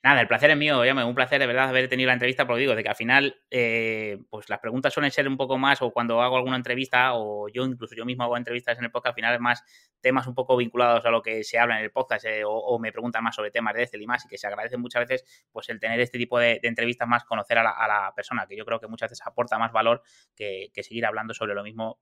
Nada, 0.00 0.20
el 0.20 0.28
placer 0.28 0.48
es 0.52 0.56
mío, 0.56 0.80
me 0.94 1.04
un 1.04 1.14
placer 1.16 1.40
de 1.40 1.46
verdad 1.48 1.68
haber 1.68 1.88
tenido 1.88 2.06
la 2.06 2.12
entrevista, 2.12 2.46
porque 2.46 2.60
digo, 2.60 2.76
de 2.76 2.84
que 2.84 2.88
al 2.88 2.94
final, 2.94 3.42
eh, 3.50 4.18
pues 4.30 4.48
las 4.48 4.60
preguntas 4.60 4.94
suelen 4.94 5.10
ser 5.10 5.26
un 5.26 5.36
poco 5.36 5.58
más, 5.58 5.82
o 5.82 5.90
cuando 5.90 6.22
hago 6.22 6.36
alguna 6.36 6.54
entrevista, 6.54 7.14
o 7.14 7.48
yo 7.48 7.64
incluso 7.64 7.96
yo 7.96 8.04
mismo 8.04 8.22
hago 8.22 8.36
entrevistas 8.36 8.78
en 8.78 8.84
el 8.84 8.92
podcast, 8.92 9.10
al 9.10 9.14
final 9.16 9.34
es 9.34 9.40
más 9.40 9.64
temas 10.00 10.28
un 10.28 10.36
poco 10.36 10.56
vinculados 10.56 11.04
a 11.04 11.10
lo 11.10 11.20
que 11.20 11.42
se 11.42 11.58
habla 11.58 11.78
en 11.78 11.84
el 11.84 11.90
podcast, 11.90 12.26
eh, 12.26 12.42
o, 12.46 12.78
me 12.78 12.92
preguntan 12.92 13.24
más 13.24 13.34
sobre 13.34 13.50
temas 13.50 13.74
de 13.74 13.82
Excel 13.82 14.00
y 14.00 14.06
más, 14.06 14.24
y 14.24 14.28
que 14.28 14.38
se 14.38 14.46
agradece 14.46 14.76
muchas 14.76 15.08
veces, 15.08 15.48
pues 15.50 15.68
el 15.68 15.80
tener 15.80 15.98
este 15.98 16.16
tipo 16.16 16.38
de, 16.38 16.60
entrevistas 16.62 17.08
más, 17.08 17.24
conocer 17.24 17.58
a 17.58 17.64
la, 17.64 18.12
persona, 18.14 18.46
que 18.46 18.56
yo 18.56 18.64
creo 18.64 18.78
que 18.78 18.86
muchas 18.86 19.10
veces 19.10 19.26
aporta 19.26 19.58
más 19.58 19.72
valor 19.72 20.02
que, 20.36 20.70
seguir 20.80 21.06
hablando 21.06 21.34
sobre 21.34 21.54
lo 21.54 21.64
mismo 21.64 21.98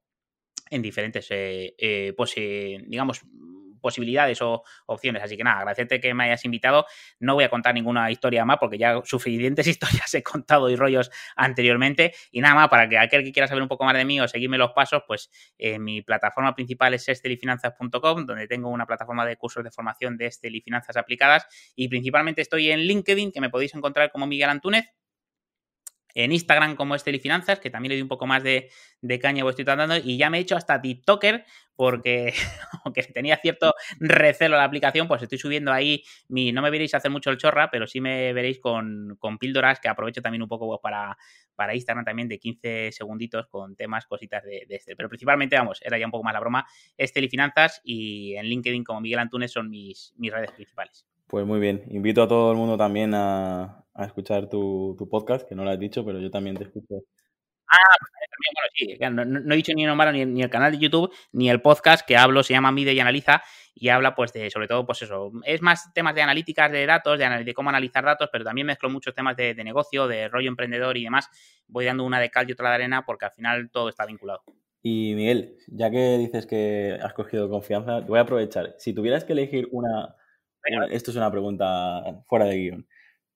en 0.69 0.83
diferentes, 0.83 1.29
eh, 1.31 2.13
pues, 2.15 2.35
digamos, 2.35 3.25
posibilidades 3.87 4.43
o 4.43 4.65
opciones. 4.87 5.23
Así 5.23 5.37
que 5.37 5.45
nada, 5.45 5.59
agradecerte 5.59 6.01
que 6.01 6.13
me 6.13 6.25
hayas 6.25 6.45
invitado. 6.45 6.87
No 7.21 7.35
voy 7.35 7.45
a 7.45 7.49
contar 7.49 7.73
ninguna 7.73 8.11
historia 8.11 8.45
más 8.45 8.57
porque 8.59 8.79
ya 8.79 9.01
suficientes 9.05 9.65
historias 9.69 10.13
he 10.13 10.25
contado 10.25 10.69
y 10.69 10.75
rollos 10.75 11.13
anteriormente. 11.37 12.13
Y 12.33 12.41
nada 12.41 12.57
más, 12.57 12.69
para 12.69 12.89
que 12.89 12.99
aquel 12.99 13.23
que 13.23 13.31
quiera 13.31 13.47
saber 13.47 13.63
un 13.63 13.69
poco 13.69 13.85
más 13.85 13.95
de 13.95 14.05
mí 14.05 14.21
o 14.21 14.27
seguirme 14.27 14.59
los 14.59 14.73
pasos, 14.73 15.05
pues 15.07 15.31
eh, 15.57 15.79
mi 15.79 16.03
plataforma 16.03 16.53
principal 16.53 16.95
es 16.95 17.09
estelifinanzas.com, 17.09 18.27
donde 18.27 18.49
tengo 18.49 18.71
una 18.71 18.87
plataforma 18.87 19.25
de 19.25 19.37
cursos 19.37 19.63
de 19.63 19.71
formación 19.71 20.17
de 20.17 20.27
Estel 20.27 20.57
y 20.57 20.61
finanzas 20.61 20.97
aplicadas. 20.97 21.47
Y 21.77 21.87
principalmente 21.87 22.43
estoy 22.43 22.73
en 22.73 22.81
LinkedIn, 22.81 23.31
que 23.31 23.41
me 23.41 23.51
podéis 23.51 23.73
encontrar 23.77 24.11
como 24.11 24.27
Miguel 24.27 24.51
Antúnez 24.51 24.87
en 26.17 26.33
Instagram 26.33 26.77
como 26.77 26.95
Estel 26.95 27.15
y 27.15 27.19
Finanzas, 27.19 27.61
que 27.61 27.69
también 27.69 27.91
le 27.91 27.97
doy 27.97 28.03
un 28.03 28.09
poco 28.09 28.27
más 28.27 28.43
de, 28.43 28.71
de 29.03 29.19
caña 29.19 29.45
voy 29.45 29.51
estoy 29.51 29.67
tratando, 29.67 29.97
y 29.99 30.17
ya 30.17 30.31
me 30.31 30.39
he 30.39 30.41
hecho 30.41 30.57
hasta 30.57 30.81
TikToker, 30.81 31.45
porque 31.77 32.33
aunque 32.85 33.03
tenía 33.03 33.37
cierto 33.37 33.75
recelo 34.01 34.57
la 34.57 34.65
aplicación, 34.65 35.09
pues 35.09 35.23
estoy 35.23 35.37
subiendo 35.37 35.73
ahí 35.73 36.03
mi, 36.29 36.53
no 36.53 36.63
me 36.63 36.71
veréis 36.71 36.95
hacer 36.95 37.11
mucho 37.11 37.29
el 37.31 37.37
chorra, 37.37 37.71
pero 37.71 37.87
sí 37.87 38.01
me 38.01 38.33
veréis 38.33 38.61
con, 38.61 39.19
píldoras 39.39 39.79
que 39.79 39.89
aprovecho 39.89 40.23
también 40.23 40.41
un 40.41 40.49
poco 40.49 40.67
pues, 40.67 40.81
para, 40.83 41.19
para 41.55 41.75
Instagram 41.75 42.07
también 42.07 42.29
de 42.29 42.39
15 42.39 42.93
segunditos 42.93 43.47
con 43.49 43.77
temas, 43.77 44.07
cositas 44.07 44.43
de, 44.43 44.65
de 44.67 44.77
este. 44.77 44.97
Pero 44.97 45.11
principalmente, 45.11 45.57
vamos, 45.57 45.81
era 45.83 45.99
ya 45.99 46.07
un 46.07 46.13
poco 46.13 46.25
más 46.25 46.33
la 46.33 46.41
broma, 46.41 46.67
Estel 46.97 47.25
y 47.25 47.29
Finanzas 47.29 47.83
y 47.85 48.37
en 48.37 48.47
LinkedIn 48.47 48.85
como 48.85 49.03
Miguel 49.03 49.19
Antunes 49.19 49.53
son 49.53 49.69
mis, 49.69 50.15
mis 50.17 50.33
redes 50.33 50.51
principales. 50.53 51.07
Pues 51.27 51.45
muy 51.45 51.61
bien, 51.61 51.85
invito 51.91 52.23
a 52.23 52.29
todo 52.29 52.53
el 52.53 52.57
mundo 52.57 52.79
también 52.79 53.13
a, 53.13 53.86
escuchar 54.05 54.49
tu, 54.49 54.97
podcast, 55.11 55.49
que 55.49 55.55
no 55.55 55.65
lo 55.65 55.71
has 55.71 55.79
dicho, 55.79 56.05
pero 56.05 56.21
yo 56.21 56.31
también 56.31 56.57
te 56.57 56.65
escucho. 56.65 56.97
Ah, 57.69 57.97
pues 57.99 58.13
también, 58.31 59.17
bueno, 59.17 59.35
sí, 59.35 59.45
no, 59.45 59.55
he 59.55 59.57
dicho 59.57 59.73
ni 59.75 59.85
el 59.85 60.33
ni, 60.33 60.43
el 60.43 60.51
canal 60.51 60.73
de 60.73 60.79
YouTube, 60.79 61.13
ni 61.33 61.51
el 61.51 61.61
podcast 61.61 62.07
que 62.07 62.17
hablo, 62.17 62.43
se 62.43 62.53
llama 62.53 62.71
Mide 62.71 62.93
y 62.93 63.01
Analiza, 63.01 63.43
y 63.75 63.89
habla 63.89 64.15
pues 64.15 64.33
de, 64.33 64.51
sobre 64.51 64.69
todo, 64.69 64.87
pues 64.87 65.03
eso, 65.03 65.33
es 65.45 65.63
más 65.63 65.93
temas 65.93 66.15
de 66.15 66.23
analíticas 66.23 66.71
de 66.71 66.87
datos, 66.87 67.19
de, 67.19 67.45
de 67.45 67.55
cómo 67.55 67.71
analizar 67.71 68.05
datos, 68.05 68.29
pero 68.31 68.45
también 68.45 68.67
mezclo 68.67 68.89
muchos 68.89 69.15
temas 69.15 69.37
de, 69.37 69.55
de, 69.55 69.65
negocio, 69.65 70.07
de 70.07 70.29
rollo 70.29 70.49
emprendedor 70.49 70.97
y 70.97 71.05
demás. 71.05 71.29
Voy 71.67 71.85
dando 71.85 72.05
una 72.05 72.21
de 72.21 72.31
cal 72.31 72.49
y 72.49 72.53
otra 72.53 72.69
de 72.69 72.75
arena 72.77 73.05
porque 73.05 73.25
al 73.25 73.33
final 73.33 73.71
todo 73.71 73.89
está 73.89 74.07
vinculado. 74.07 74.45
Y 74.89 75.17
Miguel, 75.17 75.57
ya 75.67 75.91
que 75.91 76.17
dices 76.17 76.47
que 76.47 76.97
has 77.03 77.13
cogido 77.13 77.51
confianza, 77.51 78.03
voy 78.03 78.21
a 78.21 78.23
aprovechar. 78.23 78.77
Si 78.79 78.93
tuvieras 78.93 79.25
que 79.25 79.33
elegir 79.33 79.69
una, 79.73 80.15
esto 80.93 81.11
es 81.11 81.17
una 81.17 81.29
pregunta 81.29 82.23
fuera 82.29 82.45
de 82.45 82.57
guion. 82.57 82.87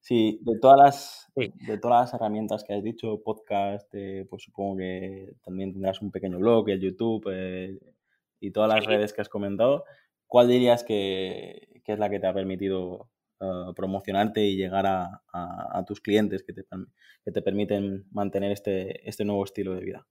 Sí, 0.01 0.39
de 0.43 0.59
todas 0.59 0.79
las, 0.79 1.33
de 1.35 1.79
todas 1.79 2.01
las 2.01 2.15
herramientas 2.15 2.65
que 2.65 2.73
has 2.75 2.83
dicho, 2.83 3.23
podcast, 3.23 3.89
eh, 3.95 4.27
pues 4.29 4.43
supongo 4.45 4.79
que 4.79 5.35
también 5.45 5.73
tendrás 5.73 6.01
un 6.01 6.11
pequeño 6.11 6.39
blog, 6.39 6.71
el 6.71 6.81
YouTube 6.81 7.29
eh, 7.31 7.79
y 8.41 8.51
todas 8.51 8.73
las 8.73 8.87
redes 8.87 9.13
que 9.13 9.21
has 9.21 9.29
comentado. 9.29 9.85
¿Cuál 10.27 10.49
dirías 10.49 10.85
que, 10.85 11.83
es 11.85 11.99
la 11.99 12.09
que 12.09 12.21
te 12.21 12.27
ha 12.27 12.33
permitido 12.33 13.11
uh, 13.41 13.75
promocionarte 13.75 14.45
y 14.45 14.57
llegar 14.57 14.87
a, 14.87 15.85
tus 15.87 16.01
clientes 16.01 16.43
que 16.45 16.53
te, 16.53 16.65
que 17.25 17.33
te 17.33 17.43
permiten 17.43 18.07
mantener 18.13 18.53
este, 18.53 19.09
este 19.09 19.25
nuevo 19.25 19.45
estilo 19.45 19.75
de 19.75 19.81
vida? 19.81 20.07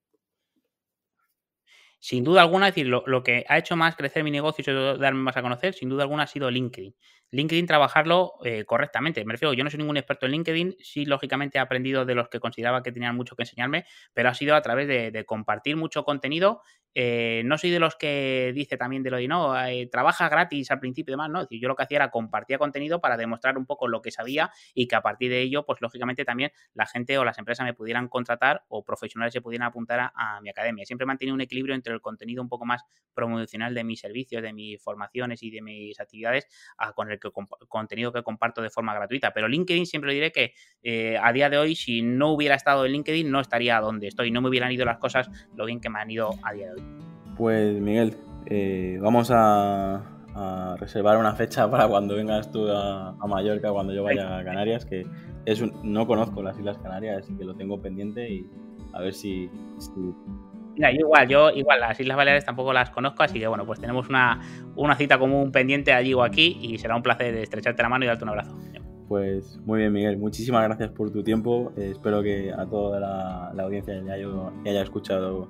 Sin 2.00 2.24
duda 2.24 2.42
alguna, 2.42 2.70
es 2.70 2.76
decir, 2.76 2.88
lo, 2.88 3.24
que 3.24 3.46
ha 3.50 3.58
hecho 3.58 3.76
más 3.76 3.96
crecer 3.96 4.24
mi 4.24 4.32
negocio 4.32 4.64
y 4.66 5.00
darme 5.00 5.22
más 5.22 5.36
a 5.36 5.42
conocer, 5.42 5.74
sin 5.74 5.90
duda 5.90 6.04
alguna 6.04 6.24
ha 6.24 6.28
sido 6.28 6.50
LinkedIn. 6.50 6.96
LinkedIn 7.32 7.68
trabajarlo 7.68 8.34
eh, 8.44 8.64
correctamente. 8.66 9.24
Me 9.26 9.34
refiero, 9.34 9.54
yo 9.54 9.64
no 9.64 9.70
soy 9.70 9.80
ningún 9.80 9.98
experto 9.98 10.26
en 10.26 10.32
LinkedIn, 10.32 10.78
sí, 10.80 11.06
lógicamente 11.06 11.58
he 11.58 11.62
aprendido 11.62 12.06
de 12.06 12.16
los 12.16 12.30
que 12.30 12.40
consideraba 12.40 12.84
que 12.84 12.92
tenían 12.94 13.16
mucho 13.16 13.36
que 13.36 13.44
enseñarme, 13.44 13.86
pero 14.14 14.30
ha 14.30 14.34
sido 14.34 14.56
a 14.56 14.62
través 14.62 14.88
de, 14.88 15.26
compartir 15.26 15.76
mucho 15.76 16.04
contenido. 16.06 16.62
Eh, 16.96 17.44
no 17.46 17.58
soy 17.58 17.70
de 17.70 17.80
los 17.80 17.96
que 17.96 18.52
dice 18.56 18.78
también 18.78 19.04
de 19.04 19.12
lo 19.12 19.18
de 19.18 19.28
no, 19.28 19.60
eh, 19.66 19.88
trabaja 19.92 20.28
gratis 20.28 20.72
al 20.72 20.80
principio 20.80 21.12
y 21.12 21.14
demás, 21.14 21.30
no. 21.30 21.48
yo 21.50 21.68
lo 21.68 21.76
que 21.76 21.84
hacía 21.84 21.98
era 21.98 22.10
compartir 22.10 22.58
contenido 22.58 23.00
para 23.00 23.16
demostrar 23.16 23.58
un 23.58 23.66
poco 23.66 23.88
lo 23.88 24.02
que 24.02 24.12
sabía 24.12 24.52
y 24.74 24.88
que 24.88 24.96
a 24.96 25.02
partir 25.02 25.30
de 25.30 25.42
ello, 25.42 25.66
pues 25.66 25.82
lógicamente 25.82 26.26
también 26.26 26.52
la 26.74 26.86
gente 26.86 27.18
o 27.18 27.24
las 27.24 27.38
empresas 27.38 27.66
me 27.66 27.74
pudieran 27.74 28.08
contratar 28.08 28.64
o 28.70 28.84
profesionales 28.84 29.34
se 29.34 29.42
pudieran 29.42 29.68
apuntar 29.68 30.12
a, 30.14 30.42
mi 30.42 30.50
academia. 30.50 30.86
Siempre 30.86 31.04
he 31.04 31.08
mantenido 31.08 31.36
un 31.36 31.42
equilibrio 31.42 31.76
entre 31.76 31.94
el 31.94 32.02
contenido 32.02 32.42
un 32.42 32.50
poco 32.50 32.66
más 32.66 32.84
promocional 33.14 33.74
de 33.74 33.84
mis 33.84 34.00
servicios, 34.00 34.42
de 34.42 34.54
mis 34.54 34.82
formaciones 34.82 35.44
y 35.44 35.52
de 35.52 35.62
mis 35.62 36.00
actividades 36.00 36.48
con 36.96 37.12
el 37.12 37.20
contenido 37.68 38.12
que 38.14 38.24
comparto 38.24 38.62
de 38.62 38.70
forma 38.70 38.94
gratuita. 38.94 39.32
Pero 39.34 39.48
LinkedIn 39.48 39.86
siempre 39.86 40.14
diré 40.14 40.32
que 40.32 40.54
eh, 40.82 41.18
a 41.22 41.32
día 41.34 41.50
de 41.50 41.58
hoy, 41.58 41.76
si 41.76 42.02
no 42.02 42.32
hubiera 42.32 42.56
estado 42.56 42.86
en 42.86 42.94
LinkedIn, 42.94 43.30
no 43.30 43.42
estaría 43.42 43.80
donde 43.80 44.08
estoy. 44.08 44.32
No 44.32 44.42
me 44.42 44.50
hubieran 44.50 44.72
ido 44.72 44.86
las 44.86 44.98
cosas 44.98 45.30
lo 45.56 45.66
bien 45.66 45.82
que 45.82 45.90
me 45.90 46.00
han 46.00 46.10
ido 46.10 46.32
a 46.44 46.54
día 46.54 46.68
de 46.68 46.74
hoy. 46.74 46.79
Pues 47.38 47.80
Miguel, 47.80 48.16
eh, 48.46 48.98
vamos 49.02 49.32
a, 49.34 50.06
reservar 50.80 51.18
una 51.18 51.36
fecha 51.36 51.70
para 51.70 51.86
cuando 51.88 52.16
vengas 52.16 52.50
tú 52.50 52.66
a, 52.72 53.14
Mallorca, 53.28 53.72
cuando 53.72 53.94
yo 53.94 54.04
vaya 54.04 54.38
a 54.38 54.44
Canarias, 54.44 54.86
que 54.86 55.06
es 55.46 55.62
no 55.84 56.08
conozco 56.08 56.42
las 56.42 56.58
Islas 56.58 56.78
Canarias, 56.78 57.24
así 57.24 57.36
que 57.36 57.44
lo 57.44 57.56
tengo 57.56 57.82
pendiente 57.82 58.30
y, 58.30 58.50
A 58.94 59.02
ver 59.02 59.14
si, 59.14 59.50
Mira, 60.76 60.92
yo 60.92 61.00
igual, 61.00 61.28
yo 61.28 61.50
igual, 61.50 61.82
las 61.82 62.00
Islas 62.00 62.16
Baleares 62.16 62.46
tampoco 62.46 62.72
las 62.72 62.90
conozco, 62.90 63.22
así 63.24 63.38
que 63.38 63.48
bueno, 63.48 63.66
pues 63.66 63.82
tenemos 63.82 64.08
una, 64.08 64.40
una 64.78 64.96
cita 64.96 65.20
común 65.20 65.52
pendiente 65.52 65.92
allí 65.92 66.14
o 66.14 66.24
aquí 66.24 66.58
y 66.62 66.78
será 66.78 66.96
un 66.96 67.04
placer 67.04 67.36
estrecharte 67.36 67.84
la 67.84 67.90
mano 67.90 68.06
y 68.06 68.08
darte 68.08 68.24
un 68.24 68.30
abrazo. 68.30 68.56
Pues 69.10 69.58
muy 69.66 69.80
bien, 69.80 69.92
Miguel. 69.92 70.18
Muchísimas 70.18 70.64
gracias 70.66 70.92
por 70.92 71.12
tu 71.12 71.24
tiempo. 71.24 71.74
Eh, 71.76 71.90
espero 71.94 72.22
que 72.22 72.54
a 72.54 72.68
toda 72.68 73.00
la, 73.00 73.64
audiencia 73.64 73.96
le 73.96 74.12
haya, 74.12 74.28
haya, 74.68 74.84
escuchado, 74.84 75.50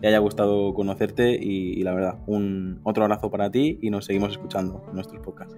le 0.00 0.08
haya 0.08 0.18
gustado 0.18 0.74
conocerte 0.74 1.38
y, 1.40 1.82
la 1.82 1.94
verdad, 1.94 2.18
un 2.26 2.80
otro 2.84 3.04
abrazo 3.04 3.30
para 3.30 3.50
ti 3.50 3.78
y 3.82 3.90
nos 3.90 4.06
seguimos 4.06 4.32
escuchando 4.32 4.84
en 4.88 4.94
nuestros 4.94 5.20
podcasts. 5.22 5.56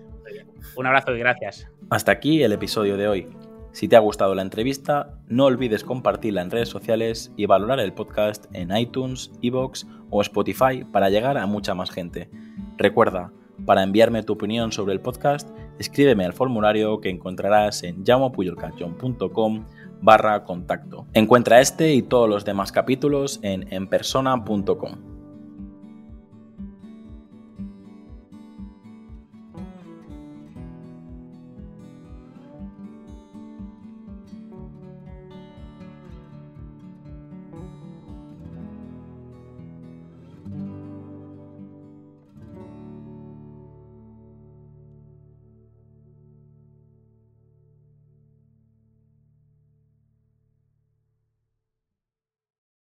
Un 0.77 0.87
abrazo 0.87 1.15
y 1.15 1.19
gracias. 1.19 1.69
Hasta 1.91 2.13
aquí 2.13 2.43
el 2.43 2.53
episodio 2.53 2.97
de 2.97 3.09
hoy. 3.09 3.27
Si 3.73 3.87
te 3.87 3.97
ha 3.97 4.01
gustado 4.01 4.35
la 4.35 4.43
entrevista, 4.43 5.19
no 5.29 5.45
olvides 5.45 5.85
compartirla 5.85 6.43
en 6.43 6.51
redes 6.51 6.69
sociales 6.69 7.33
y 7.37 7.47
valorar 7.47 7.81
el 7.81 7.93
podcast 7.93 8.47
en 8.53 8.77
iTunes, 8.77 9.31
Evox 9.43 9.87
o 10.11 10.21
Spotify 10.23 10.85
para 10.91 11.11
llegar 11.11 11.39
a 11.39 11.47
mucha 11.47 11.75
más 11.75 11.91
gente. 11.91 12.31
Recuerda, 12.77 13.31
para 13.67 13.83
enviarme 13.83 14.23
tu 14.23 14.35
opinión 14.35 14.73
sobre 14.73 14.95
el 14.95 15.01
podcast, 15.01 15.51
escríbeme 15.79 16.25
al 16.25 16.33
formulario 16.33 17.01
que 17.01 17.11
encontrarás 17.11 17.83
en 17.83 18.05
llamopuyolcanchon.com 18.05 19.65
barra 20.01 20.45
contacto. 20.45 21.07
Encuentra 21.13 21.61
este 21.61 21.95
y 21.95 22.03
todos 22.03 22.29
los 22.29 22.45
demás 22.45 22.73
capítulos 22.73 23.41
en 23.43 23.73
enpersona.com. 23.73 25.18